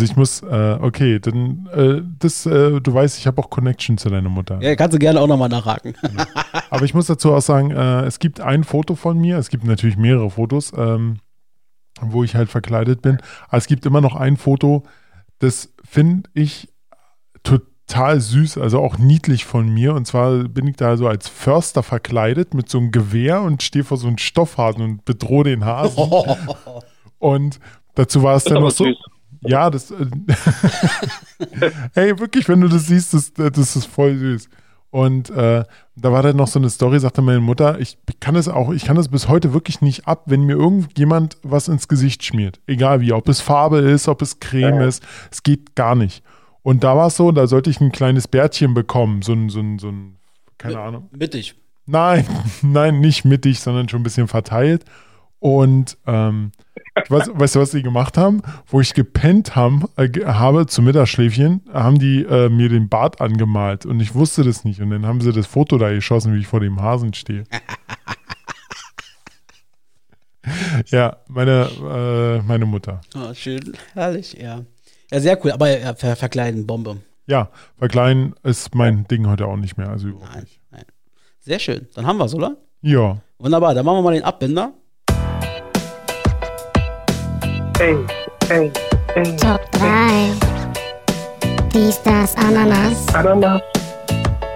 ich 0.05 0.15
muss, 0.15 0.43
äh, 0.43 0.79
okay, 0.81 1.19
dann, 1.19 1.69
äh, 1.73 2.01
das, 2.21 2.47
äh, 2.47 2.81
du 2.81 2.95
weißt, 2.95 3.19
ich 3.19 3.27
habe 3.27 3.43
auch 3.43 3.51
Connection 3.51 3.99
zu 3.99 4.09
deiner 4.09 4.29
Mutter. 4.29 4.63
ja, 4.63 4.77
kannst 4.77 4.95
du 4.95 5.01
gerne 5.01 5.21
auch 5.21 5.27
nochmal 5.27 5.49
nachhaken. 5.49 5.95
Aber 6.71 6.85
ich 6.85 6.95
muss 6.95 7.07
dazu 7.07 7.35
auch 7.35 7.43
sagen, 7.43 7.73
äh, 7.73 8.03
es 8.05 8.21
gibt 8.21 8.41
ein 8.41 8.63
Foto 8.63 8.95
von 8.95 9.19
mir, 9.19 9.37
es 9.37 9.49
gibt 9.49 9.65
natürlich 9.65 9.97
mehrere 9.97 10.31
Fotos, 10.31 10.73
ähm, 10.77 11.17
wo 12.01 12.23
ich 12.23 12.37
halt 12.37 12.49
verkleidet 12.49 13.03
bin. 13.03 13.19
Aber 13.49 13.59
es 13.59 13.67
gibt 13.67 13.85
immer 13.85 14.01
noch 14.01 14.15
ein 14.15 14.37
Foto, 14.37 14.85
das 15.41 15.75
finde 15.83 16.31
ich 16.35 16.69
total 17.43 18.21
süß, 18.21 18.59
also 18.59 18.79
auch 18.81 18.97
niedlich 18.97 19.45
von 19.45 19.69
mir. 19.69 19.95
Und 19.95 20.07
zwar 20.07 20.45
bin 20.45 20.69
ich 20.69 20.77
da 20.77 20.97
so 20.97 21.09
als 21.09 21.29
Förster 21.29 21.83
verkleidet 21.83 22.55
mit 22.55 22.69
so 22.69 22.79
einem 22.79 22.93
Gewehr 22.93 23.43
und 23.43 23.65
stehe 23.65 23.85
vor 23.85 23.97
so 23.97 24.07
einem 24.07 24.19
Stoffhasen 24.19 24.83
und 24.83 25.05
bedrohe 25.05 25.45
den 25.45 25.65
Hasen. 25.65 26.11
Und 27.19 27.61
dazu 27.97 28.23
war 28.23 28.37
es 28.37 28.45
dann 28.45 28.63
noch 28.63 28.71
so. 28.71 28.85
süß. 28.85 28.97
Ja, 29.43 29.71
das. 29.71 29.91
Äh, 29.91 30.07
Ey, 31.95 32.19
wirklich, 32.19 32.49
wenn 32.49 32.61
du 32.61 32.69
das 32.69 32.87
siehst, 32.87 33.15
das, 33.15 33.33
das 33.33 33.77
ist 33.77 33.87
voll 33.87 34.17
süß. 34.17 34.49
Und 34.91 35.31
äh, 35.31 35.65
da 35.95 36.13
war 36.13 36.23
dann 36.23 36.37
noch 36.37 36.49
so 36.49 36.59
eine 36.59 36.69
Story, 36.69 36.99
sagte 36.99 37.23
meine 37.23 37.39
Mutter, 37.41 37.79
ich 37.79 37.97
kann 38.19 38.35
es 38.35 38.49
auch, 38.49 38.73
ich 38.73 38.85
kann 38.85 38.97
es 38.97 39.09
bis 39.09 39.29
heute 39.29 39.53
wirklich 39.53 39.81
nicht 39.81 40.09
ab, 40.09 40.25
wenn 40.27 40.43
mir 40.43 40.57
irgendjemand 40.57 41.39
was 41.43 41.69
ins 41.69 41.87
Gesicht 41.87 42.25
schmiert. 42.25 42.61
Egal 42.67 43.01
wie, 43.01 43.13
ob 43.13 43.29
es 43.29 43.41
Farbe 43.41 43.79
ist, 43.79 44.09
ob 44.09 44.21
es 44.21 44.41
Creme 44.41 44.81
Ja. 44.81 44.87
ist, 44.87 45.03
es 45.31 45.45
geht 45.45 45.77
gar 45.77 45.95
nicht. 45.95 46.25
Und 46.63 46.83
da 46.83 46.97
war 46.97 47.07
es 47.07 47.17
so, 47.17 47.31
da 47.31 47.47
sollte 47.47 47.71
ich 47.71 47.81
ein 47.81 47.93
kleines 47.93 48.27
Bärtchen 48.27 48.75
bekommen, 48.75 49.23
so 49.23 49.33
ein, 49.33 49.49
so 49.49 49.61
ein, 49.61 49.79
so 49.79 49.89
ein, 49.91 50.17
keine 50.59 50.81
Ahnung. 50.81 51.09
Mittig. 51.17 51.55
Nein, 51.87 52.27
nein, 52.63 53.01
nicht 53.01 53.25
mittig, 53.25 53.61
sondern 53.61 53.89
schon 53.89 54.01
ein 54.01 54.05
bisschen 54.05 54.29
verteilt. 54.29 54.85
Und 55.41 55.97
ähm, 56.07 56.53
weißt, 57.09 57.31
weißt 57.35 57.57
du, 57.57 57.61
was 57.61 57.71
die 57.71 57.83
gemacht 57.83 58.17
haben? 58.19 58.43
Wo 58.67 58.81
ich 58.81 58.93
gepennt 58.95 59.57
haben, 59.57 59.87
äh, 59.97 60.09
habe 60.27 60.67
zum 60.67 60.85
Mittagsschläfchen, 60.85 61.63
haben 61.73 61.99
die 61.99 62.23
äh, 62.25 62.49
mir 62.51 62.69
den 62.69 62.89
Bart 62.91 63.21
angemalt 63.23 63.87
und 63.87 64.01
ich 64.01 64.15
wusste 64.15 64.45
das 64.45 64.65
nicht. 64.65 64.81
Und 64.81 64.91
dann 64.91 65.07
haben 65.07 65.21
sie 65.23 65.33
das 65.33 65.47
Foto 65.47 65.79
da 65.79 65.91
geschossen, 65.91 66.35
wie 66.35 66.41
ich 66.41 66.47
vor 66.47 66.61
dem 66.61 66.81
Hasen 66.81 67.15
stehe. 67.15 67.45
ja, 70.87 71.17
meine, 71.29 71.69
äh, 71.83 72.43
meine 72.47 72.67
Mutter. 72.67 73.01
Oh, 73.15 73.33
schön, 73.35 73.73
herrlich, 73.95 74.35
ja. 74.35 74.61
Ja, 75.11 75.21
sehr 75.21 75.43
cool, 75.45 75.53
aber 75.53 75.79
ja, 75.81 75.95
ver 75.95 76.17
verkleiden, 76.17 76.67
Bombe. 76.67 76.99
Ja, 77.27 77.49
bei 77.79 77.89
Klein 77.89 78.35
ist 78.43 78.75
mein 78.75 79.07
Ding 79.09 79.27
heute 79.27 79.47
auch 79.47 79.57
nicht 79.57 79.79
mehr. 79.79 79.89
Also 79.89 80.09
überhaupt 80.09 80.33
Nein, 80.35 80.43
nicht. 80.43 80.61
nein. 80.71 80.85
Sehr 81.41 81.59
schön, 81.59 81.89
dann 81.95 82.07
haben 82.07 82.19
wir 82.19 82.27
es, 82.27 82.35
oder? 82.35 82.57
Ja. 82.83 83.17
Wunderbar, 83.39 83.73
dann 83.75 83.87
machen 83.87 83.99
wir 83.99 84.03
mal 84.03 84.13
den 84.15 84.25
Abbinder. 84.25 84.75
Ey, 87.81 87.97
ey, 88.51 88.71
ey. 89.17 89.37
Top 89.37 89.61
3. 89.73 90.31
Dies, 91.73 92.01
das, 92.03 92.37
Ananas. 92.37 93.07
Ananas, 93.15 93.61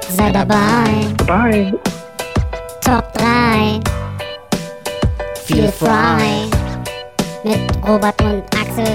Sei 0.09 0.31
dabei. 0.31 1.07
bye. 1.27 1.73
Top 2.85 3.13
3. 3.15 3.81
Feel 5.47 5.69
Fry. 5.73 6.49
Mit 7.45 7.59
Robert 7.87 8.21
und 8.23 8.43
Axel. 8.55 8.87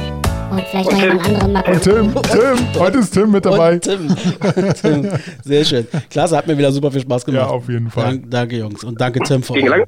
Und 0.51 0.61
vielleicht 0.69 0.91
noch 0.91 0.99
jemand 0.99 1.25
anderen 1.25 1.51
mal 1.53 1.63
Und. 1.67 1.81
Tim, 1.83 2.13
Tim, 2.23 2.79
heute 2.79 2.97
ist 2.99 3.11
Tim 3.13 3.31
mit 3.31 3.45
dabei. 3.45 3.73
Und 3.73 3.83
Tim. 3.83 4.15
Tim. 4.81 5.11
Sehr 5.43 5.65
schön. 5.65 5.87
Klasse, 6.09 6.37
hat 6.37 6.47
mir 6.47 6.57
wieder 6.57 6.71
super 6.71 6.91
viel 6.91 7.01
Spaß 7.01 7.25
gemacht. 7.25 7.41
Ja, 7.43 7.49
auf 7.49 7.67
jeden 7.69 7.89
Fall. 7.89 8.03
Dank, 8.05 8.31
danke, 8.31 8.57
Jungs. 8.57 8.83
Und 8.83 8.99
danke, 8.99 9.19
Tim. 9.21 9.43
Für 9.43 9.53
Ging 9.53 9.67
eure- 9.69 9.79
lang, 9.79 9.87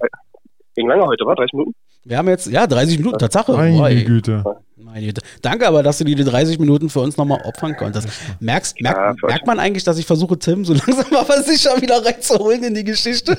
ging 0.76 0.88
lange 0.88 1.06
heute, 1.06 1.26
war 1.26 1.36
30 1.36 1.54
Minuten? 1.54 1.76
Wir 2.04 2.18
haben 2.18 2.28
jetzt, 2.30 2.48
ja, 2.48 2.66
30 2.66 2.98
Minuten, 2.98 3.20
Tatsache. 3.20 3.54
Meine 3.54 3.78
Boy. 3.78 4.04
Güte. 4.04 4.44
Meine 4.76 5.06
Güte. 5.06 5.22
Danke 5.42 5.68
aber, 5.68 5.84
dass 5.84 6.00
du 6.00 6.04
die 6.04 6.16
30 6.16 6.58
Minuten 6.60 6.90
für 6.90 7.00
uns 7.00 7.16
nochmal 7.18 7.42
opfern 7.46 7.76
konntest. 7.78 8.10
Merkst, 8.40 8.82
merkt, 8.82 8.98
Ja, 9.22 9.28
merkt 9.28 9.46
man 9.48 9.60
eigentlich, 9.60 9.84
dass 9.84 10.00
ich 10.00 10.06
versuche, 10.08 10.38
Tim 10.40 10.66
so 10.66 10.74
langsam 10.88 11.16
aber 11.16 11.42
sicher 11.44 11.80
wieder 11.80 12.04
reinzuholen 12.04 12.64
in 12.64 12.74
die 12.74 12.84
Geschichte? 12.84 13.38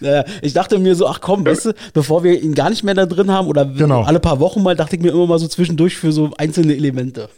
Naja, 0.00 0.24
ich 0.42 0.52
dachte 0.54 0.78
mir 0.78 0.94
so, 0.94 1.06
ach 1.06 1.20
komm, 1.20 1.44
weißt 1.44 1.66
du, 1.66 1.72
bevor 1.92 2.24
wir 2.24 2.40
ihn 2.40 2.54
gar 2.54 2.70
nicht 2.70 2.82
mehr 2.84 2.94
da 2.94 3.04
drin 3.06 3.30
haben 3.30 3.46
oder 3.48 3.64
Genau. 3.66 4.02
alle 4.02 4.20
paar 4.20 4.40
Wochen 4.40 4.62
mal, 4.62 4.74
dachte 4.74 4.96
ich 4.96 5.02
mir 5.02 5.10
immer 5.12 5.26
mal 5.26 5.38
so 5.38 5.48
zwischendurch 5.48 5.96
für 5.96 6.12
so 6.12 6.30
einzelne 6.38 6.74
Elemente. 6.74 7.28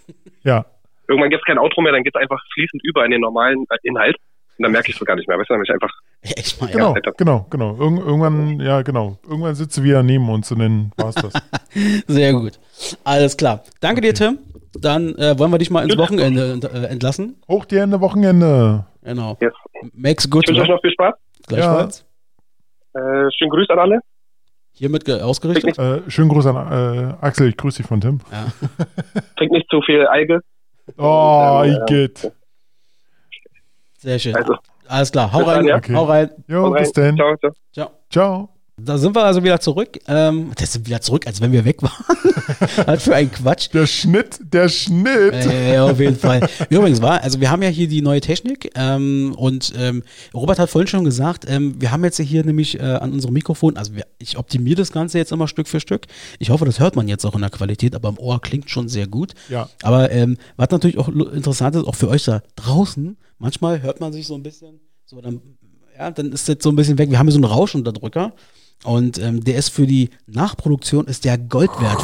Ja, 0.45 0.65
Irgendwann 1.09 1.31
gibt 1.31 1.41
es 1.43 1.47
kein 1.47 1.59
Outro 1.59 1.83
mehr, 1.83 1.93
dann 1.93 2.03
geht 2.03 2.15
es 2.17 2.21
einfach 2.21 2.41
fließend 2.55 2.83
über 2.85 3.05
in 3.05 3.13
den 3.13 3.21
normalen 3.21 3.65
äh, 3.71 3.77
Inhalt. 3.85 4.17
Und 4.59 4.65
dann 4.65 4.73
merke 4.73 4.91
ich 4.91 4.99
es 5.01 5.05
gar 5.07 5.15
nicht 5.15 5.29
mehr. 5.29 5.39
Weißt 5.39 5.49
du, 5.49 5.55
dann 5.55 5.61
bin 5.61 5.67
ich 5.69 5.73
einfach, 5.73 5.93
Echt 6.37 6.61
mal, 6.61 6.71
genau, 6.71 6.93
Alter. 6.95 7.13
genau, 7.17 7.47
genau. 7.51 7.77
Irgend, 7.77 8.01
irgendwann, 8.01 8.61
ja, 8.61 8.83
genau. 8.83 9.19
Irgendwann 9.29 9.55
sitzt 9.55 9.77
du 9.77 9.83
wieder 9.83 10.03
neben 10.03 10.29
uns 10.29 10.51
und 10.53 10.59
dann 10.59 10.93
war's 10.97 11.15
das. 11.15 11.33
ja. 11.35 11.83
Sehr 12.07 12.33
gut. 12.33 12.59
Alles 13.05 13.37
klar. 13.37 13.63
Danke 13.81 14.01
dir, 14.01 14.15
Tim. 14.15 14.39
Dann 14.79 15.15
äh, 15.17 15.39
wollen 15.39 15.51
wir 15.53 15.59
dich 15.59 15.71
mal 15.71 15.85
ins 15.85 15.97
Wochenende 15.97 16.61
äh, 16.73 16.87
entlassen. 16.87 17.37
Hoch 17.49 17.65
die 17.65 17.79
Hände, 17.81 18.01
Wochenende. 18.01 18.87
Genau. 19.03 19.37
yes. 19.41 19.53
Makes 19.95 20.29
good. 20.29 20.45
Ich 20.45 20.49
wünsche 20.49 20.63
euch 20.63 20.69
Ne? 20.69 20.75
noch 20.75 20.81
viel 20.83 20.91
Spaß. 20.93 21.15
Gleichfalls. 21.47 22.05
Äh, 22.95 23.31
schönen 23.37 23.51
Grüß 23.51 23.71
an 23.71 23.79
alle. 23.79 24.01
Hiermit 24.73 25.05
ge- 25.07 25.21
ausgerichtet. 25.23 25.79
Äh, 25.79 26.03
schönen 26.11 26.29
Gruß 26.29 26.47
an 26.47 26.57
äh, 26.57 27.15
Axel, 27.25 27.49
ich 27.49 27.57
grüße 27.57 27.79
dich 27.79 27.87
von 27.87 28.01
Tim. 28.01 28.21
Ja. 28.31 28.47
Trinkt 29.37 29.53
nicht 29.55 29.71
zu 29.71 29.81
viel 29.81 30.07
Alge. 30.07 30.41
Oh, 30.99 31.63
Ähm, 31.65 31.79
Igitt. 31.87 32.31
Sehr 33.99 34.19
schön. 34.19 34.37
Also, 34.37 34.57
Alles 34.89 35.13
klar. 35.13 35.33
Hau 35.33 35.39
Bis 35.39 35.49
rein. 35.49 35.57
dann, 35.59 35.67
ja. 35.67 35.77
Okay. 35.77 35.95
Hau 35.95 36.05
rein. 36.05 36.31
Jo, 36.49 36.65
haut 36.65 36.75
rein. 36.75 36.83
bis 36.83 36.93
dann. 36.93 37.17
Ciao, 37.17 37.37
ciao. 37.37 37.53
Ciao. 37.73 37.91
Ciao. 38.11 38.56
Da 38.79 38.99
sind 38.99 39.17
wir 39.17 39.25
also 39.25 39.43
wieder 39.43 39.59
zurück. 39.59 39.99
Ähm, 40.07 40.53
das 40.55 40.75
sind 40.75 40.87
wieder 40.87 41.01
zurück, 41.01 41.27
als 41.27 41.41
wenn 41.41 41.51
wir 41.51 41.65
weg 41.65 41.83
waren. 41.83 42.05
Was 42.87 43.05
für 43.05 43.15
ein 43.15 43.33
Quatsch. 43.33 43.71
Der 43.73 43.87
Schnitt, 43.87 44.39
der 44.53 44.69
Schnitt. 44.69 45.47
Äh, 45.47 45.79
auf 45.79 45.99
jeden 45.99 46.17
Fall. 46.17 46.47
Übrigens 46.69 47.01
war, 47.01 47.23
also 47.23 47.41
wir 47.41 47.51
haben 47.51 47.63
ja 47.63 47.71
hier 47.71 47.89
die 47.89 48.03
neue 48.03 48.21
Technik 48.21 48.71
ähm, 48.75 49.35
und 49.39 49.73
ähm, 49.79 50.03
Robert 50.35 50.59
hat 50.59 50.69
vorhin 50.69 50.89
schon 50.89 51.05
gesagt, 51.05 51.47
ähm, 51.49 51.81
wir 51.81 51.91
haben 51.91 52.05
jetzt 52.05 52.21
hier 52.21 52.45
nämlich 52.45 52.79
äh, 52.79 52.83
an 52.83 53.15
unserem 53.15 53.33
Mikrofon, 53.33 53.79
also 53.79 53.95
wir, 53.95 54.05
ich 54.19 54.37
optimiere 54.37 54.77
das 54.77 54.93
Ganze 54.93 55.17
jetzt 55.17 55.33
immer 55.33 55.49
Stück 55.49 55.69
für 55.69 55.81
Stück. 55.81 56.07
Ich 56.39 56.51
hoffe, 56.51 56.67
das 56.67 56.79
hört 56.79 56.97
man 56.97 57.09
jetzt 57.09 57.25
auch 57.25 57.35
in 57.35 57.41
der 57.41 57.51
Qualität, 57.51 57.95
aber 57.95 58.11
im 58.11 58.19
Ohr 58.19 58.43
klingt 58.43 58.69
schon 58.69 58.89
sehr 58.91 59.07
gut. 59.07 59.33
Ja. 59.49 59.71
Aber 59.83 60.11
ähm, 60.11 60.37
was 60.59 60.69
natürlich 60.69 60.99
auch 60.99 61.09
interessant 61.09 61.77
ist, 61.77 61.87
auch 61.87 61.95
für 61.95 62.09
euch 62.09 62.25
da 62.25 62.43
draußen, 62.57 63.17
manchmal 63.39 63.81
hört 63.81 64.01
man 64.01 64.13
sich 64.13 64.27
so 64.27 64.35
ein 64.35 64.43
bisschen, 64.43 64.81
so 65.07 65.19
dann, 65.23 65.41
ja, 65.97 66.11
dann 66.11 66.31
ist 66.31 66.47
das 66.47 66.59
so 66.61 66.69
ein 66.69 66.77
bisschen 66.77 66.99
weg. 66.99 67.09
Wir 67.09 67.19
haben 67.19 67.27
hier 67.27 67.33
so 67.33 67.39
einen 67.39 67.45
Rauschunterdrücker 67.45 68.35
und 68.85 69.19
ähm, 69.19 69.43
der 69.43 69.57
ist 69.57 69.71
für 69.71 69.87
die 69.87 70.11
Nachproduktion 70.27 71.07
ist 71.07 71.25
der 71.25 71.39
Gold 71.39 71.71
wert. 71.81 72.03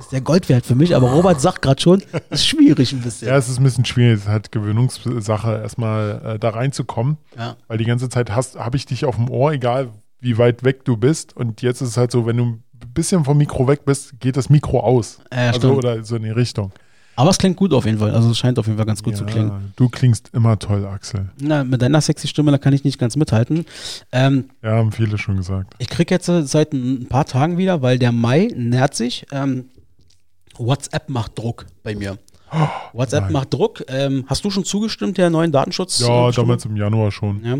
Ist 0.00 0.12
der 0.12 0.20
Gold 0.20 0.48
wert 0.48 0.66
für 0.66 0.74
mich, 0.74 0.94
aber 0.94 1.10
Robert 1.12 1.40
sagt 1.40 1.62
gerade 1.62 1.80
schon, 1.80 2.02
ist 2.30 2.46
schwierig 2.46 2.92
ein 2.92 3.00
bisschen. 3.00 3.28
Ja, 3.28 3.36
es 3.36 3.48
ist 3.48 3.58
ein 3.58 3.64
bisschen 3.64 3.84
schwierig. 3.84 4.14
Es 4.14 4.20
ist 4.22 4.28
halt 4.28 4.52
Gewöhnungssache, 4.52 5.60
erstmal 5.62 6.22
äh, 6.24 6.38
da 6.38 6.50
reinzukommen. 6.50 7.18
Ja. 7.36 7.56
Weil 7.66 7.78
die 7.78 7.84
ganze 7.84 8.08
Zeit 8.08 8.30
habe 8.30 8.76
ich 8.76 8.86
dich 8.86 9.04
auf 9.04 9.16
dem 9.16 9.30
Ohr, 9.30 9.52
egal 9.52 9.90
wie 10.20 10.38
weit 10.38 10.64
weg 10.64 10.84
du 10.84 10.96
bist. 10.96 11.36
Und 11.36 11.62
jetzt 11.62 11.80
ist 11.80 11.90
es 11.90 11.96
halt 11.96 12.10
so, 12.10 12.26
wenn 12.26 12.36
du 12.36 12.44
ein 12.44 12.62
bisschen 12.94 13.24
vom 13.24 13.38
Mikro 13.38 13.66
weg 13.68 13.84
bist, 13.84 14.18
geht 14.20 14.36
das 14.36 14.50
Mikro 14.50 14.80
aus. 14.80 15.20
Ja, 15.32 15.50
also 15.50 15.74
oder 15.74 16.04
so 16.04 16.16
in 16.16 16.24
die 16.24 16.30
Richtung. 16.30 16.72
Aber 17.18 17.30
es 17.30 17.38
klingt 17.38 17.56
gut 17.56 17.72
auf 17.72 17.84
jeden 17.84 17.98
Fall. 17.98 18.12
Also 18.12 18.30
es 18.30 18.38
scheint 18.38 18.60
auf 18.60 18.66
jeden 18.66 18.76
Fall 18.78 18.86
ganz 18.86 19.02
gut 19.02 19.16
zu 19.16 19.24
klingen. 19.24 19.48
Ja, 19.48 19.60
du 19.74 19.88
klingst 19.88 20.30
immer 20.34 20.56
toll, 20.56 20.86
Axel. 20.86 21.28
Na, 21.40 21.64
mit 21.64 21.82
deiner 21.82 22.00
sexy 22.00 22.28
Stimme, 22.28 22.52
da 22.52 22.58
kann 22.58 22.72
ich 22.72 22.84
nicht 22.84 22.96
ganz 22.96 23.16
mithalten. 23.16 23.66
Ähm, 24.12 24.50
Ja, 24.62 24.76
haben 24.76 24.92
viele 24.92 25.18
schon 25.18 25.36
gesagt. 25.36 25.74
ich 25.78 25.88
krieg 25.88 26.12
jetzt 26.12 26.28
äh, 26.28 26.44
seit 26.44 26.72
ein 26.72 27.08
paar 27.08 27.24
Tagen 27.24 27.58
wieder, 27.58 27.82
weil 27.82 27.98
der 27.98 28.12
Mai 28.12 28.52
nähert 28.54 28.94
sich. 28.94 29.26
Ähm, 29.32 29.64
WhatsApp 30.56 31.08
macht 31.08 31.36
Druck 31.36 31.66
bei 31.82 31.96
mir. 31.96 32.18
WhatsApp 32.92 33.24
nein. 33.24 33.32
macht 33.32 33.52
Druck. 33.52 33.82
Ähm, 33.88 34.24
hast 34.28 34.44
du 34.44 34.50
schon 34.50 34.64
zugestimmt 34.64 35.18
der 35.18 35.28
neuen 35.28 35.50
Datenschutz? 35.50 35.98
Ja, 35.98 36.30
Stimme? 36.32 36.46
damals 36.46 36.66
im 36.66 36.76
Januar 36.76 37.10
schon. 37.10 37.44
Ja. 37.44 37.58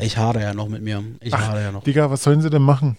Ich 0.00 0.16
hadere 0.18 0.42
ja 0.42 0.54
noch 0.54 0.68
mit 0.68 0.82
mir. 0.82 1.04
Ich 1.20 1.32
hadere 1.32 1.62
ja 1.62 1.70
noch. 1.70 1.84
Digga, 1.84 2.10
was 2.10 2.24
sollen 2.24 2.42
sie 2.42 2.50
denn 2.50 2.62
machen? 2.62 2.96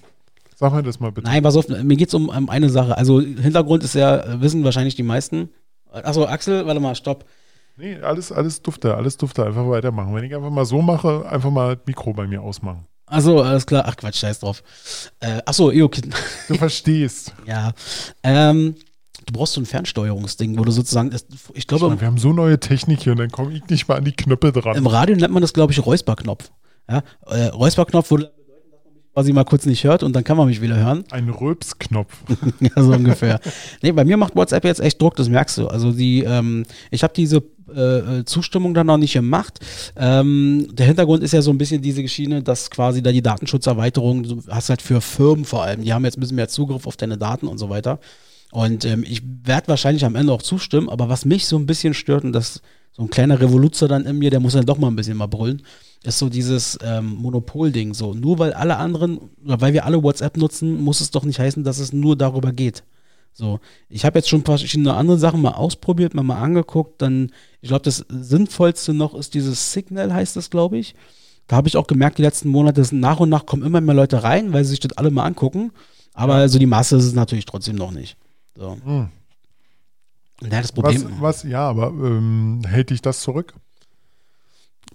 Sag 0.56 0.74
mir 0.74 0.84
das 0.84 1.00
mal 1.02 1.12
bitte. 1.12 1.28
Nein, 1.28 1.43
pass 1.43 1.56
auf, 1.56 1.68
mir 1.68 1.95
geht's 1.95 2.14
um, 2.14 2.30
um 2.30 2.50
eine 2.50 2.70
Sache. 2.70 2.97
Also 2.97 3.22
Hintergrund 3.22 3.84
ist 3.84 3.95
ja, 3.95 4.18
äh, 4.18 4.41
wissen 4.41 4.64
wahrscheinlich 4.64 4.95
die 4.95 5.04
meisten. 5.04 5.50
Achso, 5.91 6.25
Axel, 6.25 6.65
warte 6.65 6.79
mal, 6.79 6.95
stopp. 6.95 7.25
Nee, 7.77 7.97
alles, 8.01 8.31
alles 8.31 8.61
dufte, 8.61 8.95
alles 8.95 9.15
dufte. 9.17 9.45
Einfach 9.45 9.67
weitermachen. 9.69 10.13
Wenn 10.13 10.25
ich 10.25 10.35
einfach 10.35 10.49
mal 10.49 10.65
so 10.65 10.81
mache, 10.81 11.25
einfach 11.29 11.49
mal 11.49 11.77
das 11.77 11.85
Mikro 11.85 12.11
bei 12.13 12.27
mir 12.27 12.41
ausmachen. 12.41 12.85
Achso, 13.05 13.41
alles 13.41 13.65
klar. 13.65 13.85
Ach 13.87 13.95
Quatsch, 13.95 14.17
scheiß 14.17 14.39
drauf. 14.41 14.61
Äh, 15.21 15.41
achso, 15.45 15.69
okay. 15.69 16.01
Du 16.47 16.55
verstehst. 16.55 17.33
ja. 17.45 17.71
Ähm, 18.21 18.75
du 19.25 19.33
brauchst 19.33 19.53
so 19.53 19.61
ein 19.61 19.65
Fernsteuerungsding, 19.65 20.59
wo 20.59 20.63
du 20.65 20.71
sozusagen, 20.71 21.15
ich 21.53 21.67
glaube, 21.67 21.85
Schau 21.85 21.89
mal, 21.89 22.01
wir 22.01 22.07
haben 22.07 22.17
so 22.17 22.33
neue 22.33 22.59
Technik 22.59 23.01
hier 23.01 23.13
und 23.13 23.19
dann 23.19 23.31
komme 23.31 23.53
ich 23.53 23.65
nicht 23.69 23.87
mal 23.87 23.95
an 23.95 24.03
die 24.03 24.11
Knöpfe 24.11 24.51
dran. 24.51 24.75
Im 24.75 24.87
Radio 24.87 25.15
nennt 25.15 25.33
man 25.33 25.41
das, 25.41 25.53
glaube 25.53 25.71
ich, 25.71 25.85
Räusperknopf. 25.85 26.51
Ja? 26.89 27.03
Äh, 27.27 27.45
Räusperknopf 27.45 28.11
würde 28.11 28.25
bedeuten, 28.25 28.71
dass 28.71 28.83
man 28.83 28.93
mich 28.93 28.99
quasi 29.14 29.34
mal 29.34 29.43
kurz 29.43 29.66
nicht 29.66 29.84
hört 29.84 30.03
und 30.03 30.16
dann 30.16 30.24
kann 30.24 30.38
man 30.38 30.47
mich 30.47 30.62
wieder 30.62 30.78
hören. 30.78 31.03
Ein 31.12 31.30
Röpsknopf. 31.30 32.14
ja, 32.60 32.70
so 32.84 32.93
ungefähr. 32.93 33.39
Nee, 33.82 33.91
bei 33.91 34.05
mir 34.05 34.18
macht 34.18 34.36
WhatsApp 34.36 34.64
jetzt 34.66 34.80
echt 34.80 35.01
Druck, 35.01 35.16
das 35.16 35.30
merkst 35.30 35.57
du. 35.57 35.68
Also 35.68 35.91
die, 35.91 36.24
ähm, 36.24 36.66
ich 36.91 37.03
habe 37.03 37.14
diese 37.14 37.43
äh, 37.74 38.24
Zustimmung 38.26 38.74
dann 38.74 38.88
noch 38.88 38.97
nicht 38.97 39.14
gemacht. 39.14 39.60
Ähm, 39.95 40.68
der 40.72 40.86
Hintergrund 40.86 41.24
ist 41.24 41.34
ja 41.34 41.41
so 41.41 41.51
ein 41.51 41.57
bisschen 41.57 41.82
diese 41.82 42.01
Geschichte, 42.01 42.41
dass 42.41 42.70
quasi 42.70 43.01
da 43.01 43.12
die 43.12 43.22
Datenschutzerweiterung, 43.22 44.24
du 44.24 44.41
hast 44.49 44.70
halt 44.70 44.82
für 44.82 45.01
Firmen 45.01 45.45
vor 45.45 45.64
allem, 45.64 45.84
die 45.84 45.93
haben 45.93 46.05
jetzt 46.05 46.18
ein 46.18 46.22
bisschen 46.22 46.36
mehr 46.36 46.49
Zugriff 46.49 46.88
auf 46.88 46.97
deine 46.97 47.18
Daten 47.18 47.47
und 47.47 47.57
so 47.57 47.70
weiter. 47.70 47.99
Und 48.51 48.86
ähm, 48.86 49.03
ich 49.07 49.22
werde 49.43 49.68
wahrscheinlich 49.68 50.05
am 50.05 50.16
Ende 50.16 50.34
auch 50.34 50.41
zustimmen, 50.41 50.89
aber 50.89 51.10
was 51.10 51.26
mich 51.26 51.45
so 51.45 51.57
ein 51.57 51.66
bisschen 51.66 51.93
stört 51.93 52.24
und 52.24 52.34
das 52.34 52.62
so 52.91 53.03
ein 53.03 53.10
kleiner 53.10 53.39
Revoluzer 53.39 53.88
dann 53.88 54.05
in 54.05 54.18
mir, 54.18 54.32
der 54.32 54.39
muss 54.39 54.53
dann 54.53 54.66
doch 54.66 54.78
mal 54.78 54.88
ein 54.88 54.95
bisschen 54.95 55.18
mal 55.18 55.28
brüllen, 55.28 55.62
ist 56.04 56.20
so 56.20 56.30
dieses 56.30 56.78
ähm, 56.82 57.16
Monopol-Ding. 57.16 57.93
So, 57.93 58.14
nur 58.14 58.39
weil 58.39 58.54
alle 58.54 58.78
anderen, 58.78 59.20
oder 59.43 59.62
weil 59.62 59.74
wir 59.74 59.86
alle 59.86 60.02
WhatsApp 60.02 60.38
nutzen, 60.38 60.82
muss 60.82 61.02
es 61.02 61.12
doch 61.12 61.26
nicht 61.26 61.39
heißen, 61.39 61.64
dass 61.64 61.80
es 61.80 61.93
nur 61.93 62.16
darüber 62.16 62.52
geht. 62.52 62.84
So, 63.34 63.60
ich 63.89 64.06
habe 64.06 64.20
jetzt 64.20 64.30
schon 64.30 64.43
verschiedene 64.43 64.93
andere 64.93 65.18
Sachen 65.18 65.41
mal 65.41 65.52
ausprobiert, 65.52 66.14
mal, 66.14 66.24
mal 66.24 66.41
angeguckt. 66.41 67.02
Dann, 67.02 67.32
ich 67.62 67.70
glaube, 67.70 67.84
das 67.84 68.06
Sinnvollste 68.10 68.93
noch 68.93 69.14
ist 69.14 69.34
dieses 69.34 69.74
Signal, 69.74 70.14
heißt 70.14 70.36
das, 70.36 70.50
glaube 70.50 70.78
ich. 70.78 70.95
Da 71.47 71.56
habe 71.56 71.68
ich 71.68 71.78
auch 71.78 71.88
gemerkt, 71.88 72.18
die 72.18 72.24
letzten 72.24 72.50
Monate, 72.50 72.82
dass 72.82 72.91
nach 72.91 73.20
und 73.20 73.30
nach 73.30 73.45
kommen 73.45 73.64
immer 73.64 73.82
mehr 73.82 73.95
Leute 73.95 74.24
rein, 74.24 74.54
weil 74.54 74.64
sie 74.64 74.72
sich 74.72 74.80
das 74.80 74.97
alle 74.97 75.12
mal 75.12 75.26
angucken. 75.26 75.72
Aber 76.14 76.47
so 76.50 76.60
die 76.60 76.66
Masse 76.66 76.97
ist 76.97 77.06
es 77.06 77.14
natürlich 77.14 77.45
trotzdem 77.45 77.76
noch 77.76 77.91
nicht. 77.91 78.18
So. 78.56 78.78
Hm. 78.84 79.10
Ja, 80.41 80.50
das 80.50 80.64
Was, 80.64 80.72
Problem, 80.72 81.08
was, 81.20 81.43
ja, 81.43 81.68
aber 81.68 81.88
ähm, 81.88 82.62
hält 82.66 82.91
dich 82.91 83.02
das 83.02 83.22
zurück? 83.22 83.54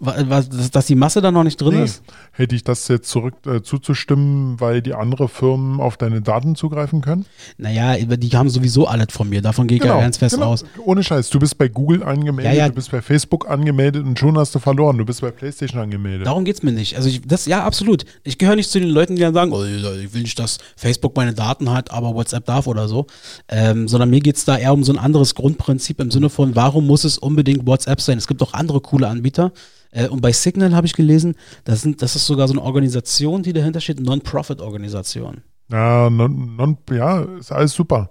Wa- 0.00 0.16
was, 0.28 0.48
dass, 0.48 0.70
dass 0.70 0.86
die 0.86 0.94
Masse 0.94 1.20
da 1.20 1.30
noch 1.30 1.44
nicht 1.44 1.60
drin 1.60 1.74
Nee. 1.76 1.84
ist. 1.84 2.02
Hält 2.32 2.52
dich 2.52 2.64
das 2.64 2.88
jetzt 2.88 3.08
zurück 3.08 3.34
äh, 3.46 3.62
zuzustimmen, 3.62 4.60
weil 4.60 4.82
die 4.82 4.94
andere 4.94 5.28
Firmen 5.28 5.80
auf 5.80 5.96
deine 5.96 6.20
Daten 6.20 6.56
zugreifen 6.56 7.00
können? 7.00 7.26
Naja, 7.58 7.96
die 7.96 8.30
haben 8.36 8.48
sowieso 8.48 8.86
alles 8.86 9.06
von 9.10 9.28
mir. 9.28 9.40
Davon 9.42 9.66
gehe 9.66 9.78
ich 9.78 9.84
ja 9.84 10.00
ganz 10.00 10.16
fest 10.18 10.40
aus. 10.40 10.64
Ohne 10.84 11.02
Scheiß. 11.02 11.30
Du 11.30 11.38
bist 11.38 11.58
bei 11.58 11.68
Google 11.68 12.02
angemeldet, 12.02 12.52
Ja, 12.54 12.58
ja. 12.58 12.68
du 12.68 12.74
bist 12.74 12.90
bei 12.90 13.02
Facebook 13.02 13.48
angemeldet 13.48 14.04
und 14.04 14.18
schon 14.18 14.36
hast 14.38 14.54
du 14.54 14.58
verloren. 14.58 14.98
Du 14.98 15.04
bist 15.04 15.20
bei 15.20 15.30
PlayStation 15.30 15.80
angemeldet. 15.80 16.26
Darum 16.26 16.44
geht's 16.44 16.62
mir 16.62 16.72
nicht. 16.72 16.96
Also 16.96 17.08
ich, 17.08 17.22
das 17.26 17.46
ja 17.46 17.64
absolut. 17.64 18.04
Ich 18.24 18.38
gehöre 18.38 18.56
nicht 18.56 18.70
zu 18.70 18.80
den 18.80 18.88
Leuten, 18.88 19.16
die 19.16 19.22
dann 19.22 19.34
sagen, 19.34 19.52
oh, 19.52 19.64
ich 19.64 20.12
will 20.14 20.22
nicht, 20.22 20.38
dass 20.38 20.58
Facebook 20.76 21.16
meine 21.16 21.34
Daten 21.34 21.70
hat, 21.70 21.90
aber 21.92 22.14
WhatsApp 22.14 22.46
darf 22.46 22.66
oder 22.66 22.88
so. 22.88 23.06
Ähm, 23.48 23.86
sondern 23.88 24.10
mir 24.10 24.20
geht's 24.20 24.44
da 24.44 24.56
eher 24.56 24.72
um 24.72 24.82
so 24.84 24.92
ein 24.92 24.98
anderes 24.98 25.34
Grundprinzip 25.34 26.00
im 26.00 26.10
Sinne 26.10 26.30
von, 26.30 26.56
warum 26.56 26.86
muss 26.86 27.04
es 27.04 27.18
unbedingt 27.18 27.66
WhatsApp 27.66 28.00
sein? 28.00 28.18
Es 28.18 28.26
gibt 28.26 28.42
auch 28.42 28.54
andere 28.54 28.80
coole 28.80 29.08
Anbieter. 29.08 29.52
Äh, 29.94 30.08
und 30.08 30.20
bei 30.20 30.32
Signal 30.32 30.74
habe 30.74 30.86
ich 30.86 30.92
gelesen, 30.92 31.36
das, 31.64 31.82
sind, 31.82 32.02
das 32.02 32.16
ist 32.16 32.26
sogar 32.26 32.48
so 32.48 32.52
eine 32.52 32.62
Organisation, 32.62 33.42
die 33.42 33.52
dahinter 33.52 33.80
steht, 33.80 34.00
Non-Profit-Organisation. 34.00 35.42
Ja, 35.70 36.10
non, 36.10 36.56
non, 36.56 36.76
ja, 36.90 37.22
ist 37.38 37.52
alles 37.52 37.72
super. 37.72 38.10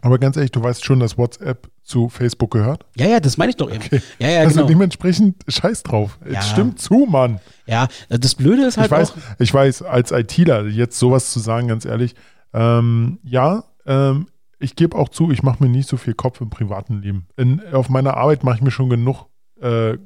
Aber 0.00 0.18
ganz 0.18 0.36
ehrlich, 0.36 0.50
du 0.50 0.62
weißt 0.62 0.84
schon, 0.84 1.00
dass 1.00 1.16
WhatsApp 1.16 1.70
zu 1.82 2.08
Facebook 2.08 2.50
gehört. 2.50 2.84
Ja, 2.96 3.06
ja, 3.06 3.20
das 3.20 3.36
meine 3.36 3.50
ich 3.50 3.56
doch 3.56 3.70
eben. 3.70 3.84
Ja, 4.18 4.28
ja, 4.28 4.40
also 4.40 4.56
genau. 4.56 4.68
dementsprechend 4.68 5.42
scheiß 5.46 5.82
drauf. 5.82 6.18
Ja. 6.28 6.40
Es 6.40 6.50
stimmt 6.50 6.80
zu, 6.80 7.06
Mann. 7.08 7.40
Ja, 7.66 7.88
das 8.08 8.34
Blöde 8.34 8.64
ist 8.64 8.76
halt 8.76 8.86
ich 8.86 8.92
weiß, 8.92 9.12
auch. 9.12 9.16
ich 9.38 9.54
weiß, 9.54 9.82
als 9.82 10.10
ITler 10.10 10.66
jetzt 10.66 10.98
sowas 10.98 11.30
zu 11.30 11.38
sagen, 11.38 11.68
ganz 11.68 11.84
ehrlich, 11.84 12.14
ähm, 12.52 13.18
ja, 13.22 13.64
ähm, 13.86 14.26
ich 14.58 14.76
gebe 14.76 14.96
auch 14.96 15.08
zu, 15.08 15.30
ich 15.30 15.42
mache 15.42 15.62
mir 15.62 15.70
nicht 15.70 15.88
so 15.88 15.96
viel 15.96 16.14
Kopf 16.14 16.40
im 16.40 16.50
privaten 16.50 17.02
Leben. 17.02 17.26
In, 17.36 17.62
auf 17.72 17.88
meiner 17.88 18.16
Arbeit 18.16 18.44
mache 18.44 18.56
ich 18.56 18.62
mir 18.62 18.70
schon 18.70 18.88
genug, 18.88 19.26
äh, 19.60 19.96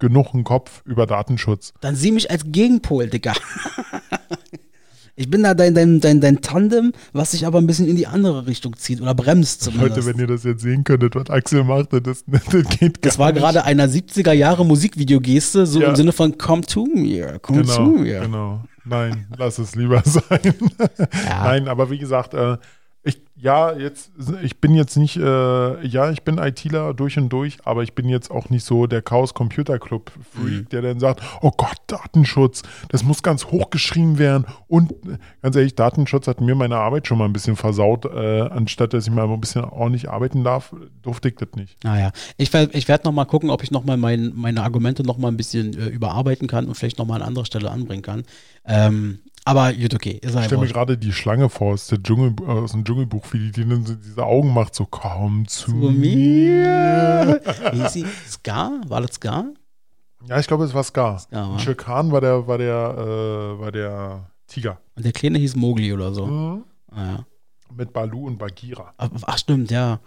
genug 0.00 0.34
einen 0.34 0.42
Kopf 0.44 0.82
über 0.84 1.06
Datenschutz. 1.06 1.72
Dann 1.80 1.94
sieh 1.94 2.10
mich 2.12 2.30
als 2.30 2.42
Gegenpol, 2.46 3.06
Digga. 3.08 3.32
Ich 5.16 5.28
bin 5.28 5.42
da 5.42 5.52
dein, 5.52 5.74
dein, 5.74 6.00
dein, 6.00 6.22
dein 6.22 6.40
Tandem, 6.40 6.92
was 7.12 7.32
sich 7.32 7.44
aber 7.44 7.58
ein 7.58 7.66
bisschen 7.66 7.86
in 7.86 7.96
die 7.96 8.06
andere 8.06 8.46
Richtung 8.46 8.74
zieht 8.76 9.02
oder 9.02 9.14
bremst 9.14 9.60
zumindest. 9.62 9.96
Leute, 9.96 10.06
wenn 10.06 10.18
ihr 10.18 10.26
das 10.26 10.44
jetzt 10.44 10.62
sehen 10.62 10.82
könntet, 10.82 11.14
was 11.14 11.28
Axel 11.28 11.62
macht, 11.62 11.88
das, 11.92 12.24
das 12.26 12.42
geht 12.48 13.02
gar 13.02 13.10
das 13.10 13.18
war 13.18 13.30
nicht. 13.32 13.42
gerade 13.42 13.64
einer 13.64 13.86
70er 13.86 14.32
Jahre 14.32 14.64
Musikvideogeste, 14.64 15.66
so 15.66 15.82
Ja. 15.82 15.90
im 15.90 15.96
Sinne 15.96 16.12
von 16.12 16.38
Come 16.38 16.62
to 16.62 16.86
me, 16.86 17.38
come 17.42 17.62
to 17.62 17.68
Genau, 17.74 17.86
me. 17.98 18.04
genau. 18.20 18.64
Nein, 18.86 19.26
lass 19.36 19.58
es 19.58 19.74
lieber 19.74 20.00
sein. 20.06 20.54
Ja. 21.28 21.44
Nein, 21.44 21.68
aber 21.68 21.90
wie 21.90 21.98
gesagt, 21.98 22.32
äh, 22.32 22.56
ich, 23.02 23.22
ja, 23.34 23.72
jetzt, 23.72 24.10
ich 24.42 24.60
bin 24.60 24.74
jetzt 24.74 24.96
nicht, 24.98 25.16
äh, 25.16 25.86
ja, 25.86 26.10
ich 26.10 26.22
bin 26.22 26.36
ITler 26.36 26.92
durch 26.92 27.16
und 27.16 27.30
durch, 27.30 27.56
aber 27.64 27.82
ich 27.82 27.94
bin 27.94 28.08
jetzt 28.10 28.30
auch 28.30 28.50
nicht 28.50 28.62
so 28.64 28.86
der 28.86 29.00
Chaos 29.00 29.32
Computer 29.32 29.78
Club 29.78 30.12
Freak, 30.34 30.64
Mhm. 30.64 30.68
der 30.68 30.82
dann 30.82 31.00
sagt, 31.00 31.22
oh 31.40 31.50
Gott, 31.56 31.78
Datenschutz, 31.86 32.62
das 32.90 33.02
muss 33.02 33.22
ganz 33.22 33.46
hoch 33.46 33.70
geschrieben 33.70 34.18
werden. 34.18 34.44
Und 34.68 34.92
ganz 35.40 35.56
ehrlich, 35.56 35.74
Datenschutz 35.74 36.26
hat 36.26 36.42
mir 36.42 36.54
meine 36.54 36.76
Arbeit 36.76 37.06
schon 37.06 37.16
mal 37.16 37.24
ein 37.24 37.32
bisschen 37.32 37.56
versaut, 37.56 38.04
äh, 38.04 38.42
anstatt 38.42 38.92
dass 38.92 39.06
ich 39.06 39.12
mal 39.12 39.26
ein 39.26 39.40
bisschen 39.40 39.64
ordentlich 39.64 40.10
arbeiten 40.10 40.44
darf, 40.44 40.74
durfte 41.00 41.28
ich 41.30 41.36
das 41.36 41.48
nicht. 41.56 41.82
Naja, 41.82 42.12
ich, 42.36 42.52
werd- 42.52 42.74
ich 42.74 42.86
werde 42.88 43.04
noch 43.04 43.12
mal 43.12 43.24
gucken, 43.24 43.48
ob 43.48 43.62
ich 43.62 43.70
noch 43.70 43.84
mal 43.84 43.96
mein, 43.96 44.32
meine 44.34 44.62
Argumente 44.62 45.02
noch 45.02 45.16
mal 45.16 45.28
ein 45.28 45.38
bisschen 45.38 45.72
äh, 45.72 45.86
überarbeiten 45.86 46.48
kann 46.48 46.66
und 46.66 46.74
vielleicht 46.74 46.98
noch 46.98 47.06
mal 47.06 47.16
an 47.22 47.28
anderer 47.28 47.46
Stelle 47.46 47.70
anbringen 47.70 48.02
kann. 48.02 48.24
Ähm, 48.66 49.20
aber 49.44 49.72
gut, 49.72 49.94
okay. 49.94 50.20
Ich 50.22 50.34
halt 50.34 50.46
stelle 50.46 50.60
mir 50.60 50.68
gerade 50.68 50.98
die 50.98 51.12
Schlange 51.12 51.48
vor 51.48 51.72
aus, 51.72 51.88
Dschungel, 51.88 52.34
aus 52.46 52.72
dem 52.72 52.84
Dschungelbuch, 52.84 53.24
wie 53.32 53.50
die, 53.50 53.64
die 53.64 53.96
diese 53.96 54.24
Augen 54.24 54.52
macht, 54.52 54.74
so 54.74 54.86
komm 54.86 55.46
zu, 55.48 55.70
Zu 55.70 55.76
mir. 55.76 57.40
mir. 57.40 57.40
Wie 57.72 57.82
hieß 57.82 57.92
sie? 57.92 58.06
Scar? 58.28 58.80
War 58.86 59.00
das 59.00 59.14
Scar? 59.14 59.46
Ja, 60.28 60.38
ich 60.38 60.46
glaube, 60.46 60.64
es 60.64 60.74
war 60.74 60.84
Scar. 60.84 61.18
Scar? 61.18 61.58
Shere 61.58 61.74
Khan 61.74 62.12
war 62.12 62.20
der, 62.20 62.46
war 62.46 62.58
der, 62.58 62.94
äh, 62.98 63.60
war 63.60 63.72
der 63.72 64.30
Tiger. 64.46 64.78
Und 64.94 65.04
der 65.04 65.12
Kleine 65.12 65.38
hieß 65.38 65.56
Mowgli 65.56 65.92
oder 65.92 66.12
so. 66.12 66.26
Mhm. 66.26 66.64
Ah, 66.90 67.04
ja. 67.04 67.26
Mit 67.74 67.92
Balu 67.92 68.26
und 68.26 68.36
Bagheera. 68.38 68.92
Ach, 68.98 69.08
ach, 69.22 69.38
stimmt, 69.38 69.70
ja. 69.70 70.00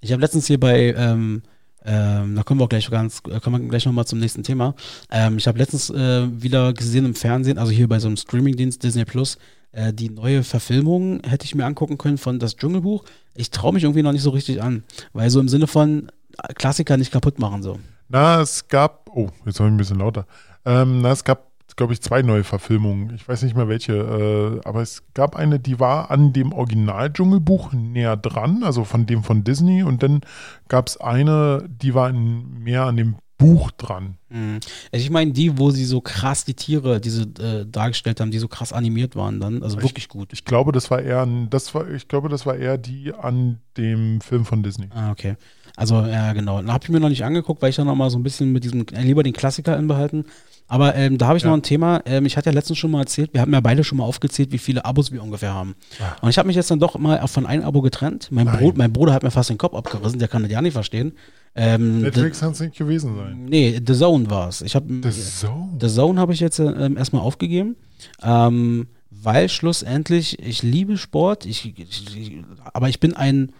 Ich 0.00 0.10
habe 0.12 0.22
letztens 0.22 0.46
hier 0.46 0.58
bei, 0.58 0.94
ähm, 0.96 1.42
ähm, 1.84 2.34
da 2.36 2.42
kommen 2.42 2.60
wir 2.60 2.64
auch 2.64 2.68
gleich 2.68 2.90
ganz, 2.90 3.22
äh, 3.28 3.40
kommen 3.40 3.62
wir 3.62 3.68
gleich 3.68 3.86
nochmal 3.86 4.06
zum 4.06 4.18
nächsten 4.18 4.42
Thema. 4.42 4.74
Ähm, 5.10 5.38
ich 5.38 5.46
habe 5.46 5.58
letztens 5.58 5.90
äh, 5.90 6.26
wieder 6.42 6.72
gesehen 6.72 7.06
im 7.06 7.14
Fernsehen, 7.14 7.58
also 7.58 7.72
hier 7.72 7.88
bei 7.88 7.98
so 7.98 8.08
einem 8.08 8.16
Streamingdienst 8.16 8.82
Disney 8.82 9.04
Plus, 9.04 9.38
äh, 9.72 9.92
die 9.92 10.10
neue 10.10 10.42
Verfilmung 10.42 11.22
hätte 11.24 11.44
ich 11.44 11.54
mir 11.54 11.64
angucken 11.64 11.98
können 11.98 12.18
von 12.18 12.38
Das 12.38 12.56
Dschungelbuch. 12.56 13.04
Ich 13.34 13.50
traue 13.50 13.72
mich 13.72 13.84
irgendwie 13.84 14.02
noch 14.02 14.12
nicht 14.12 14.22
so 14.22 14.30
richtig 14.30 14.62
an, 14.62 14.84
weil 15.12 15.30
so 15.30 15.40
im 15.40 15.48
Sinne 15.48 15.66
von 15.66 16.10
äh, 16.42 16.52
Klassiker 16.54 16.96
nicht 16.96 17.12
kaputt 17.12 17.38
machen 17.38 17.62
so. 17.62 17.78
Na, 18.08 18.40
es 18.40 18.66
gab, 18.68 19.08
oh, 19.14 19.28
jetzt 19.46 19.60
habe 19.60 19.68
ich 19.68 19.74
ein 19.74 19.76
bisschen 19.76 19.98
lauter. 19.98 20.26
Ähm, 20.64 21.00
na, 21.00 21.12
es 21.12 21.24
gab, 21.24 21.49
glaube 21.76 21.92
ich, 21.92 22.00
zwei 22.00 22.22
neue 22.22 22.44
Verfilmungen. 22.44 23.14
Ich 23.14 23.28
weiß 23.28 23.42
nicht 23.42 23.56
mehr 23.56 23.68
welche, 23.68 23.92
äh, 23.94 24.68
aber 24.68 24.82
es 24.82 25.02
gab 25.14 25.36
eine, 25.36 25.58
die 25.58 25.80
war 25.80 26.10
an 26.10 26.32
dem 26.32 26.52
Original-Dschungelbuch 26.52 27.72
näher 27.72 28.16
dran, 28.16 28.62
also 28.62 28.84
von 28.84 29.06
dem 29.06 29.22
von 29.22 29.44
Disney. 29.44 29.82
Und 29.82 30.02
dann 30.02 30.20
gab 30.68 30.88
es 30.88 30.96
eine, 30.96 31.68
die 31.68 31.94
war 31.94 32.10
in, 32.10 32.62
mehr 32.62 32.84
an 32.84 32.96
dem 32.96 33.16
Buch 33.40 33.70
dran. 33.70 34.18
Mhm. 34.28 34.60
Ich 34.92 35.08
meine 35.08 35.32
die, 35.32 35.58
wo 35.58 35.70
sie 35.70 35.86
so 35.86 36.02
krass 36.02 36.44
die 36.44 36.54
Tiere, 36.54 37.00
diese 37.00 37.22
äh, 37.22 37.64
dargestellt 37.66 38.20
haben, 38.20 38.30
die 38.30 38.38
so 38.38 38.48
krass 38.48 38.72
animiert 38.72 39.16
waren 39.16 39.40
dann, 39.40 39.62
also 39.62 39.80
wirklich 39.82 40.08
gut. 40.08 40.34
Ich 40.34 40.44
glaube, 40.44 40.72
das 40.72 40.90
war 40.90 41.00
eher, 41.00 41.26
das 41.48 41.74
war, 41.74 41.90
ich 41.90 42.06
glaube, 42.06 42.28
das 42.28 42.44
war 42.44 42.56
eher 42.56 42.76
die 42.76 43.14
an 43.14 43.60
dem 43.78 44.20
Film 44.20 44.44
von 44.44 44.62
Disney. 44.62 44.88
Ah, 44.90 45.10
okay. 45.10 45.36
Also, 45.74 46.02
ja, 46.02 46.34
genau. 46.34 46.60
Da 46.60 46.74
habe 46.74 46.84
ich 46.84 46.90
mir 46.90 47.00
noch 47.00 47.08
nicht 47.08 47.24
angeguckt, 47.24 47.62
weil 47.62 47.70
ich 47.70 47.76
dann 47.76 47.86
noch 47.86 47.94
mal 47.94 48.10
so 48.10 48.18
ein 48.18 48.22
bisschen 48.22 48.52
mit 48.52 48.64
diesem, 48.64 48.84
äh, 48.92 49.02
lieber 49.02 49.22
den 49.22 49.32
Klassiker 49.32 49.78
inbehalten. 49.78 50.26
Aber 50.70 50.94
ähm, 50.94 51.18
da 51.18 51.26
habe 51.26 51.36
ich 51.36 51.42
Ja. 51.42 51.50
noch 51.50 51.56
ein 51.56 51.62
Thema. 51.62 52.00
Ähm, 52.06 52.24
ich 52.26 52.36
hatte 52.36 52.48
ja 52.48 52.54
letztens 52.54 52.78
schon 52.78 52.90
mal 52.92 53.00
erzählt, 53.00 53.34
wir 53.34 53.40
haben 53.40 53.52
ja 53.52 53.60
beide 53.60 53.82
schon 53.84 53.98
mal 53.98 54.04
aufgezählt, 54.04 54.52
wie 54.52 54.58
viele 54.58 54.84
Abos 54.84 55.10
wir 55.12 55.22
ungefähr 55.22 55.52
haben. 55.52 55.74
Und 56.22 56.30
ich 56.30 56.38
habe 56.38 56.46
mich 56.46 56.54
jetzt 56.56 56.70
dann 56.70 56.78
doch 56.78 56.96
mal 56.96 57.26
von 57.28 57.44
einem 57.44 57.64
Abo 57.64 57.82
getrennt. 57.82 58.28
Mein. 58.30 58.46
Bruder, 58.46 58.78
mein 58.78 58.92
Bruder 58.92 59.12
hat 59.12 59.22
mir 59.24 59.30
fast 59.32 59.50
den 59.50 59.58
Kopf 59.58 59.74
abgerissen, 59.74 60.18
der 60.20 60.28
kann 60.28 60.42
das 60.42 60.50
ja 60.52 60.62
nicht 60.62 60.72
verstehen. 60.74 61.12
Ähm, 61.56 62.02
Netflix 62.02 62.38
kann 62.40 62.52
es 62.52 62.60
nicht 62.60 62.78
gewesen 62.78 63.16
sein. 63.16 63.42
The, 63.46 63.50
nee, 63.50 63.80
The 63.84 63.94
Zone 63.94 64.30
war 64.30 64.48
es. 64.48 64.60
Das 64.60 65.40
so. 65.40 65.68
The 65.80 65.88
Zone 65.88 66.20
habe 66.20 66.32
ich 66.32 66.38
jetzt 66.40 66.60
äh, 66.60 66.64
ähm, 66.66 66.96
erstmal 66.96 67.22
aufgegeben, 67.22 67.74
ähm, 68.22 68.86
weil 69.10 69.48
schlussendlich, 69.48 70.38
ich 70.38 70.62
liebe 70.62 70.96
Sport, 70.96 71.46
ich, 71.46 71.66
ich, 71.76 72.16
ich, 72.16 72.44
aber 72.72 72.88
ich 72.88 73.00
bin 73.00 73.14
ein, 73.14 73.50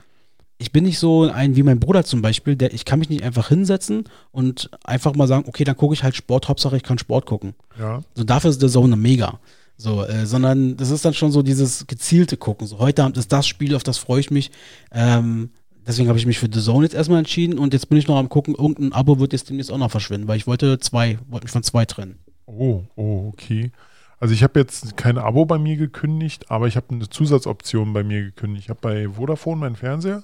ich 0.61 0.73
bin 0.73 0.85
nicht 0.85 0.99
so 0.99 1.23
ein 1.23 1.57
wie 1.57 1.63
mein 1.63 1.81
Bruder 1.81 2.05
zum 2.05 2.21
Beispiel, 2.21 2.55
der 2.55 2.75
ich 2.75 2.85
kann 2.85 2.99
mich 2.99 3.09
nicht 3.09 3.23
einfach 3.23 3.49
hinsetzen 3.49 4.05
und 4.31 4.71
einfach 4.85 5.15
mal 5.15 5.27
sagen, 5.27 5.47
okay, 5.49 5.65
dann 5.65 5.77
gucke 5.77 5.95
ich 5.95 6.03
halt 6.03 6.15
Sport, 6.15 6.49
Hauptsache 6.49 6.77
ich 6.77 6.83
kann 6.83 6.99
Sport 6.99 7.25
gucken. 7.25 7.55
Ja. 7.79 8.03
So 8.15 8.25
dafür 8.25 8.51
ist 8.51 8.61
The 8.61 8.69
Zone 8.69 8.95
mega. 8.97 9.41
So, 9.79 10.05
äh, 10.05 10.27
sondern 10.27 10.77
das 10.77 10.91
ist 10.91 11.07
dann 11.07 11.15
schon 11.15 11.33
so 11.33 11.43
dieses 11.43 11.87
gezielte 11.87 12.37
Gucken. 12.37 12.67
So, 12.67 12.79
heute 12.79 13.03
Abend 13.03 13.17
ist 13.17 13.33
das 13.33 13.47
Spiel, 13.47 13.75
auf 13.75 13.85
das 13.85 13.97
freue 13.97 14.21
ich 14.21 14.31
mich. 14.31 14.51
Ähm, 14.93 15.49
deswegen 15.87 16.11
habe 16.11 16.19
ich 16.19 16.27
mich 16.27 16.39
für 16.39 16.51
The 16.53 16.61
Zone 16.61 16.85
jetzt 16.85 16.95
erstmal 16.95 17.21
entschieden 17.21 17.59
und 17.59 17.73
jetzt 17.73 17.89
bin 17.89 17.97
ich 17.97 18.07
noch 18.07 18.19
am 18.19 18.29
gucken, 18.29 18.55
irgendein 18.55 18.93
Abo 18.93 19.19
wird 19.19 19.33
jetzt 19.33 19.49
demnächst 19.49 19.73
auch 19.73 19.79
noch 19.79 19.91
verschwinden, 19.91 20.29
weil 20.29 20.37
ich 20.37 20.47
wollte 20.47 20.79
zwei, 20.79 21.19
wollte 21.31 21.47
mich 21.47 21.53
von 21.53 21.63
zwei 21.63 21.87
trennen. 21.87 22.19
Oh, 22.45 22.83
oh, 22.97 23.33
okay. 23.33 23.73
Also 24.19 24.35
ich 24.35 24.43
habe 24.43 24.61
jetzt 24.61 24.99
kein 24.99 25.17
Abo 25.17 25.47
bei 25.47 25.57
mir 25.57 25.79
gekündigt, 25.79 26.51
aber 26.51 26.67
ich 26.67 26.77
habe 26.77 26.89
eine 26.91 27.09
Zusatzoption 27.09 27.95
bei 27.95 28.05
mir 28.05 28.21
gekündigt. 28.21 28.65
Ich 28.65 28.69
habe 28.69 28.81
bei 28.83 29.09
Vodafone 29.09 29.61
meinen 29.61 29.77
Fernseher 29.77 30.23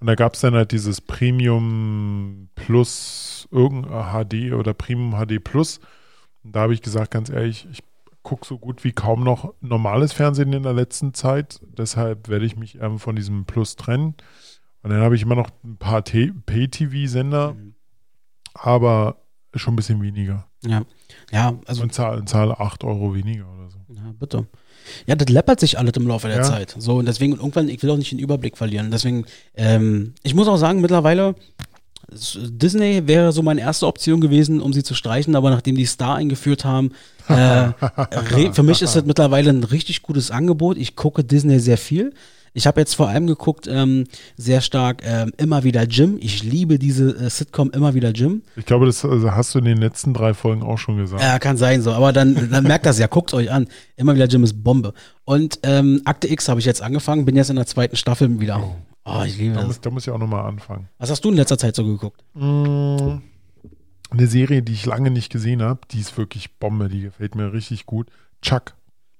und 0.00 0.06
da 0.06 0.14
gab 0.14 0.34
es 0.34 0.40
dann 0.40 0.54
halt 0.54 0.72
dieses 0.72 1.00
Premium 1.00 2.48
Plus 2.54 3.48
irgendein 3.50 4.26
HD 4.26 4.52
oder 4.52 4.74
Premium 4.74 5.12
HD 5.12 5.42
Plus. 5.42 5.80
Und 6.44 6.54
da 6.54 6.60
habe 6.60 6.74
ich 6.74 6.82
gesagt, 6.82 7.10
ganz 7.10 7.30
ehrlich, 7.30 7.66
ich 7.70 7.82
gucke 8.22 8.46
so 8.46 8.58
gut 8.58 8.84
wie 8.84 8.92
kaum 8.92 9.22
noch 9.24 9.54
normales 9.60 10.12
Fernsehen 10.12 10.52
in 10.52 10.64
der 10.64 10.74
letzten 10.74 11.14
Zeit. 11.14 11.60
Deshalb 11.78 12.28
werde 12.28 12.44
ich 12.44 12.56
mich 12.56 12.80
ähm, 12.80 12.98
von 12.98 13.16
diesem 13.16 13.46
Plus 13.46 13.76
trennen. 13.76 14.14
Und 14.82 14.90
dann 14.90 15.00
habe 15.00 15.16
ich 15.16 15.22
immer 15.22 15.34
noch 15.34 15.50
ein 15.64 15.76
paar 15.78 16.02
Pay-TV-Sender, 16.02 17.56
aber 18.54 19.16
schon 19.54 19.74
ein 19.74 19.76
bisschen 19.76 20.02
weniger. 20.02 20.46
Ja, 20.62 20.82
ja, 21.30 21.58
also 21.66 21.82
Und 21.82 21.92
zahle, 21.92 22.24
zahle 22.24 22.60
8 22.60 22.84
Euro 22.84 23.14
weniger 23.14 23.50
oder 23.52 23.70
so. 23.70 23.78
Ja, 23.88 24.12
bitte. 24.18 24.46
Ja, 25.06 25.14
das 25.14 25.28
läppert 25.28 25.60
sich 25.60 25.78
alles 25.78 25.92
im 25.96 26.06
Laufe 26.06 26.28
der 26.28 26.38
Ja. 26.38 26.42
Zeit. 26.42 26.74
So, 26.78 26.96
und 26.96 27.06
deswegen, 27.06 27.32
und 27.34 27.40
irgendwann, 27.40 27.68
ich 27.68 27.82
will 27.82 27.90
auch 27.90 27.96
nicht 27.96 28.12
den 28.12 28.18
Überblick 28.18 28.56
verlieren. 28.56 28.90
Deswegen, 28.90 29.24
ähm, 29.54 30.14
ich 30.22 30.34
muss 30.34 30.48
auch 30.48 30.56
sagen, 30.56 30.80
mittlerweile, 30.80 31.34
Disney 32.12 33.06
wäre 33.06 33.32
so 33.32 33.42
meine 33.42 33.60
erste 33.60 33.86
Option 33.86 34.20
gewesen, 34.20 34.60
um 34.60 34.72
sie 34.72 34.82
zu 34.84 34.94
streichen, 34.94 35.34
aber 35.34 35.50
nachdem 35.50 35.74
die 35.74 35.86
Star 35.86 36.16
eingeführt 36.16 36.64
haben, 36.64 36.92
äh, 37.28 37.68
für 38.52 38.62
mich 38.62 38.80
ist 38.82 38.94
das 38.94 39.04
mittlerweile 39.04 39.50
ein 39.50 39.64
richtig 39.64 40.02
gutes 40.02 40.30
Angebot. 40.30 40.76
Ich 40.76 40.94
gucke 40.94 41.24
Disney 41.24 41.58
sehr 41.58 41.78
viel. 41.78 42.12
Ich 42.56 42.66
habe 42.66 42.80
jetzt 42.80 42.94
vor 42.94 43.08
allem 43.10 43.26
geguckt, 43.26 43.68
ähm, 43.70 44.04
sehr 44.38 44.62
stark 44.62 45.02
ähm, 45.04 45.30
immer 45.36 45.62
wieder 45.62 45.82
Jim. 45.82 46.16
Ich 46.18 46.42
liebe 46.42 46.78
diese 46.78 47.10
äh, 47.10 47.28
Sitcom 47.28 47.70
immer 47.72 47.92
wieder 47.92 48.12
Jim. 48.12 48.40
Ich 48.56 48.64
glaube, 48.64 48.86
das 48.86 49.04
also 49.04 49.32
hast 49.32 49.54
du 49.54 49.58
in 49.58 49.66
den 49.66 49.76
letzten 49.76 50.14
drei 50.14 50.32
Folgen 50.32 50.62
auch 50.62 50.78
schon 50.78 50.96
gesagt. 50.96 51.22
Ja, 51.22 51.38
kann 51.38 51.58
sein 51.58 51.82
so, 51.82 51.92
aber 51.92 52.14
dann, 52.14 52.50
dann 52.50 52.64
merkt 52.64 52.86
das 52.86 52.98
ja, 52.98 53.08
guckt 53.08 53.34
euch 53.34 53.52
an. 53.52 53.68
Immer 53.96 54.14
wieder 54.14 54.24
Jim 54.24 54.42
ist 54.42 54.64
Bombe. 54.64 54.94
Und 55.26 55.58
ähm, 55.64 56.00
Akte 56.06 56.28
X 56.32 56.48
habe 56.48 56.58
ich 56.58 56.64
jetzt 56.64 56.80
angefangen, 56.80 57.26
bin 57.26 57.36
jetzt 57.36 57.50
in 57.50 57.56
der 57.56 57.66
zweiten 57.66 57.94
Staffel 57.96 58.40
wieder. 58.40 58.58
Oh, 59.04 59.22
ich 59.26 59.36
liebe 59.36 59.52
da, 59.52 59.60
das. 59.60 59.66
muss, 59.68 59.80
da 59.82 59.90
muss 59.90 60.06
ich 60.06 60.12
auch 60.14 60.18
nochmal 60.18 60.46
anfangen. 60.46 60.88
Was 60.96 61.10
hast 61.10 61.22
du 61.26 61.28
in 61.28 61.36
letzter 61.36 61.58
Zeit 61.58 61.76
so 61.76 61.84
geguckt? 61.84 62.24
Mm, 62.32 63.18
Eine 64.08 64.26
Serie, 64.28 64.62
die 64.62 64.72
ich 64.72 64.86
lange 64.86 65.10
nicht 65.10 65.30
gesehen 65.30 65.60
habe, 65.60 65.80
die 65.90 66.00
ist 66.00 66.16
wirklich 66.16 66.54
Bombe, 66.58 66.88
die 66.88 67.02
gefällt 67.02 67.34
mir 67.34 67.52
richtig 67.52 67.84
gut. 67.84 68.08
Chuck 68.40 68.74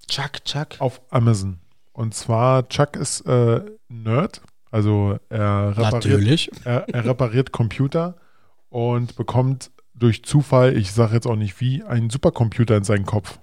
Chuck, 0.09 0.43
Chuck. 0.47 0.69
auf 0.79 1.03
Amazon. 1.11 1.59
Und 1.97 2.15
zwar, 2.15 2.69
Chuck 2.69 2.95
ist 2.97 3.23
äh, 3.23 3.63
Nerd, 3.89 4.43
also 4.71 5.19
er 5.31 5.71
repariert, 5.77 5.93
Natürlich. 6.05 6.51
er, 6.65 6.87
er 6.89 7.05
repariert 7.07 7.53
Computer 7.53 8.17
und 8.69 9.17
bekommt 9.17 9.71
durch 9.95 10.23
Zufall, 10.23 10.77
ich 10.77 10.93
sage 10.93 11.15
jetzt 11.15 11.27
auch 11.27 11.37
nicht 11.37 11.59
wie, 11.61 11.83
einen 11.85 12.11
Supercomputer 12.11 12.77
in 12.77 12.85
seinen 12.85 13.07
Kopf. 13.07 13.39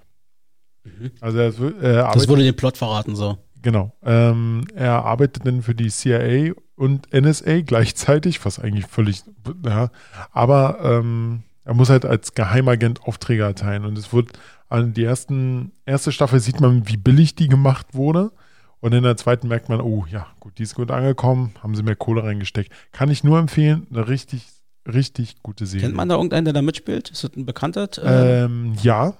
Also 1.20 1.38
er, 1.38 1.58
wir- 1.58 1.82
er 1.82 1.94
Das 1.94 2.04
arbeitet 2.04 2.28
wurde 2.28 2.42
den 2.44 2.54
Plot 2.56 2.76
verraten 2.76 3.16
so. 3.16 3.38
Genau. 3.60 3.92
Ähm, 4.04 4.66
er 4.76 5.04
arbeitet 5.04 5.46
dann 5.46 5.62
für 5.62 5.74
die 5.74 5.88
CIA 5.90 6.52
und 6.76 7.12
NSA 7.12 7.62
gleichzeitig, 7.62 8.44
was 8.44 8.58
eigentlich 8.60 8.86
völlig, 8.86 9.22
ja, 9.64 9.90
aber 10.30 10.78
ähm, 10.82 11.42
er 11.64 11.74
muss 11.74 11.88
halt 11.88 12.04
als 12.04 12.34
Geheimagent 12.34 13.02
Aufträge 13.02 13.42
erteilen 13.42 13.84
und 13.86 13.96
es 13.98 14.12
wird 14.12 14.32
an 14.68 14.92
die 14.94 15.04
ersten, 15.04 15.72
erste 15.86 16.12
Staffel 16.12 16.40
sieht 16.40 16.60
man, 16.60 16.88
wie 16.88 16.96
billig 16.96 17.34
die 17.34 17.48
gemacht 17.48 17.94
wurde 17.94 18.32
und 18.80 18.92
in 18.92 19.02
der 19.02 19.16
zweiten 19.16 19.48
merkt 19.48 19.68
man, 19.68 19.80
oh 19.80 20.04
ja, 20.10 20.26
gut, 20.40 20.58
die 20.58 20.62
ist 20.62 20.74
gut 20.74 20.90
angekommen, 20.90 21.54
haben 21.62 21.74
sie 21.74 21.82
mehr 21.82 21.96
Kohle 21.96 22.22
reingesteckt. 22.22 22.70
Kann 22.92 23.10
ich 23.10 23.24
nur 23.24 23.38
empfehlen, 23.38 23.86
eine 23.90 24.08
richtig, 24.08 24.46
richtig 24.86 25.42
gute 25.42 25.64
Serie. 25.64 25.86
Kennt 25.86 25.96
man 25.96 26.08
da 26.08 26.16
irgendeinen, 26.16 26.44
der 26.44 26.54
da 26.54 26.62
mitspielt? 26.62 27.10
Ist 27.10 27.24
das 27.24 27.34
ein 27.34 27.46
Bekannter? 27.46 27.88
Äh, 27.98 28.44
Ähm, 28.44 28.74
ja. 28.82 29.14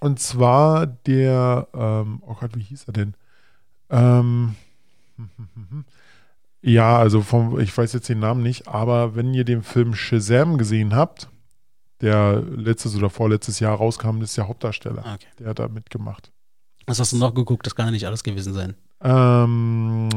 Und 0.00 0.18
zwar 0.18 0.86
der, 0.86 1.68
ähm, 1.74 2.22
oh 2.26 2.34
Gott, 2.40 2.56
wie 2.56 2.62
hieß 2.62 2.84
er 2.86 2.92
denn? 2.94 3.14
Ähm, 3.90 4.54
ja, 6.62 6.96
also 6.98 7.20
vom, 7.20 7.60
ich 7.60 7.76
weiß 7.76 7.92
jetzt 7.92 8.08
den 8.08 8.20
Namen 8.20 8.42
nicht, 8.42 8.66
aber 8.66 9.14
wenn 9.14 9.34
ihr 9.34 9.44
den 9.44 9.62
Film 9.62 9.94
Shazam 9.94 10.56
gesehen 10.58 10.94
habt, 10.94 11.28
der 12.04 12.42
letztes 12.56 12.94
oder 12.94 13.10
vorletztes 13.10 13.58
Jahr 13.60 13.76
rauskam, 13.76 14.20
ist 14.22 14.36
der 14.36 14.46
Hauptdarsteller. 14.46 15.02
Ah, 15.04 15.14
okay. 15.14 15.26
Der 15.38 15.48
hat 15.48 15.58
da 15.58 15.68
mitgemacht. 15.68 16.30
Was 16.86 17.00
hast 17.00 17.12
du 17.12 17.16
noch 17.16 17.34
geguckt? 17.34 17.66
Das 17.66 17.74
kann 17.74 17.86
ja 17.86 17.90
nicht 17.90 18.06
alles 18.06 18.22
gewesen 18.22 18.52
sein. 18.52 18.74
Ähm, 19.00 20.08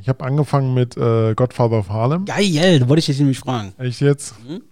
ich 0.00 0.08
habe 0.08 0.24
angefangen 0.24 0.74
mit 0.74 0.96
äh, 0.96 1.34
Godfather 1.34 1.78
of 1.78 1.88
Harlem. 1.88 2.24
Geil, 2.24 2.80
da 2.80 2.88
wollte 2.88 3.00
ich 3.00 3.06
dich 3.06 3.18
nämlich 3.18 3.38
fragen. 3.38 3.72
Echt 3.78 4.00
jetzt? 4.00 4.34
Mhm. 4.46 4.62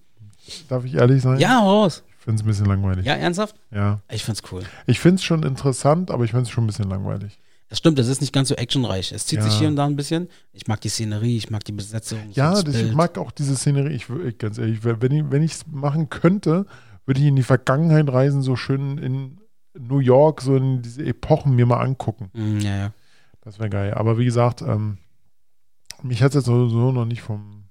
Darf 0.69 0.85
ich 0.85 0.95
ehrlich 0.95 1.23
sein? 1.23 1.39
Ja, 1.39 1.61
raus. 1.61 2.03
Ich 2.19 2.25
finde 2.25 2.41
es 2.41 2.45
ein 2.45 2.49
bisschen 2.49 2.67
langweilig. 2.67 3.07
Ja, 3.07 3.15
ernsthaft? 3.15 3.55
ja. 3.71 4.01
Ich 4.11 4.25
find's 4.25 4.43
cool. 4.51 4.63
Ich 4.87 5.01
finde 5.01 5.17
es 5.17 5.25
schon 5.25 5.43
interessant, 5.45 6.11
aber 6.11 6.25
ich 6.25 6.31
finde 6.31 6.45
es 6.45 6.51
schon 6.51 6.65
ein 6.65 6.67
bisschen 6.67 6.91
langweilig. 6.91 7.39
Das 7.69 7.79
stimmt, 7.79 7.99
das 7.99 8.09
ist 8.09 8.21
nicht 8.23 8.33
ganz 8.33 8.49
so 8.49 8.55
actionreich. 8.55 9.13
Es 9.13 9.27
zieht 9.27 9.41
Ja. 9.41 9.45
sich 9.45 9.55
hier 9.59 9.69
und 9.69 9.77
da 9.77 9.85
ein 9.87 9.97
bisschen. 9.97 10.29
Ich 10.53 10.67
mag 10.69 10.81
die 10.81 10.89
Szenerie, 10.89 11.37
ich 11.37 11.51
mag 11.51 11.65
die 11.65 11.73
Besetzung. 11.73 12.19
Ja, 12.33 12.53
das 12.53 12.65
das, 12.65 12.77
ich 12.77 12.95
mag 12.95 13.19
auch 13.19 13.31
diese 13.31 13.57
Szenerie. 13.57 13.95
Ich, 13.95 14.07
ganz 14.39 14.57
ehrlich, 14.59 14.81
wenn 14.85 15.13
ich 15.13 15.25
wenn 15.31 15.43
es 15.43 15.67
machen 15.67 16.09
könnte, 16.09 16.65
würde 17.05 17.21
ich 17.21 17.27
in 17.27 17.37
die 17.37 17.43
Vergangenheit 17.43 18.09
reisen, 18.11 18.41
so 18.43 18.57
schön 18.57 18.97
in 18.99 19.39
New 19.79 19.99
York, 19.99 20.41
so 20.41 20.57
in 20.57 20.81
diese 20.83 21.05
Epochen 21.05 21.55
mir 21.55 21.67
mal 21.67 21.81
angucken. 21.81 22.31
Mm, 22.33 22.59
ja, 22.61 22.77
ja. 22.77 22.93
Das 23.43 23.59
wäre 23.59 23.69
geil. 23.71 23.95
Aber 23.95 24.19
wie 24.19 24.25
gesagt, 24.25 24.63
ähm, 24.63 24.99
mich 26.03 26.23
hat 26.23 26.31
es 26.31 26.37
jetzt 26.37 26.47
sowieso 26.47 26.91
noch 26.93 27.05
nicht 27.05 27.21
vom. 27.23 27.65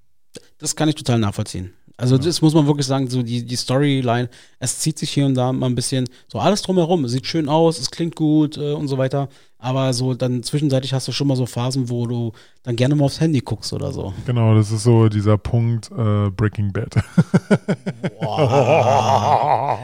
Das 0.59 0.75
kann 0.75 0.89
ich 0.89 0.95
total 0.95 1.19
nachvollziehen. 1.19 1.73
Also 1.97 2.17
das 2.19 2.41
muss 2.43 2.53
man 2.53 2.67
wirklich 2.67 2.85
sagen, 2.85 3.09
so 3.09 3.23
die, 3.23 3.43
die 3.43 3.55
Storyline, 3.55 4.29
es 4.59 4.77
zieht 4.79 4.99
sich 4.99 5.09
hier 5.09 5.25
und 5.25 5.33
da 5.33 5.51
mal 5.51 5.65
ein 5.65 5.73
bisschen, 5.73 6.07
so 6.27 6.37
alles 6.39 6.61
drumherum, 6.61 7.05
es 7.05 7.11
sieht 7.11 7.25
schön 7.25 7.49
aus, 7.49 7.79
es 7.79 7.89
klingt 7.89 8.15
gut 8.15 8.55
äh, 8.57 8.73
und 8.73 8.87
so 8.87 8.99
weiter, 8.99 9.29
aber 9.57 9.91
so 9.93 10.13
dann 10.13 10.43
zwischenzeitlich 10.43 10.93
hast 10.93 11.07
du 11.07 11.11
schon 11.11 11.27
mal 11.27 11.35
so 11.35 11.47
Phasen, 11.47 11.89
wo 11.89 12.05
du 12.05 12.33
dann 12.61 12.75
gerne 12.75 12.93
mal 12.93 13.05
aufs 13.05 13.19
Handy 13.19 13.39
guckst 13.39 13.73
oder 13.73 13.91
so. 13.91 14.13
Genau, 14.27 14.53
das 14.53 14.71
ist 14.71 14.83
so 14.83 15.09
dieser 15.09 15.39
Punkt 15.39 15.89
äh, 15.91 16.29
Breaking 16.29 16.71
Bad. 16.71 16.95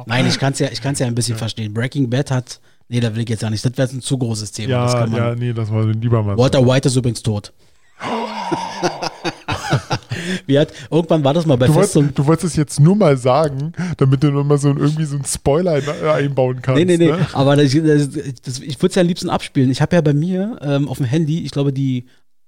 Nein, 0.06 0.28
ich 0.28 0.38
kann 0.38 0.54
es 0.54 0.60
ja, 0.60 0.68
ich 0.72 0.82
kann's 0.82 1.00
ja 1.00 1.08
ein 1.08 1.16
bisschen 1.16 1.38
verstehen. 1.38 1.74
Breaking 1.74 2.12
Bad 2.12 2.30
hat, 2.30 2.60
nee, 2.90 3.00
da 3.00 3.16
will 3.16 3.24
ich 3.24 3.30
jetzt 3.30 3.42
ja 3.42 3.50
nicht, 3.50 3.66
das 3.66 3.76
wäre 3.76 3.90
ein 3.90 4.02
zu 4.02 4.20
großes 4.20 4.52
Thema. 4.52 4.84
das 4.84 4.94
ja, 4.94 5.08
ja, 5.08 5.36
nee, 5.36 5.52
das 5.52 5.72
war 5.72 5.84
lieber 5.88 6.22
mal. 6.22 6.38
Walter 6.38 6.64
White 6.64 6.90
ist 6.90 6.96
übrigens 6.96 7.24
tot. 7.24 7.52
Wie 10.46 10.58
hat, 10.60 10.70
irgendwann 10.92 11.24
war 11.24 11.34
das 11.34 11.46
mal 11.46 11.56
bei 11.58 11.68
Du 11.68 11.74
Festum. 11.74 12.04
wolltest, 12.04 12.20
du 12.20 12.26
wolltest 12.28 12.46
es 12.52 12.56
jetzt 12.56 12.80
nur 12.80 12.96
mal 12.96 13.18
sagen, 13.18 13.74
damit 13.98 14.24
du 14.24 14.32
nur 14.32 14.44
mal 14.44 14.58
so 14.58 14.70
ein- 14.70 14.78
irgendwie 14.78 15.06
so 15.06 15.16
einen 15.16 15.26
Spoiler 15.26 15.78
äh, 15.78 16.10
einbauen 16.10 16.62
kannst. 16.62 16.80
Nee, 16.80 16.86
nee, 16.86 16.98
nee. 16.98 17.12
Ne? 17.12 17.28
Aber 17.34 17.56
das, 17.56 17.72
das, 17.72 18.60
ich 18.60 18.78
würde 18.82 18.88
es 18.90 18.96
ja 18.96 19.02
am 19.02 19.08
liebsten 19.08 19.30
abspielen. 19.30 19.70
Ich 19.72 19.82
habe 19.82 19.96
ja 19.96 20.02
bei 20.02 20.14
mir 20.14 20.58
ähm, 20.62 20.88
auf 20.88 20.98
dem 20.98 21.06
Handy, 21.06 21.42
ich 21.44 21.52
glaube, 21.52 21.74
die 21.74 22.06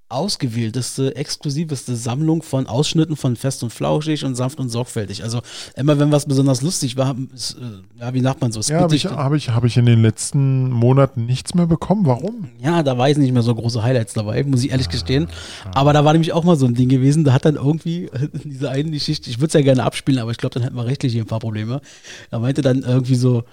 ausgewählteste, 0.08 1.16
exklusiveste 1.16 1.96
Sammlung 1.96 2.44
von 2.44 2.68
Ausschnitten 2.68 3.16
von 3.16 3.36
Fest 3.36 3.64
und 3.64 3.72
Flauschig 3.72 4.24
und 4.24 4.36
Sanft 4.36 4.60
und 4.60 4.70
Sorgfältig. 4.70 5.24
Also 5.24 5.42
immer 5.76 5.98
wenn 5.98 6.12
was 6.12 6.28
besonders 6.28 6.62
lustig 6.62 6.96
war, 6.96 7.16
ist, 7.34 7.56
äh, 7.56 8.00
ja, 8.00 8.14
wie 8.14 8.22
sagt 8.22 8.40
man 8.40 8.52
so, 8.52 8.60
Ja, 8.72 8.82
habe 8.82 8.96
ich, 8.96 9.08
hab 9.08 9.34
ich, 9.34 9.50
hab 9.50 9.64
ich 9.64 9.78
in 9.78 9.86
den 9.88 10.04
letzten 10.04 10.70
Monaten 10.70 11.26
nichts 11.26 11.56
mehr 11.56 11.66
bekommen. 11.66 12.06
Warum? 12.06 12.50
Ja, 12.60 12.84
da 12.84 13.00
war 13.00 13.08
jetzt 13.08 13.18
nicht 13.18 13.32
mehr 13.32 13.42
so 13.42 13.56
große 13.56 13.82
Highlights 13.82 14.14
dabei, 14.14 14.44
muss 14.44 14.64
ich 14.64 14.70
ehrlich 14.70 14.90
gestehen. 14.90 15.28
Aber 15.74 15.92
da 15.92 16.06
war 16.06 16.14
nämlich 16.14 16.34
auch 16.34 16.44
mal 16.44 16.56
so 16.56 16.68
ein 16.68 16.76
Ding 16.76 16.90
gewesen, 16.90 17.24
da 17.24 17.34
hat 17.34 17.46
dann 17.46 17.56
irgendwie 17.56 18.10
in 18.44 18.52
dieser 18.52 18.70
einen 18.70 18.92
Geschichte, 18.92 19.30
ich 19.32 19.40
würde 19.40 19.48
es 19.48 19.54
ja 19.54 19.62
gerne 19.62 19.84
abspielen, 19.84 20.20
aber 20.20 20.30
ich 20.30 20.38
glaube, 20.38 20.54
dann 20.54 20.64
hätten 20.64 20.76
wir 20.76 20.86
rechtlich 20.86 21.14
hier 21.14 21.24
ein 21.24 21.28
paar 21.28 21.40
Probleme. 21.40 21.82
Da 22.30 22.38
meinte 22.38 22.62
dann 22.62 22.84
irgendwie 22.84 23.16
so, 23.16 23.44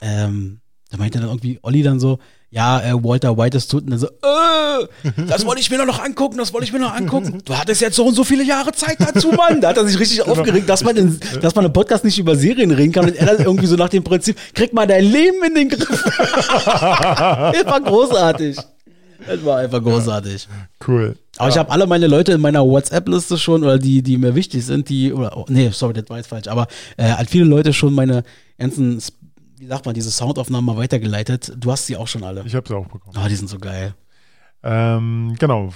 ähm, 0.00 0.60
da 0.90 0.96
meinte 0.96 1.20
dann 1.20 1.28
irgendwie 1.28 1.60
Olli 1.62 1.82
dann 1.82 2.00
so, 2.00 2.18
ja, 2.52 2.80
äh, 2.80 3.04
Walter 3.04 3.38
White 3.38 3.56
ist 3.56 3.70
tot 3.70 3.84
und 3.84 3.90
dann 3.90 3.98
so, 4.00 4.08
äh, 4.08 5.22
das 5.28 5.46
wollte 5.46 5.60
ich 5.60 5.70
mir 5.70 5.84
noch 5.86 6.02
angucken, 6.02 6.36
das 6.36 6.52
wollte 6.52 6.66
ich 6.66 6.72
mir 6.72 6.80
noch 6.80 6.92
angucken. 6.92 7.42
Du 7.44 7.56
hattest 7.56 7.80
jetzt 7.80 7.94
so 7.94 8.04
und 8.04 8.14
so 8.14 8.24
viele 8.24 8.42
Jahre 8.42 8.72
Zeit 8.72 8.96
dazu, 8.98 9.30
Mann. 9.30 9.60
Da 9.60 9.68
hat 9.68 9.76
er 9.76 9.86
sich 9.86 9.98
richtig 10.00 10.22
aufgeregt, 10.22 10.68
dass 10.68 10.82
man, 10.82 10.96
in, 10.96 11.20
dass 11.40 11.54
man 11.54 11.64
im 11.64 11.72
Podcast 11.72 12.04
nicht 12.04 12.18
über 12.18 12.34
Serien 12.34 12.72
reden 12.72 12.92
kann 12.92 13.04
und 13.04 13.14
er 13.14 13.26
dann 13.26 13.38
irgendwie 13.38 13.66
so 13.66 13.76
nach 13.76 13.88
dem 13.88 14.02
Prinzip, 14.02 14.36
krieg 14.54 14.72
mal 14.72 14.86
dein 14.86 15.04
Leben 15.04 15.44
in 15.46 15.54
den 15.54 15.68
Griff. 15.68 16.02
das 16.04 17.66
war 17.66 17.80
großartig. 17.80 18.56
Das 19.26 19.44
war 19.44 19.58
einfach 19.58 19.82
großartig. 19.82 20.48
Cool. 20.86 21.16
Aber 21.36 21.50
ich 21.50 21.56
habe 21.56 21.70
alle 21.70 21.86
meine 21.86 22.08
Leute 22.08 22.32
in 22.32 22.40
meiner 22.40 22.66
WhatsApp-Liste 22.66 23.38
schon, 23.38 23.62
oder 23.62 23.78
die, 23.78 24.02
die 24.02 24.16
mir 24.16 24.34
wichtig 24.34 24.66
sind, 24.66 24.88
die, 24.88 25.12
oder, 25.12 25.36
oh, 25.36 25.44
nee, 25.48 25.70
sorry, 25.72 25.94
das 25.94 26.10
war 26.10 26.16
jetzt 26.16 26.26
falsch, 26.26 26.48
aber 26.48 26.66
äh, 26.96 27.04
hat 27.04 27.30
viele 27.30 27.44
Leute 27.44 27.72
schon 27.72 27.94
meine 27.94 28.24
ganzen, 28.58 29.00
wie 29.60 29.66
sagt 29.66 29.84
man, 29.84 29.94
diese 29.94 30.10
Soundaufnahmen 30.10 30.64
mal 30.64 30.80
weitergeleitet. 30.80 31.52
Du 31.54 31.70
hast 31.70 31.84
sie 31.86 31.94
auch 31.96 32.08
schon 32.08 32.24
alle. 32.24 32.42
Ich 32.46 32.54
habe 32.54 32.66
sie 32.66 32.74
auch 32.74 32.86
bekommen. 32.86 33.14
Ah, 33.14 33.28
die 33.28 33.36
sind 33.36 33.48
so 33.48 33.58
geil. 33.58 33.94
Ähm, 34.62 35.36
genau. 35.38 35.68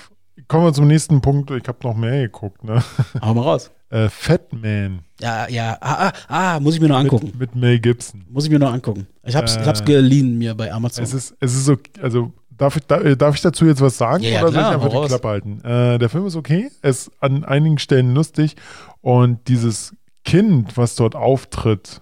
Kommen 0.48 0.64
wir 0.64 0.72
zum 0.72 0.86
nächsten 0.86 1.20
Punkt. 1.20 1.50
Ich 1.50 1.68
habe 1.68 1.78
noch 1.82 1.94
mehr 1.94 2.22
geguckt. 2.22 2.64
Ne? 2.64 2.82
Hau 3.20 3.34
mal 3.34 3.42
raus. 3.42 3.70
Äh, 3.90 4.08
Fat 4.08 4.52
Man 4.54 5.00
Ja, 5.20 5.46
ja, 5.48 5.76
ah, 5.82 6.08
ah, 6.08 6.12
ah, 6.28 6.60
muss 6.60 6.74
ich 6.74 6.80
mir 6.80 6.88
noch 6.88 6.96
angucken. 6.96 7.26
mit, 7.26 7.54
mit 7.54 7.56
Mel 7.56 7.78
Gibson. 7.78 8.24
Muss 8.30 8.44
ich 8.44 8.50
mir 8.50 8.58
noch 8.58 8.72
angucken. 8.72 9.06
Ich 9.22 9.36
hab's, 9.36 9.54
ich 9.56 9.62
Äh, 9.62 9.66
hab's 9.66 9.84
geliehen 9.84 10.38
mir 10.38 10.54
bei 10.54 10.72
Amazon. 10.72 11.04
Es 11.04 11.12
ist, 11.12 11.36
es 11.38 11.54
ist 11.54 11.68
okay. 11.68 11.92
Also, 12.02 12.32
darf 12.56 12.76
ich, 12.76 12.90
äh, 12.90 13.16
darf 13.16 13.34
ich 13.34 13.42
dazu 13.42 13.66
jetzt 13.66 13.82
was 13.82 13.98
sagen? 13.98 14.24
Ja, 14.24 14.42
oder 14.42 14.50
klar, 14.50 14.72
soll 14.72 14.80
ich 14.80 14.84
einfach 14.86 15.02
die. 15.02 15.08
Klappe 15.08 15.28
halten? 15.28 15.60
Äh, 15.62 15.98
der 15.98 16.08
Film 16.08 16.26
ist 16.26 16.36
okay. 16.36 16.70
Er 16.80 16.90
ist 16.90 17.10
an 17.20 17.44
einigen 17.44 17.76
Stellen 17.78 18.14
lustig. 18.14 18.56
Und 19.02 19.46
dieses 19.48 19.94
Kind, 20.24 20.78
was 20.78 20.96
dort 20.96 21.14
auftritt, 21.14 22.00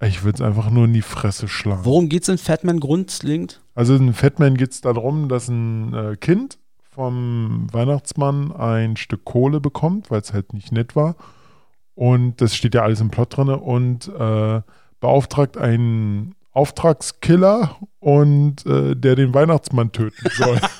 ich 0.00 0.22
würde 0.22 0.36
es 0.36 0.40
einfach 0.42 0.70
nur 0.70 0.84
in 0.84 0.92
die 0.92 1.02
Fresse 1.02 1.48
schlagen. 1.48 1.84
Worum 1.84 2.08
geht's 2.08 2.28
in 2.28 2.38
Fatman 2.38 2.80
grundlegend? 2.80 3.60
Also 3.74 3.96
in 3.96 4.12
Fatman 4.12 4.56
geht 4.56 4.72
es 4.72 4.80
darum, 4.80 5.28
dass 5.28 5.48
ein 5.48 5.94
äh, 5.94 6.16
Kind 6.16 6.58
vom 6.82 7.66
Weihnachtsmann 7.72 8.52
ein 8.52 8.96
Stück 8.96 9.24
Kohle 9.24 9.60
bekommt, 9.60 10.10
weil 10.10 10.20
es 10.20 10.32
halt 10.32 10.52
nicht 10.52 10.72
nett 10.72 10.96
war. 10.96 11.16
Und 11.94 12.40
das 12.40 12.54
steht 12.54 12.74
ja 12.74 12.82
alles 12.82 13.00
im 13.00 13.10
Plot 13.10 13.36
drin. 13.36 13.48
Und 13.48 14.08
äh, 14.08 14.62
beauftragt 15.00 15.56
einen 15.56 16.34
Auftragskiller 16.52 17.76
und 18.00 18.66
äh, 18.66 18.94
der 18.94 19.16
den 19.16 19.34
Weihnachtsmann 19.34 19.92
töten 19.92 20.28
soll. 20.36 20.60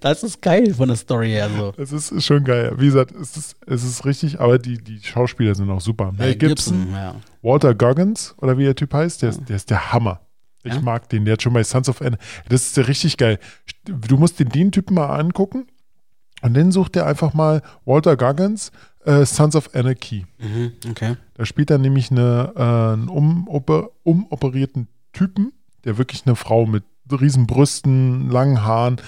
Das 0.00 0.22
ist 0.22 0.40
geil 0.40 0.72
von 0.72 0.88
der 0.88 0.96
Story 0.96 1.28
her 1.28 1.50
so. 1.54 1.74
Es 1.76 1.92
ist 1.92 2.24
schon 2.24 2.42
geil. 2.42 2.72
Wie 2.78 2.86
gesagt, 2.86 3.14
es 3.14 3.36
ist, 3.36 3.56
es 3.66 3.84
ist 3.84 4.06
richtig, 4.06 4.40
aber 4.40 4.58
die, 4.58 4.78
die 4.78 4.98
Schauspieler 5.02 5.54
sind 5.54 5.68
auch 5.68 5.82
super. 5.82 6.10
Mel 6.16 6.36
Gibson, 6.36 6.88
ja. 6.90 7.14
Walter 7.42 7.74
Goggins 7.74 8.34
oder 8.38 8.58
wie 8.58 8.64
der 8.64 8.74
Typ 8.76 8.92
heißt, 8.94 9.22
der, 9.22 9.30
ist, 9.30 9.48
der 9.48 9.56
ist 9.56 9.70
der 9.70 9.92
Hammer. 9.92 10.20
Ich 10.64 10.74
Ja? 10.74 10.80
mag 10.80 11.08
den, 11.08 11.24
der 11.24 11.34
hat 11.34 11.42
schon 11.42 11.52
bei 11.52 11.62
Sons 11.64 11.88
of 11.88 12.00
Anarchy. 12.02 12.24
Das 12.48 12.62
ist 12.66 12.76
ja 12.76 12.82
richtig 12.84 13.16
geil. 13.16 13.38
Du 13.84 14.16
musst 14.16 14.38
dir 14.38 14.44
den 14.44 14.72
Typen 14.72 14.94
mal 14.94 15.06
angucken 15.18 15.66
und 16.42 16.54
dann 16.54 16.72
sucht 16.72 16.96
er 16.96 17.06
einfach 17.06 17.32
mal 17.34 17.62
Walter 17.84 18.16
Goggins, 18.16 18.72
äh, 19.04 19.24
Sons 19.24 19.54
of 19.56 19.74
Anarchy. 19.74 20.26
Mhm, 20.38 20.72
okay. 20.90 21.16
Da 21.34 21.46
spielt 21.46 21.70
er 21.70 21.78
nämlich 21.78 22.10
eine, 22.10 22.52
äh, 22.56 22.60
einen 22.94 23.08
umoper 23.08 23.90
umoperierten 24.02 24.88
Typen, 25.12 25.52
der 25.84 25.96
wirklich 25.96 26.26
eine 26.26 26.34
Frau 26.36 26.66
mit 26.66 26.84
riesen 27.10 27.46
Brüsten, 27.46 28.28
langen 28.30 28.62
Haaren. 28.64 29.00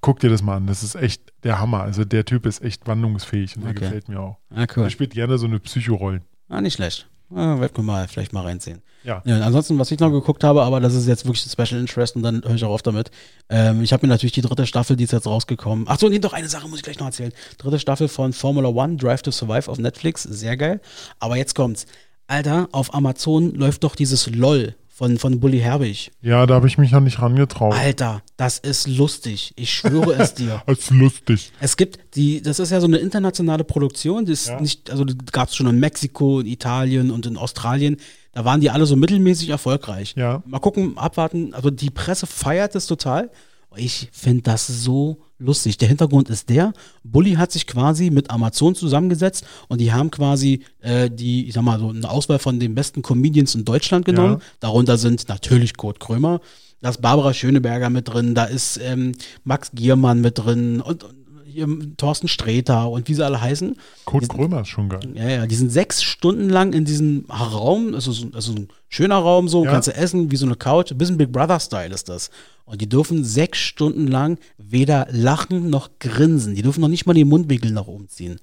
Guck 0.00 0.20
dir 0.20 0.30
das 0.30 0.42
mal 0.42 0.56
an, 0.58 0.66
das 0.68 0.82
ist 0.84 0.94
echt 0.94 1.32
der 1.42 1.58
Hammer. 1.58 1.80
Also 1.82 2.04
der 2.04 2.24
Typ 2.24 2.46
ist 2.46 2.62
echt 2.62 2.86
wandlungsfähig 2.86 3.56
und 3.56 3.62
der 3.62 3.70
Okay. 3.72 3.80
gefällt 3.80 4.08
mir 4.08 4.20
auch. 4.20 4.36
Ah, 4.54 4.66
cool. 4.76 4.84
Er 4.84 4.90
spielt 4.90 5.12
gerne 5.14 5.38
so 5.38 5.46
eine 5.46 5.58
Psychorollen. 5.58 6.22
Ah, 6.48 6.60
nicht 6.60 6.74
schlecht. 6.74 7.08
Ah, 7.30 7.60
werden 7.60 7.76
wir 7.76 7.84
mal 7.84 8.08
vielleicht 8.08 8.32
mal 8.32 8.42
reinziehen. 8.42 8.80
Ja. 9.04 9.22
Ja, 9.24 9.40
ansonsten, 9.40 9.78
was 9.78 9.90
ich 9.90 10.00
noch 10.00 10.10
geguckt 10.10 10.44
habe, 10.44 10.62
aber 10.62 10.80
das 10.80 10.94
ist 10.94 11.06
jetzt 11.06 11.26
wirklich 11.26 11.44
ein 11.46 11.50
Special 11.50 11.80
Interest 11.80 12.16
und 12.16 12.22
dann 12.22 12.42
höre 12.42 12.54
ich 12.54 12.64
auch 12.64 12.70
auf 12.70 12.82
damit. 12.82 13.10
Ähm, 13.48 13.82
ich 13.82 13.92
habe 13.92 14.06
mir 14.06 14.12
natürlich 14.12 14.32
die 14.32 14.40
dritte 14.40 14.66
Staffel, 14.66 14.96
die 14.96 15.04
ist 15.04 15.12
jetzt 15.12 15.26
rausgekommen. 15.26 15.84
Ach 15.88 15.98
so, 15.98 16.08
nee, 16.08 16.18
doch 16.18 16.32
eine 16.32 16.48
Sache 16.48 16.68
muss 16.68 16.78
ich 16.78 16.84
gleich 16.84 16.98
noch 16.98 17.06
erzählen. 17.06 17.32
Dritte 17.58 17.78
Staffel 17.78 18.08
von 18.08 18.32
Formula 18.32 18.68
One, 18.68 18.96
Drive 18.96 19.22
to 19.22 19.30
Survive 19.30 19.70
auf 19.70 19.78
Netflix, 19.78 20.22
sehr 20.22 20.56
geil. 20.56 20.80
Aber 21.18 21.36
jetzt 21.36 21.54
kommt's. 21.54 21.86
Alter, 22.26 22.68
auf 22.72 22.94
Amazon 22.94 23.54
läuft 23.54 23.84
doch 23.84 23.94
dieses 23.94 24.28
LOL 24.30 24.74
von, 24.98 25.16
von 25.16 25.38
Bully 25.38 25.60
Herbig. 25.60 26.10
Ja, 26.22 26.44
da 26.44 26.54
habe 26.54 26.66
ich 26.66 26.76
mich 26.76 26.90
noch 26.90 26.98
nicht 27.00 27.22
rangetraut. 27.22 27.72
Alter, 27.72 28.20
das 28.36 28.58
ist 28.58 28.88
lustig. 28.88 29.52
Ich 29.54 29.72
schwöre 29.72 30.14
es 30.14 30.34
dir. 30.34 30.60
Das 30.66 30.78
ist 30.80 30.90
lustig. 30.90 31.52
Es 31.60 31.76
gibt 31.76 32.16
die, 32.16 32.42
das 32.42 32.58
ist 32.58 32.72
ja 32.72 32.80
so 32.80 32.88
eine 32.88 32.96
internationale 32.98 33.62
Produktion, 33.62 34.26
ist 34.26 34.48
Ja. 34.48 34.60
nicht, 34.60 34.90
also 34.90 35.04
gab 35.30 35.50
es 35.50 35.54
schon 35.54 35.68
in 35.68 35.78
Mexiko, 35.78 36.40
in 36.40 36.46
Italien 36.46 37.12
und 37.12 37.26
in 37.26 37.36
Australien. 37.36 37.96
Da 38.32 38.44
waren 38.44 38.60
die 38.60 38.70
alle 38.70 38.86
so 38.86 38.96
mittelmäßig 38.96 39.50
erfolgreich. 39.50 40.14
Ja. 40.16 40.42
Mal 40.46 40.58
gucken, 40.58 40.98
abwarten. 40.98 41.54
Also 41.54 41.70
die 41.70 41.90
Presse 41.90 42.26
feiert 42.26 42.74
es 42.74 42.86
total. 42.86 43.30
Ich 43.76 44.08
finde 44.12 44.42
das 44.42 44.66
so 44.66 45.18
lustig. 45.38 45.78
Der 45.78 45.88
Hintergrund 45.88 46.30
ist 46.30 46.48
der, 46.48 46.72
Bully 47.04 47.34
hat 47.34 47.52
sich 47.52 47.66
quasi 47.66 48.10
mit 48.10 48.30
Amazon 48.30 48.74
zusammengesetzt 48.74 49.44
und 49.68 49.80
die 49.80 49.92
haben 49.92 50.10
quasi 50.10 50.64
äh, 50.80 51.10
die, 51.10 51.46
ich 51.46 51.54
sag 51.54 51.62
mal 51.62 51.78
so, 51.78 51.90
eine 51.90 52.10
Auswahl 52.10 52.38
von 52.38 52.58
den 52.58 52.74
besten 52.74 53.02
Comedians 53.02 53.54
in 53.54 53.64
Deutschland 53.64 54.04
genommen. 54.04 54.38
Ja. 54.40 54.46
Darunter 54.60 54.98
sind 54.98 55.28
natürlich 55.28 55.76
Kurt 55.76 56.00
Krömer, 56.00 56.40
da 56.80 56.90
ist 56.90 57.00
Barbara 57.00 57.34
Schöneberger 57.34 57.90
mit 57.90 58.08
drin, 58.08 58.34
da 58.34 58.44
ist 58.44 58.78
ähm, 58.82 59.12
Max 59.44 59.70
Giermann 59.72 60.20
mit 60.20 60.38
drin 60.38 60.80
und, 60.80 61.04
und 61.04 61.17
hier 61.58 61.96
Thorsten 61.96 62.28
Sträter 62.28 62.90
und 62.90 63.08
wie 63.08 63.14
sie 63.14 63.24
alle 63.24 63.40
heißen. 63.40 63.76
Kurt 64.04 64.24
sind- 64.24 64.34
Krömer 64.36 64.62
ist 64.62 64.68
schon 64.68 64.88
geil. 64.88 65.00
Ja, 65.14 65.28
ja, 65.28 65.46
die 65.46 65.54
sind 65.54 65.70
sechs 65.70 66.02
Stunden 66.02 66.48
lang 66.48 66.72
in 66.72 66.84
diesem 66.84 67.26
Raum, 67.30 67.92
das 67.92 68.06
ist, 68.06 68.26
das 68.32 68.48
ist 68.48 68.56
ein 68.58 68.68
schöner 68.88 69.16
Raum 69.16 69.48
so, 69.48 69.64
Ja. 69.64 69.70
kannst 69.72 69.88
du 69.88 69.94
essen, 69.94 70.30
wie 70.30 70.36
so 70.36 70.46
eine 70.46 70.54
Couch, 70.56 70.90
ein 70.90 70.98
bisschen 70.98 71.16
Big 71.16 71.30
Brother-Style 71.32 71.92
ist 71.94 72.08
das. 72.08 72.30
Und 72.64 72.80
die 72.80 72.88
dürfen 72.88 73.24
sechs 73.24 73.58
Stunden 73.58 74.06
lang 74.08 74.38
weder 74.58 75.06
lachen 75.10 75.70
noch 75.70 75.88
grinsen. 76.00 76.54
Die 76.54 76.62
dürfen 76.62 76.80
noch 76.80 76.88
nicht 76.88 77.06
mal 77.06 77.14
die 77.14 77.24
Mundwinkel 77.24 77.70
nach 77.70 77.86
oben 77.86 78.08
ziehen. 78.08 78.38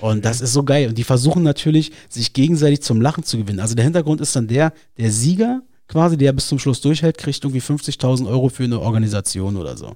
Und 0.00 0.24
das 0.24 0.40
ist 0.40 0.52
so 0.52 0.62
geil. 0.62 0.88
Und 0.88 0.96
die 0.98 1.04
versuchen 1.04 1.42
natürlich, 1.42 1.90
sich 2.08 2.32
gegenseitig 2.32 2.80
zum 2.82 3.00
Lachen 3.00 3.24
zu 3.24 3.36
gewinnen. 3.36 3.60
Also 3.60 3.74
der 3.74 3.84
Hintergrund 3.84 4.20
ist 4.20 4.34
dann 4.36 4.46
der, 4.46 4.72
der 4.96 5.10
Sieger 5.10 5.62
quasi, 5.88 6.16
der 6.16 6.32
bis 6.32 6.46
zum 6.46 6.58
Schluss 6.60 6.80
durchhält, 6.80 7.18
kriegt 7.18 7.42
irgendwie 7.44 7.60
50.000 7.60 8.28
Euro 8.28 8.48
für 8.48 8.62
eine 8.64 8.78
Organisation 8.80 9.56
oder 9.56 9.76
so. 9.76 9.94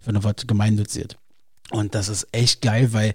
Für 0.00 0.10
eine 0.10 0.22
was 0.22 0.34
gemeinnützig. 0.46 1.08
Und 1.72 1.94
das 1.94 2.08
ist 2.08 2.28
echt 2.32 2.62
geil, 2.62 2.92
weil 2.92 3.14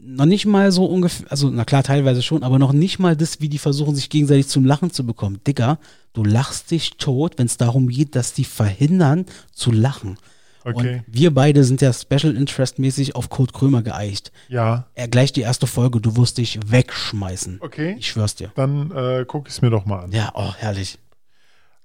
noch 0.00 0.26
nicht 0.26 0.46
mal 0.46 0.72
so 0.72 0.86
ungefähr, 0.86 1.30
also 1.30 1.50
na 1.50 1.64
klar, 1.64 1.82
teilweise 1.82 2.22
schon, 2.22 2.42
aber 2.42 2.58
noch 2.58 2.72
nicht 2.72 2.98
mal 2.98 3.16
das, 3.16 3.40
wie 3.40 3.48
die 3.48 3.58
versuchen, 3.58 3.94
sich 3.94 4.10
gegenseitig 4.10 4.48
zum 4.48 4.64
Lachen 4.64 4.90
zu 4.90 5.04
bekommen. 5.04 5.40
Digga, 5.46 5.78
du 6.12 6.24
lachst 6.24 6.70
dich 6.70 6.96
tot, 6.96 7.34
wenn 7.36 7.46
es 7.46 7.56
darum 7.56 7.88
geht, 7.88 8.16
dass 8.16 8.32
die 8.32 8.44
verhindern 8.44 9.26
zu 9.52 9.70
lachen. 9.70 10.18
Okay. 10.64 11.02
Und 11.06 11.14
wir 11.14 11.32
beide 11.32 11.64
sind 11.64 11.80
ja 11.80 11.92
Special 11.92 12.36
Interest 12.36 12.78
mäßig 12.78 13.16
auf 13.16 13.30
Kurt 13.30 13.52
Krömer 13.52 13.82
geeicht. 13.82 14.32
Ja. 14.48 14.86
Er 14.94 15.08
gleich 15.08 15.32
die 15.32 15.40
erste 15.40 15.66
Folge, 15.66 16.00
du 16.00 16.16
wirst 16.16 16.38
dich 16.38 16.58
wegschmeißen. 16.66 17.58
Okay. 17.60 17.96
Ich 17.98 18.08
schwör's 18.08 18.34
dir. 18.34 18.50
Dann 18.54 18.90
äh, 18.90 19.24
gucke 19.26 19.48
ich 19.48 19.54
es 19.54 19.62
mir 19.62 19.70
doch 19.70 19.86
mal 19.86 20.00
an. 20.00 20.12
Ja, 20.12 20.32
oh, 20.34 20.52
herrlich. 20.56 20.98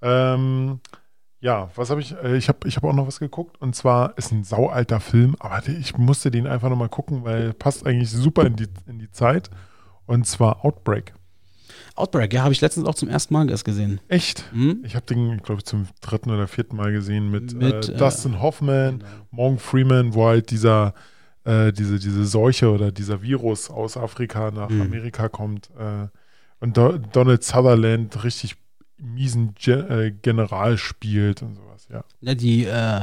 Ähm, 0.02 0.80
ja, 1.44 1.70
was 1.76 1.90
habe 1.90 2.00
ich? 2.00 2.16
Äh, 2.24 2.38
ich 2.38 2.48
habe 2.48 2.66
ich 2.68 2.78
hab 2.78 2.86
auch 2.86 2.94
noch 2.94 3.06
was 3.06 3.20
geguckt. 3.20 3.62
Und 3.62 3.76
zwar 3.76 4.18
ist 4.18 4.32
ein 4.32 4.46
saualter 4.46 5.02
Film, 5.02 5.36
aber 5.40 5.68
ich 5.68 5.98
musste 5.98 6.32
den 6.32 6.48
einfach 6.48 6.70
nochmal 6.70 6.88
gucken, 6.88 7.26
weil 7.26 7.48
er 7.48 7.54
passt 7.54 7.86
eigentlich 7.86 8.10
super 8.10 8.46
in 8.46 8.56
die, 8.56 8.68
in 8.88 8.98
die 8.98 9.12
Zeit. 9.12 9.50
Und 10.06 10.26
zwar 10.26 10.64
Outbreak. 10.64 11.14
Outbreak, 11.96 12.34
ja, 12.34 12.44
habe 12.44 12.54
ich 12.54 12.62
letztens 12.62 12.88
auch 12.88 12.96
zum 12.96 13.10
ersten 13.10 13.34
Mal 13.34 13.50
erst 13.50 13.66
gesehen. 13.66 14.00
Echt? 14.08 14.46
Hm? 14.54 14.84
Ich 14.86 14.96
habe 14.96 15.06
den, 15.06 15.38
glaube 15.44 15.60
ich, 15.60 15.66
zum 15.66 15.88
dritten 16.00 16.32
oder 16.32 16.48
vierten 16.48 16.78
Mal 16.78 16.94
gesehen 16.94 17.30
mit, 17.30 17.54
Mit, 17.54 17.90
äh, 17.90 17.92
äh, 17.92 17.98
Dustin 17.98 18.42
Hoffman, 18.42 19.04
Morgan 19.30 19.60
Freeman, 19.60 20.14
wo 20.14 20.26
halt 20.26 20.50
dieser, 20.50 20.94
äh, 21.44 21.74
diese, 21.74 22.00
diese 22.00 22.26
Seuche 22.26 22.72
oder 22.72 22.94
dieser 22.94 23.22
Virus 23.22 23.70
aus 23.70 23.98
Afrika 23.98 24.50
nach 24.50 24.70
Mhm. 24.70 24.82
Amerika 24.82 25.28
kommt. 25.28 25.72
Äh, 25.78 26.08
und 26.62 26.78
Do 26.78 26.98
Donald 26.98 27.44
Sutherland 27.44 28.24
richtig 28.24 28.56
miesen 29.04 29.54
Ge 29.56 29.74
äh, 30.08 30.12
General 30.22 30.78
spielt 30.78 31.42
und 31.42 31.56
sowas, 31.56 31.88
ja. 31.92 32.04
Ja, 32.22 32.36
die, 32.36 32.66
äh, 32.66 33.02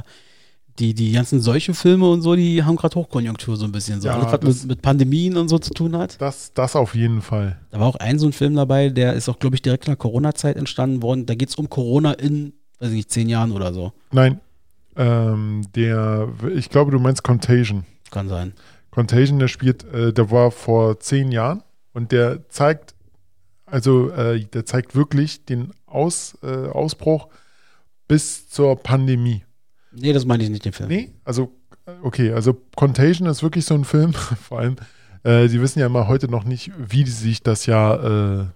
die, 0.79 0.95
die 0.95 1.13
ganzen 1.13 1.41
solche 1.41 1.75
Filme 1.75 2.09
und 2.11 2.23
so, 2.23 2.35
die 2.35 2.63
haben 2.65 2.77
gerade 2.77 2.95
Hochkonjunktur 2.95 3.57
so 3.57 3.67
ein 3.67 3.73
bisschen. 3.73 4.01
So. 4.01 4.09
Ja, 4.09 4.15
Alles, 4.15 4.33
was 4.33 4.41
das- 4.41 4.61
mit, 4.63 4.69
mit 4.69 4.83
Pandemien 4.83 5.37
und 5.37 5.49
so 5.49 5.59
zu 5.59 5.75
tun 5.75 5.97
hat. 5.97 6.21
Das, 6.21 6.55
das 6.55 6.75
auf 6.75 6.95
jeden 6.95 7.21
Fall. 7.21 7.59
Da 7.71 7.81
war 7.81 7.87
auch 7.87 7.97
ein 7.97 8.19
so 8.19 8.27
ein 8.27 8.33
Film 8.33 8.55
dabei, 8.55 8.89
der 8.89 9.13
ist 9.15 9.29
auch, 9.29 9.39
glaube 9.39 9.57
ich, 9.57 9.63
direkt 9.63 9.89
nach 9.89 9.99
Corona-Zeit 9.99 10.57
entstanden 10.57 11.03
worden. 11.03 11.27
Da 11.27 11.35
geht 11.35 11.51
es 11.51 11.57
um 11.57 11.69
Corona 11.69 12.13
in, 12.13 12.55
weiß 12.79 12.89
ich 12.91 12.95
nicht, 12.97 13.11
zehn 13.11 13.29
Jahren 13.29 13.53
oder 13.53 13.75
so. 13.75 13.93
Nein, 14.13 14.41
ähm, 14.97 15.63
der, 15.75 16.29
ich 16.55 16.71
glaube, 16.71 16.91
du 16.93 16.99
meinst 16.99 17.23
Contagion. 17.23 17.85
Kann 18.11 18.29
sein. 18.29 18.55
Contagion, 18.91 19.39
der 19.39 19.49
spielt, 19.49 19.85
äh, 19.93 20.13
der 20.13 20.31
war 20.31 20.51
vor 20.51 20.99
zehn 20.99 21.31
Jahren 21.31 21.63
und 21.93 22.11
der 22.11 22.49
zeigt, 22.49 22.95
also 23.67 24.11
äh, 24.11 24.41
der 24.45 24.65
zeigt 24.67 24.95
wirklich 24.97 25.45
den 25.45 25.73
Aus, 25.91 26.39
äh, 26.43 26.69
Ausbruch 26.69 27.29
bis 28.09 28.49
zur 28.49 28.77
Pandemie. 28.77 29.45
Nee, 29.93 30.13
das 30.13 30.25
meine 30.25 30.43
ich 30.43 30.51
nicht, 30.51 30.65
den 30.65 30.73
Film. 30.73 30.89
Nee, 30.89 31.13
also 31.25 31.53
okay, 32.03 32.33
also 32.33 32.55
Contagion 32.77 33.29
ist 33.29 33.43
wirklich 33.43 33.65
so 33.65 33.75
ein 33.75 33.85
Film, 33.85 34.13
vor 34.15 34.61
allem, 34.61 34.77
äh, 35.23 35.49
die 35.49 35.61
wissen 35.61 35.81
ja 35.81 35.87
immer 35.87 36.09
heute 36.09 36.29
noch 36.29 36.45
nicht, 36.45 36.71
wie 36.79 37.07
sich 37.07 37.43
das 37.43 37.67
ja, 37.67 38.41
äh, 38.41 38.47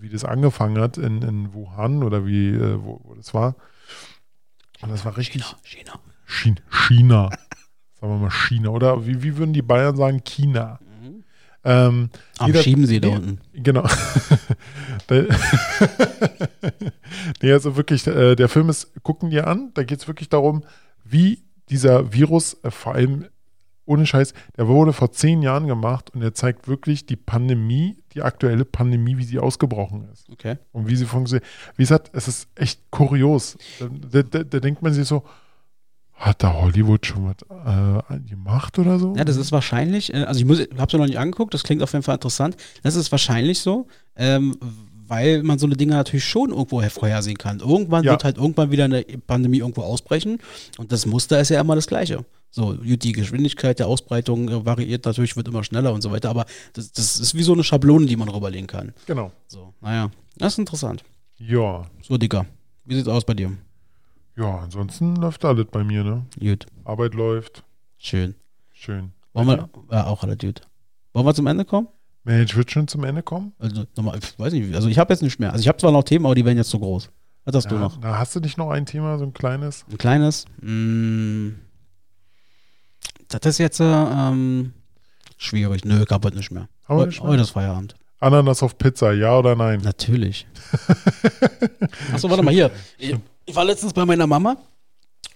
wie 0.00 0.08
das 0.08 0.24
angefangen 0.24 0.80
hat 0.80 0.98
in, 0.98 1.22
in 1.22 1.54
Wuhan 1.54 2.02
oder 2.02 2.26
wie, 2.26 2.48
äh, 2.48 2.82
wo, 2.82 3.00
wo 3.04 3.14
das 3.14 3.32
war. 3.34 3.56
Und 4.80 4.90
das 4.90 5.04
war 5.04 5.16
richtig 5.16 5.44
China. 5.62 6.00
China. 6.26 6.60
China. 6.70 7.30
Sagen 8.00 8.14
wir 8.14 8.18
mal 8.18 8.30
China. 8.30 8.70
Oder 8.70 9.06
wie, 9.06 9.22
wie 9.22 9.36
würden 9.36 9.52
die 9.52 9.62
Bayern 9.62 9.96
sagen? 9.96 10.24
China. 10.24 10.80
Ähm, 11.64 12.10
Am 12.38 12.46
jeder- 12.48 12.62
Schieben 12.62 12.86
sie 12.86 13.00
da 13.00 13.08
unten. 13.08 13.38
Genau. 13.54 13.86
Nee, 17.42 17.52
also 17.52 17.76
wirklich, 17.76 18.06
äh, 18.06 18.34
der 18.36 18.48
Film 18.48 18.68
ist, 18.68 18.92
gucken 19.02 19.30
dir 19.30 19.46
an, 19.46 19.70
da 19.74 19.82
geht 19.84 19.98
es 20.00 20.08
wirklich 20.08 20.28
darum, 20.28 20.62
wie 21.04 21.42
dieser 21.68 22.12
Virus, 22.12 22.56
äh, 22.62 22.70
vor 22.70 22.94
allem 22.94 23.26
ohne 23.84 24.06
Scheiß, 24.06 24.32
der 24.56 24.68
wurde 24.68 24.92
vor 24.92 25.10
zehn 25.12 25.42
Jahren 25.42 25.66
gemacht 25.66 26.10
und 26.14 26.22
er 26.22 26.34
zeigt 26.34 26.68
wirklich 26.68 27.04
die 27.04 27.16
Pandemie, 27.16 27.98
die 28.14 28.22
aktuelle 28.22 28.64
Pandemie, 28.64 29.18
wie 29.18 29.24
sie 29.24 29.38
ausgebrochen 29.40 30.08
ist 30.12 30.30
Okay. 30.30 30.56
und 30.70 30.88
wie 30.88 30.94
sie 30.96 31.04
funktioniert. 31.04 31.44
Wie 31.76 31.82
gesagt, 31.82 32.10
es 32.14 32.28
ist 32.28 32.48
echt 32.54 32.80
kurios. 32.90 33.58
Da, 34.10 34.22
da, 34.22 34.44
da 34.44 34.60
denkt 34.60 34.82
man 34.82 34.94
sich 34.94 35.06
so, 35.06 35.24
hat 36.22 36.42
da 36.42 36.54
Hollywood 36.54 37.04
schon 37.04 37.24
was 37.26 37.36
äh, 38.12 38.20
gemacht 38.20 38.78
oder 38.78 38.98
so? 38.98 39.14
Ja, 39.16 39.24
das 39.24 39.36
ist 39.36 39.50
wahrscheinlich, 39.52 40.14
äh, 40.14 40.18
also 40.22 40.40
ich 40.46 40.68
hab's 40.78 40.92
mir 40.92 41.00
noch 41.00 41.06
nicht 41.06 41.18
angeguckt, 41.18 41.52
das 41.52 41.64
klingt 41.64 41.82
auf 41.82 41.92
jeden 41.92 42.04
Fall 42.04 42.14
interessant. 42.14 42.56
Das 42.82 42.94
ist 42.94 43.10
wahrscheinlich 43.10 43.58
so, 43.60 43.86
ähm, 44.16 44.56
weil 45.08 45.42
man 45.42 45.58
so 45.58 45.66
eine 45.66 45.76
Dinge 45.76 45.94
natürlich 45.94 46.24
schon 46.24 46.50
irgendwo 46.50 46.80
vorhersehen 46.88 47.36
kann. 47.36 47.58
Irgendwann 47.58 48.04
Ja. 48.04 48.12
wird 48.12 48.24
halt 48.24 48.36
irgendwann 48.38 48.70
wieder 48.70 48.84
eine 48.84 49.02
Pandemie 49.26 49.58
irgendwo 49.58 49.82
ausbrechen 49.82 50.38
und 50.78 50.92
das 50.92 51.06
Muster 51.06 51.40
ist 51.40 51.48
ja 51.50 51.60
immer 51.60 51.74
das 51.74 51.86
gleiche. 51.88 52.24
So, 52.50 52.74
die 52.74 53.12
Geschwindigkeit 53.12 53.78
der 53.78 53.88
Ausbreitung 53.88 54.48
äh, 54.48 54.64
variiert 54.64 55.04
natürlich, 55.06 55.36
wird 55.36 55.48
immer 55.48 55.64
schneller 55.64 55.92
und 55.92 56.02
so 56.02 56.12
weiter, 56.12 56.30
aber 56.30 56.44
das, 56.74 56.92
das 56.92 57.18
ist 57.18 57.34
wie 57.34 57.42
so 57.42 57.52
eine 57.54 57.64
Schablone, 57.64 58.06
die 58.06 58.16
man 58.16 58.28
rüberlegen 58.28 58.66
kann. 58.68 58.92
Genau. 59.06 59.32
So, 59.48 59.74
naja, 59.80 60.10
das 60.36 60.52
ist 60.54 60.58
interessant. 60.60 61.02
Ja. 61.38 61.82
So, 62.02 62.16
Dicker, 62.16 62.46
wie 62.84 62.94
sieht's 62.94 63.08
aus 63.08 63.24
bei 63.24 63.34
dir? 63.34 63.52
Ja, 64.36 64.58
ansonsten 64.58 65.16
läuft 65.16 65.44
alles 65.44 65.66
bei 65.70 65.84
mir, 65.84 66.04
ne? 66.04 66.26
Gut, 66.40 66.66
Arbeit 66.84 67.14
läuft. 67.14 67.64
schön. 67.98 68.34
Schön. 68.72 69.12
Wollen 69.34 69.46
wir, 69.46 69.68
ja, 69.92 70.06
auch 70.06 70.22
alle 70.24 70.36
gut. 70.36 70.62
Wollen 71.12 71.26
wir 71.26 71.34
zum 71.34 71.46
Ende 71.46 71.64
kommen? 71.64 71.88
Mensch, 72.24 72.56
wird 72.56 72.70
schon 72.70 72.88
zum 72.88 73.04
Ende 73.04 73.22
kommen? 73.22 73.52
Also 73.58 73.84
nochmal, 73.96 74.18
ich 74.18 74.38
weiß 74.38 74.52
nicht, 74.54 74.74
also 74.74 74.88
ich 74.88 74.98
habe 74.98 75.12
jetzt 75.12 75.22
nicht 75.22 75.38
mehr. 75.38 75.52
Also 75.52 75.62
ich 75.62 75.68
habe 75.68 75.78
zwar 75.78 75.92
noch 75.92 76.02
Themen, 76.04 76.24
aber 76.26 76.34
die 76.34 76.44
werden 76.44 76.56
jetzt 76.58 76.70
zu 76.70 76.78
groß. 76.78 77.10
Was 77.44 77.54
hast 77.56 77.70
du 77.70 77.74
Ja, 77.76 77.80
noch? 77.80 77.96
da 78.00 78.18
hast 78.18 78.34
du 78.34 78.40
nicht 78.40 78.56
noch 78.58 78.70
ein 78.70 78.86
Thema, 78.86 79.18
so 79.18 79.24
ein 79.24 79.32
kleines? 79.32 79.84
Ein 79.90 79.98
kleines? 79.98 80.44
Mm, 80.60 81.50
das 83.28 83.40
ist 83.44 83.58
jetzt 83.58 83.80
äh, 83.80 83.84
ähm, 83.84 84.72
schwierig. 85.36 85.84
Nö, 85.84 86.04
gab 86.04 86.24
heute 86.24 86.36
nicht 86.36 86.50
mehr. 86.50 86.68
Heu- 86.88 87.06
nicht 87.06 87.20
mehr? 87.20 87.30
Heute 87.30 87.42
ist 87.42 87.50
Feierabend. 87.50 87.94
Ananas 88.20 88.62
auf 88.62 88.78
Pizza, 88.78 89.12
ja 89.12 89.36
oder 89.36 89.56
nein? 89.56 89.80
Natürlich. 89.82 90.46
Achso, 92.12 92.30
warte 92.30 92.42
mal 92.44 92.52
hier. 92.54 92.70
Ich, 93.46 93.54
war 93.54 93.64
letztens 93.64 93.92
bei 93.92 94.04
meiner 94.04 94.26
Mama 94.26 94.56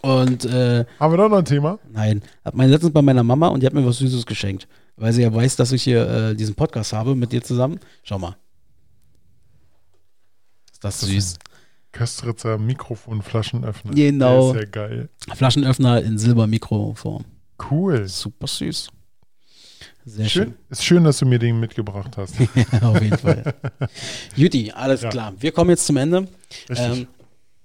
und 0.02 0.44
äh, 0.44 0.84
Haben 1.00 1.12
wir 1.12 1.16
doch 1.18 1.28
noch 1.28 1.38
ein 1.38 1.44
Thema? 1.44 1.78
nein, 1.90 2.22
hab 2.44 2.54
mal 2.54 2.68
letztens 2.68 2.92
bei 2.92 3.02
meiner 3.02 3.22
Mama 3.22 3.48
und 3.48 3.60
die 3.60 3.66
hat 3.66 3.72
mir 3.74 3.84
was 3.84 3.98
Süßes 3.98 4.26
geschenkt. 4.26 4.68
Weil 4.96 5.12
sie 5.12 5.22
ja 5.22 5.34
weiß, 5.34 5.56
dass 5.56 5.72
ich 5.72 5.82
hier 5.82 6.08
äh, 6.08 6.34
diesen 6.34 6.54
Podcast 6.54 6.92
habe 6.94 7.14
mit 7.14 7.30
dir 7.32 7.42
zusammen. 7.42 7.78
Schau 8.02 8.18
mal. 8.18 8.36
Ist 10.72 10.82
das 10.84 11.00
Das 11.00 11.08
süß? 11.08 11.16
ist 11.16 11.38
Köstritzer 11.92 12.58
Mikrofonflaschenöffner. 12.58 13.92
Genau. 13.94 14.52
Der 14.52 14.62
ist 14.62 14.66
ja 14.66 14.70
geil. 14.70 15.08
Flaschenöffner 15.34 16.02
in 16.02 16.18
Silbermikroform. 16.18 17.24
Cool. 17.70 18.06
Super 18.06 18.46
süß. 18.46 18.88
Sehr 20.04 20.28
Schön. 20.28 20.44
schön. 20.44 20.54
Ist 20.70 20.84
schön, 20.84 21.04
dass 21.04 21.18
du 21.18 21.26
mir 21.26 21.38
den 21.38 21.58
mitgebracht 21.58 22.16
hast. 22.16 22.34
Ja, 22.72 22.82
auf 22.88 23.02
jeden 23.02 23.18
Fall. 23.18 23.54
Juti, 24.36 24.70
alles 24.72 25.02
Ja. 25.02 25.08
klar. 25.08 25.32
Wir 25.38 25.52
kommen 25.52 25.70
jetzt 25.70 25.86
zum 25.86 25.96
Ende. 25.96 26.28
Richtig. 26.68 26.78
Ähm, 26.78 27.06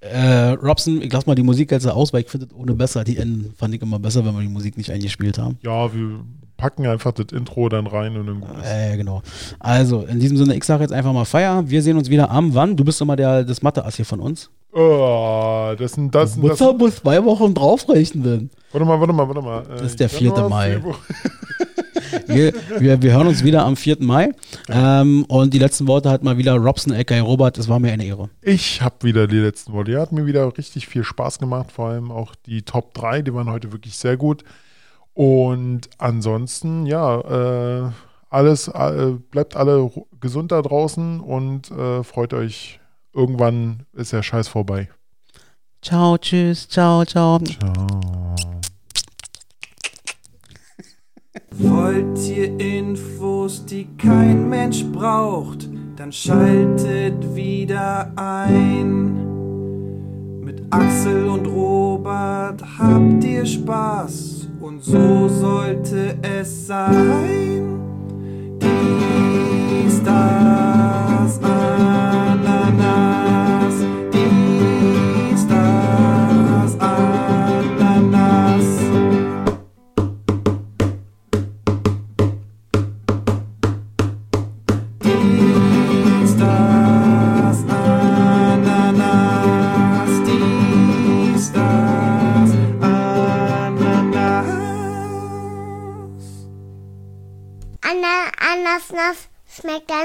äh, 0.02 0.50
Robson, 0.62 1.02
ich 1.02 1.12
lass 1.14 1.26
mal 1.26 1.36
die 1.36 1.44
Musik 1.44 1.72
jetzt 1.72 1.88
aus, 1.88 2.12
weil 2.14 2.22
ich 2.22 2.30
finde, 2.30 2.48
ohne 2.56 2.74
besser, 2.74 3.04
die 3.04 3.18
Enden 3.18 3.54
fand 3.58 3.74
ich 3.74 3.82
immer 3.82 4.00
besser, 4.00 4.26
wenn 4.26 4.34
wir 4.36 4.42
die 4.42 4.48
Musik 4.50 4.78
nicht 4.78 4.92
eingespielt 4.92 5.38
haben. 5.38 5.58
ja, 5.62 5.94
wir 5.94 6.20
packen 6.58 6.86
einfach 6.86 7.12
das 7.12 7.28
Intro 7.32 7.70
dann 7.70 7.88
rein 7.88 8.16
und 8.18 8.28
dann 8.28 8.40
gut 8.42 8.50
ist. 8.62 8.70
Äh, 8.72 8.96
genau. 8.96 9.24
Also, 9.58 10.02
in 10.04 10.20
diesem 10.20 10.38
Sinne, 10.38 10.56
ich 10.56 10.64
sage 10.64 10.84
jetzt 10.84 10.94
einfach 10.94 11.12
mal 11.12 11.26
Feier. 11.26 11.68
Wir 11.68 11.82
sehen 11.82 11.98
uns 11.98 12.08
wieder 12.10 12.30
am 12.30 12.54
wann? 12.54 12.76
Du 12.78 12.84
bist 12.84 13.02
immer 13.02 13.16
der, 13.16 13.44
das 13.44 13.64
Mathe-Ass 13.64 13.96
hier 13.96 14.06
von 14.06 14.20
uns. 14.20 14.52
Oh, 14.72 15.74
das 15.78 15.94
sind 15.94 16.14
das, 16.14 16.38
Muss 16.38 16.60
das 16.60 16.78
muss 16.78 16.96
zwei 16.98 17.24
Wochen 17.26 17.54
draufrechnen. 17.56 18.52
Warte 18.72 18.86
mal, 18.86 19.00
warte 19.00 19.12
mal, 19.14 19.28
warte 19.28 19.42
mal. 19.42 19.62
Äh, 19.64 19.78
Das 19.80 19.82
ist 19.88 20.00
der 20.00 20.08
4. 20.10 20.28
Januar, 20.30 20.50
Mai. 20.50 20.82
Wir, 22.28 22.54
wir, 22.80 23.02
wir 23.02 23.14
hören 23.14 23.28
uns 23.28 23.44
wieder 23.44 23.66
am 23.66 23.76
4. 23.76 23.98
Mai. 24.00 24.32
Ähm, 24.70 25.26
und 25.28 25.54
die 25.54 25.60
letzten 25.60 25.88
Worte 25.88 26.10
hat 26.10 26.24
mal 26.24 26.38
wieder 26.38 26.56
Robson, 26.56 26.94
aka 26.94 27.20
Robert. 27.20 27.58
Es 27.58 27.68
war 27.68 27.80
mir 27.80 27.92
eine 27.92 28.06
Ehre. 28.06 28.30
Ich 28.42 28.82
habe 28.82 28.96
wieder 29.02 29.28
die 29.28 29.38
letzten 29.38 29.74
Worte. 29.74 29.92
Ja, 29.92 30.02
hat 30.02 30.12
mir 30.12 30.26
wieder 30.26 30.58
richtig 30.58 30.88
viel 30.88 31.04
Spaß 31.04 31.40
gemacht. 31.40 31.72
Vor 31.72 31.90
allem 31.90 32.12
auch 32.12 32.36
die 32.46 32.64
Top 32.64 32.94
3, 32.94 33.22
die 33.22 33.34
waren 33.34 33.50
heute 33.50 33.72
wirklich 33.72 33.96
sehr 33.96 34.18
gut. 34.18 34.44
Und 35.14 35.90
ansonsten, 35.98 36.86
ja, 36.86 37.88
äh, 37.88 37.92
alles, 38.30 38.70
äh, 38.70 39.14
bleibt 39.30 39.56
alle 39.56 39.92
gesund 40.20 40.52
da 40.52 40.62
draußen 40.62 41.20
und 41.20 41.70
äh, 41.72 42.04
freut 42.04 42.34
euch. 42.34 42.80
Irgendwann 43.14 43.86
ist 43.94 44.14
der 44.14 44.24
Scheiß 44.24 44.48
vorbei. 44.48 44.90
Ciao, 45.82 46.18
tschüss, 46.18 46.70
ciao, 46.70 47.04
ciao. 47.04 47.40
Ciao. 47.40 48.36
Wollt 51.52 52.20
ihr 52.30 52.60
Infos, 52.60 53.66
die 53.66 53.88
kein 53.98 54.50
Mensch 54.50 54.84
braucht, 54.92 55.70
dann 55.96 56.12
schaltet 56.12 57.36
wieder 57.36 58.12
ein. 58.18 59.16
Mit 60.44 60.62
Axel 60.72 61.30
und 61.30 61.46
Robert 61.48 62.62
habt 62.78 63.24
ihr 63.24 63.46
Spaß 63.46 64.50
und 64.60 64.84
so 64.84 65.30
sollte 65.30 66.18
es 66.22 66.68
sein. 66.68 67.80
Dies, 68.60 70.04
das, 70.04 71.40
Ananas. 71.40 72.11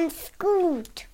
Anna, 0.06 0.14
Ananas 0.14 0.28
schmeckt 0.28 0.38
ganz 0.38 0.38
gut. 0.38 1.04